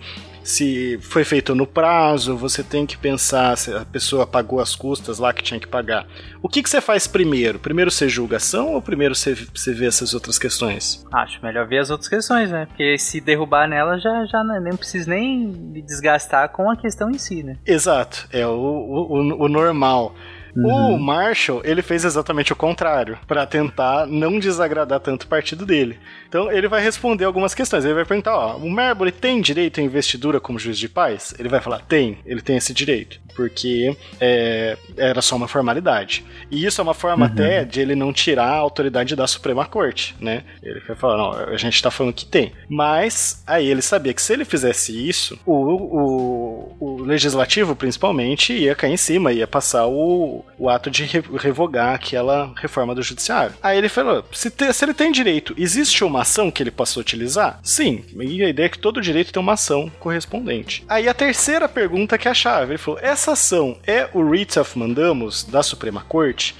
se 0.48 0.98
foi 1.02 1.24
feito 1.24 1.54
no 1.54 1.66
prazo, 1.66 2.34
você 2.36 2.62
tem 2.62 2.86
que 2.86 2.96
pensar 2.96 3.54
se 3.58 3.70
a 3.70 3.84
pessoa 3.84 4.26
pagou 4.26 4.60
as 4.60 4.74
custas 4.74 5.18
lá 5.18 5.30
que 5.32 5.42
tinha 5.42 5.60
que 5.60 5.66
pagar. 5.68 6.06
O 6.42 6.48
que, 6.48 6.62
que 6.62 6.70
você 6.70 6.80
faz 6.80 7.06
primeiro? 7.06 7.58
Primeiro 7.58 7.90
você 7.90 8.08
julga 8.08 8.36
a 8.36 8.38
ação 8.38 8.72
ou 8.72 8.80
primeiro 8.80 9.14
você, 9.14 9.34
você 9.34 9.74
vê 9.74 9.84
essas 9.86 10.14
outras 10.14 10.38
questões? 10.38 11.04
Acho 11.12 11.38
melhor 11.44 11.66
ver 11.68 11.80
as 11.80 11.90
outras 11.90 12.08
questões, 12.08 12.50
né? 12.50 12.64
Porque 12.64 12.96
se 12.96 13.20
derrubar 13.20 13.68
nela, 13.68 13.98
já, 13.98 14.24
já 14.24 14.42
não- 14.42 14.58
nem 14.58 14.74
preciso 14.74 15.10
nem 15.10 15.48
me 15.48 15.82
desgastar 15.82 16.48
com 16.48 16.70
a 16.70 16.76
questão 16.76 17.10
em 17.10 17.18
si, 17.18 17.42
né? 17.42 17.56
Exato, 17.66 18.26
é 18.32 18.46
o, 18.46 18.50
o, 18.50 19.18
o- 19.20 19.44
o 19.44 19.48
normal. 19.48 20.14
O 20.60 20.98
Marshall, 20.98 21.60
ele 21.62 21.82
fez 21.82 22.04
exatamente 22.04 22.52
o 22.52 22.56
contrário, 22.56 23.16
pra 23.28 23.46
tentar 23.46 24.06
não 24.08 24.40
desagradar 24.40 24.98
tanto 24.98 25.22
o 25.22 25.26
partido 25.28 25.64
dele. 25.64 26.00
Então 26.28 26.52
ele 26.52 26.68
vai 26.68 26.82
responder 26.82 27.24
algumas 27.24 27.54
questões. 27.54 27.84
Ele 27.84 27.94
vai 27.94 28.04
perguntar: 28.04 28.36
ó, 28.36 28.56
o 28.56 28.68
Marbury 28.70 29.12
tem 29.12 29.40
direito 29.40 29.80
à 29.80 29.82
investidura 29.82 30.38
como 30.40 30.58
juiz 30.58 30.78
de 30.78 30.88
paz? 30.88 31.34
Ele 31.38 31.48
vai 31.48 31.60
falar: 31.60 31.80
tem, 31.80 32.18
ele 32.26 32.42
tem 32.42 32.56
esse 32.56 32.74
direito, 32.74 33.18
porque 33.34 33.96
é, 34.20 34.76
era 34.96 35.22
só 35.22 35.36
uma 35.36 35.48
formalidade. 35.48 36.24
E 36.50 36.64
isso 36.66 36.80
é 36.80 36.84
uma 36.84 36.94
forma 36.94 37.26
Uhum. 37.26 37.32
até 37.32 37.64
de 37.64 37.80
ele 37.80 37.94
não 37.94 38.12
tirar 38.12 38.48
a 38.48 38.56
autoridade 38.56 39.16
da 39.16 39.26
Suprema 39.26 39.64
Corte, 39.64 40.14
né? 40.20 40.44
Ele 40.62 40.80
vai 40.80 40.96
falar: 40.96 41.16
não, 41.16 41.32
a 41.54 41.56
gente 41.56 41.82
tá 41.82 41.90
falando 41.90 42.12
que 42.14 42.26
tem. 42.26 42.52
Mas 42.68 43.42
aí 43.46 43.66
ele 43.66 43.82
sabia 43.82 44.12
que 44.12 44.20
se 44.22 44.32
ele 44.32 44.44
fizesse 44.44 44.92
isso, 45.08 45.38
o, 45.46 45.52
o, 45.52 46.76
o 46.78 47.02
legislativo, 47.02 47.74
principalmente, 47.74 48.52
ia 48.52 48.74
cair 48.74 48.92
em 48.92 48.96
cima, 48.96 49.32
ia 49.32 49.46
passar 49.46 49.86
o, 49.86 50.44
o 50.58 50.68
ato 50.68 50.90
de 50.90 51.04
re- 51.04 51.22
revogar 51.38 51.94
aquela 51.94 52.52
reforma 52.56 52.94
do 52.94 53.02
judiciário. 53.02 53.54
Aí 53.62 53.78
ele 53.78 53.88
falou: 53.88 54.24
se, 54.32 54.50
te- 54.50 54.72
se 54.72 54.84
ele 54.84 54.94
tem 54.94 55.10
direito, 55.10 55.54
existe 55.56 56.04
uma 56.04 56.17
ação 56.22 56.50
que 56.50 56.62
ele 56.62 56.70
possa 56.70 57.00
utilizar? 57.00 57.60
Sim. 57.62 58.04
E 58.18 58.44
a 58.44 58.48
ideia 58.48 58.66
é 58.66 58.68
que 58.68 58.78
todo 58.78 59.00
direito 59.00 59.32
tem 59.32 59.40
uma 59.40 59.54
ação 59.54 59.90
correspondente. 59.98 60.84
Aí 60.88 61.08
a 61.08 61.14
terceira 61.14 61.68
pergunta 61.68 62.18
que 62.18 62.28
é 62.28 62.30
a 62.30 62.34
chave: 62.34 62.72
ele 62.72 62.78
falou, 62.78 63.00
essa 63.02 63.32
ação 63.32 63.78
é 63.86 64.08
o 64.12 64.20
writ 64.20 64.58
of 64.58 64.78
mandamus 64.78 65.44
da 65.44 65.62
Suprema 65.62 66.02
Corte? 66.02 66.54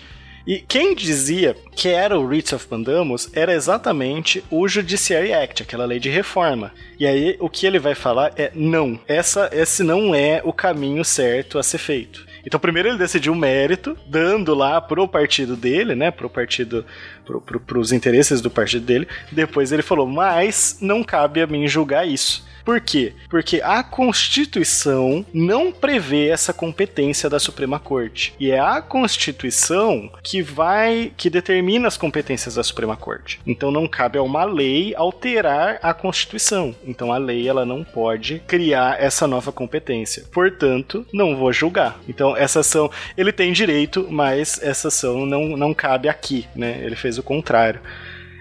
E 0.48 0.64
quem 0.66 0.94
dizia 0.94 1.54
que 1.76 1.90
era 1.90 2.18
o 2.18 2.22
Writ 2.24 2.54
of 2.54 2.66
Mandamus 2.70 3.28
era 3.34 3.52
exatamente 3.52 4.42
o 4.50 4.66
Judiciary 4.66 5.30
Act, 5.30 5.62
aquela 5.62 5.84
lei 5.84 6.00
de 6.00 6.08
reforma. 6.08 6.72
E 6.98 7.06
aí 7.06 7.36
o 7.38 7.50
que 7.50 7.66
ele 7.66 7.78
vai 7.78 7.94
falar 7.94 8.32
é 8.34 8.50
não, 8.54 8.98
essa, 9.06 9.50
esse 9.52 9.82
não 9.82 10.14
é 10.14 10.40
o 10.42 10.50
caminho 10.50 11.04
certo 11.04 11.58
a 11.58 11.62
ser 11.62 11.76
feito. 11.76 12.26
Então 12.48 12.58
primeiro 12.58 12.88
ele 12.88 12.96
decidiu 12.96 13.34
o 13.34 13.36
mérito, 13.36 13.94
dando 14.06 14.54
lá 14.54 14.80
pro 14.80 15.06
partido 15.06 15.54
dele, 15.54 15.94
né, 15.94 16.10
pro 16.10 16.30
partido, 16.30 16.82
pro, 17.22 17.42
pro, 17.42 17.60
pros 17.60 17.92
interesses 17.92 18.40
do 18.40 18.50
partido 18.50 18.86
dele. 18.86 19.06
Depois 19.30 19.70
ele 19.70 19.82
falou, 19.82 20.06
mas 20.06 20.78
não 20.80 21.04
cabe 21.04 21.42
a 21.42 21.46
mim 21.46 21.68
julgar 21.68 22.08
isso. 22.08 22.47
Por 22.68 22.82
quê? 22.82 23.14
Porque 23.30 23.62
a 23.64 23.82
Constituição 23.82 25.24
não 25.32 25.72
prevê 25.72 26.28
essa 26.28 26.52
competência 26.52 27.30
da 27.30 27.38
Suprema 27.38 27.78
Corte. 27.78 28.34
E 28.38 28.50
é 28.50 28.60
a 28.60 28.82
Constituição 28.82 30.10
que 30.22 30.42
vai 30.42 31.10
que 31.16 31.30
determina 31.30 31.88
as 31.88 31.96
competências 31.96 32.56
da 32.56 32.62
Suprema 32.62 32.94
Corte. 32.94 33.40
Então 33.46 33.70
não 33.70 33.88
cabe 33.88 34.18
a 34.18 34.22
uma 34.22 34.44
lei 34.44 34.94
alterar 34.94 35.78
a 35.82 35.94
Constituição. 35.94 36.76
Então 36.86 37.10
a 37.10 37.16
lei 37.16 37.48
ela 37.48 37.64
não 37.64 37.82
pode 37.82 38.42
criar 38.46 39.02
essa 39.02 39.26
nova 39.26 39.50
competência. 39.50 40.24
Portanto, 40.30 41.06
não 41.10 41.36
vou 41.36 41.50
julgar. 41.54 41.98
Então 42.06 42.36
essa 42.36 42.60
ação 42.60 42.90
ele 43.16 43.32
tem 43.32 43.50
direito, 43.50 44.06
mas 44.10 44.62
essa 44.62 44.88
ação 44.88 45.24
não, 45.24 45.56
não 45.56 45.72
cabe 45.72 46.06
aqui, 46.06 46.46
né? 46.54 46.82
Ele 46.82 46.96
fez 46.96 47.16
o 47.16 47.22
contrário. 47.22 47.80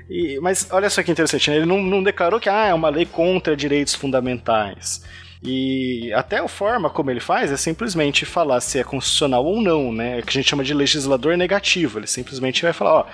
E- 0.09 0.39
mas 0.41 0.67
olha 0.71 0.89
só 0.89 1.03
que 1.03 1.11
interessante, 1.11 1.49
né? 1.49 1.57
ele 1.57 1.65
não, 1.65 1.81
não 1.81 2.01
declarou 2.03 2.39
que 2.39 2.49
ah, 2.49 2.67
é 2.67 2.73
uma 2.73 2.89
lei 2.89 3.05
contra 3.05 3.55
direitos 3.57 3.93
fundamentais. 3.93 5.03
E 5.43 6.11
até 6.13 6.37
a 6.39 6.47
forma 6.47 6.89
como 6.89 7.11
ele 7.11 7.19
faz 7.19 7.51
é 7.51 7.57
simplesmente 7.57 8.25
falar 8.25 8.59
se 8.59 8.79
é 8.79 8.83
constitucional 8.83 9.45
ou 9.45 9.61
não, 9.61 9.91
né? 9.93 10.17
É 10.17 10.21
que 10.21 10.29
a 10.29 10.33
gente 10.33 10.49
chama 10.49 10.63
de 10.63 10.73
legislador 10.73 11.37
negativo. 11.37 11.99
Ele 11.99 12.07
simplesmente 12.07 12.63
vai 12.63 12.73
falar, 12.73 12.93
ó, 13.01 13.05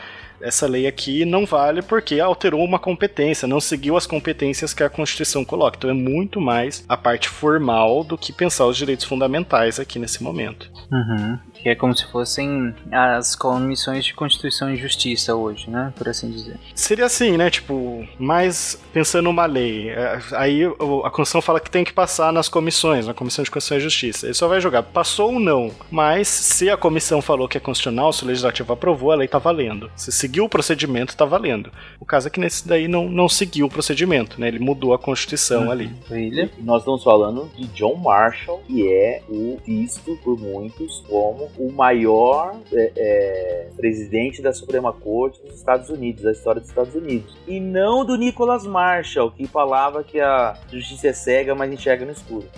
essa 0.44 0.68
lei 0.68 0.86
aqui 0.86 1.26
não 1.26 1.46
vale 1.46 1.82
porque 1.82 2.20
alterou 2.20 2.64
uma 2.64 2.78
competência, 2.78 3.48
não 3.48 3.60
seguiu 3.60 3.98
as 3.98 4.06
competências 4.06 4.74
que 4.74 4.84
a 4.84 4.90
Constituição 4.90 5.44
coloca. 5.46 5.78
Então 5.78 5.90
é 5.90 5.94
muito 5.94 6.40
mais 6.42 6.84
a 6.88 6.98
parte 6.98 7.30
formal 7.30 8.04
do 8.04 8.18
que 8.18 8.34
pensar 8.34 8.66
os 8.66 8.78
direitos 8.78 9.06
fundamentais 9.06 9.80
aqui 9.80 9.98
nesse 9.98 10.22
momento. 10.22 10.70
Uhum. 10.92 11.40
Que 11.54 11.70
é 11.70 11.76
como 11.76 11.96
se 11.96 12.06
fossem 12.12 12.76
as 12.92 13.36
comissões 13.36 14.06
de 14.06 14.14
Constituição 14.14 14.72
e 14.72 14.76
Justiça 14.76 15.34
hoje, 15.34 15.70
né? 15.70 15.94
Por 15.96 16.10
assim 16.10 16.30
dizer. 16.30 16.60
Seria 16.76 17.06
assim, 17.06 17.38
né? 17.38 17.50
Tipo, 17.50 18.06
mais 18.20 18.80
pensando 18.92 19.24
numa 19.24 19.46
lei. 19.46 19.90
é, 19.90 20.20
Aí 20.34 20.64
a 20.66 21.10
Constituição 21.10 21.42
fala 21.42 21.60
que 21.60 21.72
tem 21.72 21.84
que 21.84 21.94
passar 21.94 22.34
nas 22.34 22.50
comissões, 22.50 23.08
na 23.08 23.14
Comissão 23.14 23.44
de 23.44 23.50
Constituição 23.50 23.78
e 23.78 23.82
Justiça. 23.82 24.26
Ele 24.28 24.34
só 24.34 24.48
vai 24.48 24.60
jogar, 24.60 24.84
passou 24.84 25.34
ou 25.34 25.40
não. 25.40 25.72
Mas 25.90 26.28
se 26.28 26.70
a 26.70 26.76
comissão 26.76 27.22
falou 27.22 27.48
que 27.48 27.58
é 27.58 27.62
constitucional, 27.62 28.12
se 28.12 28.24
o 28.24 28.28
legislativo 28.28 28.74
aprovou, 28.74 29.12
a 29.12 29.16
lei 29.16 29.28
tá 29.28 29.40
valendo. 29.40 29.90
Se 29.96 30.12
seguiu 30.34 30.46
o 30.46 30.50
procedimento, 30.50 31.16
tá 31.16 31.26
valendo. 31.26 31.72
O 32.00 32.06
caso 32.06 32.28
é 32.28 32.32
que 32.32 32.40
nesse 32.40 32.68
daí 32.68 32.88
não, 32.88 33.08
não 33.08 33.30
seguiu 33.30 33.68
o 33.68 33.70
procedimento, 33.70 34.42
né? 34.42 34.48
Ele 34.48 34.58
mudou 34.58 34.92
a 34.92 34.98
Constituição 34.98 35.70
ali. 35.70 35.92
William? 36.10 36.50
Nós 36.60 36.82
estamos 36.82 37.04
falando 37.04 37.52
de 37.56 37.68
John 37.68 37.96
Marshall, 37.98 38.64
que 38.66 38.92
é 38.92 39.22
o 39.30 39.60
visto 39.64 40.18
por 40.24 40.40
muitos 40.40 41.04
como 41.08 41.52
o 41.56 41.72
maior 41.72 42.56
é, 42.72 42.92
é, 42.96 43.68
presidente 43.78 44.42
da 44.42 44.52
Suprema 44.52 44.92
Corte 44.92 45.40
dos 45.44 45.54
Estados 45.54 45.90
Unidos, 45.90 46.24
da 46.24 46.32
história 46.32 46.60
dos 46.60 46.70
Estados 46.70 46.96
Unidos. 46.96 47.38
E 47.48 47.60
não 47.60 48.04
do 48.04 48.16
Nicholas 48.18 48.66
Marshall, 48.66 49.30
que 49.30 49.46
falava 49.46 50.04
que 50.04 50.20
a 50.20 50.58
justiça 50.72 51.10
é 51.10 51.14
cega, 51.14 51.54
mas 51.54 51.72
enxerga 51.72 52.06
no 52.06 52.12
escuro. 52.12 52.48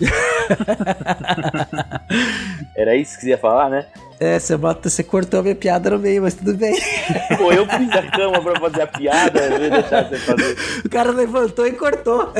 Era 2.74 2.96
isso 2.96 3.16
que 3.16 3.22
você 3.22 3.30
ia 3.30 3.38
falar, 3.38 3.68
né? 3.68 3.86
É, 4.18 4.38
você, 4.38 4.56
bota, 4.56 4.88
você 4.88 5.02
cortou 5.02 5.40
a 5.40 5.42
minha 5.42 5.54
piada 5.54 5.90
no 5.90 5.98
meio, 5.98 6.22
mas 6.22 6.34
tudo 6.34 6.54
bem. 6.54 6.74
Pô, 7.36 7.52
eu 7.52 7.66
fiz 7.66 7.90
a 7.90 8.02
cama 8.10 8.40
pra 8.40 8.60
fazer 8.60 8.82
a 8.82 8.86
piada, 8.86 9.40
eu 9.40 9.62
ia 9.62 9.70
deixar 9.70 10.08
você 10.08 10.16
fazer. 10.16 10.56
O 10.84 10.88
cara 10.88 11.10
levantou 11.10 11.66
e 11.66 11.72
cortou. 11.72 12.32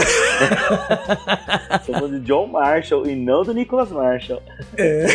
Falando 1.87 2.19
de 2.19 2.27
John 2.27 2.47
Marshall 2.47 3.07
e 3.07 3.15
não 3.15 3.43
do 3.43 3.53
Nicholas 3.53 3.91
Marshall. 3.91 4.43
É. 4.79 5.07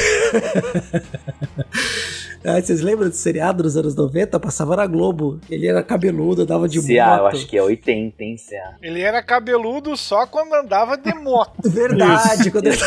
Ah, 2.44 2.60
vocês 2.60 2.82
lembram 2.82 3.08
do 3.08 3.16
seriado 3.16 3.62
dos 3.62 3.78
anos 3.78 3.96
90? 3.96 4.40
Passava 4.40 4.76
na 4.76 4.88
Globo. 4.88 5.40
Ele 5.48 5.68
era 5.68 5.84
cabeludo, 5.84 6.44
dava 6.44 6.68
de 6.68 6.82
CA, 6.82 7.18
eu 7.18 7.24
moto. 7.24 7.36
acho 7.36 7.48
que 7.48 7.56
é 7.56 7.62
80, 7.62 8.24
hein, 8.24 8.36
CA. 8.36 8.78
Ele 8.82 9.00
era 9.02 9.22
cabeludo 9.22 9.96
só 9.96 10.26
quando 10.26 10.54
andava 10.56 10.98
de 10.98 11.14
moto. 11.14 11.54
Verdade, 11.70 12.50
quando 12.50 12.66
ele... 12.66 12.78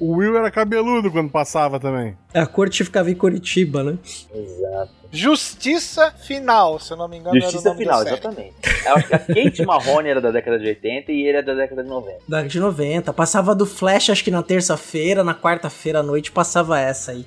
O 0.00 0.16
Will 0.16 0.36
era 0.36 0.50
cabeludo 0.50 1.12
quando 1.12 1.30
passava 1.30 1.78
também. 1.78 2.16
A 2.44 2.46
corte 2.46 2.84
ficava 2.84 3.10
em 3.10 3.14
Curitiba, 3.14 3.82
né? 3.82 3.96
Exato. 4.34 4.92
Justiça 5.14 6.12
Final, 6.26 6.78
se 6.78 6.92
eu 6.92 6.96
não 6.96 7.08
me 7.08 7.18
engano. 7.18 7.40
Justiça 7.40 7.68
era 7.68 7.70
o 7.70 7.72
nome 7.72 7.84
Final, 7.84 8.02
exatamente. 8.02 8.54
Eu 8.84 8.94
acho 8.96 9.08
que 9.08 9.14
a 9.14 9.18
Kate 9.18 9.64
Marrone 9.64 10.08
era 10.08 10.20
da 10.20 10.30
década 10.30 10.58
de 10.58 10.66
80 10.66 11.12
e 11.12 11.26
ele 11.26 11.38
é 11.38 11.42
da 11.42 11.54
década 11.54 11.82
de 11.82 11.88
90. 11.88 12.18
Da 12.28 12.42
de 12.42 12.58
90. 12.60 13.12
Passava 13.12 13.54
do 13.54 13.64
Flash, 13.64 14.10
acho 14.10 14.24
que 14.24 14.30
na 14.30 14.42
terça-feira, 14.42 15.22
na 15.22 15.34
quarta-feira 15.34 16.00
à 16.00 16.02
noite, 16.02 16.30
passava 16.32 16.78
essa 16.80 17.12
aí. 17.12 17.24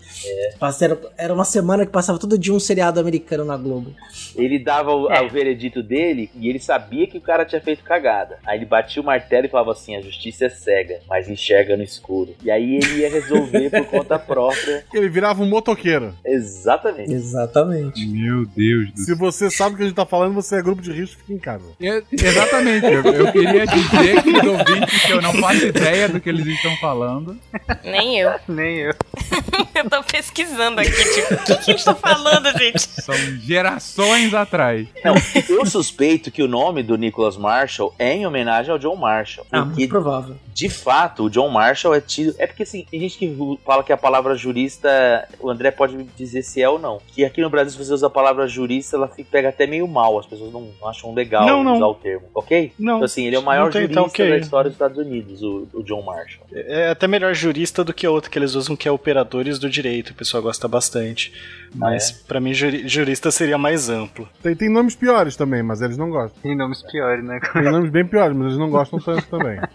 Era, 0.81 0.99
era 1.17 1.33
uma 1.33 1.45
semana 1.45 1.85
que 1.85 1.91
passava 1.91 2.19
todo 2.19 2.37
dia 2.37 2.53
um 2.53 2.59
seriado 2.59 2.99
americano 2.99 3.45
na 3.45 3.57
Globo. 3.57 3.93
Ele 4.35 4.59
dava 4.59 4.91
o, 4.93 5.11
É. 5.11 5.21
o 5.21 5.29
veredito 5.29 5.81
dele 5.81 6.29
e 6.35 6.49
ele 6.49 6.59
sabia 6.59 7.07
que 7.07 7.17
o 7.17 7.21
cara 7.21 7.45
tinha 7.45 7.61
feito 7.61 7.83
cagada. 7.83 8.37
Aí 8.45 8.57
ele 8.57 8.65
batia 8.65 9.01
o 9.01 9.05
martelo 9.05 9.45
e 9.45 9.49
falava 9.49 9.71
assim: 9.71 9.95
a 9.95 10.01
justiça 10.01 10.45
é 10.45 10.49
cega, 10.49 10.99
mas 11.07 11.29
enxerga 11.29 11.75
no 11.77 11.83
escuro. 11.83 12.35
E 12.43 12.51
aí 12.51 12.75
ele 12.75 12.99
ia 13.01 13.09
resolver 13.09 13.69
por 13.69 13.85
conta 13.85 14.19
própria. 14.19 14.85
Ele 14.93 15.09
virava 15.09 15.41
um 15.43 15.47
motoqueiro. 15.47 16.13
Exatamente. 16.25 17.11
Exatamente. 17.13 17.76
Meu 18.07 18.45
Deus 18.45 18.91
do 18.91 19.01
Se 19.01 19.15
você 19.15 19.49
sabe 19.49 19.75
o 19.75 19.77
que 19.77 19.83
a 19.83 19.85
gente 19.87 19.95
tá 19.95 20.05
falando, 20.05 20.33
você 20.33 20.57
é 20.57 20.61
grupo 20.61 20.81
de 20.81 20.91
risco, 20.91 21.17
fica 21.21 21.33
em 21.33 21.39
casa. 21.39 21.65
É, 21.81 22.03
exatamente. 22.11 22.85
Eu, 22.85 23.03
eu 23.03 23.31
queria 23.31 23.65
dizer 23.65 24.23
que 24.23 24.31
os 24.31 24.45
ouvintes 24.45 25.05
que 25.05 25.11
eu 25.11 25.21
não 25.21 25.33
faço 25.33 25.65
ideia 25.65 26.09
do 26.09 26.19
que 26.19 26.29
eles 26.29 26.45
estão 26.45 26.75
falando. 26.77 27.37
Nem 27.83 28.19
eu. 28.19 28.31
Nem 28.47 28.77
eu. 28.77 28.93
eu 29.75 29.89
tô 29.89 30.03
pesquisando 30.03 30.81
aqui, 30.81 30.91
tipo, 30.91 31.33
o 31.33 31.37
que, 31.37 31.55
que 31.55 31.71
eles 31.71 31.81
estão 31.81 31.95
falando, 31.95 32.51
gente? 32.57 32.79
São 32.79 33.15
gerações 33.39 34.33
atrás. 34.33 34.87
Não, 35.03 35.15
eu 35.49 35.65
suspeito 35.65 36.31
que 36.31 36.41
o 36.41 36.47
nome 36.47 36.83
do 36.83 36.97
Nicholas 36.97 37.37
Marshall 37.37 37.93
é 37.97 38.13
em 38.13 38.25
homenagem 38.25 38.71
ao 38.71 38.79
John 38.79 38.95
Marshall. 38.95 39.45
Ah, 39.51 39.65
muito 39.65 39.87
provável. 39.87 40.35
de 40.53 40.69
fato, 40.69 41.23
o 41.25 41.29
John 41.29 41.49
Marshall 41.49 41.95
é 41.95 42.01
tido. 42.01 42.35
É 42.37 42.47
porque 42.47 42.63
assim, 42.63 42.85
tem 42.89 42.99
gente 42.99 43.17
que 43.17 43.59
fala 43.65 43.83
que 43.83 43.93
a 43.93 43.97
palavra 43.97 44.35
jurista. 44.35 45.27
O 45.39 45.49
André 45.49 45.71
pode 45.71 45.95
me 45.95 46.07
dizer 46.17 46.41
se 46.43 46.61
é 46.61 46.69
ou 46.69 46.79
não. 46.79 47.01
Que 47.07 47.25
aqui 47.25 47.41
no 47.41 47.49
Brasil, 47.57 47.71
se 47.71 47.85
você 47.85 47.93
usa 47.93 48.07
a 48.07 48.09
palavra 48.09 48.47
jurista, 48.47 48.95
ela 48.95 49.07
fica, 49.07 49.27
pega 49.31 49.49
até 49.49 49.65
meio 49.67 49.87
mal. 49.87 50.17
As 50.19 50.25
pessoas 50.25 50.51
não 50.53 50.67
acham 50.85 51.13
legal 51.13 51.45
Não, 51.45 51.63
não. 51.63 51.75
usar 51.75 51.87
o 51.87 51.95
termo, 51.95 52.27
ok? 52.33 52.71
Não. 52.79 52.95
Então, 52.97 53.05
assim, 53.05 53.25
ele 53.25 53.35
é 53.35 53.39
o 53.39 53.43
maior 53.43 53.71
tem, 53.71 53.81
jurista 53.81 54.01
tá 54.01 54.07
ok. 54.07 54.29
da 54.29 54.37
história 54.37 54.69
dos 54.69 54.75
Estados 54.75 54.97
Unidos, 54.97 55.41
o, 55.43 55.67
o 55.73 55.83
John 55.83 56.01
Marshall. 56.03 56.45
É 56.53 56.89
até 56.89 57.07
melhor 57.07 57.33
jurista 57.33 57.83
do 57.83 57.93
que 57.93 58.05
a 58.05 58.11
outra 58.11 58.29
que 58.29 58.37
eles 58.39 58.53
usam, 58.55 58.75
que 58.75 58.87
é 58.87 58.91
operadores 58.91 59.59
do 59.59 59.69
direito. 59.69 60.11
O 60.11 60.13
pessoal 60.15 60.41
gosta 60.43 60.67
bastante. 60.67 61.33
Mas 61.75 62.11
pra 62.11 62.39
mim, 62.39 62.53
juri- 62.53 62.87
jurista 62.87 63.29
seria 63.29 63.57
mais 63.57 63.89
amplo. 63.89 64.27
Tem, 64.41 64.55
tem 64.55 64.69
nomes 64.69 64.95
piores 64.95 65.35
também, 65.35 65.61
mas 65.61 65.81
eles 65.81 65.97
não 65.97 66.09
gostam. 66.09 66.41
Tem 66.41 66.55
nomes 66.55 66.81
piores, 66.83 67.23
né? 67.23 67.39
Tem 67.53 67.63
nomes 67.63 67.89
bem 67.91 68.05
piores, 68.05 68.35
mas 68.35 68.47
eles 68.47 68.57
não 68.57 68.69
gostam 68.69 68.99
tanto 68.99 69.25
também. 69.27 69.59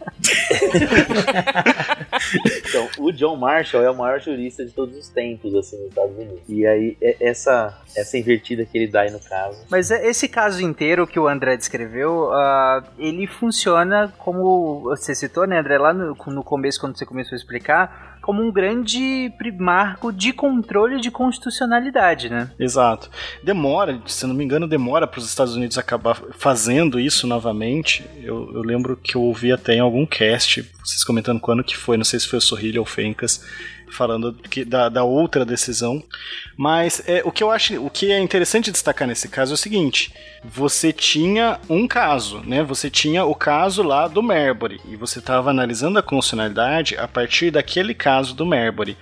O 2.98 3.10
John 3.12 3.36
Marshall 3.36 3.82
é 3.84 3.90
o 3.90 3.94
maior 3.96 4.20
jurista 4.20 4.64
de 4.64 4.70
todos 4.72 4.96
os 4.96 5.08
tempos, 5.08 5.54
assim, 5.54 5.76
nos 5.78 5.88
Estados 5.88 6.14
Unidos. 6.16 6.40
E 6.48 6.66
aí, 6.66 6.96
é- 7.00 7.16
essa, 7.20 7.78
essa 7.96 8.18
invertida 8.18 8.64
que 8.64 8.76
ele 8.76 8.86
dá 8.86 9.02
aí 9.02 9.10
no 9.10 9.20
caso. 9.20 9.64
Mas 9.70 9.90
é- 9.90 10.06
esse 10.06 10.28
caso 10.28 10.62
inteiro 10.62 11.06
que 11.06 11.18
o 11.18 11.26
André 11.26 11.56
descreveu, 11.56 12.30
ah, 12.32 12.82
ele 12.98 13.26
funciona 13.26 14.12
como 14.18 14.80
você 14.80 15.14
citou, 15.14 15.46
né, 15.46 15.58
André, 15.58 15.78
lá 15.78 15.92
no, 15.92 16.14
no 16.26 16.44
começo, 16.44 16.80
quando 16.80 16.98
você 16.98 17.06
começou 17.06 17.34
a 17.34 17.38
explicar, 17.38 18.11
como 18.22 18.42
um 18.42 18.50
grande 18.50 19.32
marco 19.58 20.12
de 20.12 20.32
controle 20.32 21.00
de 21.00 21.10
constitucionalidade, 21.10 22.30
né? 22.30 22.50
Exato. 22.58 23.10
Demora, 23.42 24.00
se 24.06 24.26
não 24.26 24.34
me 24.34 24.44
engano, 24.44 24.68
demora 24.68 25.06
para 25.06 25.18
os 25.18 25.28
Estados 25.28 25.56
Unidos 25.56 25.76
acabar 25.76 26.16
fazendo 26.38 26.98
isso 26.98 27.26
novamente. 27.26 28.04
Eu, 28.22 28.50
eu 28.54 28.62
lembro 28.62 28.96
que 28.96 29.16
eu 29.16 29.22
ouvi 29.22 29.52
até 29.52 29.74
em 29.74 29.80
algum 29.80 30.06
cast, 30.06 30.62
vocês 30.84 31.04
comentando 31.04 31.40
quando 31.40 31.64
que 31.64 31.76
foi, 31.76 31.96
não 31.96 32.04
sei 32.04 32.20
se 32.20 32.28
foi 32.28 32.38
o 32.38 32.42
Sorrilha 32.42 32.80
ou 32.80 32.86
o 32.86 32.88
Fencas, 32.88 33.44
falando 33.92 34.32
que, 34.50 34.64
da, 34.64 34.88
da 34.88 35.04
outra 35.04 35.44
decisão. 35.44 36.02
Mas 36.56 37.02
é, 37.06 37.22
o 37.24 37.30
que 37.32 37.42
eu 37.42 37.50
acho, 37.50 37.84
o 37.84 37.90
que 37.90 38.10
é 38.12 38.18
interessante 38.18 38.70
destacar 38.70 39.06
nesse 39.08 39.28
caso 39.28 39.52
é 39.52 39.54
o 39.54 39.58
seguinte: 39.58 40.12
você 40.44 40.92
tinha 40.92 41.58
um 41.68 41.86
caso, 41.86 42.40
né? 42.46 42.62
Você 42.62 42.90
tinha 42.90 43.24
o 43.24 43.34
caso 43.34 43.82
lá 43.82 44.08
do 44.08 44.22
Marbury 44.22 44.80
e 44.88 44.96
você 44.96 45.18
estava 45.18 45.50
analisando 45.50 45.98
a 45.98 46.02
constitucionalidade 46.02 46.96
a 46.96 47.06
partir 47.08 47.50
daquele 47.50 47.94
caso 47.94 48.34
do 48.34 48.44
Marbury. 48.46 48.96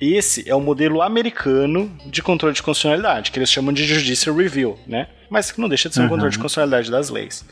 Esse 0.00 0.48
é 0.48 0.54
o 0.54 0.60
modelo 0.60 1.02
americano 1.02 1.90
de 2.06 2.22
controle 2.22 2.54
de 2.54 2.62
constitucionalidade, 2.62 3.30
que 3.30 3.38
eles 3.38 3.50
chamam 3.50 3.72
de 3.72 3.84
Judicial 3.84 4.36
Review, 4.36 4.78
né? 4.86 5.08
Mas 5.30 5.50
que 5.50 5.60
não 5.60 5.68
deixa 5.68 5.88
de 5.88 5.94
ser 5.94 6.00
um 6.00 6.04
Uhum. 6.04 6.10
controle 6.10 6.30
de 6.32 6.38
constitucionalidade 6.38 6.90
das 6.90 7.08
leis. 7.10 7.44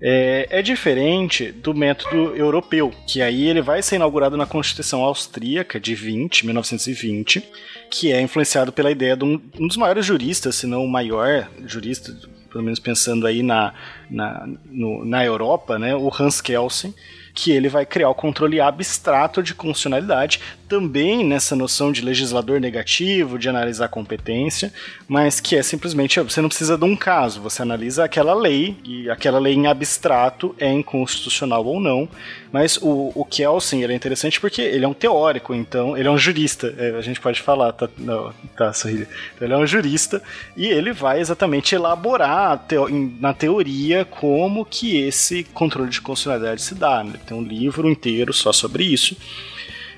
É, 0.00 0.46
é 0.50 0.62
diferente 0.62 1.50
do 1.50 1.72
método 1.74 2.36
europeu, 2.36 2.92
que 3.06 3.22
aí 3.22 3.46
ele 3.48 3.62
vai 3.62 3.82
ser 3.82 3.96
inaugurado 3.96 4.36
na 4.36 4.44
Constituição 4.46 5.02
Austríaca 5.02 5.80
de 5.80 5.94
20, 5.94 6.44
1920, 6.46 7.42
que 7.90 8.12
é 8.12 8.20
influenciado 8.20 8.72
pela 8.72 8.90
ideia 8.90 9.16
de 9.16 9.24
um, 9.24 9.40
um 9.58 9.66
dos 9.66 9.76
maiores 9.76 10.04
juristas, 10.04 10.54
se 10.56 10.66
não 10.66 10.84
o 10.84 10.88
maior 10.90 11.48
jurista, 11.64 12.12
pelo 12.50 12.62
menos 12.64 12.78
pensando 12.78 13.26
aí 13.26 13.42
na, 13.42 13.72
na, 14.10 14.46
no- 14.66 15.04
na 15.04 15.24
Europa, 15.24 15.78
né, 15.78 15.94
o 15.96 16.10
Hans 16.12 16.40
Kelsen, 16.40 16.94
que 17.36 17.52
ele 17.52 17.68
vai 17.68 17.84
criar 17.84 18.08
o 18.08 18.14
controle 18.14 18.58
abstrato 18.58 19.42
de 19.42 19.54
constitucionalidade, 19.54 20.40
também 20.66 21.22
nessa 21.22 21.54
noção 21.54 21.92
de 21.92 22.00
legislador 22.00 22.58
negativo, 22.58 23.38
de 23.38 23.46
analisar 23.46 23.88
competência, 23.88 24.72
mas 25.06 25.38
que 25.38 25.54
é 25.54 25.62
simplesmente, 25.62 26.18
você 26.18 26.40
não 26.40 26.48
precisa 26.48 26.78
de 26.78 26.84
um 26.84 26.96
caso, 26.96 27.42
você 27.42 27.60
analisa 27.60 28.04
aquela 28.04 28.32
lei, 28.32 28.78
e 28.82 29.10
aquela 29.10 29.38
lei 29.38 29.52
em 29.52 29.66
abstrato 29.66 30.56
é 30.58 30.72
inconstitucional 30.72 31.64
ou 31.66 31.78
não, 31.78 32.08
mas 32.56 32.78
o, 32.78 33.12
o 33.14 33.22
Kelsen 33.22 33.82
ele 33.82 33.92
é 33.92 33.96
interessante 33.96 34.40
porque 34.40 34.62
ele 34.62 34.82
é 34.82 34.88
um 34.88 34.94
teórico, 34.94 35.54
então, 35.54 35.94
ele 35.94 36.08
é 36.08 36.10
um 36.10 36.16
jurista, 36.16 36.74
é, 36.78 36.96
a 36.96 37.02
gente 37.02 37.20
pode 37.20 37.42
falar, 37.42 37.70
tá, 37.72 37.86
não, 37.98 38.32
tá 38.56 38.72
sorrindo. 38.72 39.06
Então, 39.34 39.46
ele 39.46 39.52
é 39.52 39.58
um 39.58 39.66
jurista, 39.66 40.22
e 40.56 40.66
ele 40.66 40.90
vai 40.90 41.20
exatamente 41.20 41.74
elaborar 41.74 42.64
teo- 42.66 42.88
na 43.20 43.34
teoria 43.34 44.06
como 44.06 44.64
que 44.64 44.96
esse 44.96 45.44
controle 45.44 45.90
de 45.90 46.00
constitucionalidade 46.00 46.62
se 46.62 46.74
dá, 46.74 47.04
né? 47.04 47.12
tem 47.26 47.36
um 47.36 47.42
livro 47.42 47.90
inteiro 47.90 48.32
só 48.32 48.54
sobre 48.54 48.84
isso, 48.84 49.14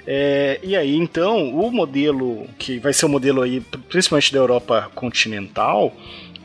é, 0.05 0.59
e 0.65 0.75
aí, 0.75 0.97
então, 0.97 1.51
o 1.51 1.71
modelo 1.71 2.49
que 2.59 2.81
vai 2.81 2.93
ser 2.93 3.07
o 3.07 3.09
modelo 3.09 3.41
aí, 3.41 3.61
principalmente 3.89 4.33
da 4.33 4.39
Europa 4.41 4.91
continental, 4.97 5.95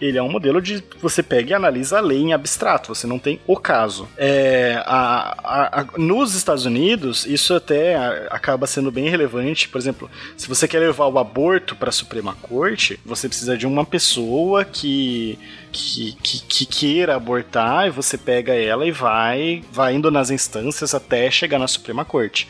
ele 0.05 0.17
é 0.17 0.23
um 0.23 0.29
modelo 0.31 0.61
de 0.61 0.83
você 1.01 1.21
pega 1.23 1.51
e 1.51 1.53
analisa 1.53 1.97
a 1.97 2.01
lei 2.01 2.19
em 2.19 2.33
abstrato, 2.33 2.93
você 2.93 3.07
não 3.07 3.17
tem 3.19 3.39
o 3.47 3.55
caso. 3.57 4.07
É, 4.17 4.81
a- 4.85 5.35
a- 5.43 5.81
a- 5.81 5.87
nos 5.97 6.35
Estados 6.35 6.65
Unidos, 6.65 7.25
isso 7.25 7.53
até 7.53 7.95
acaba 8.29 8.67
sendo 8.67 8.91
bem 8.91 9.09
relevante. 9.09 9.69
Por 9.69 9.77
exemplo, 9.79 10.09
se 10.37 10.47
você 10.47 10.67
quer 10.67 10.79
levar 10.79 11.07
o 11.07 11.19
aborto 11.19 11.75
para 11.75 11.89
a 11.89 11.93
Suprema 11.93 12.35
Corte, 12.41 12.99
você 13.05 13.27
precisa 13.27 13.57
de 13.57 13.65
uma 13.65 13.85
pessoa 13.85 14.65
que, 14.65 15.37
que, 15.71 16.13
que, 16.21 16.39
que 16.45 16.65
queira 16.65 17.15
abortar, 17.15 17.87
e 17.87 17.91
você 17.91 18.17
pega 18.17 18.53
ela 18.53 18.85
e 18.85 18.91
vai, 18.91 19.63
vai 19.71 19.95
indo 19.95 20.09
nas 20.11 20.29
instâncias 20.29 20.93
até 20.93 21.29
chegar 21.31 21.59
na 21.59 21.67
Suprema 21.67 22.03
Corte. 22.05 22.47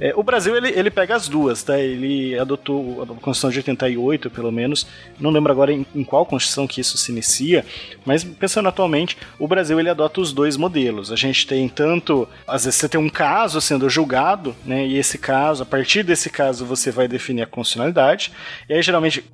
É, 0.00 0.12
o 0.14 0.22
Brasil 0.22 0.56
ele, 0.56 0.68
ele 0.68 0.90
pega 0.90 1.16
as 1.16 1.28
duas, 1.28 1.62
tá? 1.62 1.78
Ele 1.78 2.38
adotou 2.38 3.02
a 3.02 3.06
Constituição 3.06 3.50
de 3.50 3.58
88, 3.58 4.30
pelo 4.30 4.52
menos. 4.52 4.86
Não 5.18 5.30
lembro 5.30 5.50
agora 5.50 5.72
em, 5.72 5.84
em 5.94 6.04
qual 6.04 6.24
Constituição 6.24 6.66
que 6.66 6.80
isso 6.80 6.96
se 6.96 7.10
inicia, 7.10 7.64
mas 8.04 8.22
pensando 8.22 8.68
atualmente, 8.68 9.16
o 9.38 9.48
Brasil 9.48 9.78
ele 9.78 9.90
adota 9.90 10.20
os 10.20 10.32
dois 10.32 10.56
modelos. 10.56 11.10
A 11.10 11.16
gente 11.16 11.46
tem 11.46 11.68
tanto, 11.68 12.28
às 12.46 12.64
vezes 12.64 12.78
você 12.78 12.88
tem 12.88 13.00
um 13.00 13.08
caso 13.08 13.60
sendo 13.60 13.90
julgado, 13.90 14.54
né? 14.64 14.86
E 14.86 14.96
esse 14.96 15.18
caso, 15.18 15.62
a 15.62 15.66
partir 15.66 16.02
desse 16.02 16.30
caso 16.30 16.64
você 16.64 16.90
vai 16.90 17.08
definir 17.08 17.42
a 17.42 17.46
constitucionalidade. 17.46 18.32
E 18.68 18.74
aí 18.74 18.82
geralmente 18.82 19.24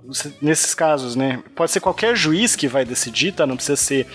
nesses 0.40 0.74
casos, 0.74 1.14
né? 1.14 1.42
Pode 1.54 1.70
ser 1.70 1.80
qualquer 1.80 2.16
juiz 2.16 2.56
que 2.56 2.66
vai 2.66 2.84
decidir, 2.84 3.32
tá? 3.32 3.46
Não 3.46 3.56
precisa 3.56 3.76
ser 3.76 4.06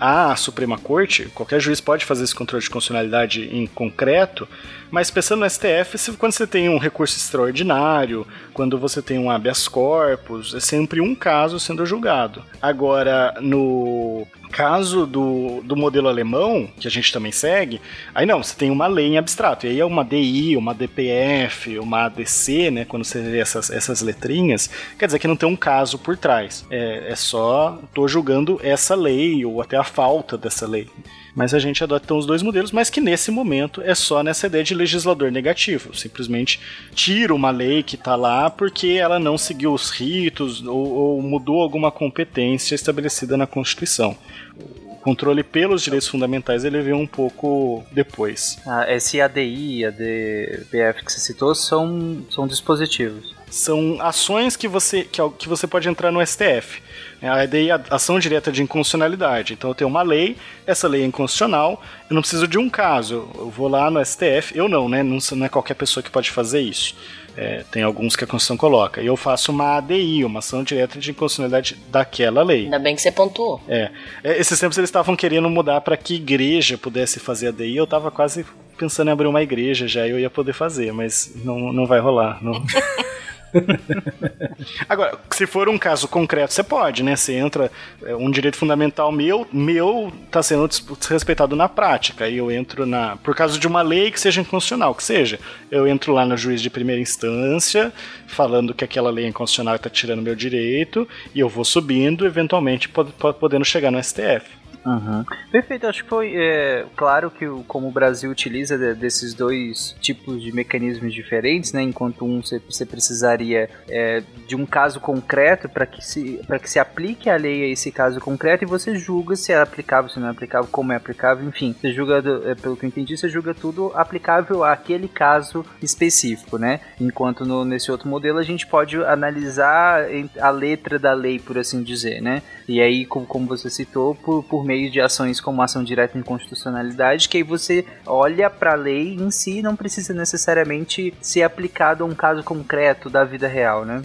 a 0.00 0.34
Suprema 0.34 0.78
Corte, 0.78 1.26
qualquer 1.34 1.60
juiz 1.60 1.78
pode 1.78 2.06
fazer 2.06 2.24
esse 2.24 2.34
controle 2.34 2.64
de 2.64 2.70
constitucionalidade 2.70 3.42
em 3.54 3.66
concreto, 3.66 4.48
mas 4.90 5.10
pensando 5.10 5.40
no 5.40 5.50
STF, 5.50 6.16
quando 6.18 6.32
você 6.32 6.46
tem 6.46 6.68
um 6.68 6.78
recurso 6.78 7.16
extraordinário, 7.16 8.26
quando 8.52 8.78
você 8.78 9.00
tem 9.00 9.18
um 9.18 9.30
habeas 9.30 9.68
corpus, 9.68 10.54
é 10.54 10.60
sempre 10.60 11.00
um 11.00 11.14
caso 11.14 11.60
sendo 11.60 11.86
julgado. 11.86 12.42
Agora, 12.60 13.34
no 13.40 14.26
caso 14.50 15.06
do, 15.06 15.62
do 15.62 15.76
modelo 15.76 16.08
alemão, 16.08 16.68
que 16.78 16.88
a 16.88 16.90
gente 16.90 17.12
também 17.12 17.32
segue, 17.32 17.80
aí 18.14 18.26
não, 18.26 18.42
você 18.42 18.54
tem 18.54 18.70
uma 18.70 18.86
lei 18.86 19.06
em 19.06 19.18
abstrato, 19.18 19.66
e 19.66 19.70
aí 19.70 19.80
é 19.80 19.84
uma 19.84 20.04
DI, 20.04 20.56
uma 20.56 20.74
DPF, 20.74 21.78
uma 21.78 22.06
ADC, 22.06 22.70
né, 22.70 22.84
quando 22.84 23.04
você 23.04 23.20
vê 23.20 23.38
essas, 23.38 23.70
essas 23.70 24.02
letrinhas, 24.02 24.68
quer 24.98 25.06
dizer 25.06 25.18
que 25.18 25.28
não 25.28 25.36
tem 25.36 25.48
um 25.48 25.56
caso 25.56 25.98
por 25.98 26.16
trás, 26.16 26.66
é, 26.70 27.12
é 27.12 27.16
só, 27.16 27.78
tô 27.94 28.08
julgando 28.08 28.60
essa 28.62 28.94
lei, 28.94 29.44
ou 29.44 29.62
até 29.62 29.76
a 29.76 29.84
falta 29.84 30.36
dessa 30.36 30.66
lei. 30.66 30.88
Mas 31.34 31.54
a 31.54 31.58
gente 31.58 31.82
adota 31.82 32.04
então 32.04 32.18
os 32.18 32.26
dois 32.26 32.42
modelos, 32.42 32.72
mas 32.72 32.90
que 32.90 33.00
nesse 33.00 33.30
momento 33.30 33.80
é 33.82 33.94
só 33.94 34.22
nessa 34.22 34.46
ideia 34.46 34.64
de 34.64 34.74
legislador 34.80 35.30
negativo. 35.30 35.94
Simplesmente 35.96 36.60
tira 36.94 37.34
uma 37.34 37.50
lei 37.50 37.82
que 37.82 37.94
está 37.94 38.16
lá 38.16 38.50
porque 38.50 38.88
ela 38.88 39.18
não 39.18 39.38
seguiu 39.38 39.72
os 39.72 39.90
ritos 39.90 40.64
ou, 40.66 40.92
ou 40.92 41.22
mudou 41.22 41.62
alguma 41.62 41.90
competência 41.90 42.74
estabelecida 42.74 43.36
na 43.36 43.46
Constituição. 43.46 44.16
O 44.58 44.96
controle 44.96 45.42
pelos 45.42 45.82
direitos 45.82 46.08
fundamentais 46.08 46.64
ele 46.64 46.82
veio 46.82 46.96
um 46.96 47.06
pouco 47.06 47.84
depois. 47.92 48.58
Ah, 48.66 48.86
esse 48.92 49.20
ADI, 49.20 49.84
ADBF 49.86 51.04
que 51.04 51.12
você 51.12 51.20
citou, 51.20 51.54
são, 51.54 52.22
são 52.30 52.46
dispositivos. 52.46 53.34
São 53.50 53.98
ações 54.00 54.56
que 54.56 54.68
você, 54.68 55.04
que, 55.04 55.20
que 55.38 55.48
você 55.48 55.66
pode 55.66 55.88
entrar 55.88 56.12
no 56.12 56.24
STF. 56.24 56.82
A 57.22 57.44
DI 57.44 57.70
é 57.70 57.80
ação 57.90 58.18
direta 58.18 58.50
de 58.50 58.62
inconstitucionalidade. 58.62 59.52
Então 59.52 59.70
eu 59.70 59.74
tenho 59.74 59.88
uma 59.88 60.02
lei, 60.02 60.36
essa 60.66 60.88
lei 60.88 61.02
é 61.02 61.04
inconstitucional, 61.04 61.82
eu 62.08 62.14
não 62.14 62.22
preciso 62.22 62.48
de 62.48 62.58
um 62.58 62.70
caso. 62.70 63.28
Eu 63.34 63.50
vou 63.50 63.68
lá 63.68 63.90
no 63.90 64.04
STF, 64.04 64.56
eu 64.56 64.68
não, 64.68 64.88
né? 64.88 65.02
Não, 65.02 65.18
não 65.32 65.46
é 65.46 65.48
qualquer 65.48 65.74
pessoa 65.74 66.02
que 66.02 66.10
pode 66.10 66.30
fazer 66.30 66.60
isso. 66.60 66.94
É, 67.36 67.64
tem 67.70 67.82
alguns 67.82 68.16
que 68.16 68.24
a 68.24 68.26
Constituição 68.26 68.56
coloca. 68.56 69.00
E 69.00 69.06
eu 69.06 69.16
faço 69.16 69.52
uma 69.52 69.76
ADI, 69.76 70.24
uma 70.24 70.40
ação 70.40 70.64
direta 70.64 70.98
de 70.98 71.10
inconstitucionalidade 71.10 71.76
daquela 71.90 72.42
lei. 72.42 72.64
Ainda 72.64 72.78
bem 72.78 72.96
que 72.96 73.02
você 73.02 73.12
pontuou. 73.12 73.60
É. 73.68 73.90
é 74.24 74.38
esses 74.38 74.58
tempos 74.58 74.76
eles 74.78 74.88
estavam 74.88 75.14
querendo 75.14 75.48
mudar 75.48 75.80
para 75.80 75.96
que 75.96 76.14
igreja 76.14 76.76
pudesse 76.76 77.20
fazer 77.20 77.48
ADI. 77.48 77.76
Eu 77.76 77.86
tava 77.86 78.10
quase 78.10 78.44
pensando 78.76 79.08
em 79.08 79.12
abrir 79.12 79.26
uma 79.26 79.42
igreja 79.42 79.86
já, 79.86 80.08
eu 80.08 80.18
ia 80.18 80.30
poder 80.30 80.54
fazer, 80.54 80.90
mas 80.90 81.32
não, 81.44 81.70
não 81.70 81.86
vai 81.86 82.00
rolar. 82.00 82.42
Não. 82.42 82.52
Agora, 84.88 85.18
se 85.30 85.46
for 85.46 85.68
um 85.68 85.78
caso 85.78 86.08
concreto, 86.08 86.52
você 86.52 86.62
pode, 86.62 87.02
né? 87.02 87.16
Você 87.16 87.34
entra, 87.34 87.70
é, 88.04 88.14
um 88.14 88.30
direito 88.30 88.56
fundamental 88.56 89.10
meu, 89.10 89.46
meu 89.52 90.12
tá 90.30 90.42
sendo 90.42 90.68
desrespeitado 90.98 91.56
na 91.56 91.68
prática. 91.68 92.28
E 92.28 92.36
eu 92.36 92.50
entro 92.50 92.86
na. 92.86 93.16
Por 93.16 93.34
causa 93.34 93.58
de 93.58 93.66
uma 93.66 93.82
lei 93.82 94.10
que 94.10 94.20
seja 94.20 94.40
inconstitucional, 94.40 94.94
que 94.94 95.02
seja. 95.02 95.38
Eu 95.70 95.86
entro 95.86 96.12
lá 96.12 96.24
no 96.24 96.36
juiz 96.36 96.60
de 96.60 96.70
primeira 96.70 97.00
instância, 97.00 97.92
falando 98.26 98.74
que 98.74 98.84
aquela 98.84 99.10
lei 99.10 99.24
é 99.24 99.28
inconstitucional 99.28 99.76
e 99.76 99.78
tá 99.78 99.90
tirando 99.90 100.22
meu 100.22 100.34
direito, 100.34 101.08
e 101.34 101.40
eu 101.40 101.48
vou 101.48 101.64
subindo, 101.64 102.26
eventualmente 102.26 102.88
podendo 102.88 103.64
chegar 103.64 103.90
no 103.90 104.02
STF. 104.02 104.59
Uhum. 104.84 105.24
Perfeito, 105.50 105.86
acho 105.86 106.02
que 106.02 106.08
foi 106.08 106.34
é, 106.34 106.86
claro 106.96 107.30
que 107.30 107.46
o, 107.46 107.62
como 107.64 107.88
o 107.88 107.90
Brasil 107.90 108.30
utiliza 108.30 108.78
de, 108.78 108.94
desses 108.94 109.34
dois 109.34 109.94
tipos 110.00 110.42
de 110.42 110.52
mecanismos 110.52 111.12
diferentes, 111.12 111.72
né? 111.72 111.82
Enquanto 111.82 112.24
um 112.24 112.40
você 112.40 112.86
precisaria 112.86 113.68
é, 113.88 114.22
de 114.46 114.56
um 114.56 114.64
caso 114.64 115.00
concreto 115.00 115.68
para 115.68 115.84
que, 115.84 116.04
se, 116.04 116.40
que 116.62 116.70
se 116.70 116.78
aplique 116.78 117.28
a 117.28 117.36
lei 117.36 117.64
a 117.64 117.68
esse 117.68 117.90
caso 117.90 118.20
concreto 118.20 118.64
e 118.64 118.66
você 118.66 118.94
julga 118.94 119.36
se 119.36 119.52
é 119.52 119.58
aplicável, 119.58 120.08
se 120.08 120.18
não 120.18 120.28
é 120.28 120.30
aplicável, 120.30 120.68
como 120.70 120.92
é 120.92 120.96
aplicável, 120.96 121.46
enfim. 121.46 121.74
Você 121.78 121.92
julga, 121.92 122.22
é, 122.46 122.54
pelo 122.54 122.76
que 122.76 122.84
eu 122.84 122.88
entendi, 122.88 123.16
você 123.16 123.28
julga 123.28 123.52
tudo 123.52 123.92
aplicável 123.94 124.64
àquele 124.64 125.08
caso 125.08 125.64
específico, 125.82 126.56
né? 126.56 126.80
Enquanto 126.98 127.44
no, 127.44 127.64
nesse 127.64 127.90
outro 127.90 128.08
modelo 128.08 128.38
a 128.38 128.42
gente 128.42 128.66
pode 128.66 128.96
analisar 129.04 130.06
a 130.40 130.50
letra 130.50 130.98
da 130.98 131.12
lei, 131.12 131.38
por 131.38 131.58
assim 131.58 131.82
dizer, 131.82 132.22
né? 132.22 132.42
E 132.66 132.80
aí, 132.80 133.04
como, 133.04 133.26
como 133.26 133.46
você 133.46 133.68
citou, 133.68 134.14
por, 134.14 134.44
por 134.44 134.64
meio 134.70 134.88
de 134.88 135.00
ações 135.00 135.40
como 135.40 135.60
ação 135.62 135.82
direta 135.82 136.16
em 136.16 136.22
constitucionalidade, 136.22 137.28
que 137.28 137.38
aí 137.38 137.42
você 137.42 137.84
olha 138.06 138.48
para 138.48 138.72
a 138.72 138.76
lei 138.76 139.16
em 139.16 139.28
si 139.28 139.58
e 139.58 139.62
não 139.62 139.74
precisa 139.74 140.14
necessariamente 140.14 141.12
ser 141.20 141.42
aplicado 141.42 142.04
a 142.04 142.06
um 142.06 142.14
caso 142.14 142.44
concreto 142.44 143.10
da 143.10 143.24
vida 143.24 143.48
real, 143.48 143.84
né? 143.84 144.00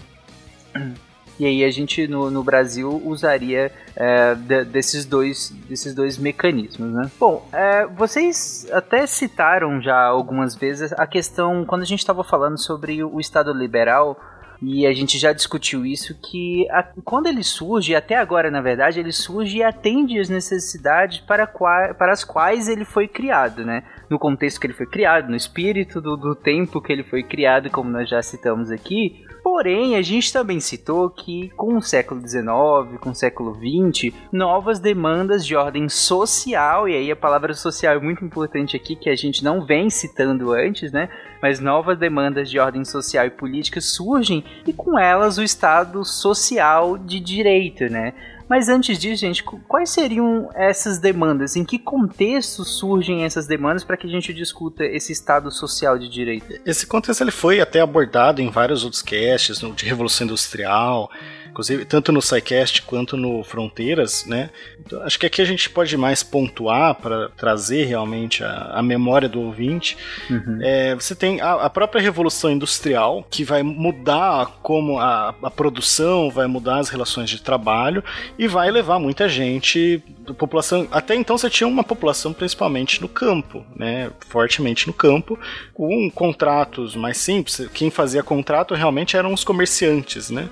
E 1.37 1.45
aí 1.45 1.63
a 1.63 1.69
gente 1.69 2.07
no, 2.07 2.31
no 2.31 2.43
Brasil 2.43 2.99
usaria 3.05 3.71
é, 3.95 4.33
de, 4.33 4.63
desses, 4.63 5.05
dois, 5.05 5.49
desses 5.69 5.93
dois 5.93 6.17
mecanismos, 6.17 6.91
né? 6.91 7.11
Bom, 7.19 7.47
é, 7.51 7.85
vocês 7.85 8.67
até 8.71 9.05
citaram 9.05 9.79
já 9.81 10.01
algumas 10.01 10.55
vezes 10.55 10.93
a 10.93 11.05
questão, 11.05 11.63
quando 11.65 11.81
a 11.81 11.85
gente 11.85 11.99
estava 11.99 12.23
falando 12.23 12.57
sobre 12.57 13.03
o 13.03 13.19
Estado 13.19 13.53
liberal, 13.53 14.19
e 14.67 14.87
a 14.87 14.93
gente 14.93 15.17
já 15.17 15.31
discutiu 15.31 15.85
isso, 15.85 16.15
que 16.15 16.67
a, 16.71 16.83
quando 17.03 17.27
ele 17.27 17.43
surge, 17.43 17.93
até 17.93 18.15
agora 18.15 18.49
na 18.49 18.61
verdade, 18.61 18.99
ele 18.99 19.11
surge 19.11 19.57
e 19.57 19.63
atende 19.63 20.19
às 20.19 20.29
necessidades 20.29 21.19
para, 21.19 21.45
qua, 21.45 21.93
para 21.93 22.11
as 22.11 22.23
quais 22.23 22.67
ele 22.67 22.85
foi 22.85 23.07
criado, 23.07 23.65
né? 23.65 23.83
No 24.09 24.17
contexto 24.17 24.59
que 24.59 24.67
ele 24.67 24.73
foi 24.73 24.85
criado, 24.85 25.29
no 25.29 25.35
espírito 25.35 26.01
do, 26.01 26.15
do 26.15 26.35
tempo 26.35 26.81
que 26.81 26.91
ele 26.91 27.03
foi 27.03 27.23
criado, 27.23 27.69
como 27.69 27.89
nós 27.89 28.09
já 28.09 28.21
citamos 28.21 28.71
aqui, 28.71 29.24
Porém, 29.55 29.95
a 29.95 30.01
gente 30.01 30.33
também 30.33 30.59
citou 30.59 31.09
que 31.09 31.47
com 31.55 31.77
o 31.77 31.81
século 31.81 32.19
XIX, 32.19 32.99
com 32.99 33.11
o 33.11 33.15
século 33.15 33.55
XX, 33.55 34.13
novas 34.29 34.79
demandas 34.79 35.45
de 35.45 35.55
ordem 35.55 35.87
social, 35.87 36.89
e 36.89 36.93
aí 36.93 37.09
a 37.09 37.15
palavra 37.15 37.53
social 37.53 37.95
é 37.95 37.99
muito 38.01 38.25
importante 38.25 38.75
aqui, 38.75 38.97
que 38.97 39.09
a 39.09 39.15
gente 39.15 39.41
não 39.45 39.65
vem 39.65 39.89
citando 39.89 40.51
antes, 40.51 40.91
né? 40.91 41.07
Mas 41.41 41.61
novas 41.61 41.97
demandas 41.97 42.49
de 42.49 42.59
ordem 42.59 42.83
social 42.83 43.27
e 43.27 43.29
política 43.29 43.79
surgem 43.79 44.43
e 44.67 44.73
com 44.73 44.99
elas 44.99 45.37
o 45.37 45.41
Estado 45.43 46.03
social 46.03 46.97
de 46.97 47.21
direito, 47.21 47.85
né? 47.85 48.13
Mas 48.47 48.69
antes 48.69 48.97
disso, 48.97 49.21
gente, 49.21 49.43
quais 49.43 49.89
seriam 49.89 50.49
essas 50.53 50.99
demandas? 50.99 51.55
Em 51.55 51.65
que 51.65 51.79
contexto 51.79 52.63
surgem 52.63 53.23
essas 53.23 53.47
demandas 53.47 53.83
para 53.83 53.97
que 53.97 54.05
a 54.05 54.09
gente 54.09 54.33
discuta 54.33 54.83
esse 54.85 55.11
Estado 55.11 55.51
social 55.51 55.97
de 55.97 56.07
direito? 56.07 56.59
Esse 56.65 56.85
contexto 56.85 57.21
ele 57.21 57.31
foi 57.31 57.59
até 57.59 57.81
abordado 57.81 58.41
em 58.41 58.49
vários 58.49 58.83
outros 58.83 59.01
casts, 59.01 59.61
no 59.61 59.73
de 59.73 59.85
Revolução 59.85 60.25
Industrial, 60.25 61.09
inclusive 61.55 61.85
tanto 61.85 62.11
no 62.11 62.21
SciCast 62.21 62.81
quanto 62.81 63.15
no 63.15 63.41
Fronteiras, 63.41 64.25
né? 64.25 64.49
Então, 64.77 65.01
acho 65.03 65.17
que 65.17 65.25
aqui 65.25 65.41
a 65.41 65.45
gente 65.45 65.69
pode 65.69 65.95
mais 65.95 66.21
pontuar 66.21 66.95
para 66.95 67.29
trazer 67.29 67.85
realmente 67.85 68.43
a, 68.43 68.73
a, 68.73 68.83
memória 68.83 69.29
do 69.29 69.39
ouvinte. 69.39 69.97
Uhum. 70.29 70.59
É, 70.61 70.93
você 70.93 71.15
tem 71.15 71.39
a, 71.39 71.53
a, 71.53 71.69
própria 71.69 72.01
Revolução 72.01 72.51
Industrial, 72.51 73.25
que 73.29 73.45
vai 73.45 73.63
mudar 73.63 74.57
como 74.61 74.99
a, 74.99 75.33
a 75.41 75.49
produção, 75.49 76.29
vai 76.29 76.45
mudar 76.45 76.79
as 76.79 76.89
relações 76.89 77.29
de 77.29 77.41
trabalho 77.41 78.03
e 78.37 78.49
vai 78.49 78.69
levar 78.69 78.99
muita 78.99 79.29
gente 79.29 80.03
população 80.37 80.87
até 80.91 81.15
então 81.15 81.37
você 81.37 81.49
tinha 81.51 81.67
uma 81.67 81.83
população 81.83 82.33
principalmente 82.33 82.99
no 82.99 83.07
campo, 83.07 83.63
né, 83.75 84.11
fortemente 84.27 84.87
no 84.87 84.93
campo, 84.93 85.39
com 85.73 86.09
contratos 86.09 86.95
mais 86.95 87.17
simples. 87.17 87.69
Quem 87.73 87.91
fazia 87.91 88.23
contrato 88.23 88.73
realmente 88.73 89.15
eram 89.15 89.31
os 89.31 89.43
comerciantes, 89.43 90.31
né? 90.31 90.49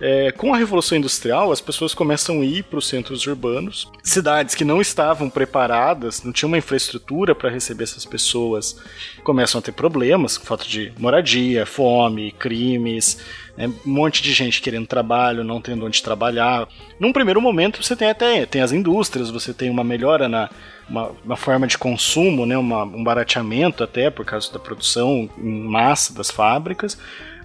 É, 0.00 0.32
com 0.32 0.54
a 0.54 0.56
Revolução 0.56 0.96
Industrial, 0.96 1.52
as 1.52 1.60
pessoas 1.60 1.92
começam 1.92 2.40
a 2.40 2.44
ir 2.44 2.64
para 2.64 2.78
os 2.78 2.88
centros 2.88 3.26
urbanos, 3.26 3.86
cidades 4.02 4.54
que 4.54 4.64
não 4.64 4.80
estavam 4.80 5.28
preparadas, 5.28 6.22
não 6.22 6.32
tinham 6.32 6.48
uma 6.48 6.56
infraestrutura 6.56 7.34
para 7.34 7.50
receber 7.50 7.84
essas 7.84 8.06
pessoas, 8.06 8.76
começam 9.22 9.58
a 9.58 9.62
ter 9.62 9.72
problemas, 9.72 10.38
falta 10.38 10.64
de 10.64 10.90
moradia, 10.98 11.66
fome, 11.66 12.32
crimes, 12.32 13.18
né, 13.58 13.68
um 13.68 13.90
monte 13.90 14.22
de 14.22 14.32
gente 14.32 14.62
querendo 14.62 14.86
trabalho, 14.86 15.44
não 15.44 15.60
tendo 15.60 15.84
onde 15.84 16.02
trabalhar. 16.02 16.66
Num 16.98 17.12
primeiro 17.12 17.40
momento, 17.40 17.82
você 17.82 17.94
tem 17.94 18.08
até 18.08 18.46
tem 18.46 18.62
as 18.62 18.72
indústrias, 18.72 19.28
você 19.28 19.52
tem 19.52 19.68
uma 19.68 19.84
melhora 19.84 20.28
na 20.28 20.48
uma, 20.88 21.12
uma 21.24 21.36
forma 21.36 21.68
de 21.68 21.78
consumo, 21.78 22.44
né, 22.44 22.58
uma, 22.58 22.82
um 22.82 23.04
barateamento 23.04 23.84
até 23.84 24.10
por 24.10 24.24
causa 24.24 24.52
da 24.52 24.58
produção 24.58 25.30
em 25.38 25.62
massa 25.62 26.12
das 26.12 26.30
fábricas 26.30 26.98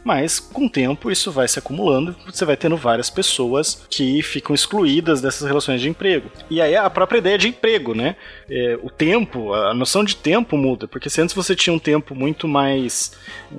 mas 0.06 0.40
com 0.40 0.68
o 0.68 0.69
tempo 0.69 1.10
isso 1.10 1.32
vai 1.32 1.48
se 1.48 1.57
acumulando, 1.57 2.15
você 2.27 2.45
vai 2.45 2.56
tendo 2.56 2.77
várias 2.77 3.10
pessoas 3.10 3.86
que 3.90 4.22
ficam 4.22 4.53
excluídas 4.53 5.19
dessas 5.19 5.48
relações 5.48 5.82
de 5.82 5.90
emprego. 5.90 6.30
E 6.48 6.61
aí 6.61 6.76
a 6.76 6.88
própria 6.91 7.18
ideia 7.18 7.40
de 7.40 7.48
emprego, 7.48 7.95
né? 7.95 8.15
É, 8.48 8.77
o 8.84 8.90
tempo, 8.91 9.52
a 9.52 9.73
noção 9.73 10.03
de 10.03 10.15
tempo 10.15 10.56
muda, 10.56 10.88
porque 10.88 11.10
se 11.10 11.19
antes 11.19 11.34
você 11.34 11.56
tinha 11.56 11.73
um 11.73 11.80
tempo 11.80 12.14
muito 12.14 12.48
mais. 12.48 13.14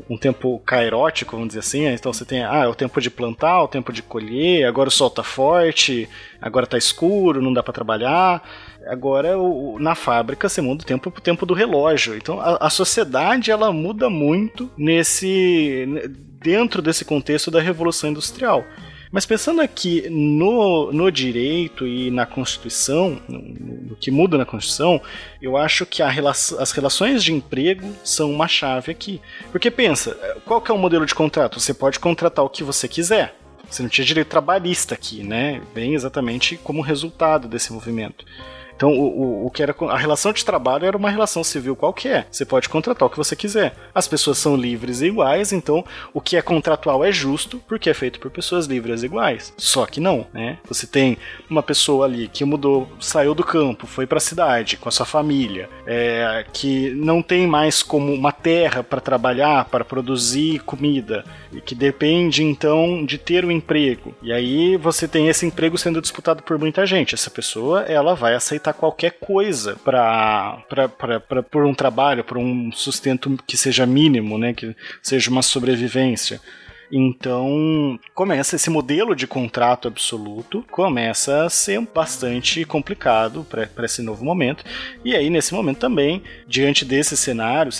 um 0.09 0.17
tempo 0.17 0.61
cairótico, 0.65 1.33
vamos 1.33 1.49
dizer 1.49 1.61
assim, 1.61 1.85
então 1.87 2.13
você 2.13 2.25
tem 2.25 2.45
ah, 2.45 2.63
é 2.65 2.69
o 2.69 2.75
tempo 2.75 3.01
de 3.01 3.11
plantar, 3.11 3.65
o 3.65 3.69
tempo 3.69 3.93
de 3.93 4.03
colher, 4.03 4.67
agora 4.67 4.89
o 4.89 4.93
sol 4.93 5.11
tá 5.11 5.25
forte, 5.25 6.09
agora 6.41 6.65
tá 6.65 6.79
escuro, 6.79 7.43
não 7.43 7.53
dá 7.53 7.63
para 7.63 7.73
trabalhar. 7.73 8.43
Agora, 8.87 9.31
na 9.81 9.97
fábrica, 9.97 10.49
você 10.49 10.61
muda 10.61 10.85
o 10.85 10.87
tempo 10.87 11.11
pro 11.11 11.21
tempo 11.21 11.45
do 11.45 11.55
relógio. 11.55 12.17
Então, 12.17 12.41
a, 12.41 12.67
a 12.67 12.71
sociedade, 12.71 13.51
ela 13.51 13.73
muda 13.73 14.09
muito 14.09 14.71
nesse 14.79 15.85
dentro 16.41 16.81
desse 16.83 17.05
contexto 17.05 17.51
da 17.51 17.61
Revolução 17.61 18.11
Industrial. 18.11 18.65
Mas 19.11 19.25
pensando 19.25 19.61
aqui 19.61 20.09
no, 20.11 20.93
no 20.93 21.11
direito 21.11 21.87
e 21.87 22.11
na 22.11 22.27
Constituição, 22.27 23.21
no, 23.29 23.39
no 23.41 23.97
que 23.97 24.11
muda 24.11 24.37
na 24.37 24.45
Constituição, 24.45 25.01
eu 25.41 25.57
acho 25.57 25.87
que 25.87 26.03
as 26.03 26.73
relações 26.73 27.23
de 27.23 27.33
emprego 27.33 27.95
são 28.03 28.31
uma 28.31 28.49
chave 28.49 28.91
aqui. 28.91 29.21
Porque 29.51 29.71
pensa, 29.71 30.15
qual 30.45 30.61
que 30.61 30.71
é 30.71 30.75
o 30.75 30.79
modelo 30.79 31.07
de 31.07 31.15
contrato? 31.15 31.61
Você 31.61 31.73
pode 31.73 31.99
contratar 32.01 32.45
o 32.45 32.51
que 32.51 32.65
você 32.65 32.89
quiser. 32.89 33.35
Você 33.69 33.83
não 33.83 33.89
tinha 33.89 34.05
direito 34.05 34.29
trabalhista 34.29 34.95
aqui, 34.95 35.23
né? 35.23 35.61
Bem 35.75 35.95
exatamente 35.95 36.57
como 36.57 36.81
resultado 36.83 37.49
desse 37.49 37.73
movimento. 37.73 38.25
Então, 38.77 38.91
o, 38.91 39.07
o, 39.07 39.47
o, 39.47 39.51
que 39.51 39.63
era 39.63 39.75
a 39.89 39.97
relação 39.97 40.33
de 40.33 40.45
trabalho 40.45 40.85
era 40.85 40.97
uma 40.97 41.11
relação 41.11 41.43
civil 41.43 41.75
qualquer. 41.75 42.27
Você 42.31 42.45
pode 42.45 42.69
contratar 42.69 43.07
o 43.07 43.11
que 43.11 43.17
você 43.17 43.35
quiser. 43.35 43.75
As 43.95 44.07
pessoas 44.07 44.37
são 44.37 44.55
livres 44.55 45.01
e 45.01 45.07
iguais, 45.07 45.53
então 45.53 45.85
o 46.13 46.21
que 46.21 46.37
é 46.37 46.43
contratual 46.43 47.03
é 47.03 47.11
justo 47.11 47.61
porque 47.67 47.89
é 47.89 47.95
feito 47.95 48.21
por 48.21 48.31
pessoas 48.31 48.67
livres 48.67 49.03
e 49.03 49.07
iguais. 49.07 49.55
Só 49.57 49.87
que 49.87 49.99
não, 49.99 50.27
né? 50.33 50.59
Você 50.69 50.87
tem 50.87 51.17
uma 51.49 51.63
pessoa 51.63 52.05
ali 52.05 52.29
que 52.29 52.45
mudou, 52.45 52.89
saiu 53.01 53.35
do 53.35 53.43
campo, 53.43 53.87
foi 53.87 54.07
para 54.07 54.19
a 54.19 54.21
cidade 54.21 54.77
com 54.77 54.89
a 54.89 54.93
sua 54.93 55.07
família, 55.07 55.71
é, 55.87 56.45
que 56.53 56.91
não 56.91 57.23
tem 57.23 57.47
mais 57.47 57.83
como 57.83 58.13
uma 58.13 58.33
terra 58.33 58.83
para 58.83 59.01
trabalhar, 59.01 59.65
para 59.67 59.85
produzir 59.85 60.61
comida, 60.61 61.25
e 61.57 61.61
que 61.61 61.75
depende 61.75 62.43
então 62.43 63.05
de 63.05 63.17
ter 63.17 63.45
um 63.45 63.51
emprego. 63.51 64.15
E 64.23 64.33
aí 64.33 64.77
você 64.77 65.09
tem 65.09 65.29
esse 65.29 65.47
emprego 65.47 65.79
sendo 65.79 66.03
disputado 66.03 66.43
por 66.43 66.59
muita 66.59 66.85
gente. 66.85 67.15
Essa 67.15 67.31
pessoa, 67.31 67.81
ela 67.83 68.15
vai 68.15 68.35
aceitar 68.35 68.75
qualquer 68.75 69.13
coisa 69.13 69.77
para 69.83 70.63
por 71.51 71.65
um 71.65 71.75
trabalho, 71.75 72.23
por 72.23 72.37
um 72.37 72.71
sustento 72.73 73.39
que 73.47 73.57
seja 73.57 73.87
mínimo, 73.87 74.37
né, 74.37 74.53
que 74.53 74.77
seja 75.03 75.31
uma 75.31 75.43
sobrevivência. 75.43 76.41
Então, 76.91 77.99
começa 78.15 78.57
esse 78.57 78.71
modelo 78.71 79.15
de 79.15 79.27
contrato 79.27 79.89
absoluto, 79.89 80.65
começa 80.71 81.45
a 81.45 81.51
ser 81.51 81.81
bastante 81.95 82.65
complicado 82.65 83.45
para 83.45 83.85
esse 83.85 84.03
novo 84.03 84.25
momento. 84.25 84.65
E 85.05 85.15
aí, 85.15 85.29
nesse 85.29 85.53
momento 85.53 85.79
também, 85.79 86.23
diante 86.47 86.85
desse 86.85 87.17
cenário, 87.17 87.71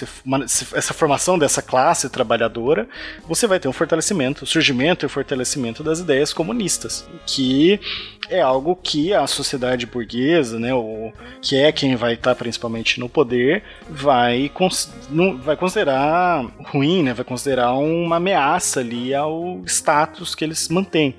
essa 0.75 0.95
formação 0.95 1.39
dessa 1.39 1.63
classe 1.63 2.09
trabalhadora, 2.09 2.89
você 3.27 3.47
vai 3.47 3.61
ter 3.61 3.69
um 3.69 3.73
fortalecimento, 3.73 4.45
o 4.45 4.47
surgimento 4.47 5.05
e 5.05 5.07
o 5.07 5.11
fortalecimento 5.11 5.83
das 5.83 6.01
ideias 6.01 6.33
comunistas, 6.33 7.09
que 7.27 7.81
é 8.29 8.41
algo 8.41 8.75
que 8.75 9.15
a 9.15 9.27
sociedade 9.27 9.87
burguesa, 9.87 10.59
né, 10.59 10.75
o, 10.75 11.13
que 11.41 11.57
é 11.57 11.71
quem 11.71 11.95
vai 11.95 12.15
estar 12.15 12.35
principalmente 12.35 12.99
no 12.99 13.09
poder, 13.09 13.63
vai, 13.89 14.51
cons 14.53 14.93
vai 15.41 15.57
considerar 15.57 16.45
ruim, 16.65 17.05
né, 17.05 17.15
vai 17.15 17.25
considerar 17.25 17.73
uma 17.75 18.17
ameaça 18.17 18.81
ali 18.81 18.96
ao 19.15 19.63
status 19.67 20.35
que 20.35 20.45
eles 20.45 20.69
mantêm. 20.69 21.15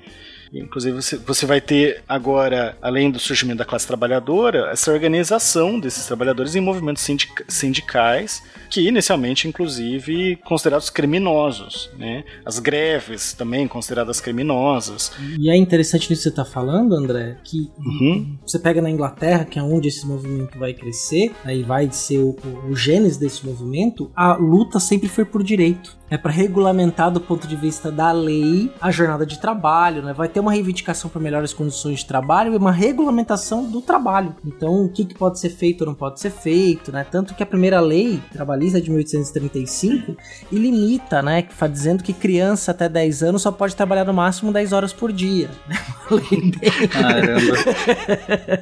Inclusive, 0.52 0.96
você, 0.96 1.16
você 1.16 1.46
vai 1.46 1.60
ter 1.60 2.02
agora, 2.08 2.76
além 2.80 3.10
do 3.10 3.18
surgimento 3.18 3.58
da 3.58 3.64
classe 3.64 3.86
trabalhadora, 3.86 4.70
essa 4.70 4.92
organização 4.92 5.78
desses 5.78 6.06
trabalhadores 6.06 6.54
em 6.54 6.60
movimentos 6.60 7.02
sindic 7.02 7.44
sindicais, 7.48 8.42
que 8.70 8.86
inicialmente, 8.86 9.48
inclusive, 9.48 10.36
considerados 10.44 10.90
criminosos. 10.90 11.90
Né? 11.98 12.24
As 12.44 12.58
greves 12.58 13.32
também 13.32 13.68
consideradas 13.68 14.20
criminosas. 14.20 15.12
E 15.38 15.50
é 15.50 15.56
interessante 15.56 16.10
nisso 16.10 16.22
que 16.22 16.22
você 16.24 16.28
está 16.28 16.44
falando, 16.44 16.94
André, 16.94 17.36
que 17.44 17.70
uhum. 17.78 18.36
você 18.46 18.58
pega 18.58 18.80
na 18.80 18.90
Inglaterra, 18.90 19.44
que 19.44 19.58
é 19.58 19.62
onde 19.62 19.88
esse 19.88 20.06
movimento 20.06 20.58
vai 20.58 20.72
crescer, 20.72 21.32
aí 21.44 21.62
vai 21.62 21.90
ser 21.90 22.18
o, 22.18 22.36
o, 22.44 22.70
o 22.70 22.76
gênese 22.76 23.18
desse 23.18 23.44
movimento, 23.44 24.10
a 24.14 24.34
luta 24.34 24.80
sempre 24.80 25.08
foi 25.08 25.24
por 25.24 25.42
direito 25.42 25.97
é 26.10 26.16
para 26.16 26.30
regulamentar 26.30 27.10
do 27.10 27.20
ponto 27.20 27.46
de 27.46 27.56
vista 27.56 27.90
da 27.90 28.10
lei 28.12 28.72
a 28.80 28.90
jornada 28.90 29.26
de 29.26 29.38
trabalho, 29.38 30.02
né? 30.02 30.12
Vai 30.12 30.28
ter 30.28 30.40
uma 30.40 30.52
reivindicação 30.52 31.10
para 31.10 31.20
melhores 31.20 31.52
condições 31.52 32.00
de 32.00 32.06
trabalho 32.06 32.54
e 32.54 32.56
uma 32.56 32.72
regulamentação 32.72 33.64
do 33.64 33.80
trabalho. 33.82 34.34
Então, 34.44 34.84
o 34.84 34.88
que, 34.88 35.04
que 35.04 35.14
pode 35.14 35.38
ser 35.38 35.50
feito 35.50 35.82
ou 35.82 35.88
não 35.88 35.94
pode 35.94 36.20
ser 36.20 36.30
feito, 36.30 36.90
né? 36.90 37.04
Tanto 37.04 37.34
que 37.34 37.42
a 37.42 37.46
primeira 37.46 37.80
lei 37.80 38.20
trabalhista 38.32 38.80
de 38.80 38.90
1835 38.90 40.16
limita, 40.50 41.22
né, 41.22 41.46
dizendo 41.70 42.02
que 42.02 42.12
criança 42.12 42.70
até 42.70 42.88
10 42.88 43.22
anos 43.22 43.42
só 43.42 43.52
pode 43.52 43.76
trabalhar 43.76 44.04
no 44.04 44.14
máximo 44.14 44.52
10 44.52 44.72
horas 44.72 44.92
por 44.92 45.12
dia. 45.12 45.50
Uma 46.10 46.20
lei 46.30 46.40
bem... 46.40 46.88
Caramba. 46.88 47.56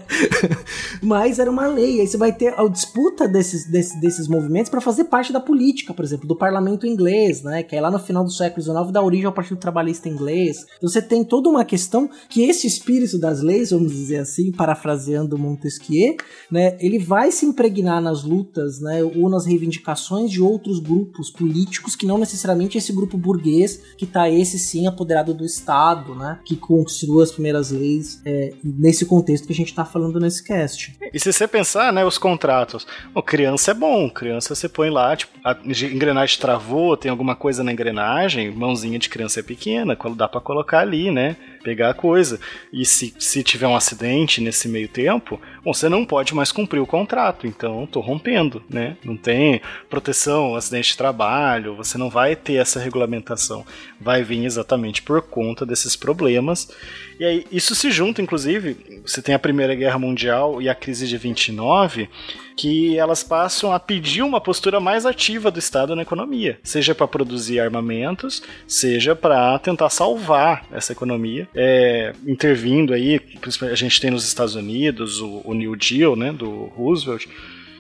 Mas 1.01 1.39
era 1.39 1.49
uma 1.49 1.67
lei. 1.69 2.01
Aí 2.01 2.07
você 2.07 2.17
vai 2.17 2.33
ter 2.33 2.59
a 2.59 2.67
disputa 2.69 3.29
desses, 3.29 3.65
desses, 3.65 4.01
desses 4.01 4.27
movimentos 4.27 4.69
para 4.69 4.81
fazer 4.81 5.05
parte 5.05 5.33
da 5.33 5.39
política, 5.39 5.95
por 5.95 6.05
exemplo, 6.05 6.27
do 6.27 6.35
parlamento 6.35 6.87
inglês 6.87 7.36
inglês, 7.37 7.43
né? 7.43 7.63
Que 7.63 7.77
é 7.77 7.81
lá 7.81 7.91
no 7.91 7.99
final 7.99 8.25
do 8.25 8.31
século 8.31 8.63
XIX 8.63 8.93
dá 8.93 9.03
origem 9.03 9.27
ao 9.27 9.33
Partido 9.33 9.59
Trabalhista 9.59 10.09
inglês. 10.09 10.65
Então 10.77 10.89
você 10.89 11.03
tem 11.03 11.25
toda 11.25 11.49
uma 11.49 11.65
questão 11.65 12.09
que 12.29 12.43
esse 12.43 12.67
espírito 12.67 13.19
das 13.19 13.43
leis, 13.43 13.71
vamos 13.71 13.93
dizer 13.93 14.19
assim, 14.19 14.53
parafraseando 14.53 15.39
Montesquieu, 15.39 16.17
né? 16.51 16.77
Ele 16.81 16.99
vai 16.99 17.31
se 17.31 17.45
impregnar 17.45 18.01
nas 18.01 18.23
lutas, 18.23 18.81
né? 18.81 19.03
Ou 19.03 19.29
nas 19.29 19.47
reivindicações 19.47 20.31
de 20.31 20.41
outros 20.41 20.79
grupos 20.79 21.31
políticos 21.31 21.97
que 21.97 22.07
não 22.07 22.19
necessariamente 22.19 22.79
esse 22.79 22.93
grupo 22.93 23.17
burguês 23.17 23.81
que 23.97 24.07
tá 24.07 24.29
esse 24.29 24.59
sim 24.59 24.87
apoderado 24.87 25.35
do 25.35 25.45
Estado, 25.45 26.15
né? 26.15 26.39
Que 26.45 26.57
constituiu 26.57 27.21
as 27.21 27.33
primeiras 27.33 27.71
leis 27.71 28.21
é, 28.25 28.53
nesse 28.63 29.05
contexto 29.05 29.47
que 29.47 29.53
a 29.53 29.57
gente 29.57 29.75
tá 29.75 29.85
falando 29.85 30.21
nesse 30.21 30.43
cast. 30.43 30.97
E 31.13 31.19
se 31.19 31.33
você 31.33 31.47
pensar, 31.47 31.93
né, 31.93 32.05
os 32.05 32.19
contratos, 32.19 32.87
o 33.15 33.23
criança 33.23 33.71
é 33.71 33.75
bom, 33.75 34.09
criança 34.11 34.55
você 34.55 34.69
põe 34.69 34.91
lá, 34.91 35.17
tipo, 35.17 35.33
a 35.45 35.57
engrenagem 35.65 36.39
travou, 36.39 36.97
tem 36.97 37.11
alguma 37.11 37.26
alguma 37.27 37.35
coisa 37.35 37.65
na 37.65 37.73
engrenagem, 37.73 38.53
mãozinha 38.53 38.99
de 39.01 39.09
criança 39.09 39.41
é 39.41 39.43
pequena, 39.43 39.99
dá 40.15 40.29
para 40.29 40.41
colocar 40.41 40.79
ali, 40.79 41.11
né? 41.11 41.35
Pegar 41.67 41.91
a 41.91 41.95
coisa. 41.95 42.39
E 42.73 42.87
se, 42.87 43.13
se 43.19 43.43
tiver 43.43 43.67
um 43.67 43.75
acidente 43.75 44.41
nesse 44.41 44.69
meio 44.69 44.87
tempo, 44.87 45.41
bom, 45.65 45.75
você 45.75 45.89
não 45.89 46.07
pode 46.07 46.33
mais 46.33 46.53
cumprir 46.53 46.79
o 46.79 46.87
contrato, 46.87 47.45
então 47.45 47.89
tô 47.89 47.99
rompendo, 47.99 48.63
né? 48.71 48.97
Não 49.05 49.17
tem 49.17 49.61
proteção, 49.91 50.55
acidente 50.55 50.91
de 50.91 50.97
trabalho, 50.97 51.75
você 51.75 51.99
não 51.99 52.09
vai 52.09 52.37
ter 52.37 52.55
essa 52.55 52.79
regulamentação. 52.79 53.67
Vai 54.01 54.23
vir 54.23 54.45
exatamente 54.45 55.03
por 55.03 55.21
conta 55.23 55.67
desses 55.67 55.97
problemas. 55.97 56.71
E 57.19 57.25
aí, 57.25 57.45
isso 57.51 57.75
se 57.75 57.91
junta, 57.91 58.23
inclusive, 58.23 59.03
você 59.05 59.21
tem 59.21 59.35
a 59.35 59.39
Primeira 59.41 59.75
Guerra 59.75 59.99
Mundial 59.99 60.63
e 60.63 60.69
a 60.69 60.75
crise 60.75 61.09
de 61.09 61.19
29 61.19 62.09
que 62.57 62.99
elas 62.99 63.23
passam 63.23 63.73
a 63.73 63.79
pedir 63.79 64.23
uma 64.23 64.41
postura 64.41 64.81
mais 64.81 65.05
ativa 65.05 65.51
do 65.51 65.59
Estado 65.59 65.95
na 65.95 66.03
economia, 66.03 66.59
seja 66.63 66.95
para 66.95 67.07
produzir 67.07 67.61
armamentos, 67.61 68.43
seja 68.67 69.15
para 69.15 69.59
tentar 69.59 69.91
salvar 69.91 70.65
essa 70.73 70.93
economia, 70.93 71.47
é, 71.57 72.13
intervindo 72.27 72.93
aí, 72.93 73.19
a 73.63 73.75
gente 73.75 74.01
tem 74.01 74.11
nos 74.11 74.27
Estados 74.27 74.55
Unidos 74.55 75.21
o, 75.21 75.41
o 75.43 75.55
New 75.55 75.75
Deal, 75.75 76.15
né, 76.15 76.31
do 76.31 76.67
Roosevelt, 76.67 77.27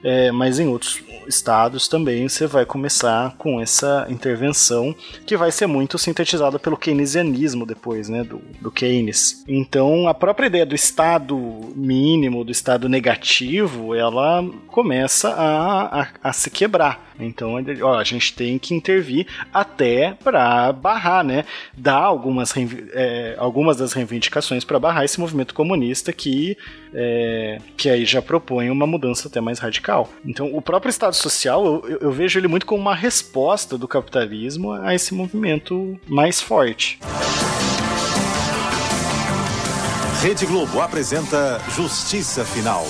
é, 0.02 0.30
mas 0.30 0.58
em 0.58 0.68
outros 0.68 1.02
estados 1.26 1.88
também 1.88 2.28
você 2.28 2.46
vai 2.46 2.64
começar 2.64 3.34
com 3.36 3.60
essa 3.60 4.06
intervenção 4.08 4.94
que 5.26 5.36
vai 5.36 5.50
ser 5.50 5.66
muito 5.66 5.98
sintetizada 5.98 6.58
pelo 6.58 6.76
keynesianismo 6.76 7.66
depois, 7.66 8.08
né, 8.08 8.22
do, 8.22 8.40
do 8.60 8.70
Keynes. 8.70 9.44
Então 9.48 10.08
a 10.08 10.14
própria 10.14 10.46
ideia 10.46 10.66
do 10.66 10.74
estado 10.74 11.36
mínimo, 11.74 12.44
do 12.44 12.52
estado 12.52 12.88
negativo, 12.88 13.94
ela 13.94 14.44
começa 14.68 15.30
a, 15.30 16.02
a, 16.02 16.08
a 16.22 16.32
se 16.32 16.50
quebrar. 16.50 17.06
Então, 17.18 17.54
ó, 17.82 17.98
a 17.98 18.04
gente 18.04 18.34
tem 18.34 18.58
que 18.58 18.74
intervir 18.74 19.26
até 19.52 20.16
para 20.22 20.72
barrar, 20.72 21.24
né? 21.24 21.44
Dar 21.76 22.02
algumas, 22.02 22.54
é, 22.92 23.34
algumas 23.38 23.76
das 23.76 23.92
reivindicações 23.92 24.64
para 24.64 24.78
barrar 24.78 25.04
esse 25.04 25.18
movimento 25.18 25.54
comunista 25.54 26.12
que, 26.12 26.56
é, 26.98 27.58
que 27.76 27.90
aí 27.90 28.06
já 28.06 28.22
propõe 28.22 28.70
uma 28.70 28.86
mudança 28.86 29.28
até 29.28 29.38
mais 29.38 29.58
radical. 29.58 30.08
Então, 30.24 30.50
o 30.54 30.62
próprio 30.62 30.88
Estado 30.88 31.14
Social, 31.14 31.84
eu, 31.84 31.98
eu 32.00 32.10
vejo 32.10 32.40
ele 32.40 32.48
muito 32.48 32.64
como 32.64 32.80
uma 32.80 32.94
resposta 32.94 33.76
do 33.76 33.86
capitalismo 33.86 34.72
a 34.72 34.94
esse 34.94 35.12
movimento 35.12 36.00
mais 36.08 36.40
forte. 36.40 36.98
Rede 40.22 40.46
Globo 40.46 40.80
apresenta 40.80 41.60
Justiça 41.76 42.44
Final. 42.46 42.86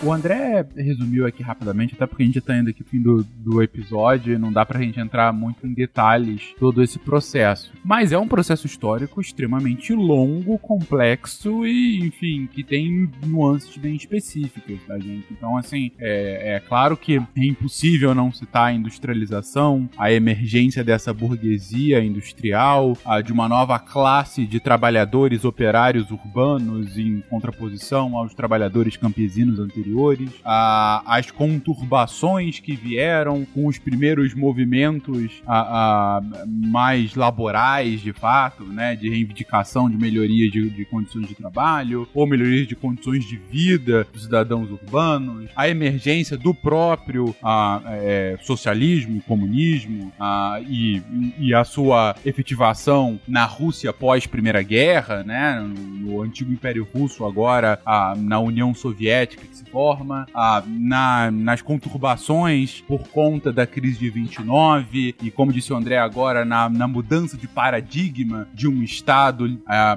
O 0.00 0.12
André 0.12 0.64
resumiu 0.76 1.26
aqui 1.26 1.42
rapidamente, 1.42 1.94
até 1.94 2.06
porque 2.06 2.22
a 2.22 2.26
gente 2.26 2.40
tá 2.40 2.56
indo 2.56 2.70
aqui 2.70 2.82
no 2.82 2.88
fim 2.88 3.02
do, 3.02 3.26
do 3.36 3.60
episódio 3.60 4.38
não 4.38 4.52
dá 4.52 4.64
pra 4.64 4.80
gente 4.80 5.00
entrar 5.00 5.32
muito 5.32 5.66
em 5.66 5.74
detalhes 5.74 6.54
todo 6.58 6.82
esse 6.82 7.00
processo. 7.00 7.72
Mas 7.84 8.12
é 8.12 8.18
um 8.18 8.28
processo 8.28 8.64
histórico 8.66 9.20
extremamente 9.20 9.92
longo, 9.92 10.56
complexo 10.56 11.66
e, 11.66 11.98
enfim, 11.98 12.48
que 12.52 12.62
tem 12.62 13.10
nuances 13.26 13.76
bem 13.76 13.96
específicas 13.96 14.78
da 14.86 14.98
gente. 15.00 15.26
Então, 15.32 15.56
assim, 15.56 15.90
é, 15.98 16.56
é 16.56 16.60
claro 16.60 16.96
que 16.96 17.16
é 17.16 17.44
impossível 17.44 18.14
não 18.14 18.32
citar 18.32 18.68
a 18.68 18.72
industrialização, 18.72 19.88
a 19.98 20.12
emergência 20.12 20.84
dessa 20.84 21.12
burguesia 21.12 22.02
industrial, 22.04 22.96
a 23.04 23.20
de 23.20 23.32
uma 23.32 23.48
nova 23.48 23.78
classe 23.80 24.46
de 24.46 24.60
trabalhadores 24.60 25.44
operários 25.44 26.10
urbanos 26.12 26.96
em 26.96 27.20
contraposição 27.28 28.16
aos 28.16 28.32
trabalhadores 28.32 28.96
campesinos 28.96 29.58
anteriores 29.58 29.87
anteriores, 29.88 30.30
a, 30.44 31.02
as 31.06 31.30
conturbações 31.30 32.60
que 32.60 32.76
vieram 32.76 33.44
com 33.54 33.66
os 33.66 33.78
primeiros 33.78 34.34
movimentos 34.34 35.42
a, 35.46 36.18
a, 36.18 36.22
mais 36.46 37.14
laborais, 37.14 38.00
de 38.00 38.12
fato, 38.12 38.64
né, 38.64 38.94
de 38.94 39.08
reivindicação 39.08 39.88
de 39.88 39.96
melhoria 39.96 40.50
de, 40.50 40.70
de 40.70 40.84
condições 40.84 41.26
de 41.26 41.34
trabalho 41.34 42.08
ou 42.14 42.26
melhoria 42.26 42.66
de 42.66 42.76
condições 42.76 43.24
de 43.24 43.36
vida 43.36 44.06
dos 44.12 44.24
cidadãos 44.24 44.70
urbanos, 44.70 45.50
a 45.56 45.68
emergência 45.68 46.36
do 46.36 46.54
próprio 46.54 47.34
a, 47.42 47.80
é, 47.86 48.38
socialismo 48.42 49.22
comunismo 49.22 50.12
a, 50.20 50.60
e, 50.68 51.02
e 51.38 51.54
a 51.54 51.64
sua 51.64 52.14
efetivação 52.24 53.18
na 53.26 53.44
Rússia 53.44 53.92
pós 53.92 54.26
Primeira 54.26 54.62
Guerra, 54.62 55.22
né, 55.22 55.60
no, 55.60 56.18
no 56.18 56.22
antigo 56.22 56.52
Império 56.52 56.86
Russo 56.94 57.24
agora 57.24 57.80
a, 57.84 58.14
na 58.16 58.38
União 58.38 58.74
Soviética 58.74 59.46
que 59.46 59.56
se 59.56 59.64
forma, 59.78 60.26
a, 60.34 60.60
na, 60.66 61.30
nas 61.30 61.62
conturbações 61.62 62.80
por 62.80 63.06
conta 63.10 63.52
da 63.52 63.64
crise 63.64 64.00
de 64.00 64.10
29 64.10 65.14
e, 65.22 65.30
como 65.30 65.52
disse 65.52 65.72
o 65.72 65.76
André 65.76 65.96
agora, 65.98 66.44
na, 66.44 66.68
na 66.68 66.88
mudança 66.88 67.36
de 67.36 67.46
paradigma 67.46 68.48
de 68.52 68.66
um 68.66 68.82
Estado 68.82 69.56
a, 69.64 69.96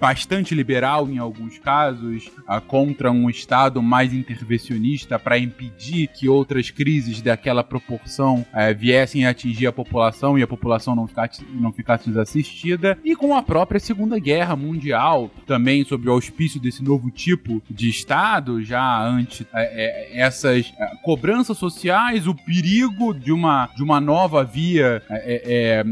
bastante 0.00 0.56
liberal 0.56 1.08
em 1.08 1.18
alguns 1.18 1.56
casos 1.56 2.32
a, 2.48 2.60
contra 2.60 3.12
um 3.12 3.30
Estado 3.30 3.80
mais 3.80 4.12
intervencionista 4.12 5.20
para 5.20 5.38
impedir 5.38 6.08
que 6.08 6.28
outras 6.28 6.70
crises 6.70 7.22
daquela 7.22 7.62
proporção 7.62 8.44
a, 8.52 8.72
viessem 8.72 9.24
a 9.24 9.30
atingir 9.30 9.68
a 9.68 9.72
população 9.72 10.36
e 10.36 10.42
a 10.42 10.48
população 10.48 10.96
não 10.96 11.06
ficasse, 11.06 11.46
não 11.54 11.70
ficasse 11.70 12.08
desassistida. 12.08 12.98
E 13.04 13.14
com 13.14 13.36
a 13.36 13.42
própria 13.42 13.78
Segunda 13.78 14.18
Guerra 14.18 14.56
Mundial 14.56 15.30
também 15.46 15.84
sob 15.84 16.08
o 16.08 16.12
auspício 16.12 16.60
desse 16.60 16.82
novo 16.82 17.08
tipo 17.08 17.62
de 17.70 17.88
Estado 17.88 18.60
já 18.64 19.11
ante 19.12 19.46
é, 19.52 20.14
é, 20.14 20.20
essas 20.20 20.72
é, 20.78 20.86
cobranças 21.02 21.58
sociais, 21.58 22.26
o 22.26 22.34
perigo 22.34 23.12
de 23.12 23.32
uma, 23.32 23.68
de 23.74 23.82
uma 23.82 24.00
nova 24.00 24.44
via 24.44 25.02
é, 25.10 25.80
é, 25.80 25.84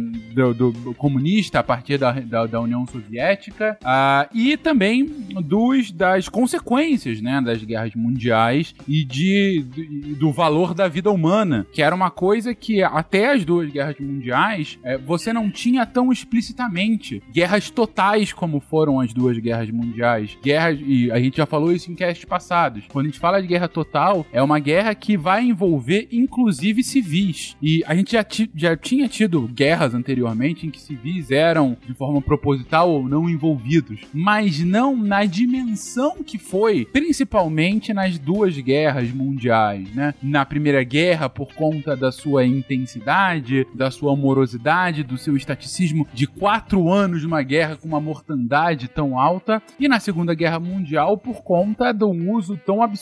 do, 0.53 0.73
do 0.73 0.95
comunista 0.95 1.59
a 1.61 1.63
partir 1.63 1.99
da, 1.99 2.13
da, 2.13 2.47
da 2.47 2.61
União 2.61 2.87
Soviética 2.87 3.79
uh, 3.83 4.29
e 4.35 4.57
também 4.57 5.05
dos, 5.05 5.91
das 5.91 6.29
consequências 6.29 7.21
né, 7.21 7.41
das 7.41 7.63
guerras 7.63 7.95
mundiais 7.95 8.75
e 8.87 9.05
de, 9.05 9.63
de, 9.63 10.15
do 10.15 10.33
valor 10.33 10.75
da 10.75 10.89
vida 10.89 11.11
humana, 11.11 11.67
que 11.73 11.83
era 11.83 11.95
uma 11.95 12.11
coisa 12.11 12.55
que 12.55 12.83
até 12.83 13.33
as 13.33 13.45
duas 13.45 13.71
guerras 13.71 13.97
mundiais 13.99 14.79
você 15.07 15.33
não 15.33 15.51
tinha 15.51 15.85
tão 15.87 16.13
explicitamente 16.13 17.23
guerras 17.33 17.71
totais 17.71 18.33
como 18.33 18.61
foram 18.61 19.01
as 19.01 19.13
duas 19.13 19.39
guerras 19.39 19.71
mundiais. 19.71 20.37
Guerras, 20.43 20.79
e 20.81 21.11
a 21.11 21.19
gente 21.19 21.37
já 21.37 21.47
falou 21.47 21.73
isso 21.73 21.91
em 21.91 21.95
casts 21.95 22.25
passados. 22.25 22.85
Quando 22.89 23.10
gente 23.11 23.19
fala 23.19 23.43
de 23.43 23.49
guerra 23.49 23.69
total, 23.69 24.25
é 24.33 24.43
uma 24.43 24.59
guerra 24.59 24.95
que 24.95 25.17
vai 25.17 25.45
envolver 25.45 26.09
inclusive 26.13 26.83
civis. 26.83 27.57
E 27.61 27.83
a 27.87 27.95
gente 27.95 28.13
já, 28.13 28.25
já 28.55 28.77
tinha 28.77 29.09
tido 29.09 29.43
guerras 29.49 29.95
anteriormente 29.95 30.67
em 30.67 30.71
que 30.71 30.81
civis 30.81 31.31
eram 31.31 31.77
de 31.87 31.93
forma 31.93 32.23
proposital 32.23 32.91
ou 32.91 33.09
não 33.09 33.29
envolvidos, 33.29 34.01
mas 34.13 34.61
não 34.61 34.97
na 34.97 35.25
dimensão 35.25 36.23
que 36.23 36.39
foi, 36.39 36.87
principalmente 36.87 37.93
nas 37.93 38.19
duas 38.19 38.57
guerras 38.59 39.11
mundiais, 39.11 39.93
né? 39.95 40.15
Na 40.23 40.45
Primeira 40.45 40.83
Guerra, 40.85 41.29
por 41.29 41.53
conta 41.55 41.97
da 41.97 42.13
sua 42.13 42.47
intensidade, 42.47 43.67
da 43.75 43.91
sua 43.91 44.13
amorosidade, 44.13 45.03
do 45.03 45.19
seu 45.19 45.37
estaticismo 45.37 46.07
de 46.15 46.27
quatro 46.27 46.91
anos 46.91 47.21
de 47.21 47.27
uma 47.27 47.43
guerra 47.43 47.77
com 47.77 47.89
uma 47.89 48.01
mortandade 48.01 48.89
tão 48.89 49.19
alta, 49.19 49.61
e 49.79 49.89
na 49.89 49.99
Segunda 49.99 50.35
Guerra 50.35 50.61
Mundial, 50.61 51.19
por 51.19 51.43
conta 51.43 51.93
do 51.93 52.09
uso 52.09 52.57
tão 52.65 52.83
absurdo 52.83 53.00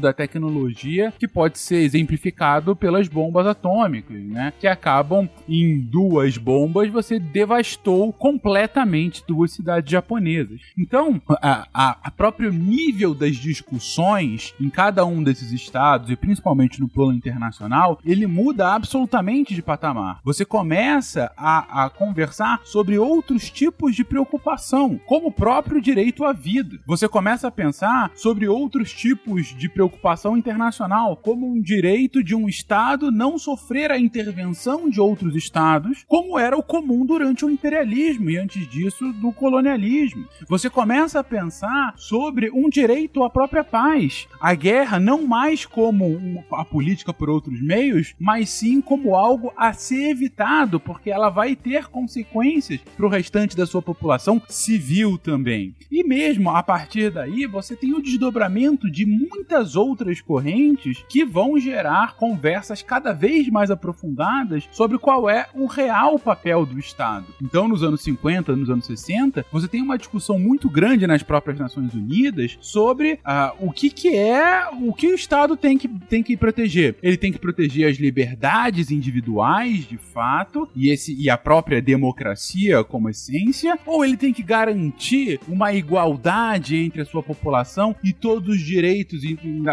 da 0.00 0.12
tecnologia 0.12 1.12
que 1.18 1.28
pode 1.28 1.58
ser 1.58 1.76
exemplificado 1.76 2.74
pelas 2.76 3.08
bombas 3.08 3.46
atômicas, 3.46 4.22
né? 4.22 4.52
Que 4.58 4.66
acabam 4.66 5.28
em 5.48 5.80
duas 5.80 6.36
bombas, 6.36 6.90
você 6.90 7.18
devastou 7.18 8.12
completamente 8.12 9.24
duas 9.26 9.52
cidades 9.52 9.90
japonesas. 9.90 10.60
Então, 10.78 11.20
a, 11.28 11.66
a, 11.72 11.98
a 12.04 12.10
próprio 12.10 12.52
nível 12.52 13.14
das 13.14 13.36
discussões 13.36 14.54
em 14.60 14.70
cada 14.70 15.04
um 15.04 15.22
desses 15.22 15.52
estados, 15.52 16.10
e 16.10 16.16
principalmente 16.16 16.80
no 16.80 16.88
plano 16.88 17.14
internacional, 17.14 17.98
ele 18.04 18.26
muda 18.26 18.74
absolutamente 18.74 19.54
de 19.54 19.62
patamar. 19.62 20.20
Você 20.24 20.44
começa 20.44 21.32
a, 21.36 21.84
a 21.84 21.90
conversar 21.90 22.60
sobre 22.64 22.98
outros 22.98 23.50
tipos 23.50 23.94
de 23.94 24.04
preocupação, 24.04 25.00
como 25.06 25.28
o 25.28 25.32
próprio 25.32 25.80
direito 25.80 26.24
à 26.24 26.32
vida. 26.32 26.78
Você 26.86 27.08
começa 27.08 27.48
a 27.48 27.50
pensar 27.50 28.10
sobre 28.14 28.46
outros 28.46 28.92
tipos 28.92 29.33
de 29.42 29.68
preocupação 29.68 30.36
internacional, 30.36 31.16
como 31.16 31.46
um 31.46 31.60
direito 31.60 32.22
de 32.22 32.34
um 32.34 32.48
Estado 32.48 33.10
não 33.10 33.38
sofrer 33.38 33.90
a 33.90 33.98
intervenção 33.98 34.88
de 34.88 35.00
outros 35.00 35.34
Estados, 35.34 36.04
como 36.06 36.38
era 36.38 36.56
o 36.56 36.62
comum 36.62 37.04
durante 37.04 37.44
o 37.44 37.50
imperialismo 37.50 38.30
e 38.30 38.36
antes 38.36 38.66
disso 38.68 39.12
do 39.14 39.32
colonialismo. 39.32 40.26
Você 40.48 40.70
começa 40.70 41.20
a 41.20 41.24
pensar 41.24 41.94
sobre 41.96 42.50
um 42.50 42.68
direito 42.68 43.22
à 43.22 43.30
própria 43.30 43.64
paz. 43.64 44.26
A 44.40 44.54
guerra 44.54 44.98
não 45.00 45.26
mais 45.26 45.66
como 45.66 46.44
a 46.52 46.64
política 46.64 47.12
por 47.12 47.28
outros 47.28 47.60
meios, 47.60 48.14
mas 48.18 48.50
sim 48.50 48.80
como 48.80 49.14
algo 49.14 49.52
a 49.56 49.72
ser 49.72 50.10
evitado, 50.10 50.78
porque 50.78 51.10
ela 51.10 51.30
vai 51.30 51.56
ter 51.56 51.86
consequências 51.86 52.80
para 52.96 53.06
o 53.06 53.08
restante 53.08 53.56
da 53.56 53.66
sua 53.66 53.82
população 53.82 54.40
civil 54.48 55.18
também. 55.18 55.74
E 55.90 56.04
mesmo 56.04 56.50
a 56.50 56.62
partir 56.62 57.10
daí, 57.10 57.46
você 57.46 57.76
tem 57.76 57.92
o 57.94 58.02
desdobramento 58.02 58.90
de 58.90 59.06
muitas 59.30 59.76
outras 59.76 60.20
correntes 60.20 61.04
que 61.08 61.24
vão 61.24 61.58
gerar 61.58 62.16
conversas 62.16 62.82
cada 62.82 63.12
vez 63.12 63.48
mais 63.48 63.70
aprofundadas 63.70 64.68
sobre 64.70 64.98
qual 64.98 65.28
é 65.28 65.46
o 65.54 65.66
real 65.66 66.18
papel 66.18 66.66
do 66.66 66.78
Estado. 66.78 67.26
Então, 67.42 67.68
nos 67.68 67.82
anos 67.82 68.02
50, 68.02 68.54
nos 68.56 68.70
anos 68.70 68.86
60, 68.86 69.44
você 69.50 69.68
tem 69.68 69.82
uma 69.82 69.98
discussão 69.98 70.38
muito 70.38 70.68
grande 70.68 71.06
nas 71.06 71.22
próprias 71.22 71.58
Nações 71.58 71.94
Unidas 71.94 72.56
sobre 72.60 73.14
uh, 73.14 73.54
o 73.58 73.72
que, 73.72 73.90
que 73.90 74.14
é 74.14 74.68
o 74.80 74.92
que 74.92 75.08
o 75.08 75.14
Estado 75.14 75.56
tem 75.56 75.78
que, 75.78 75.88
tem 75.88 76.22
que 76.22 76.36
proteger. 76.36 76.96
Ele 77.02 77.16
tem 77.16 77.32
que 77.32 77.38
proteger 77.38 77.88
as 77.88 77.96
liberdades 77.96 78.90
individuais, 78.90 79.86
de 79.86 79.96
fato, 79.96 80.68
e, 80.74 80.90
esse, 80.90 81.14
e 81.14 81.30
a 81.30 81.36
própria 81.36 81.80
democracia 81.80 82.82
como 82.84 83.08
essência, 83.08 83.78
ou 83.86 84.04
ele 84.04 84.16
tem 84.16 84.32
que 84.32 84.42
garantir 84.42 85.40
uma 85.48 85.72
igualdade 85.72 86.76
entre 86.76 87.02
a 87.02 87.04
sua 87.04 87.22
população 87.22 87.94
e 88.02 88.12
todos 88.12 88.56
os 88.56 88.60
direitos 88.60 89.03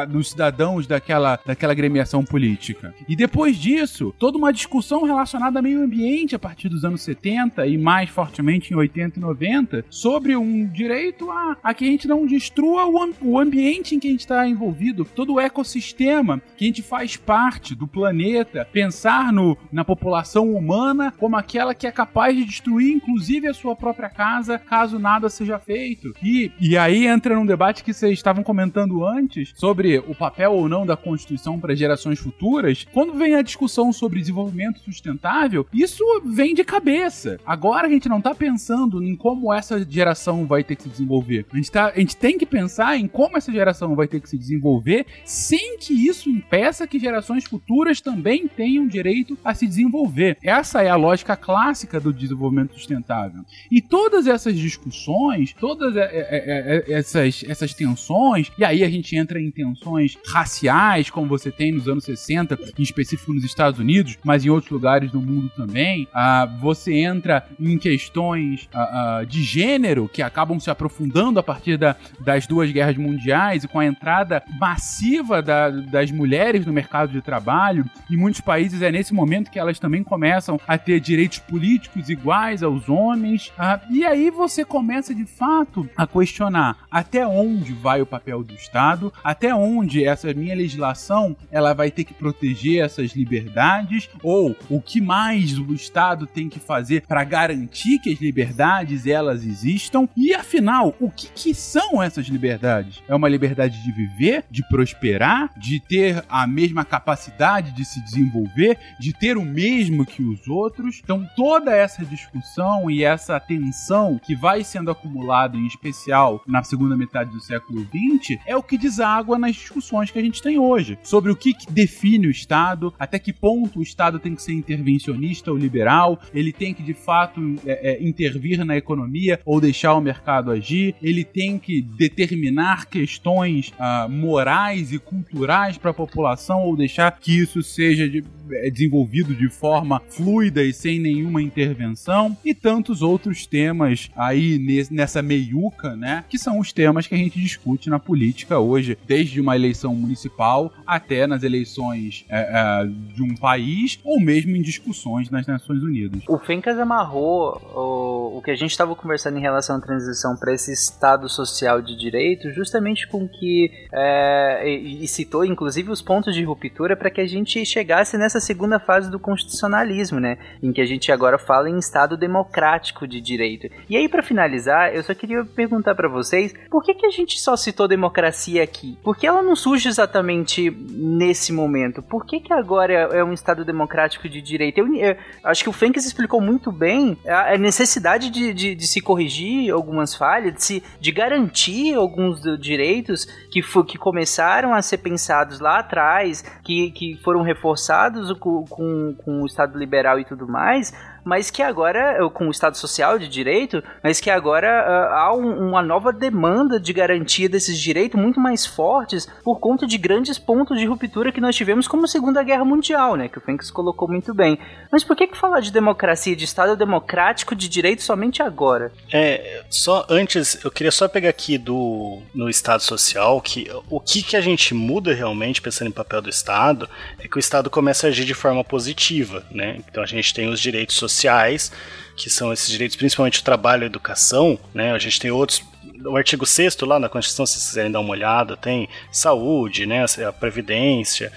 dos 0.10 0.30
cidadãos 0.30 0.88
daquela, 0.88 1.40
daquela 1.46 1.74
gremiação 1.74 2.24
política. 2.24 2.94
E 3.08 3.16
depois 3.16 3.58
disso, 3.58 4.14
toda 4.18 4.38
uma 4.38 4.54
discussão 4.54 5.04
relacionada 5.04 5.60
ao 5.60 5.64
meio 5.64 5.84
ambiente 5.84 6.36
a 6.36 6.40
partir 6.40 6.70
dos 6.70 6.86
anos 6.86 7.02
70 7.02 7.66
e 7.68 7.78
mais 7.78 8.10
fortemente 8.10 8.74
em 8.74 8.78
80 8.78 9.20
e 9.20 9.22
90 9.22 9.86
sobre 9.90 10.36
um 10.36 10.66
direito 10.66 11.30
a, 11.32 11.58
a 11.64 11.74
que 11.74 11.86
a 11.86 11.88
gente 11.88 12.08
não 12.08 12.26
destrua 12.26 12.86
o, 12.86 13.14
o 13.22 13.40
ambiente 13.40 13.96
em 13.96 14.00
que 14.00 14.08
a 14.08 14.12
gente 14.12 14.22
está 14.22 14.48
envolvido, 14.48 15.06
todo 15.06 15.34
o 15.34 15.40
ecossistema 15.40 16.42
que 16.58 16.66
a 16.66 16.68
gente 16.68 16.82
faz 16.82 17.18
parte 17.18 17.76
do 17.76 17.88
planeta, 17.88 18.68
pensar 18.72 19.32
no, 19.32 19.58
na 19.72 19.84
população 19.84 20.54
humana 20.54 21.14
como 21.18 21.36
aquela 21.36 21.74
que 21.74 21.88
é 21.88 21.92
capaz 21.92 22.36
de 22.36 22.46
destruir 22.46 22.94
inclusive 22.94 23.48
a 23.48 23.54
sua 23.54 23.76
própria 23.76 24.10
casa 24.10 24.58
caso 24.58 25.00
nada 25.00 25.30
seja 25.30 25.60
feito. 25.60 26.14
E, 26.24 26.52
e 26.60 26.78
aí 26.78 27.08
entra 27.08 27.36
num 27.36 27.46
debate 27.46 27.84
que 27.84 27.94
vocês 27.94 28.14
estavam 28.14 28.44
comentando 28.44 29.06
antes 29.06 29.21
sobre 29.56 30.00
o 30.00 30.16
papel 30.16 30.54
ou 30.54 30.68
não 30.68 30.86
da 30.86 30.98
Constituição 30.98 31.60
para 31.60 31.76
gerações 31.76 32.20
futuras. 32.20 32.86
Quando 32.94 33.14
vem 33.14 33.36
a 33.36 33.42
discussão 33.42 33.92
sobre 33.92 34.20
desenvolvimento 34.20 34.80
sustentável, 34.80 35.66
isso 35.74 36.04
vem 36.26 36.54
de 36.54 36.64
cabeça. 36.64 37.40
Agora 37.46 37.88
a 37.88 37.90
gente 37.90 38.10
não 38.10 38.18
está 38.18 38.34
pensando 38.34 39.04
em 39.04 39.16
como 39.16 39.54
essa 39.54 39.86
geração 39.90 40.46
vai 40.46 40.64
ter 40.64 40.76
que 40.76 40.84
se 40.84 40.90
desenvolver. 40.90 41.46
A 41.52 41.56
gente, 41.56 41.72
tá, 41.72 41.88
a 41.88 42.00
gente 42.00 42.16
tem 42.16 42.38
que 42.38 42.46
pensar 42.46 42.98
em 42.98 43.08
como 43.08 43.38
essa 43.38 43.52
geração 43.52 43.96
vai 43.96 44.08
ter 44.08 44.20
que 44.20 44.30
se 44.30 44.38
desenvolver 44.38 45.06
sem 45.26 45.78
que 45.78 45.94
isso 45.94 46.30
impeça 46.30 46.88
que 46.88 47.00
gerações 47.00 47.46
futuras 47.46 48.02
também 48.02 48.48
tenham 48.48 48.88
direito 48.88 49.38
a 49.44 49.54
se 49.54 49.68
desenvolver. 49.68 50.38
Essa 50.44 50.82
é 50.82 50.90
a 50.90 50.96
lógica 50.96 51.36
clássica 51.36 52.00
do 52.00 52.14
desenvolvimento 52.14 52.74
sustentável. 52.74 53.44
E 53.72 53.82
todas 53.82 54.28
essas 54.28 54.58
discussões, 54.58 55.54
todas 55.60 55.96
é, 55.96 56.02
é, 56.04 56.86
é, 56.88 56.94
essas, 56.94 57.44
essas 57.48 57.74
tensões, 57.74 58.52
e 58.58 58.64
aí 58.64 58.84
a 58.84 58.90
gente 58.90 59.11
entra 59.16 59.40
em 59.40 59.52
tensões 59.52 60.18
raciais, 60.28 61.10
como 61.10 61.28
você 61.28 61.52
tem 61.52 61.72
nos 61.72 61.88
anos 61.88 62.04
60, 62.04 62.58
em 62.78 62.84
específico 62.84 63.34
nos 63.34 63.44
Estados 63.44 63.80
Unidos, 63.80 64.18
mas 64.24 64.46
em 64.46 64.50
outros 64.50 64.72
lugares 64.72 65.12
do 65.12 65.22
mundo 65.22 65.50
também. 65.56 66.08
Ah, 66.14 66.46
você 66.60 66.94
entra 66.94 67.46
em 67.60 67.78
questões 67.78 68.70
ah, 68.74 69.20
ah, 69.20 69.26
de 69.26 69.44
gênero 69.44 70.10
que 70.12 70.22
acabam 70.22 70.60
se 70.60 70.70
aprofundando 70.70 71.40
a 71.40 71.44
partir 71.44 71.78
da, 71.78 71.96
das 72.20 72.46
duas 72.46 72.72
guerras 72.72 72.98
mundiais 72.98 73.64
e 73.64 73.68
com 73.68 73.80
a 73.80 73.86
entrada 73.86 74.44
massiva 74.60 75.42
da, 75.42 75.70
das 75.70 76.12
mulheres 76.12 76.66
no 76.66 76.74
mercado 76.74 77.12
de 77.12 77.22
trabalho. 77.22 77.86
Em 78.10 78.18
muitos 78.18 78.42
países 78.42 78.82
é 78.82 78.92
nesse 78.92 79.14
momento 79.14 79.50
que 79.50 79.60
elas 79.60 79.80
também 79.80 80.04
começam 80.04 80.60
a 80.68 80.78
ter 80.78 81.00
direitos 81.00 81.40
políticos 81.40 82.10
iguais 82.10 82.64
aos 82.64 82.90
homens. 82.90 83.52
Ah, 83.58 83.80
e 83.90 84.06
aí 84.06 84.30
você 84.30 84.66
começa 84.66 85.14
de 85.14 85.26
fato 85.26 85.90
a 85.96 86.06
questionar 86.06 86.78
até 86.90 87.26
onde 87.26 87.74
vai 87.74 88.02
o 88.02 88.06
papel 88.06 88.44
do 88.44 88.54
Estado, 88.54 89.01
até 89.24 89.56
onde 89.56 90.04
essa 90.04 90.34
minha 90.34 90.56
legislação 90.56 91.36
ela 91.52 91.74
vai 91.74 91.90
ter 91.90 92.04
que 92.04 92.14
proteger 92.14 92.84
essas 92.84 93.12
liberdades 93.12 94.10
ou 94.22 94.56
o 94.70 94.82
que 94.82 95.00
mais 95.00 95.58
o 95.58 95.74
Estado 95.74 96.28
tem 96.28 96.50
que 96.50 96.60
fazer 96.60 97.04
para 97.08 97.24
garantir 97.24 98.00
que 98.00 98.12
as 98.12 98.20
liberdades 98.20 99.08
elas 99.08 99.46
existam 99.46 100.08
e 100.18 100.34
afinal 100.34 100.96
o 101.00 101.10
que, 101.10 101.28
que 101.28 101.54
são 101.54 102.02
essas 102.02 102.28
liberdades? 102.28 103.02
É 103.08 103.16
uma 103.16 103.30
liberdade 103.30 103.82
de 103.82 103.92
viver, 103.92 104.46
de 104.50 104.68
prosperar, 104.68 105.52
de 105.58 105.80
ter 105.80 106.24
a 106.30 106.46
mesma 106.46 106.84
capacidade 106.84 107.72
de 107.72 107.86
se 107.86 108.02
desenvolver, 108.04 108.78
de 109.00 109.14
ter 109.14 109.38
o 109.38 109.46
mesmo 109.46 110.06
que 110.06 110.24
os 110.24 110.48
outros. 110.48 111.00
Então 111.04 111.28
toda 111.36 111.76
essa 111.76 112.04
discussão 112.06 112.90
e 112.90 113.04
essa 113.04 113.40
tensão 113.40 114.20
que 114.20 114.36
vai 114.36 114.64
sendo 114.64 114.92
acumulada 114.92 115.58
em 115.58 115.66
especial 115.66 116.42
na 116.48 116.64
segunda 116.64 116.98
metade 116.98 117.32
do 117.32 117.40
século 117.40 117.82
XX 117.82 118.40
é 118.46 118.56
o 118.56 118.64
que 118.64 118.78
deságua 118.92 119.40
nas 119.40 119.56
discussões 119.56 120.12
que 120.12 120.20
a 120.20 120.22
gente 120.22 120.42
tem 120.42 120.60
hoje 120.60 120.98
sobre 121.02 121.32
o 121.32 121.36
que, 121.36 121.56
define 121.70 122.28
o 122.28 122.32
Estado, 122.32 122.94
até 123.00 123.18
que 123.18 123.32
ponto 123.32 123.80
o 123.80 123.84
Estado 123.84 124.20
tem 124.20 124.36
que 124.36 124.44
ser 124.44 124.54
intervencionista 124.54 125.52
ou 125.52 125.58
liberal, 125.58 126.20
ele 126.34 126.52
tem 126.52 126.74
que 126.74 126.84
de 126.84 126.94
fato 126.94 127.40
é, 127.66 127.92
é, 127.92 128.04
intervir 128.04 128.64
na 128.66 128.76
economia 128.76 129.40
ou 129.46 129.62
deixar 129.62 129.94
o 129.96 130.02
mercado 130.02 130.52
agir, 130.52 130.96
ele 131.02 131.24
tem 131.24 131.58
que 131.58 131.82
determinar 131.82 132.88
questões 132.88 133.72
ah, 133.80 134.08
morais 134.10 134.92
e 134.92 135.00
culturais 135.00 135.78
para 135.78 135.92
a 135.92 135.94
população 135.94 136.64
ou 136.64 136.76
deixar 136.76 137.12
que 137.20 137.40
isso 137.40 137.64
seja 137.64 138.10
de, 138.10 138.24
é 138.54 138.70
desenvolvido 138.70 139.34
de 139.34 139.50
forma 139.50 140.02
fluida 140.10 140.64
e 140.64 140.74
sem 140.74 141.00
nenhuma 141.00 141.42
intervenção, 141.42 142.36
e 142.44 142.54
tantos 142.54 143.02
outros 143.02 143.46
temas 143.46 144.10
aí 144.16 144.88
nessa 144.90 145.22
meiuca, 145.22 145.96
né? 145.96 146.24
Que 146.30 146.38
são 146.38 146.60
os 146.60 146.74
temas 146.74 147.08
que 147.08 147.16
a 147.16 147.18
gente 147.18 147.40
discute 147.40 147.90
na 147.90 148.00
política 148.00 148.60
hoje, 148.60 148.81
desde 149.06 149.40
uma 149.40 149.56
eleição 149.56 149.94
municipal 149.96 150.72
até 150.86 151.28
nas 151.28 151.44
eleições 151.44 152.26
é, 152.30 152.40
é, 152.40 152.86
de 152.86 153.24
um 153.24 153.36
país, 153.36 154.00
ou 154.04 154.20
mesmo 154.20 154.56
em 154.56 154.62
discussões 154.62 155.30
nas 155.30 155.48
Nações 155.48 155.84
Unidas. 155.84 156.22
O 156.28 156.38
Fencas 156.38 156.78
amarrou 156.78 157.62
o, 157.74 158.38
o 158.38 158.42
que 158.42 158.52
a 158.52 158.56
gente 158.56 158.72
estava 158.72 158.96
conversando 158.96 159.38
em 159.38 159.42
relação 159.42 159.76
à 159.76 159.80
transição 159.82 160.36
para 160.36 160.54
esse 160.54 160.72
Estado 160.72 161.28
social 161.30 161.82
de 161.82 161.96
direito, 161.96 162.52
justamente 162.52 163.08
com 163.08 163.28
que. 163.28 163.72
É, 163.94 164.64
e, 164.68 165.04
e 165.04 165.08
citou, 165.08 165.46
inclusive, 165.46 165.92
os 165.92 166.02
pontos 166.02 166.34
de 166.34 166.44
ruptura 166.44 166.96
para 166.96 167.10
que 167.10 167.22
a 167.22 167.28
gente 167.28 167.64
chegasse 167.66 168.18
nessa 168.18 168.40
segunda 168.40 168.80
fase 168.80 169.10
do 169.10 169.20
constitucionalismo, 169.20 170.20
né? 170.20 170.38
Em 170.62 170.72
que 170.72 170.82
a 170.82 170.86
gente 170.86 171.12
agora 171.12 171.38
fala 171.38 171.70
em 171.70 171.78
Estado 171.78 172.18
democrático 172.18 173.08
de 173.08 173.22
direito. 173.22 173.68
E 173.90 173.98
aí, 173.98 174.08
para 174.08 174.24
finalizar, 174.24 174.94
eu 174.94 175.04
só 175.04 175.14
queria 175.14 175.44
perguntar 175.44 175.96
para 175.96 176.08
vocês 176.08 176.54
por 176.70 176.84
que, 176.84 176.94
que 176.94 177.06
a 177.06 177.12
gente 177.12 177.40
só 177.40 177.56
citou 177.56 177.88
democracia 177.88 178.64
aqui? 178.72 178.98
Por 179.04 179.16
que 179.16 179.28
ela 179.28 179.44
não 179.44 179.56
surge 179.56 179.88
exatamente 179.88 180.72
nesse 180.72 181.52
momento? 181.52 182.02
Por 182.02 182.26
que, 182.26 182.40
que 182.40 182.54
agora 182.54 182.94
é 182.94 183.24
um 183.24 183.34
Estado 183.34 183.66
democrático 183.66 184.28
de 184.28 184.42
direito? 184.42 184.80
Eu, 184.80 184.96
eu 184.96 185.16
acho 185.44 185.64
que 185.64 185.70
o 185.70 185.74
Fencas 185.74 186.06
explicou 186.06 186.40
muito 186.40 186.72
bem 186.72 187.18
a, 187.28 187.58
necessidade 187.58 188.30
de, 188.30 188.54
de, 188.54 188.74
de, 188.74 188.88
se 188.88 189.02
corrigir 189.02 189.72
algumas 189.72 190.16
falhas, 190.16 190.54
de, 190.54 190.64
se, 190.64 190.84
de 191.00 191.12
garantir 191.12 191.94
alguns 191.94 192.42
direitos 192.60 193.26
que, 193.52 193.62
que 193.84 193.98
começaram 193.98 194.74
a 194.74 194.82
ser 194.82 195.00
pensados 195.00 195.60
lá 195.60 195.80
atrás, 195.80 196.44
que, 196.64 196.92
que 196.92 197.20
foram 197.24 197.42
reforçados 197.42 198.32
com, 198.40 198.66
com, 198.66 199.16
com 199.24 199.42
o 199.42 199.46
Estado 199.46 199.78
liberal 199.78 200.20
e 200.20 200.26
tudo 200.26 200.48
mais, 200.48 200.94
mas 201.24 201.52
que 201.52 201.62
agora, 201.62 202.18
com 202.30 202.48
o 202.48 202.52
Estado 202.52 202.78
Social 202.78 203.20
de 203.20 203.28
Direito, 203.28 203.84
mas 204.04 204.20
que 204.20 204.30
agora 204.30 204.68
uh, 204.68 205.14
há 205.14 205.36
um, 205.36 205.70
uma 205.70 205.82
nova 205.82 206.12
demanda 206.12 206.80
de 206.80 206.92
garantia 206.94 207.48
desses 207.48 207.80
direitos 207.80 208.20
muito 208.20 208.40
mais 208.40 208.66
fortes 208.66 209.28
por 209.44 209.60
conta 209.60 209.86
de 209.86 209.98
grandes 209.98 210.40
pontos 210.40 210.80
de 210.80 210.86
ruptura 210.86 211.32
que 211.32 211.42
nós 211.42 211.56
tivemos, 211.56 211.88
como 211.88 212.06
a 212.06 212.08
Segunda 212.08 212.44
Guerra 212.44 212.66
Mundial, 212.66 213.16
né, 213.16 213.28
que 213.28 213.38
o 213.38 213.42
Fenix 213.42 213.70
colocou 213.70 214.08
muito 214.08 214.34
bem. 214.34 214.58
Mas 214.92 215.04
por 215.04 215.16
que, 215.16 215.28
que 215.28 215.38
falar 215.38 215.60
de 215.60 215.72
democracia, 215.72 216.36
de 216.36 216.46
Estado 216.46 216.76
democrático 216.76 217.56
de 217.56 217.70
direito 217.70 218.02
somente 218.02 218.42
agora? 218.42 218.92
É, 219.12 219.64
só 219.70 220.06
antes, 220.10 220.64
eu 220.64 220.72
queria 220.72 220.92
só 220.92 221.08
pegar 221.08 221.30
aqui 221.30 221.58
do 221.58 222.20
no 222.34 222.50
Estado 222.50 222.82
Social, 222.82 223.40
que 223.42 223.70
o 223.90 224.00
que, 224.00 224.24
que 224.24 224.36
a 224.36 224.42
gente 224.42 224.74
muda 224.74 225.14
realmente, 225.14 225.62
pensando 225.62 225.90
em 225.90 225.94
papel 225.94 226.22
do 226.22 226.30
Estado, 226.30 226.90
é 227.20 227.28
que 227.28 227.38
o 227.38 227.40
Estado 227.40 227.70
começa 227.70 228.08
a 228.08 228.10
agir 228.10 228.26
de 228.26 228.34
forma 228.34 228.64
positiva, 228.64 229.44
né? 229.52 229.78
Então 229.90 230.04
a 230.04 230.06
gente 230.06 230.34
tem 230.34 230.50
os 230.50 230.60
direitos 230.60 230.96
sociais 230.96 231.11
sociais, 231.12 231.72
que 232.16 232.30
são 232.30 232.52
esses 232.52 232.70
direitos, 232.70 232.96
principalmente 232.96 233.40
o 233.40 233.44
trabalho 233.44 233.82
e 233.82 233.86
a 233.86 233.88
educação, 233.88 234.60
né? 234.74 234.94
A 234.94 235.00
gente 235.00 235.20
tem 235.20 235.32
outros 235.32 235.64
o 236.06 236.18
artigo 236.18 236.46
6 236.46 236.78
lá 236.82 237.00
na 237.00 237.10
Constituição, 237.10 237.46
se 237.46 237.54
vocês 237.54 237.68
quiserem 237.68 237.92
dar 237.92 238.00
uma 238.00 238.12
olhada, 238.12 238.58
tem 238.58 238.90
saúde, 239.12 239.86
né, 239.86 240.04
a 240.28 240.34
previdência, 240.34 241.32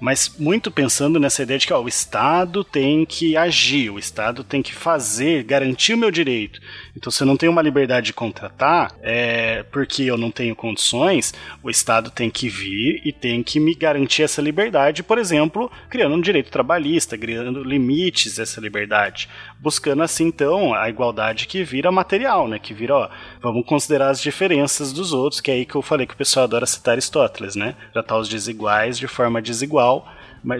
mas 0.00 0.32
muito 0.38 0.70
pensando 0.70 1.18
nessa 1.18 1.42
ideia 1.42 1.58
de 1.58 1.66
que 1.66 1.72
ó, 1.72 1.80
o 1.80 1.88
Estado 1.88 2.62
tem 2.62 3.04
que 3.04 3.36
agir, 3.36 3.90
o 3.90 3.98
Estado 3.98 4.44
tem 4.44 4.62
que 4.62 4.72
fazer, 4.72 5.42
garantir 5.42 5.94
o 5.94 5.98
meu 5.98 6.10
direito. 6.10 6.60
Então, 6.98 7.12
se 7.12 7.22
eu 7.22 7.26
não 7.28 7.36
tenho 7.36 7.52
uma 7.52 7.62
liberdade 7.62 8.06
de 8.06 8.12
contratar, 8.12 8.92
é, 9.00 9.62
porque 9.70 10.02
eu 10.02 10.18
não 10.18 10.32
tenho 10.32 10.56
condições, 10.56 11.32
o 11.62 11.70
Estado 11.70 12.10
tem 12.10 12.28
que 12.28 12.48
vir 12.48 13.00
e 13.04 13.12
tem 13.12 13.40
que 13.40 13.60
me 13.60 13.72
garantir 13.72 14.24
essa 14.24 14.42
liberdade, 14.42 15.04
por 15.04 15.16
exemplo, 15.16 15.70
criando 15.88 16.16
um 16.16 16.20
direito 16.20 16.50
trabalhista, 16.50 17.16
criando 17.16 17.62
limites 17.62 18.40
a 18.40 18.42
essa 18.42 18.60
liberdade, 18.60 19.28
buscando 19.60 20.02
assim, 20.02 20.26
então, 20.26 20.74
a 20.74 20.88
igualdade 20.90 21.46
que 21.46 21.62
vira 21.62 21.92
material, 21.92 22.48
né? 22.48 22.58
Que 22.58 22.74
vira, 22.74 22.96
ó, 22.96 23.08
vamos 23.40 23.64
considerar 23.64 24.10
as 24.10 24.20
diferenças 24.20 24.92
dos 24.92 25.12
outros, 25.12 25.40
que 25.40 25.52
é 25.52 25.54
aí 25.54 25.64
que 25.64 25.76
eu 25.76 25.82
falei 25.82 26.04
que 26.04 26.14
o 26.14 26.18
pessoal 26.18 26.44
adora 26.44 26.66
citar 26.66 26.94
Aristóteles, 26.94 27.54
né? 27.54 27.76
Tratar 27.92 28.18
os 28.18 28.28
desiguais 28.28 28.98
de 28.98 29.06
forma 29.06 29.40
desigual, 29.40 30.08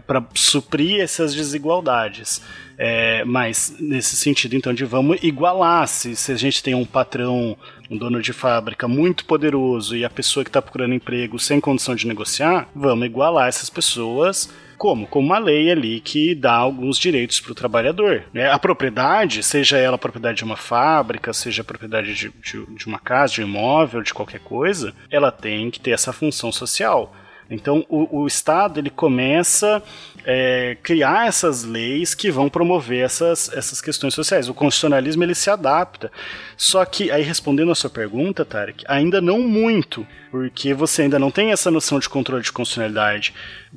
para 0.07 0.25
suprir 0.35 1.01
essas 1.01 1.35
desigualdades. 1.35 2.43
É, 2.81 3.25
mas 3.25 3.75
nesse 3.81 4.15
sentido, 4.15 4.55
então, 4.55 4.73
de 4.73 4.85
vamos 4.85 5.19
igualar. 5.23 5.89
Se, 5.89 6.15
se 6.15 6.31
a 6.31 6.37
gente 6.37 6.63
tem 6.63 6.75
um 6.75 6.85
patrão, 6.85 7.57
um 7.91 7.97
dono 7.99 8.23
de 8.23 8.33
fábrica 8.33 8.87
muito 8.87 9.25
poderoso 9.25 9.97
e 9.97 10.05
a 10.05 10.11
pessoa 10.11 10.45
que 10.45 10.51
está 10.51 10.63
procurando 10.63 10.95
emprego 10.95 11.39
sem 11.41 11.61
condição 11.61 11.97
de 11.97 12.07
negociar, 12.07 12.69
vamos 12.75 13.07
igualar 13.07 13.49
essas 13.49 13.69
pessoas. 13.69 14.49
Como? 14.77 15.09
Com 15.09 15.19
uma 15.19 15.41
lei 15.41 15.73
ali 15.73 15.99
que 15.99 16.37
dá 16.37 16.55
alguns 16.55 16.97
direitos 16.97 17.41
para 17.41 17.51
o 17.51 17.55
trabalhador. 17.55 18.23
Né? 18.33 18.49
A 18.49 18.61
propriedade, 18.61 19.43
seja 19.43 19.77
ela 19.77 19.97
a 19.97 19.99
propriedade 19.99 20.39
de 20.39 20.45
uma 20.45 20.57
fábrica, 20.57 21.33
seja 21.33 21.63
a 21.63 21.65
propriedade 21.65 22.15
de, 22.15 22.31
de, 22.31 22.65
de 22.77 22.87
uma 22.87 23.01
casa, 23.01 23.35
de 23.35 23.43
um 23.43 23.49
imóvel, 23.49 24.03
de 24.03 24.15
qualquer 24.15 24.39
coisa, 24.39 24.95
ela 25.11 25.33
tem 25.33 25.69
que 25.69 25.81
ter 25.81 25.91
essa 25.91 26.13
função 26.13 26.53
social. 26.53 27.13
Então 27.51 27.85
o, 27.89 28.23
o 28.23 28.27
Estado 28.27 28.79
ele 28.79 28.91
começa 28.91 29.83
é, 30.25 30.77
criar 30.83 31.27
essas 31.27 31.65
leis 31.65 32.15
que 32.15 32.31
vão 32.31 32.49
promover 32.49 33.05
essas, 33.05 33.51
essas 33.55 33.81
questões 33.81 34.15
sociais. 34.15 34.49
O 34.49 34.55
constitucionalismo 34.55 35.25
ele 35.25 35.35
se 35.35 35.49
adapta. 35.49 36.13
Só 36.59 36.85
que, 36.85 37.09
aí 37.09 37.23
respondendo 37.23 37.71
a 37.71 37.75
sua 37.77 37.89
pergunta, 37.89 38.45
Tarek, 38.45 38.85
ainda 38.89 39.21
não 39.21 39.39
muito, 39.39 40.05
porque 40.29 40.75
você 40.75 41.03
ainda 41.03 41.17
não 41.17 41.31
tem 41.31 41.53
essa 41.53 41.71
noção 41.71 42.01
de 42.01 42.09
controle 42.09 42.43
de 42.43 42.51
constitucionalidade. 42.51 43.33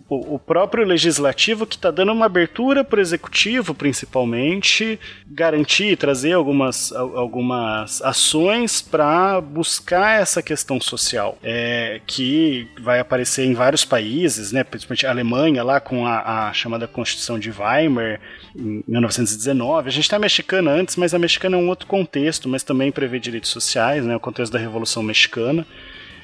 O, 0.09 0.35
o 0.35 0.39
próprio 0.39 0.83
legislativo 0.83 1.67
que 1.67 1.75
está 1.75 1.91
dando 1.91 2.11
uma 2.11 2.25
abertura 2.25 2.83
para 2.83 2.97
o 2.97 3.01
executivo, 3.01 3.75
principalmente, 3.75 4.99
garantir, 5.27 5.95
trazer 5.95 6.33
algumas, 6.33 6.91
algumas 6.91 8.01
ações 8.01 8.81
para 8.81 9.39
buscar 9.39 10.19
essa 10.19 10.41
questão 10.41 10.81
social, 10.81 11.37
é, 11.43 12.01
que 12.07 12.67
vai 12.81 12.99
aparecer 12.99 13.45
em 13.45 13.53
vários 13.53 13.85
países, 13.85 14.51
né, 14.51 14.63
principalmente 14.63 15.05
a 15.05 15.11
Alemanha, 15.11 15.63
lá 15.63 15.79
com 15.79 16.07
a, 16.07 16.49
a 16.49 16.53
chamada 16.53 16.87
Constituição 16.87 17.37
de 17.37 17.51
Weimar, 17.51 18.19
em 18.55 18.83
1919. 18.87 19.87
A 19.87 19.91
gente 19.91 20.03
está 20.03 20.17
mexicana 20.17 20.71
antes, 20.71 20.95
mas 20.95 21.13
a 21.13 21.19
mexicana 21.19 21.57
é 21.57 21.59
um 21.59 21.69
outro 21.69 21.85
contexto, 21.85 22.49
mas 22.49 22.63
também 22.71 22.91
prevê 22.91 23.19
direitos 23.19 23.49
sociais, 23.49 24.05
né, 24.05 24.15
o 24.15 24.19
contexto 24.19 24.53
da 24.53 24.59
Revolução 24.59 25.03
Mexicana 25.03 25.65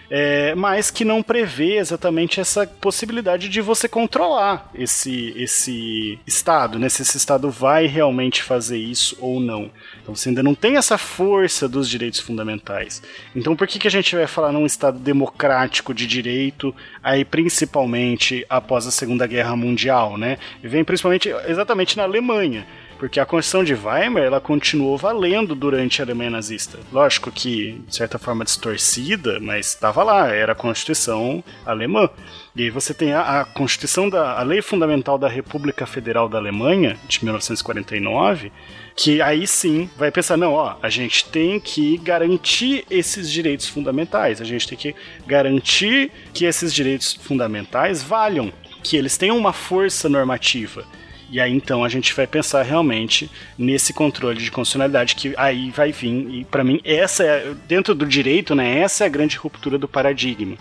é, 0.10 0.56
mas 0.56 0.90
que 0.90 1.04
não 1.04 1.22
prevê 1.22 1.78
exatamente 1.78 2.40
essa 2.40 2.66
possibilidade 2.66 3.50
de 3.50 3.62
você 3.62 3.88
controlar 3.88 4.70
esse, 4.74 5.34
esse 5.36 6.20
Estado, 6.26 6.80
né? 6.80 6.88
Se 6.88 7.02
esse 7.02 7.18
Estado 7.18 7.50
vai 7.50 7.88
realmente 7.88 8.42
fazer 8.42 8.78
isso 8.78 9.18
ou 9.20 9.40
não. 9.40 9.70
Então 10.02 10.16
você 10.16 10.30
ainda 10.30 10.42
não 10.42 10.56
tem 10.56 10.78
essa 10.78 10.98
força 10.98 11.68
dos 11.68 11.90
direitos 11.90 12.20
fundamentais. 12.20 13.02
Então 13.36 13.56
por 13.56 13.68
que, 13.68 13.80
que 13.80 13.88
a 13.88 13.92
gente 13.92 14.16
vai 14.16 14.28
falar 14.28 14.52
num 14.52 14.66
Estado 14.66 14.98
democrático 14.98 15.94
de 15.94 16.08
direito, 16.08 16.74
aí 17.04 17.26
principalmente 17.26 18.46
após 18.50 18.88
a 18.88 18.92
Segunda 18.92 19.28
Guerra 19.28 19.56
Mundial, 19.56 20.18
né? 20.18 20.38
E 20.64 20.68
vem 20.68 20.86
principalmente 20.86 21.30
exatamente 21.48 21.98
na 21.98 22.04
Alemanha 22.04 22.66
porque 22.98 23.20
a 23.20 23.26
Constituição 23.26 23.64
de 23.64 23.74
Weimar 23.74 24.24
ela 24.24 24.42
continuou 24.42 24.98
valendo 24.98 25.56
durante 25.56 26.02
a 26.02 26.06
Alemanha 26.06 26.32
nazista. 26.32 26.80
Lógico 26.92 27.32
que, 27.32 27.82
de 27.88 27.96
certa 27.96 28.18
forma, 28.18 28.44
distorcida, 28.44 29.40
mas 29.40 29.68
estava 29.68 30.04
lá, 30.04 30.28
era 30.34 30.54
a 30.54 30.56
Constituição 30.56 31.44
alemã. 31.66 32.10
E 32.56 32.64
aí 32.64 32.70
você 32.72 32.94
tem 32.94 33.14
a, 33.14 33.42
a, 33.42 33.46
Constituição 33.46 34.10
da 34.10 34.40
a 34.40 34.42
Lei 34.42 34.62
Fundamental 34.62 35.18
da 35.18 35.28
República 35.28 35.86
Federal 35.86 36.28
da 36.28 36.40
Alemanha, 36.40 36.98
de 37.08 37.24
1949, 37.24 38.52
que 38.96 39.22
aí 39.22 39.46
sim 39.46 39.88
vai 39.96 40.12
pensar, 40.12 40.38
não, 40.38 40.54
ó, 40.54 40.76
a 40.82 40.90
gente 40.90 41.26
tem 41.26 41.60
que 41.60 41.98
garantir 42.00 42.84
esses 42.90 43.32
direitos 43.32 43.68
fundamentais, 43.68 44.42
a 44.42 44.44
gente 44.44 44.68
tem 44.68 44.78
que 44.78 44.96
garantir 45.28 46.12
que 46.34 46.46
esses 46.46 46.74
direitos 46.74 47.14
fundamentais 47.14 48.02
valham, 48.02 48.52
que 48.84 48.98
eles 48.98 49.18
tenham 49.18 49.38
uma 49.38 49.54
força 49.54 50.10
normativa. 50.10 50.84
E 51.30 51.40
aí 51.40 51.52
então 51.52 51.84
a 51.84 51.90
gente 51.90 52.14
vai 52.14 52.26
pensar 52.26 52.64
realmente 52.64 53.30
nesse 53.58 53.94
controle 53.94 54.40
de 54.40 54.52
constitucionalidade 54.52 55.16
que 55.16 55.34
aí 55.38 55.70
vai 55.72 55.92
vir. 55.92 56.28
E 56.30 56.46
para 56.46 56.64
mim, 56.64 56.80
essa 56.84 57.24
é, 57.24 57.54
dentro 57.68 57.94
do 57.94 58.06
direito, 58.06 58.56
né, 58.56 58.80
essa 58.80 59.04
é 59.04 59.08
a 59.08 59.10
grande 59.10 59.38
ruptura 59.38 59.78
do 59.78 59.88
paradigma. 59.88 60.58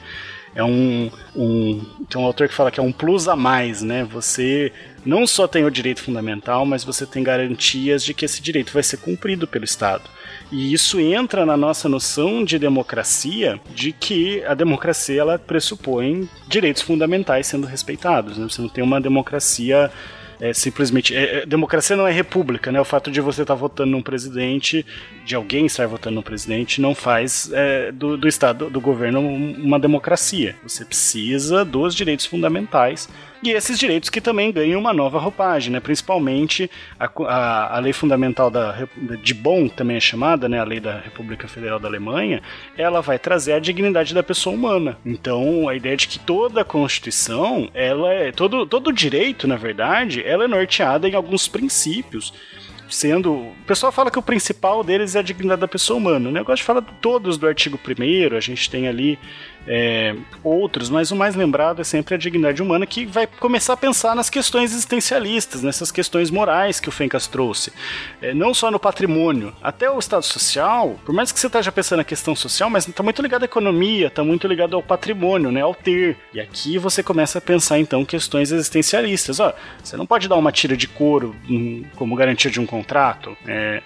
É 0.56 0.64
um, 0.64 1.10
um. 1.36 1.84
Tem 2.08 2.18
um 2.18 2.24
autor 2.24 2.48
que 2.48 2.54
fala 2.54 2.70
que 2.70 2.80
é 2.80 2.82
um 2.82 2.90
plus 2.90 3.28
a 3.28 3.36
mais, 3.36 3.82
né? 3.82 4.04
Você 4.04 4.72
não 5.04 5.26
só 5.26 5.46
tem 5.46 5.66
o 5.66 5.70
direito 5.70 6.02
fundamental, 6.02 6.64
mas 6.64 6.82
você 6.82 7.04
tem 7.04 7.22
garantias 7.22 8.02
de 8.02 8.14
que 8.14 8.24
esse 8.24 8.40
direito 8.40 8.72
vai 8.72 8.82
ser 8.82 8.96
cumprido 8.96 9.46
pelo 9.46 9.66
Estado. 9.66 10.04
E 10.50 10.72
isso 10.72 10.98
entra 10.98 11.44
na 11.44 11.58
nossa 11.58 11.90
noção 11.90 12.42
de 12.42 12.58
democracia, 12.58 13.60
de 13.74 13.92
que 13.92 14.42
a 14.44 14.54
democracia 14.54 15.20
ela 15.20 15.38
pressupõe 15.38 16.26
direitos 16.48 16.80
fundamentais 16.80 17.46
sendo 17.46 17.66
respeitados. 17.66 18.38
Né? 18.38 18.48
Você 18.48 18.62
não 18.62 18.68
tem 18.70 18.82
uma 18.82 19.00
democracia 19.00 19.90
é 20.40 20.52
simplesmente. 20.52 21.14
É, 21.14 21.38
é, 21.38 21.46
democracia 21.46 21.96
não 21.96 22.06
é 22.06 22.12
república, 22.12 22.70
né? 22.70 22.80
O 22.80 22.84
fato 22.84 23.10
de 23.10 23.20
você 23.20 23.42
estar 23.42 23.54
tá 23.54 23.60
votando 23.60 23.90
num 23.90 24.02
presidente, 24.02 24.84
de 25.24 25.34
alguém 25.34 25.66
estar 25.66 25.86
votando 25.86 26.16
num 26.16 26.22
presidente, 26.22 26.80
não 26.80 26.94
faz 26.94 27.50
é, 27.52 27.92
do, 27.92 28.16
do 28.16 28.28
Estado, 28.28 28.70
do 28.70 28.80
governo, 28.80 29.20
uma 29.20 29.78
democracia. 29.78 30.56
Você 30.62 30.84
precisa 30.84 31.64
dos 31.64 31.94
direitos 31.94 32.26
fundamentais 32.26 33.08
E 33.42 33.50
esses 33.50 33.78
direitos 33.78 34.08
que 34.08 34.20
também 34.20 34.50
ganham 34.50 34.80
uma 34.80 34.92
nova 34.92 35.18
roupagem, 35.18 35.72
né? 35.72 35.80
principalmente 35.80 36.70
a, 36.98 37.10
a, 37.26 37.76
a 37.76 37.78
lei 37.78 37.92
fundamental 37.92 38.50
da, 38.50 38.86
de 39.22 39.34
Bonn, 39.34 39.68
também 39.68 39.96
é 39.96 40.00
chamada, 40.00 40.48
né? 40.48 40.58
a 40.58 40.64
lei 40.64 40.80
da 40.80 40.98
República 40.98 41.46
Federal 41.46 41.78
da 41.78 41.88
Alemanha, 41.88 42.42
ela 42.76 43.00
vai 43.00 43.18
trazer 43.18 43.52
a 43.52 43.58
dignidade 43.58 44.14
da 44.14 44.22
pessoa 44.22 44.54
humana. 44.54 44.98
Então, 45.04 45.68
a 45.68 45.74
ideia 45.74 45.96
de 45.96 46.08
que 46.08 46.18
toda 46.18 46.62
a 46.62 46.64
Constituição, 46.64 47.68
ela 47.74 48.12
é, 48.12 48.32
todo, 48.32 48.66
todo 48.66 48.92
direito, 48.92 49.46
na 49.46 49.56
verdade, 49.56 50.22
ela 50.24 50.44
é 50.44 50.48
norteada 50.48 51.08
em 51.08 51.14
alguns 51.14 51.46
princípios 51.46 52.32
sendo. 52.88 53.32
O 53.32 53.54
pessoal 53.66 53.92
fala 53.92 54.10
que 54.10 54.18
o 54.18 54.22
principal 54.22 54.82
deles 54.84 55.14
é 55.14 55.18
a 55.18 55.22
dignidade 55.22 55.60
da 55.60 55.68
pessoa 55.68 55.98
humana. 55.98 56.28
O 56.28 56.32
negócio 56.32 56.64
fala 56.64 56.82
todos 56.82 57.36
do 57.36 57.46
artigo 57.46 57.78
1, 57.78 58.36
a 58.36 58.40
gente 58.40 58.70
tem 58.70 58.88
ali 58.88 59.18
é, 59.66 60.14
outros, 60.42 60.88
mas 60.88 61.10
o 61.10 61.16
mais 61.16 61.34
lembrado 61.34 61.80
é 61.80 61.84
sempre 61.84 62.14
a 62.14 62.18
dignidade 62.18 62.62
humana, 62.62 62.86
que 62.86 63.04
vai 63.04 63.26
começar 63.26 63.72
a 63.72 63.76
pensar 63.76 64.14
nas 64.14 64.30
questões 64.30 64.72
existencialistas, 64.72 65.62
nessas 65.62 65.90
questões 65.90 66.30
morais 66.30 66.80
que 66.80 66.88
o 66.88 66.92
Fencas 66.92 67.26
trouxe. 67.26 67.72
É, 68.22 68.32
não 68.32 68.54
só 68.54 68.70
no 68.70 68.78
patrimônio, 68.78 69.52
até 69.62 69.90
o 69.90 69.98
Estado 69.98 70.22
social, 70.22 70.98
por 71.04 71.14
mais 71.14 71.32
que 71.32 71.40
você 71.40 71.46
esteja 71.46 71.72
pensando 71.72 71.98
na 71.98 72.04
questão 72.04 72.36
social, 72.36 72.70
mas 72.70 72.86
está 72.86 73.02
muito 73.02 73.20
ligado 73.22 73.42
à 73.42 73.46
economia, 73.46 74.06
está 74.06 74.22
muito 74.22 74.46
ligado 74.46 74.76
ao 74.76 74.82
patrimônio, 74.82 75.50
né, 75.50 75.62
ao 75.62 75.74
ter. 75.74 76.16
E 76.32 76.40
aqui 76.40 76.78
você 76.78 77.02
começa 77.02 77.38
a 77.38 77.40
pensar 77.40 77.78
então 77.78 78.04
questões 78.04 78.52
existencialistas. 78.52 79.40
Ó, 79.40 79.52
você 79.82 79.96
não 79.96 80.06
pode 80.06 80.28
dar 80.28 80.36
uma 80.36 80.52
tira 80.52 80.76
de 80.76 80.86
couro 80.86 81.34
hum, 81.48 81.84
como 81.96 82.14
garantia 82.14 82.50
de 82.50 82.60
um 82.60 82.66
contrato. 82.66 83.36
É, 83.46 83.82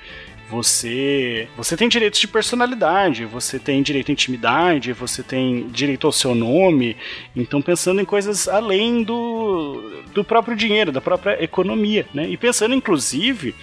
você, 0.51 1.49
você 1.57 1.77
tem 1.77 1.89
direitos 1.89 2.19
de 2.19 2.27
personalidade, 2.27 3.25
você 3.25 3.59
tem 3.59 3.81
direito 3.83 4.11
à 4.11 4.13
intimidade, 4.13 4.93
você 4.93 5.23
tem 5.23 5.69
direito 5.69 6.07
ao 6.09 6.13
seu 6.13 6.35
nome. 6.35 6.97
Então, 7.37 7.63
pensando 7.63 8.01
em 8.01 8.05
coisas 8.05 8.49
além 8.49 9.05
do, 9.05 10.03
do 10.13 10.25
próprio 10.25 10.57
dinheiro, 10.57 10.91
da 10.91 11.01
própria 11.01 11.43
economia, 11.43 12.05
né? 12.13 12.29
E 12.29 12.37
pensando, 12.37 12.75
inclusive, 12.75 13.55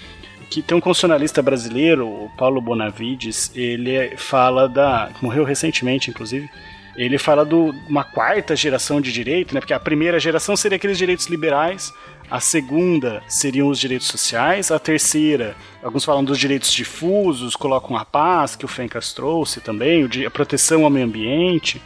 que 0.49 0.61
tem 0.61 0.77
um 0.77 0.81
constitucionalista 0.81 1.41
brasileiro, 1.41 2.07
o 2.07 2.31
Paulo 2.37 2.61
Bonavides, 2.61 3.51
ele 3.53 4.15
fala 4.15 4.69
da. 4.69 5.11
morreu 5.21 5.43
recentemente, 5.43 6.09
inclusive. 6.09 6.49
Ele 6.95 7.19
fala 7.19 7.45
de 7.45 7.53
uma 7.53 8.03
quarta 8.03 8.55
geração 8.55 8.99
de 8.99 9.11
direito, 9.11 9.53
né? 9.53 9.59
Porque 9.59 9.73
a 9.73 9.79
primeira 9.79 10.19
geração 10.19 10.55
seria 10.55 10.77
aqueles 10.77 10.97
direitos 10.97 11.27
liberais, 11.27 11.93
a 12.29 12.39
segunda 12.39 13.23
seriam 13.27 13.69
os 13.69 13.79
direitos 13.79 14.07
sociais, 14.07 14.71
a 14.71 14.79
terceira, 14.79 15.55
alguns 15.81 16.03
falam 16.03 16.23
dos 16.23 16.37
direitos 16.37 16.71
difusos, 16.73 17.55
colocam 17.55 17.95
a 17.95 18.03
paz, 18.03 18.55
que 18.55 18.65
o 18.65 18.67
Fencas 18.67 19.13
trouxe 19.13 19.61
também, 19.61 20.07
a 20.25 20.29
proteção 20.29 20.83
ao 20.83 20.89
meio 20.89 21.05
ambiente. 21.05 21.81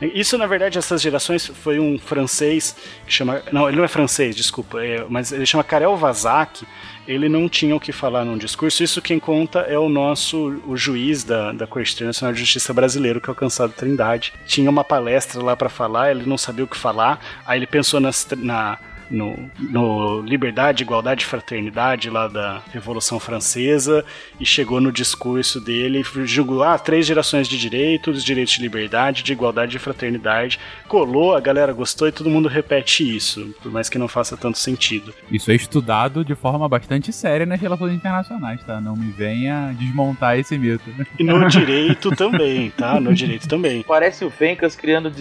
Isso, 0.00 0.36
na 0.36 0.46
verdade, 0.46 0.78
essas 0.78 1.00
gerações 1.00 1.46
foi 1.46 1.78
um 1.78 1.96
francês 1.96 2.74
que 3.06 3.12
chama. 3.12 3.40
Não, 3.52 3.68
ele 3.68 3.76
não 3.76 3.84
é 3.84 3.88
francês, 3.88 4.34
desculpa, 4.34 4.84
é, 4.84 5.04
mas 5.08 5.30
ele 5.30 5.46
chama 5.46 5.62
Karel 5.62 5.96
Vazak. 5.96 6.66
Ele 7.06 7.28
não 7.28 7.48
tinha 7.48 7.74
o 7.74 7.80
que 7.80 7.92
falar 7.92 8.24
num 8.24 8.36
discurso. 8.36 8.82
Isso 8.82 9.02
quem 9.02 9.20
conta 9.20 9.60
é 9.60 9.78
o 9.78 9.88
nosso 9.88 10.60
o 10.66 10.76
juiz 10.76 11.22
da, 11.22 11.52
da 11.52 11.66
Corte 11.66 11.94
Internacional 11.94 12.32
de 12.32 12.40
Justiça 12.40 12.72
brasileiro, 12.72 13.20
que 13.20 13.28
é 13.28 13.32
o 13.32 13.36
Cansado 13.36 13.72
Trindade. 13.72 14.32
Tinha 14.46 14.68
uma 14.70 14.82
palestra 14.82 15.40
lá 15.42 15.56
para 15.56 15.68
falar, 15.68 16.10
ele 16.10 16.26
não 16.26 16.38
sabia 16.38 16.64
o 16.64 16.68
que 16.68 16.76
falar. 16.76 17.20
Aí 17.46 17.58
ele 17.58 17.66
pensou 17.66 18.00
nas, 18.00 18.26
na 18.36 18.78
no, 19.12 19.36
no 19.58 20.22
Liberdade, 20.22 20.82
Igualdade 20.82 21.24
e 21.24 21.26
Fraternidade 21.26 22.08
lá 22.08 22.26
da 22.26 22.62
Revolução 22.72 23.20
Francesa 23.20 24.04
e 24.40 24.46
chegou 24.46 24.80
no 24.80 24.90
discurso 24.90 25.60
dele, 25.60 26.02
julgou 26.24 26.62
ah, 26.62 26.78
três 26.78 27.06
gerações 27.06 27.46
de 27.46 27.58
direitos, 27.58 28.24
direitos 28.24 28.54
de 28.54 28.62
liberdade, 28.62 29.22
de 29.22 29.32
igualdade 29.32 29.76
e 29.76 29.80
fraternidade, 29.80 30.58
colou, 30.88 31.36
a 31.36 31.40
galera 31.40 31.72
gostou 31.72 32.08
e 32.08 32.12
todo 32.12 32.30
mundo 32.30 32.48
repete 32.48 33.16
isso, 33.16 33.54
por 33.62 33.70
mais 33.70 33.88
que 33.88 33.98
não 33.98 34.08
faça 34.08 34.36
tanto 34.36 34.58
sentido. 34.58 35.12
Isso 35.30 35.50
é 35.50 35.54
estudado 35.54 36.24
de 36.24 36.34
forma 36.34 36.68
bastante 36.68 37.12
séria 37.12 37.44
nas 37.44 37.60
relações 37.60 37.92
internacionais, 37.92 38.62
tá? 38.64 38.80
Não 38.80 38.96
me 38.96 39.10
venha 39.12 39.74
desmontar 39.78 40.38
esse 40.38 40.56
mito. 40.58 40.82
E 41.18 41.24
no 41.24 41.46
direito 41.46 42.10
também, 42.16 42.70
tá? 42.70 42.98
No 42.98 43.12
direito 43.12 43.46
também. 43.46 43.82
Parece 43.82 44.24
o 44.24 44.30
Fencas 44.30 44.74
criando 44.74 45.12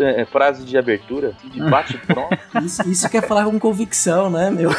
é, 0.00 0.24
frase 0.24 0.64
de 0.64 0.78
abertura, 0.78 1.32
de 1.44 1.60
bate 1.60 1.98
pronto. 1.98 2.38
Isso, 2.64 2.88
isso 2.88 3.10
quer 3.10 3.26
falar 3.26 3.39
com 3.44 3.58
convicção, 3.58 4.30
né, 4.30 4.50
meu? 4.50 4.70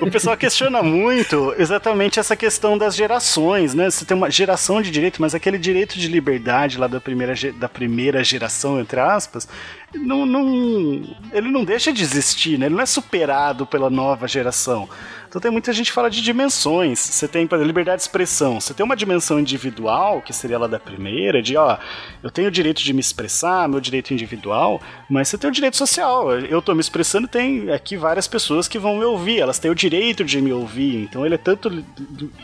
O 0.00 0.10
pessoal 0.10 0.36
questiona 0.36 0.82
muito 0.82 1.54
exatamente 1.58 2.18
essa 2.18 2.36
questão 2.36 2.76
das 2.76 2.94
gerações, 2.94 3.74
né? 3.74 3.90
Você 3.90 4.04
tem 4.04 4.16
uma 4.16 4.30
geração 4.30 4.80
de 4.80 4.90
direito, 4.90 5.20
mas 5.20 5.34
aquele 5.34 5.58
direito 5.58 5.98
de 5.98 6.08
liberdade 6.08 6.78
lá 6.78 6.86
da 6.86 7.00
primeira, 7.00 7.34
da 7.58 7.68
primeira 7.68 8.22
geração, 8.24 8.80
entre 8.80 9.00
aspas, 9.00 9.48
não, 9.94 10.24
não, 10.24 11.02
ele 11.32 11.50
não 11.50 11.64
deixa 11.64 11.92
de 11.92 12.02
existir, 12.02 12.58
né? 12.58 12.66
Ele 12.66 12.74
não 12.74 12.82
é 12.82 12.86
superado 12.86 13.66
pela 13.66 13.90
nova 13.90 14.28
geração. 14.28 14.88
Então 15.30 15.40
tem 15.40 15.48
muita 15.48 15.72
gente 15.72 15.86
que 15.86 15.92
fala 15.92 16.10
de 16.10 16.20
dimensões. 16.20 16.98
Você 16.98 17.28
tem, 17.28 17.46
por 17.46 17.54
exemplo, 17.54 17.68
liberdade 17.68 17.98
de 17.98 18.02
expressão. 18.02 18.60
Você 18.60 18.74
tem 18.74 18.84
uma 18.84 18.96
dimensão 18.96 19.38
individual, 19.38 20.20
que 20.20 20.32
seria 20.32 20.58
lá 20.58 20.66
da 20.66 20.80
primeira, 20.80 21.40
de 21.40 21.56
ó, 21.56 21.78
eu 22.20 22.32
tenho 22.32 22.48
o 22.48 22.50
direito 22.50 22.82
de 22.82 22.92
me 22.92 22.98
expressar, 22.98 23.68
meu 23.68 23.80
direito 23.80 24.12
individual, 24.12 24.82
mas 25.08 25.28
você 25.28 25.38
tem 25.38 25.48
o 25.48 25.52
direito 25.52 25.76
social. 25.76 26.32
Eu 26.32 26.60
tô 26.60 26.74
me 26.74 26.80
expressando 26.80 27.28
tem 27.28 27.70
aqui 27.70 27.96
várias 27.96 28.26
pessoas 28.26 28.66
que 28.66 28.76
vão 28.76 28.96
me 28.96 29.04
ouvir, 29.04 29.38
elas 29.38 29.60
têm 29.60 29.70
o 29.70 29.74
direito 29.74 30.24
de 30.24 30.42
me 30.42 30.52
ouvir. 30.52 31.04
Então 31.04 31.24
ele 31.24 31.36
é 31.36 31.38
tanto 31.38 31.70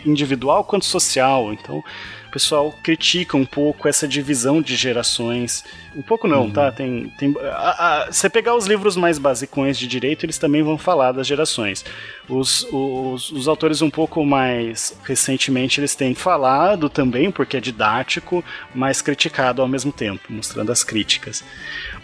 individual 0.05 0.63
quanto 0.63 0.85
social. 0.85 1.53
Então 1.53 1.83
o 2.27 2.31
pessoal 2.31 2.73
critica 2.83 3.37
um 3.37 3.47
pouco 3.47 3.89
essa 3.89 4.07
divisão 4.07 4.61
de 4.61 4.75
gerações. 4.77 5.65
Um 5.95 6.03
pouco 6.03 6.27
não, 6.27 6.51
tá? 6.51 6.65
uhum. 6.65 6.71
tá? 6.71 6.73
Tem, 6.73 7.09
tem 7.17 7.35
a, 7.41 8.03
a, 8.05 8.13
você 8.13 8.29
pegar 8.29 8.55
os 8.55 8.67
livros 8.67 8.97
mais 8.97 9.19
basicões 9.19 9.79
de 9.79 9.87
direito, 9.87 10.27
eles 10.27 10.37
também 10.37 10.63
vão 10.63 10.77
falar 10.77 11.13
das 11.13 11.27
gerações. 11.27 11.85
Os, 12.29 12.67
os, 12.73 13.31
os, 13.31 13.49
autores 13.49 13.81
um 13.81 13.89
pouco 13.89 14.25
mais 14.27 14.99
recentemente 15.05 15.81
eles 15.81 15.95
têm 15.95 16.15
falado 16.15 16.91
também, 16.91 17.31
porque 17.31 17.57
é 17.57 17.61
didático, 17.61 18.45
mas 18.75 19.01
criticado 19.01 19.63
ao 19.63 19.69
mesmo 19.69 19.93
tempo, 19.93 20.25
mostrando 20.29 20.73
as 20.73 20.83
críticas. 20.83 21.45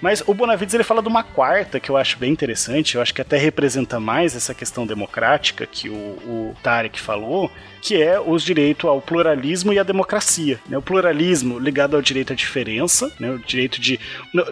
Mas 0.01 0.23
o 0.27 0.32
Bonavides 0.32 0.74
ele 0.74 0.85
fala 0.85 1.03
de 1.03 1.09
uma 1.09 1.24
quarta 1.24 1.81
que 1.81 1.90
eu 1.90 1.97
acho 1.97 2.19
bem 2.19 2.32
interessante, 2.32 2.94
eu 2.94 3.03
acho 3.03 3.12
que 3.12 3.20
até 3.20 3.36
representa 3.36 3.99
mais 3.99 4.36
essa 4.36 4.55
questão 4.55 4.86
democrática 4.86 5.66
que 5.66 5.89
o, 5.89 5.94
o 5.94 6.57
Tarek 6.62 7.01
falou, 7.01 7.51
que 7.82 8.00
é 8.00 8.18
os 8.20 8.44
direitos 8.44 8.88
ao 8.88 9.02
pluralismo 9.02 9.72
e 9.72 9.78
à 9.78 9.82
democracia. 9.82 10.60
Né? 10.68 10.78
O 10.78 10.82
pluralismo 10.82 11.59
ligado 11.59 11.96
ao 11.96 12.00
direito 12.00 12.32
à 12.32 12.36
diferença, 12.36 13.12
né? 13.18 13.32
o 13.32 13.38
direito 13.40 13.80
de. 13.80 13.98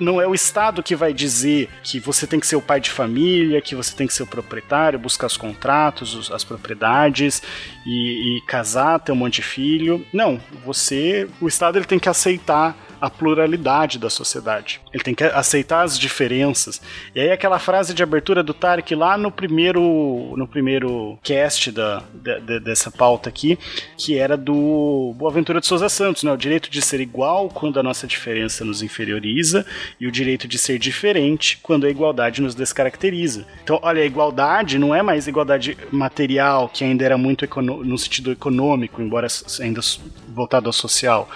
Não 0.01 0.21
é 0.21 0.27
o 0.27 0.35
Estado 0.35 0.83
que 0.83 0.97
vai 0.97 1.15
dizer 1.15 1.69
que 1.85 2.01
você 2.01 2.27
tem 2.27 2.41
que 2.41 2.47
ser 2.47 2.57
o 2.57 2.63
pai 2.63 2.81
de 2.81 2.91
família, 2.91 3.63
que 3.63 3.77
você 3.77 3.95
tem 3.95 4.09
que 4.09 4.13
ser 4.13 4.25
o 4.25 4.27
proprietário, 4.27 4.99
buscar 4.99 5.29
os 5.29 5.37
contratos, 5.37 6.31
as 6.33 6.43
propriedades 6.43 7.41
e, 7.87 8.39
e 8.39 8.41
casar, 8.47 8.99
ter 8.99 9.13
um 9.13 9.17
monte 9.17 9.37
de 9.37 9.43
filho. 9.43 10.05
Não, 10.13 10.41
você. 10.65 11.29
O 11.41 11.47
Estado 11.47 11.79
ele 11.79 11.87
tem 11.87 12.01
que 12.01 12.09
aceitar 12.09 12.77
a 13.01 13.09
pluralidade 13.09 13.99
da 13.99 14.11
sociedade. 14.11 14.81
Ele 14.93 15.03
tem 15.03 15.15
que 15.15 15.25
aceitar 15.25 15.83
as 15.83 15.99
diferenças. 15.99 16.81
E 17.15 17.21
aí 17.21 17.31
aquela 17.31 17.59
frase 17.59 17.95
de 17.95 18.03
abertura 18.03 18.43
do 18.43 18.53
Tarek 18.53 18.95
lá 18.95 19.17
no 19.17 19.31
primeiro 19.31 20.35
no 20.37 20.47
primeiro 20.47 21.19
cast 21.23 21.71
da, 21.73 22.03
de, 22.13 22.61
dessa 22.61 22.91
pauta 22.91 23.29
aqui, 23.29 23.59
que 23.97 24.19
era 24.19 24.37
do 24.37 25.15
Boaventura 25.17 25.61
de 25.61 25.67
Souza 25.67 25.89
Santos, 25.89 26.23
né? 26.23 26.33
O 26.33 26.37
direito 26.37 26.71
de 26.71 26.83
ser 26.83 27.01
igual 27.01 27.49
quando 27.49 27.79
a 27.79 27.83
nossa 27.83 28.07
diferença 28.07 28.65
nos 28.65 28.83
inferioriza 28.83 29.65
e 30.01 30.07
o 30.07 30.13
direito 30.13 30.47
de 30.47 30.59
ser 30.59 30.79
diferente 30.79 31.59
quando 31.63 31.87
a 31.87 31.91
igualdade 31.91 32.43
nos 32.43 32.55
descaracteriza. 32.55 33.47
Então, 33.63 33.79
olha, 33.83 34.03
a 34.03 34.07
igualdade 34.07 34.79
não 34.79 34.95
é 34.95 35.03
mais 35.03 35.27
igualdade 35.27 35.77
material, 35.91 36.69
que 36.69 36.85
ainda 36.85 37.05
era 37.05 37.17
muito 37.17 37.49
no 37.63 37.99
sentido 37.99 38.33
econômico, 38.33 39.01
embora 39.01 39.27
ainda 39.61 39.81
voltado 40.29 40.69
ao 40.69 40.73
social 40.73 41.29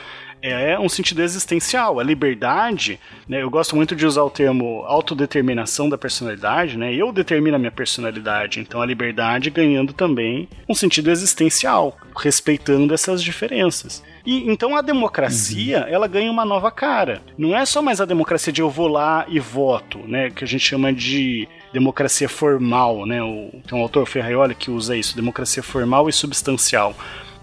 é 0.50 0.78
um 0.78 0.88
sentido 0.88 1.22
existencial. 1.22 1.98
A 1.98 2.02
liberdade, 2.02 3.00
né, 3.26 3.42
eu 3.42 3.48
gosto 3.48 3.74
muito 3.74 3.96
de 3.96 4.04
usar 4.04 4.22
o 4.22 4.30
termo 4.30 4.84
autodeterminação 4.86 5.88
da 5.88 5.96
personalidade, 5.96 6.76
né? 6.76 6.94
Eu 6.94 7.10
determino 7.12 7.56
a 7.56 7.58
minha 7.58 7.70
personalidade, 7.70 8.60
então 8.60 8.82
a 8.82 8.86
liberdade 8.86 9.48
ganhando 9.48 9.92
também 9.92 10.48
um 10.68 10.74
sentido 10.74 11.10
existencial, 11.10 11.96
respeitando 12.16 12.92
essas 12.92 13.22
diferenças. 13.22 14.02
E 14.26 14.50
então 14.50 14.76
a 14.76 14.82
democracia, 14.82 15.80
uhum. 15.80 15.94
ela 15.94 16.06
ganha 16.06 16.30
uma 16.30 16.44
nova 16.44 16.70
cara. 16.70 17.22
Não 17.38 17.56
é 17.56 17.64
só 17.64 17.80
mais 17.80 18.00
a 18.00 18.04
democracia 18.04 18.52
de 18.52 18.60
eu 18.60 18.68
vou 18.68 18.88
lá 18.88 19.24
e 19.28 19.40
voto, 19.40 19.98
né, 20.00 20.30
que 20.30 20.44
a 20.44 20.46
gente 20.46 20.64
chama 20.64 20.92
de 20.92 21.48
democracia 21.72 22.28
formal, 22.28 23.06
né? 23.06 23.22
O, 23.22 23.50
tem 23.66 23.78
um 23.78 23.82
autor 23.82 24.06
Ferraioli 24.06 24.54
que 24.54 24.70
usa 24.70 24.96
isso, 24.96 25.16
democracia 25.16 25.62
formal 25.62 26.08
e 26.08 26.12
substancial 26.12 26.94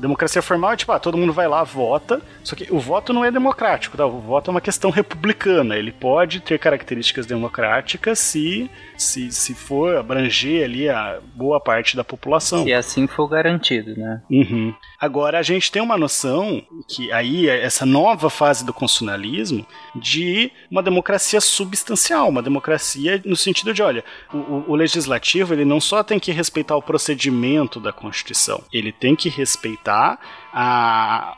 Democracia 0.02 0.42
formal 0.42 0.74
é 0.74 0.76
tipo, 0.76 0.92
ah, 0.92 1.00
todo 1.00 1.18
mundo 1.18 1.32
vai 1.32 1.48
lá, 1.48 1.64
vota, 1.64 2.22
só 2.44 2.56
que 2.56 2.68
o 2.72 2.80
voto 2.80 3.14
não 3.14 3.24
é 3.24 3.30
democrático, 3.30 3.96
tá? 3.96 4.06
O 4.06 4.20
voto 4.20 4.50
é 4.50 4.52
uma 4.52 4.62
questão 4.62 4.90
republicana. 4.90 5.78
Ele 5.78 5.92
pode 5.92 6.40
ter 6.40 6.58
características 6.58 7.26
democráticas 7.28 8.18
se, 8.20 8.70
se, 8.98 9.32
se 9.32 9.54
for 9.54 9.96
abranger 9.98 10.66
ali 10.66 10.90
a 10.90 11.20
boa 11.36 11.60
parte 11.60 11.96
da 11.96 12.04
população. 12.04 12.64
Se 12.64 12.74
assim 12.74 13.06
for 13.06 13.28
garantido, 13.28 13.96
né? 13.96 14.22
Uhum. 14.30 14.74
Agora, 15.02 15.40
a 15.40 15.42
gente 15.42 15.72
tem 15.72 15.82
uma 15.82 15.98
noção 15.98 16.64
que 16.88 17.12
aí, 17.12 17.50
essa 17.50 17.88
nova 17.88 18.30
fase 18.30 18.64
do 18.64 18.72
constitucionalismo, 18.72 19.66
de 19.96 20.52
uma 20.70 20.84
democracia 20.84 21.42
substancial, 21.42 22.30
uma 22.30 22.44
democracia 22.44 23.20
no 23.26 23.36
sentido 23.36 23.74
de, 23.74 23.82
olha, 23.82 24.06
o, 24.32 24.66
o 24.68 24.76
legislativo 24.76 25.56
ele 25.56 25.66
não 25.66 25.82
só 25.82 26.04
tem 26.04 26.20
que 26.20 26.32
respeitar 26.32 26.76
o 26.76 26.84
procedimento 26.84 27.80
da 27.80 27.92
Constituição, 27.92 28.64
ele 28.72 28.92
tem 28.92 29.16
que 29.16 29.28
respeitar 29.28 30.20
a, 30.54 31.36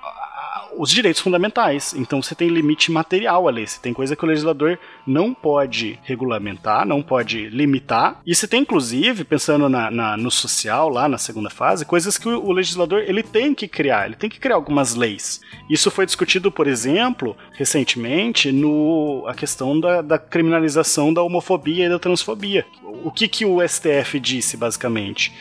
os 0.83 0.91
direitos 0.91 1.21
fundamentais. 1.21 1.93
Então 1.97 2.21
você 2.21 2.35
tem 2.35 2.49
limite 2.49 2.91
material 2.91 3.47
ali. 3.47 3.65
Você 3.65 3.79
tem 3.79 3.93
coisa 3.93 4.17
que 4.17 4.23
o 4.25 4.27
legislador 4.27 4.77
não 5.07 5.33
pode 5.33 5.97
regulamentar, 6.03 6.85
não 6.85 7.01
pode 7.01 7.47
limitar. 7.47 8.19
E 8.25 8.35
você 8.35 8.45
tem, 8.45 8.61
inclusive, 8.61 9.23
pensando 9.23 9.69
na, 9.69 9.89
na, 9.89 10.17
no 10.17 10.29
social, 10.29 10.89
lá 10.89 11.07
na 11.07 11.17
segunda 11.17 11.49
fase, 11.49 11.85
coisas 11.85 12.17
que 12.17 12.27
o, 12.27 12.43
o, 12.43 12.51
legislador 12.51 13.01
ele 13.07 13.23
tem 13.23 13.55
que 13.55 13.65
criar. 13.65 14.07
Ele 14.07 14.15
tem 14.17 14.29
que 14.29 14.41
criar 14.41 14.55
algumas 14.55 14.93
leis. 14.93 15.39
Isso 15.69 15.89
foi 15.89 16.05
discutido, 16.05 16.51
por 16.51 16.67
exemplo, 16.67 17.37
recentemente, 17.53 18.51
no 18.51 19.23
a 19.25 19.33
questão 19.33 19.79
da, 19.79 20.01
da 20.01 20.19
criminalização 20.19 21.13
da 21.13 21.23
homofobia 21.23 21.85
e 21.85 21.89
da 21.89 21.97
transfobia. 21.97 22.65
O 23.05 23.09
que, 23.09 23.29
que 23.29 23.45
o 23.45 23.65
STF 23.65 24.19
disse, 24.19 24.57
basicamente? 24.57 25.31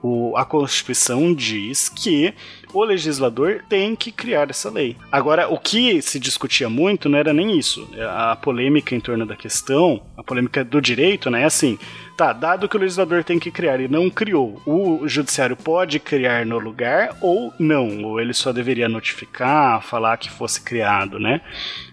O, 0.00 0.36
a 0.36 0.44
Constituição 0.44 1.34
diz 1.34 1.88
que 1.88 2.34
o 2.72 2.84
legislador 2.84 3.62
tem 3.68 3.94
que 3.94 4.10
criar 4.10 4.50
essa 4.50 4.70
lei. 4.70 4.96
Agora, 5.10 5.48
o 5.48 5.58
que 5.58 6.00
se 6.00 6.18
discutia 6.18 6.68
muito 6.68 7.08
não 7.08 7.18
era 7.18 7.32
nem 7.32 7.58
isso. 7.58 7.88
A 8.08 8.36
polêmica 8.36 8.94
em 8.94 9.00
torno 9.00 9.26
da 9.26 9.36
questão, 9.36 10.02
a 10.16 10.22
polêmica 10.22 10.64
do 10.64 10.80
direito, 10.80 11.30
né, 11.30 11.42
é 11.42 11.44
assim, 11.44 11.78
tá, 12.16 12.32
dado 12.32 12.68
que 12.68 12.76
o 12.76 12.80
legislador 12.80 13.24
tem 13.24 13.38
que 13.38 13.50
criar 13.50 13.80
e 13.80 13.88
não 13.88 14.08
criou, 14.08 14.60
o 14.66 15.06
judiciário 15.08 15.56
pode 15.56 15.98
criar 15.98 16.46
no 16.46 16.58
lugar 16.58 17.16
ou 17.20 17.52
não, 17.58 18.04
ou 18.04 18.20
ele 18.20 18.32
só 18.32 18.52
deveria 18.52 18.88
notificar, 18.88 19.82
falar 19.82 20.16
que 20.16 20.30
fosse 20.30 20.60
criado, 20.60 21.18
né? 21.18 21.40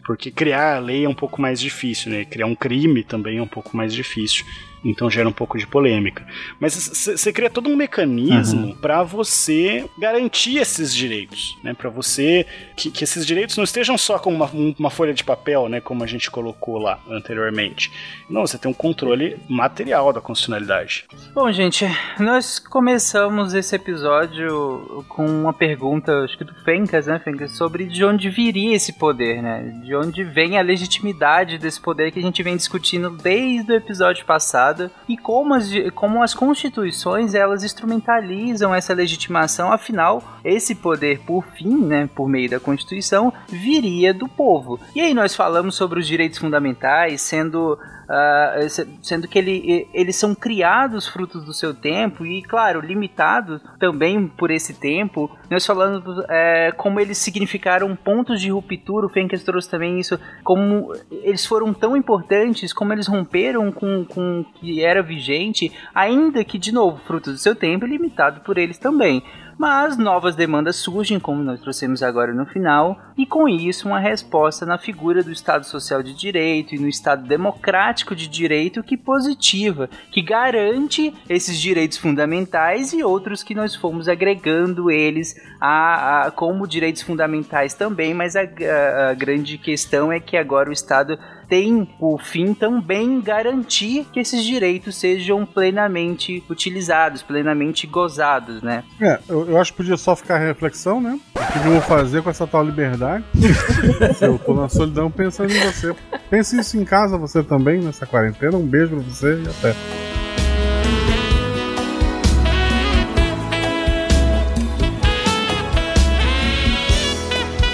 Porque 0.05 0.31
criar 0.31 0.77
a 0.77 0.79
lei 0.79 1.05
é 1.05 1.09
um 1.09 1.13
pouco 1.13 1.41
mais 1.41 1.59
difícil, 1.59 2.11
né? 2.11 2.25
Criar 2.25 2.45
um 2.45 2.55
crime 2.55 3.03
também 3.03 3.37
é 3.37 3.41
um 3.41 3.47
pouco 3.47 3.75
mais 3.75 3.93
difícil 3.93 4.45
então 4.83 5.09
gera 5.09 5.27
um 5.27 5.33
pouco 5.33 5.57
de 5.57 5.67
polêmica. 5.67 6.25
Mas 6.59 6.75
você 6.75 7.33
cria 7.33 7.49
todo 7.49 7.69
um 7.69 7.75
mecanismo 7.75 8.67
uhum. 8.67 8.75
para 8.75 9.03
você 9.03 9.89
garantir 9.97 10.57
esses 10.57 10.93
direitos, 10.93 11.57
né? 11.63 11.73
Para 11.73 11.89
você 11.89 12.45
que, 12.75 12.91
que, 12.91 13.03
esses 13.03 13.25
direitos 13.25 13.57
não 13.57 13.63
estejam 13.63 13.97
só 13.97 14.17
como 14.17 14.35
uma, 14.35 14.49
uma, 14.77 14.89
folha 14.89 15.13
de 15.13 15.23
papel, 15.23 15.67
né? 15.67 15.81
Como 15.81 16.03
a 16.03 16.07
gente 16.07 16.31
colocou 16.31 16.77
lá 16.77 16.99
anteriormente. 17.09 17.91
Não, 18.29 18.45
você 18.45 18.57
tem 18.57 18.69
um 18.69 18.73
controle 18.73 19.37
material 19.47 20.13
da 20.13 20.21
constitucionalidade. 20.21 21.05
Bom, 21.33 21.51
gente, 21.51 21.85
nós 22.19 22.59
começamos 22.59 23.53
esse 23.53 23.75
episódio 23.75 25.05
com 25.07 25.25
uma 25.25 25.53
pergunta, 25.53 26.23
acho 26.23 26.37
que 26.37 26.43
do 26.43 26.53
Fencas, 26.63 27.07
né, 27.07 27.19
Fencas, 27.19 27.55
sobre 27.57 27.85
de 27.85 28.03
onde 28.03 28.29
viria 28.29 28.75
esse 28.75 28.93
poder, 28.93 29.41
né? 29.41 29.81
De 29.83 29.95
onde 29.95 30.23
vem 30.23 30.57
a 30.57 30.61
legitimidade 30.61 31.57
desse 31.57 31.79
poder 31.79 32.11
que 32.11 32.19
a 32.19 32.21
gente 32.21 32.41
vem 32.41 32.55
discutindo 32.55 33.09
desde 33.09 33.71
o 33.71 33.75
episódio 33.75 34.25
passado 34.25 34.68
passada 34.69 34.91
e 35.07 35.17
como 35.17 35.53
as, 35.53 35.69
como 35.93 36.23
as 36.23 36.33
constituições 36.33 37.33
elas 37.33 37.63
instrumentalizam 37.63 38.73
essa 38.73 38.93
legitimação, 38.93 39.71
afinal, 39.71 40.23
esse 40.43 40.75
poder, 40.75 41.19
por 41.25 41.45
fim, 41.45 41.77
né, 41.83 42.09
por 42.13 42.29
meio 42.29 42.49
da 42.49 42.59
Constituição, 42.59 43.33
viria 43.47 44.13
do 44.13 44.27
povo. 44.27 44.79
E 44.95 45.01
aí 45.01 45.13
nós 45.13 45.35
falamos 45.35 45.75
sobre 45.75 45.99
os 45.99 46.07
direitos 46.07 46.39
fundamentais 46.39 47.21
sendo 47.21 47.77
uh, 48.09 48.97
sendo 49.01 49.27
que 49.27 49.37
ele, 49.37 49.87
eles 49.93 50.15
são 50.15 50.33
criados 50.33 51.07
frutos 51.07 51.45
do 51.45 51.53
seu 51.53 51.73
tempo 51.73 52.25
e, 52.25 52.41
claro, 52.41 52.81
limitados 52.81 53.61
também 53.79 54.27
por 54.27 54.49
esse 54.49 54.73
tempo. 54.73 55.29
Nós 55.49 55.65
falamos 55.65 56.03
é, 56.27 56.71
como 56.71 56.99
eles 56.99 57.17
significaram 57.17 57.95
pontos 57.95 58.41
de 58.41 58.49
ruptura, 58.49 59.05
o 59.05 59.09
Fenkers 59.09 59.43
trouxe 59.43 59.69
também 59.69 59.99
isso, 59.99 60.19
como 60.43 60.93
eles 61.11 61.45
foram 61.45 61.73
tão 61.73 61.95
importantes, 61.95 62.73
como 62.73 62.93
eles 62.93 63.07
romperam 63.07 63.71
com, 63.71 64.05
com 64.05 64.41
o 64.41 64.45
que 64.45 64.83
era 64.83 65.01
vigente, 65.01 65.71
ainda 65.93 66.43
que, 66.43 66.57
de 66.57 66.71
novo, 66.71 66.99
fruto 67.05 67.31
do 67.31 67.37
seu 67.37 67.55
tempo, 67.55 67.85
limitado 67.85 68.41
por 68.41 68.57
eles 68.57 68.77
também 68.77 69.23
mas 69.59 69.97
novas 69.97 70.37
demandas 70.37 70.77
surgem, 70.77 71.19
como 71.19 71.43
nós 71.43 71.59
trouxemos 71.59 72.01
agora 72.01 72.33
no 72.33 72.45
final, 72.45 72.97
e 73.17 73.25
com 73.25 73.45
isso 73.45 73.89
uma 73.89 73.99
resposta 73.99 74.65
na 74.65 74.77
figura 74.77 75.21
do 75.21 75.33
Estado 75.33 75.65
Social 75.65 76.01
de 76.01 76.13
Direito 76.13 76.73
e 76.73 76.79
no 76.79 76.87
Estado 76.87 77.27
Democrático 77.27 78.15
de 78.15 78.29
Direito 78.29 78.81
que 78.81 78.95
positiva, 78.95 79.89
que 80.13 80.21
garante 80.21 81.13
esses 81.27 81.59
direitos 81.59 81.97
fundamentais 81.97 82.93
e 82.93 83.03
outros 83.03 83.43
que 83.43 83.53
nós 83.53 83.75
fomos 83.75 84.07
agregando 84.07 84.89
eles 84.89 85.35
a, 85.59 86.27
a 86.27 86.31
como 86.31 86.65
direitos 86.65 87.01
fundamentais 87.01 87.73
também, 87.73 88.13
mas 88.13 88.37
a, 88.37 88.43
a, 88.43 89.09
a 89.09 89.13
grande 89.13 89.57
questão 89.57 90.09
é 90.09 90.21
que 90.21 90.37
agora 90.37 90.69
o 90.69 90.73
Estado 90.73 91.19
tem 91.49 91.83
por 91.83 92.21
fim 92.21 92.53
também 92.53 93.19
garantir 93.19 94.05
que 94.13 94.19
esses 94.19 94.45
direitos 94.45 94.95
sejam 94.95 95.45
plenamente 95.45 96.43
utilizados, 96.47 97.23
plenamente 97.23 97.87
gozados, 97.87 98.61
né? 98.61 98.83
É, 99.01 99.19
eu, 99.27 99.49
eu 99.49 99.59
acho 99.59 99.71
que 99.71 99.77
podia 99.77 99.97
só 99.97 100.15
ficar 100.15 100.35
a 100.35 100.39
reflexão, 100.39 101.01
né? 101.01 101.19
O 101.35 101.51
que 101.51 101.67
eu 101.67 101.71
vou 101.71 101.81
fazer 101.81 102.21
com 102.21 102.29
essa 102.29 102.45
tal 102.45 102.63
liberdade? 102.63 103.23
eu 104.21 104.37
tô 104.37 104.53
na 104.53 104.69
solidão 104.69 105.09
pensando 105.09 105.51
em 105.51 105.59
você. 105.59 105.95
Pense 106.29 106.59
isso 106.59 106.77
em 106.77 106.85
casa, 106.85 107.17
você 107.17 107.41
também, 107.41 107.81
nessa 107.81 108.05
quarentena. 108.05 108.55
Um 108.55 108.65
beijo 108.65 108.95
pra 108.95 108.99
você 108.99 109.41
e 109.41 109.49
até. 109.49 109.71
O 109.71 109.75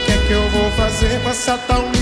que 0.06 0.12
é 0.12 0.28
que 0.28 0.34
eu 0.34 0.50
vou 0.50 0.72
fazer 0.72 1.22
com 1.22 1.30
essa 1.30 1.58
tal 1.58 1.80
liberdade? 1.80 1.95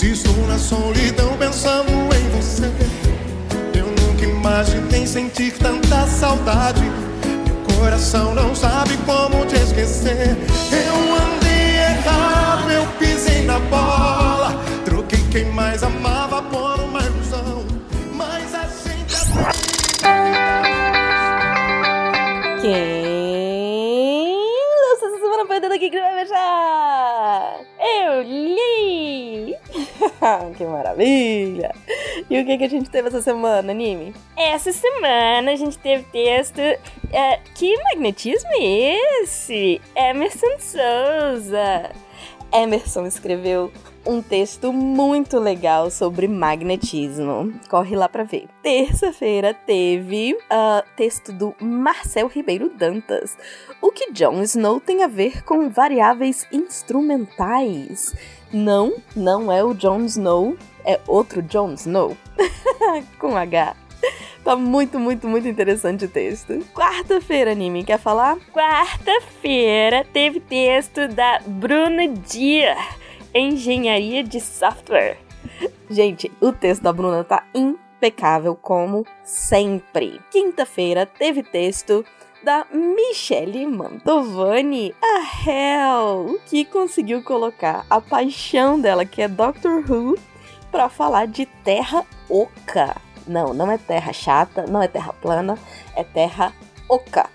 Se 0.00 0.12
estou 0.12 0.46
na 0.46 0.58
solidão 0.58 1.36
pensando 1.36 1.90
em 1.90 2.30
você, 2.30 2.72
eu 3.78 3.84
nunca 3.84 4.24
imaginei 4.24 5.06
sentir 5.06 5.52
tanta 5.58 6.06
saudade. 6.06 6.80
Meu 7.44 7.76
coração 7.76 8.34
não 8.34 8.54
sabe 8.54 8.96
como 9.04 9.44
te 9.44 9.56
esquecer. 9.56 10.38
Eu 10.72 11.16
andei 11.16 11.76
errado, 11.76 12.70
eu 12.70 12.86
pisei 12.98 13.42
na 13.42 13.58
bola. 13.58 14.58
Troquei 14.86 15.22
quem 15.30 15.44
mais 15.52 15.82
amava 15.82 16.40
por 16.44 16.80
uma 16.80 17.02
ilusão. 17.02 17.66
Mas 18.14 18.54
a 18.54 18.62
gente. 18.62 19.14
Quem 22.62 24.34
lança 24.80 25.06
essa 25.08 25.20
semana 25.20 25.46
perdendo 25.46 25.74
aqui 25.74 25.90
que 25.90 26.00
vai 26.00 26.14
beijar? 26.14 27.60
Eu 27.78 28.22
li! 28.22 28.79
que 30.56 30.64
maravilha! 30.64 31.74
E 32.28 32.40
o 32.40 32.44
que, 32.44 32.58
que 32.58 32.64
a 32.64 32.68
gente 32.68 32.90
teve 32.90 33.08
essa 33.08 33.22
semana, 33.22 33.72
Anime? 33.72 34.14
Essa 34.36 34.72
semana 34.72 35.52
a 35.52 35.56
gente 35.56 35.78
teve 35.78 36.04
texto. 36.04 36.60
É, 36.60 37.40
que 37.54 37.76
magnetismo 37.84 38.50
é 38.52 39.22
esse? 39.22 39.80
Emerson 39.96 40.58
Souza. 40.58 41.90
Emerson 42.52 43.06
escreveu 43.06 43.72
um 44.06 44.22
texto 44.22 44.72
muito 44.72 45.38
legal 45.38 45.90
sobre 45.90 46.26
magnetismo. 46.26 47.52
Corre 47.68 47.94
lá 47.94 48.08
para 48.08 48.24
ver. 48.24 48.48
Terça-feira 48.62 49.54
teve 49.54 50.34
uh, 50.34 50.84
texto 50.96 51.32
do 51.32 51.54
Marcel 51.60 52.26
Ribeiro 52.26 52.70
Dantas. 52.70 53.36
O 53.80 53.92
que 53.92 54.12
Jon 54.12 54.42
Snow 54.42 54.80
tem 54.80 55.02
a 55.02 55.08
ver 55.08 55.44
com 55.44 55.68
variáveis 55.68 56.46
instrumentais? 56.50 58.14
Não, 58.52 58.94
não 59.14 59.50
é 59.50 59.62
o 59.62 59.74
Jon 59.74 60.04
Snow, 60.04 60.56
é 60.84 61.00
outro 61.06 61.42
Jon 61.42 61.74
Snow. 61.74 62.16
com 63.18 63.36
H. 63.36 63.76
Tá 64.42 64.56
muito, 64.56 64.98
muito, 64.98 65.28
muito 65.28 65.46
interessante 65.46 66.06
o 66.06 66.08
texto. 66.08 66.58
Quarta-feira, 66.74 67.52
anime, 67.52 67.84
quer 67.84 67.98
falar? 67.98 68.38
Quarta-feira 68.52 70.04
teve 70.12 70.40
texto 70.40 71.06
da 71.08 71.40
Bruna 71.46 72.08
Dier 72.08 72.76
engenharia 73.34 74.24
de 74.24 74.40
software. 74.40 75.18
Gente, 75.88 76.30
o 76.40 76.52
texto 76.52 76.82
da 76.82 76.92
Bruna 76.92 77.22
tá 77.22 77.44
impecável 77.54 78.56
como 78.56 79.06
sempre. 79.22 80.20
Quinta-feira 80.30 81.04
teve 81.06 81.42
texto 81.42 82.04
da 82.42 82.66
Michelle 82.72 83.66
Mantovani, 83.66 84.94
a 85.02 85.48
Hell, 85.48 86.40
que 86.46 86.64
conseguiu 86.64 87.22
colocar 87.22 87.84
a 87.88 88.00
paixão 88.00 88.80
dela, 88.80 89.04
que 89.04 89.22
é 89.22 89.28
Doctor 89.28 89.84
Who, 89.90 90.18
para 90.70 90.88
falar 90.88 91.26
de 91.26 91.46
Terra 91.46 92.06
Oca. 92.28 92.96
Não, 93.26 93.52
não 93.52 93.70
é 93.70 93.78
terra 93.78 94.12
chata, 94.12 94.66
não 94.66 94.82
é 94.82 94.88
terra 94.88 95.12
plana, 95.12 95.58
é 95.94 96.02
terra 96.02 96.52
oca. 96.88 97.28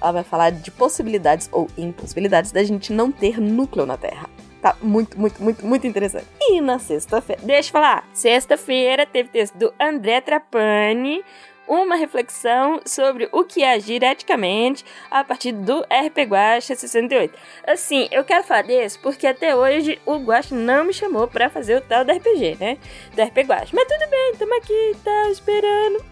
ela 0.00 0.12
vai 0.12 0.24
falar 0.24 0.50
de 0.50 0.70
possibilidades 0.70 1.48
ou 1.52 1.68
impossibilidades 1.76 2.52
da 2.52 2.62
gente 2.64 2.92
não 2.92 3.12
ter 3.12 3.40
núcleo 3.40 3.84
na 3.84 3.96
Terra. 3.96 4.28
Tá 4.62 4.76
muito, 4.80 5.18
muito, 5.18 5.42
muito, 5.42 5.66
muito 5.66 5.86
interessante. 5.86 6.26
E 6.40 6.60
na 6.60 6.78
sexta-feira, 6.78 7.42
deixa 7.44 7.68
eu 7.68 7.72
falar, 7.72 8.08
sexta-feira 8.12 9.04
teve 9.04 9.28
texto 9.28 9.56
do 9.56 9.74
André 9.78 10.20
Trapani, 10.20 11.24
uma 11.66 11.96
reflexão 11.96 12.80
sobre 12.84 13.28
o 13.32 13.44
que 13.44 13.62
é 13.62 13.72
agir 13.72 14.02
eticamente 14.02 14.84
a 15.10 15.24
partir 15.24 15.52
do 15.52 15.80
RP 15.80 16.28
Guacha 16.28 16.74
68. 16.74 17.38
Assim, 17.66 18.08
eu 18.10 18.24
quero 18.24 18.44
falar 18.44 18.62
desse 18.62 18.98
porque 18.98 19.26
até 19.26 19.54
hoje 19.54 19.98
o 20.04 20.16
Guacha 20.16 20.54
não 20.54 20.84
me 20.84 20.92
chamou 20.92 21.26
pra 21.28 21.48
fazer 21.48 21.76
o 21.76 21.80
tal 21.80 22.04
do 22.04 22.12
RPG, 22.12 22.56
né? 22.58 22.78
Do 23.14 23.22
RP 23.22 23.38
Guacha. 23.46 23.70
Mas 23.72 23.88
tudo 23.88 24.10
bem, 24.10 24.34
tamo 24.38 24.56
aqui, 24.56 24.96
tá 25.04 25.30
esperando. 25.30 26.04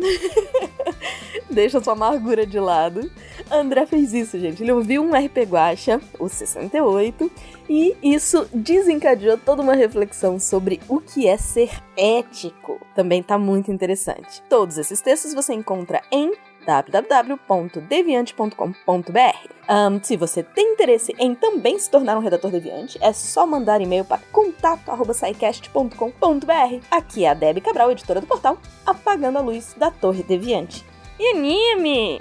Deixa 1.51 1.81
sua 1.81 1.93
amargura 1.93 2.47
de 2.47 2.59
lado. 2.59 3.11
André 3.51 3.87
fez 3.87 4.15
isso, 4.15 4.39
gente. 4.39 4.63
Ele 4.63 4.73
ouviu 4.73 5.03
um 5.03 5.13
RP 5.13 5.39
Guacha, 5.49 6.01
o 6.19 6.29
68, 6.29 7.31
e 7.71 7.97
isso 8.03 8.47
desencadeou 8.53 9.39
toda 9.39 9.63
uma 9.63 9.75
reflexão 9.75 10.39
sobre 10.41 10.81
o 10.89 11.01
que 11.01 11.29
é 11.29 11.37
ser 11.37 11.71
ético. 11.97 12.81
Também 12.97 13.23
tá 13.23 13.39
muito 13.39 13.71
interessante. 13.71 14.43
Todos 14.49 14.77
esses 14.77 15.01
textos 15.01 15.33
você 15.33 15.55
encontra 15.55 16.03
em 16.11 16.33
www.deviante.com.br. 16.67 19.49
Um, 19.71 20.03
se 20.03 20.17
você 20.17 20.43
tem 20.43 20.73
interesse 20.73 21.15
em 21.17 21.33
também 21.33 21.79
se 21.79 21.89
tornar 21.89 22.19
um 22.19 22.21
redator 22.21 22.51
deviante, 22.51 22.99
é 23.01 23.13
só 23.13 23.47
mandar 23.47 23.81
e-mail 23.81 24.05
para 24.05 24.21
contato@saicast.com.br. 24.33 26.85
Aqui 26.91 27.25
é 27.25 27.29
a 27.29 27.35
Debbie 27.35 27.61
Cabral, 27.61 27.93
editora 27.93 28.21
do 28.21 28.27
portal 28.27 28.59
Apagando 28.85 29.39
a 29.39 29.43
Luz 29.43 29.77
da 29.79 29.93
Torre 29.93 30.25
Deviante. 30.25 30.85
E 31.21 31.37
anime! 31.37 32.21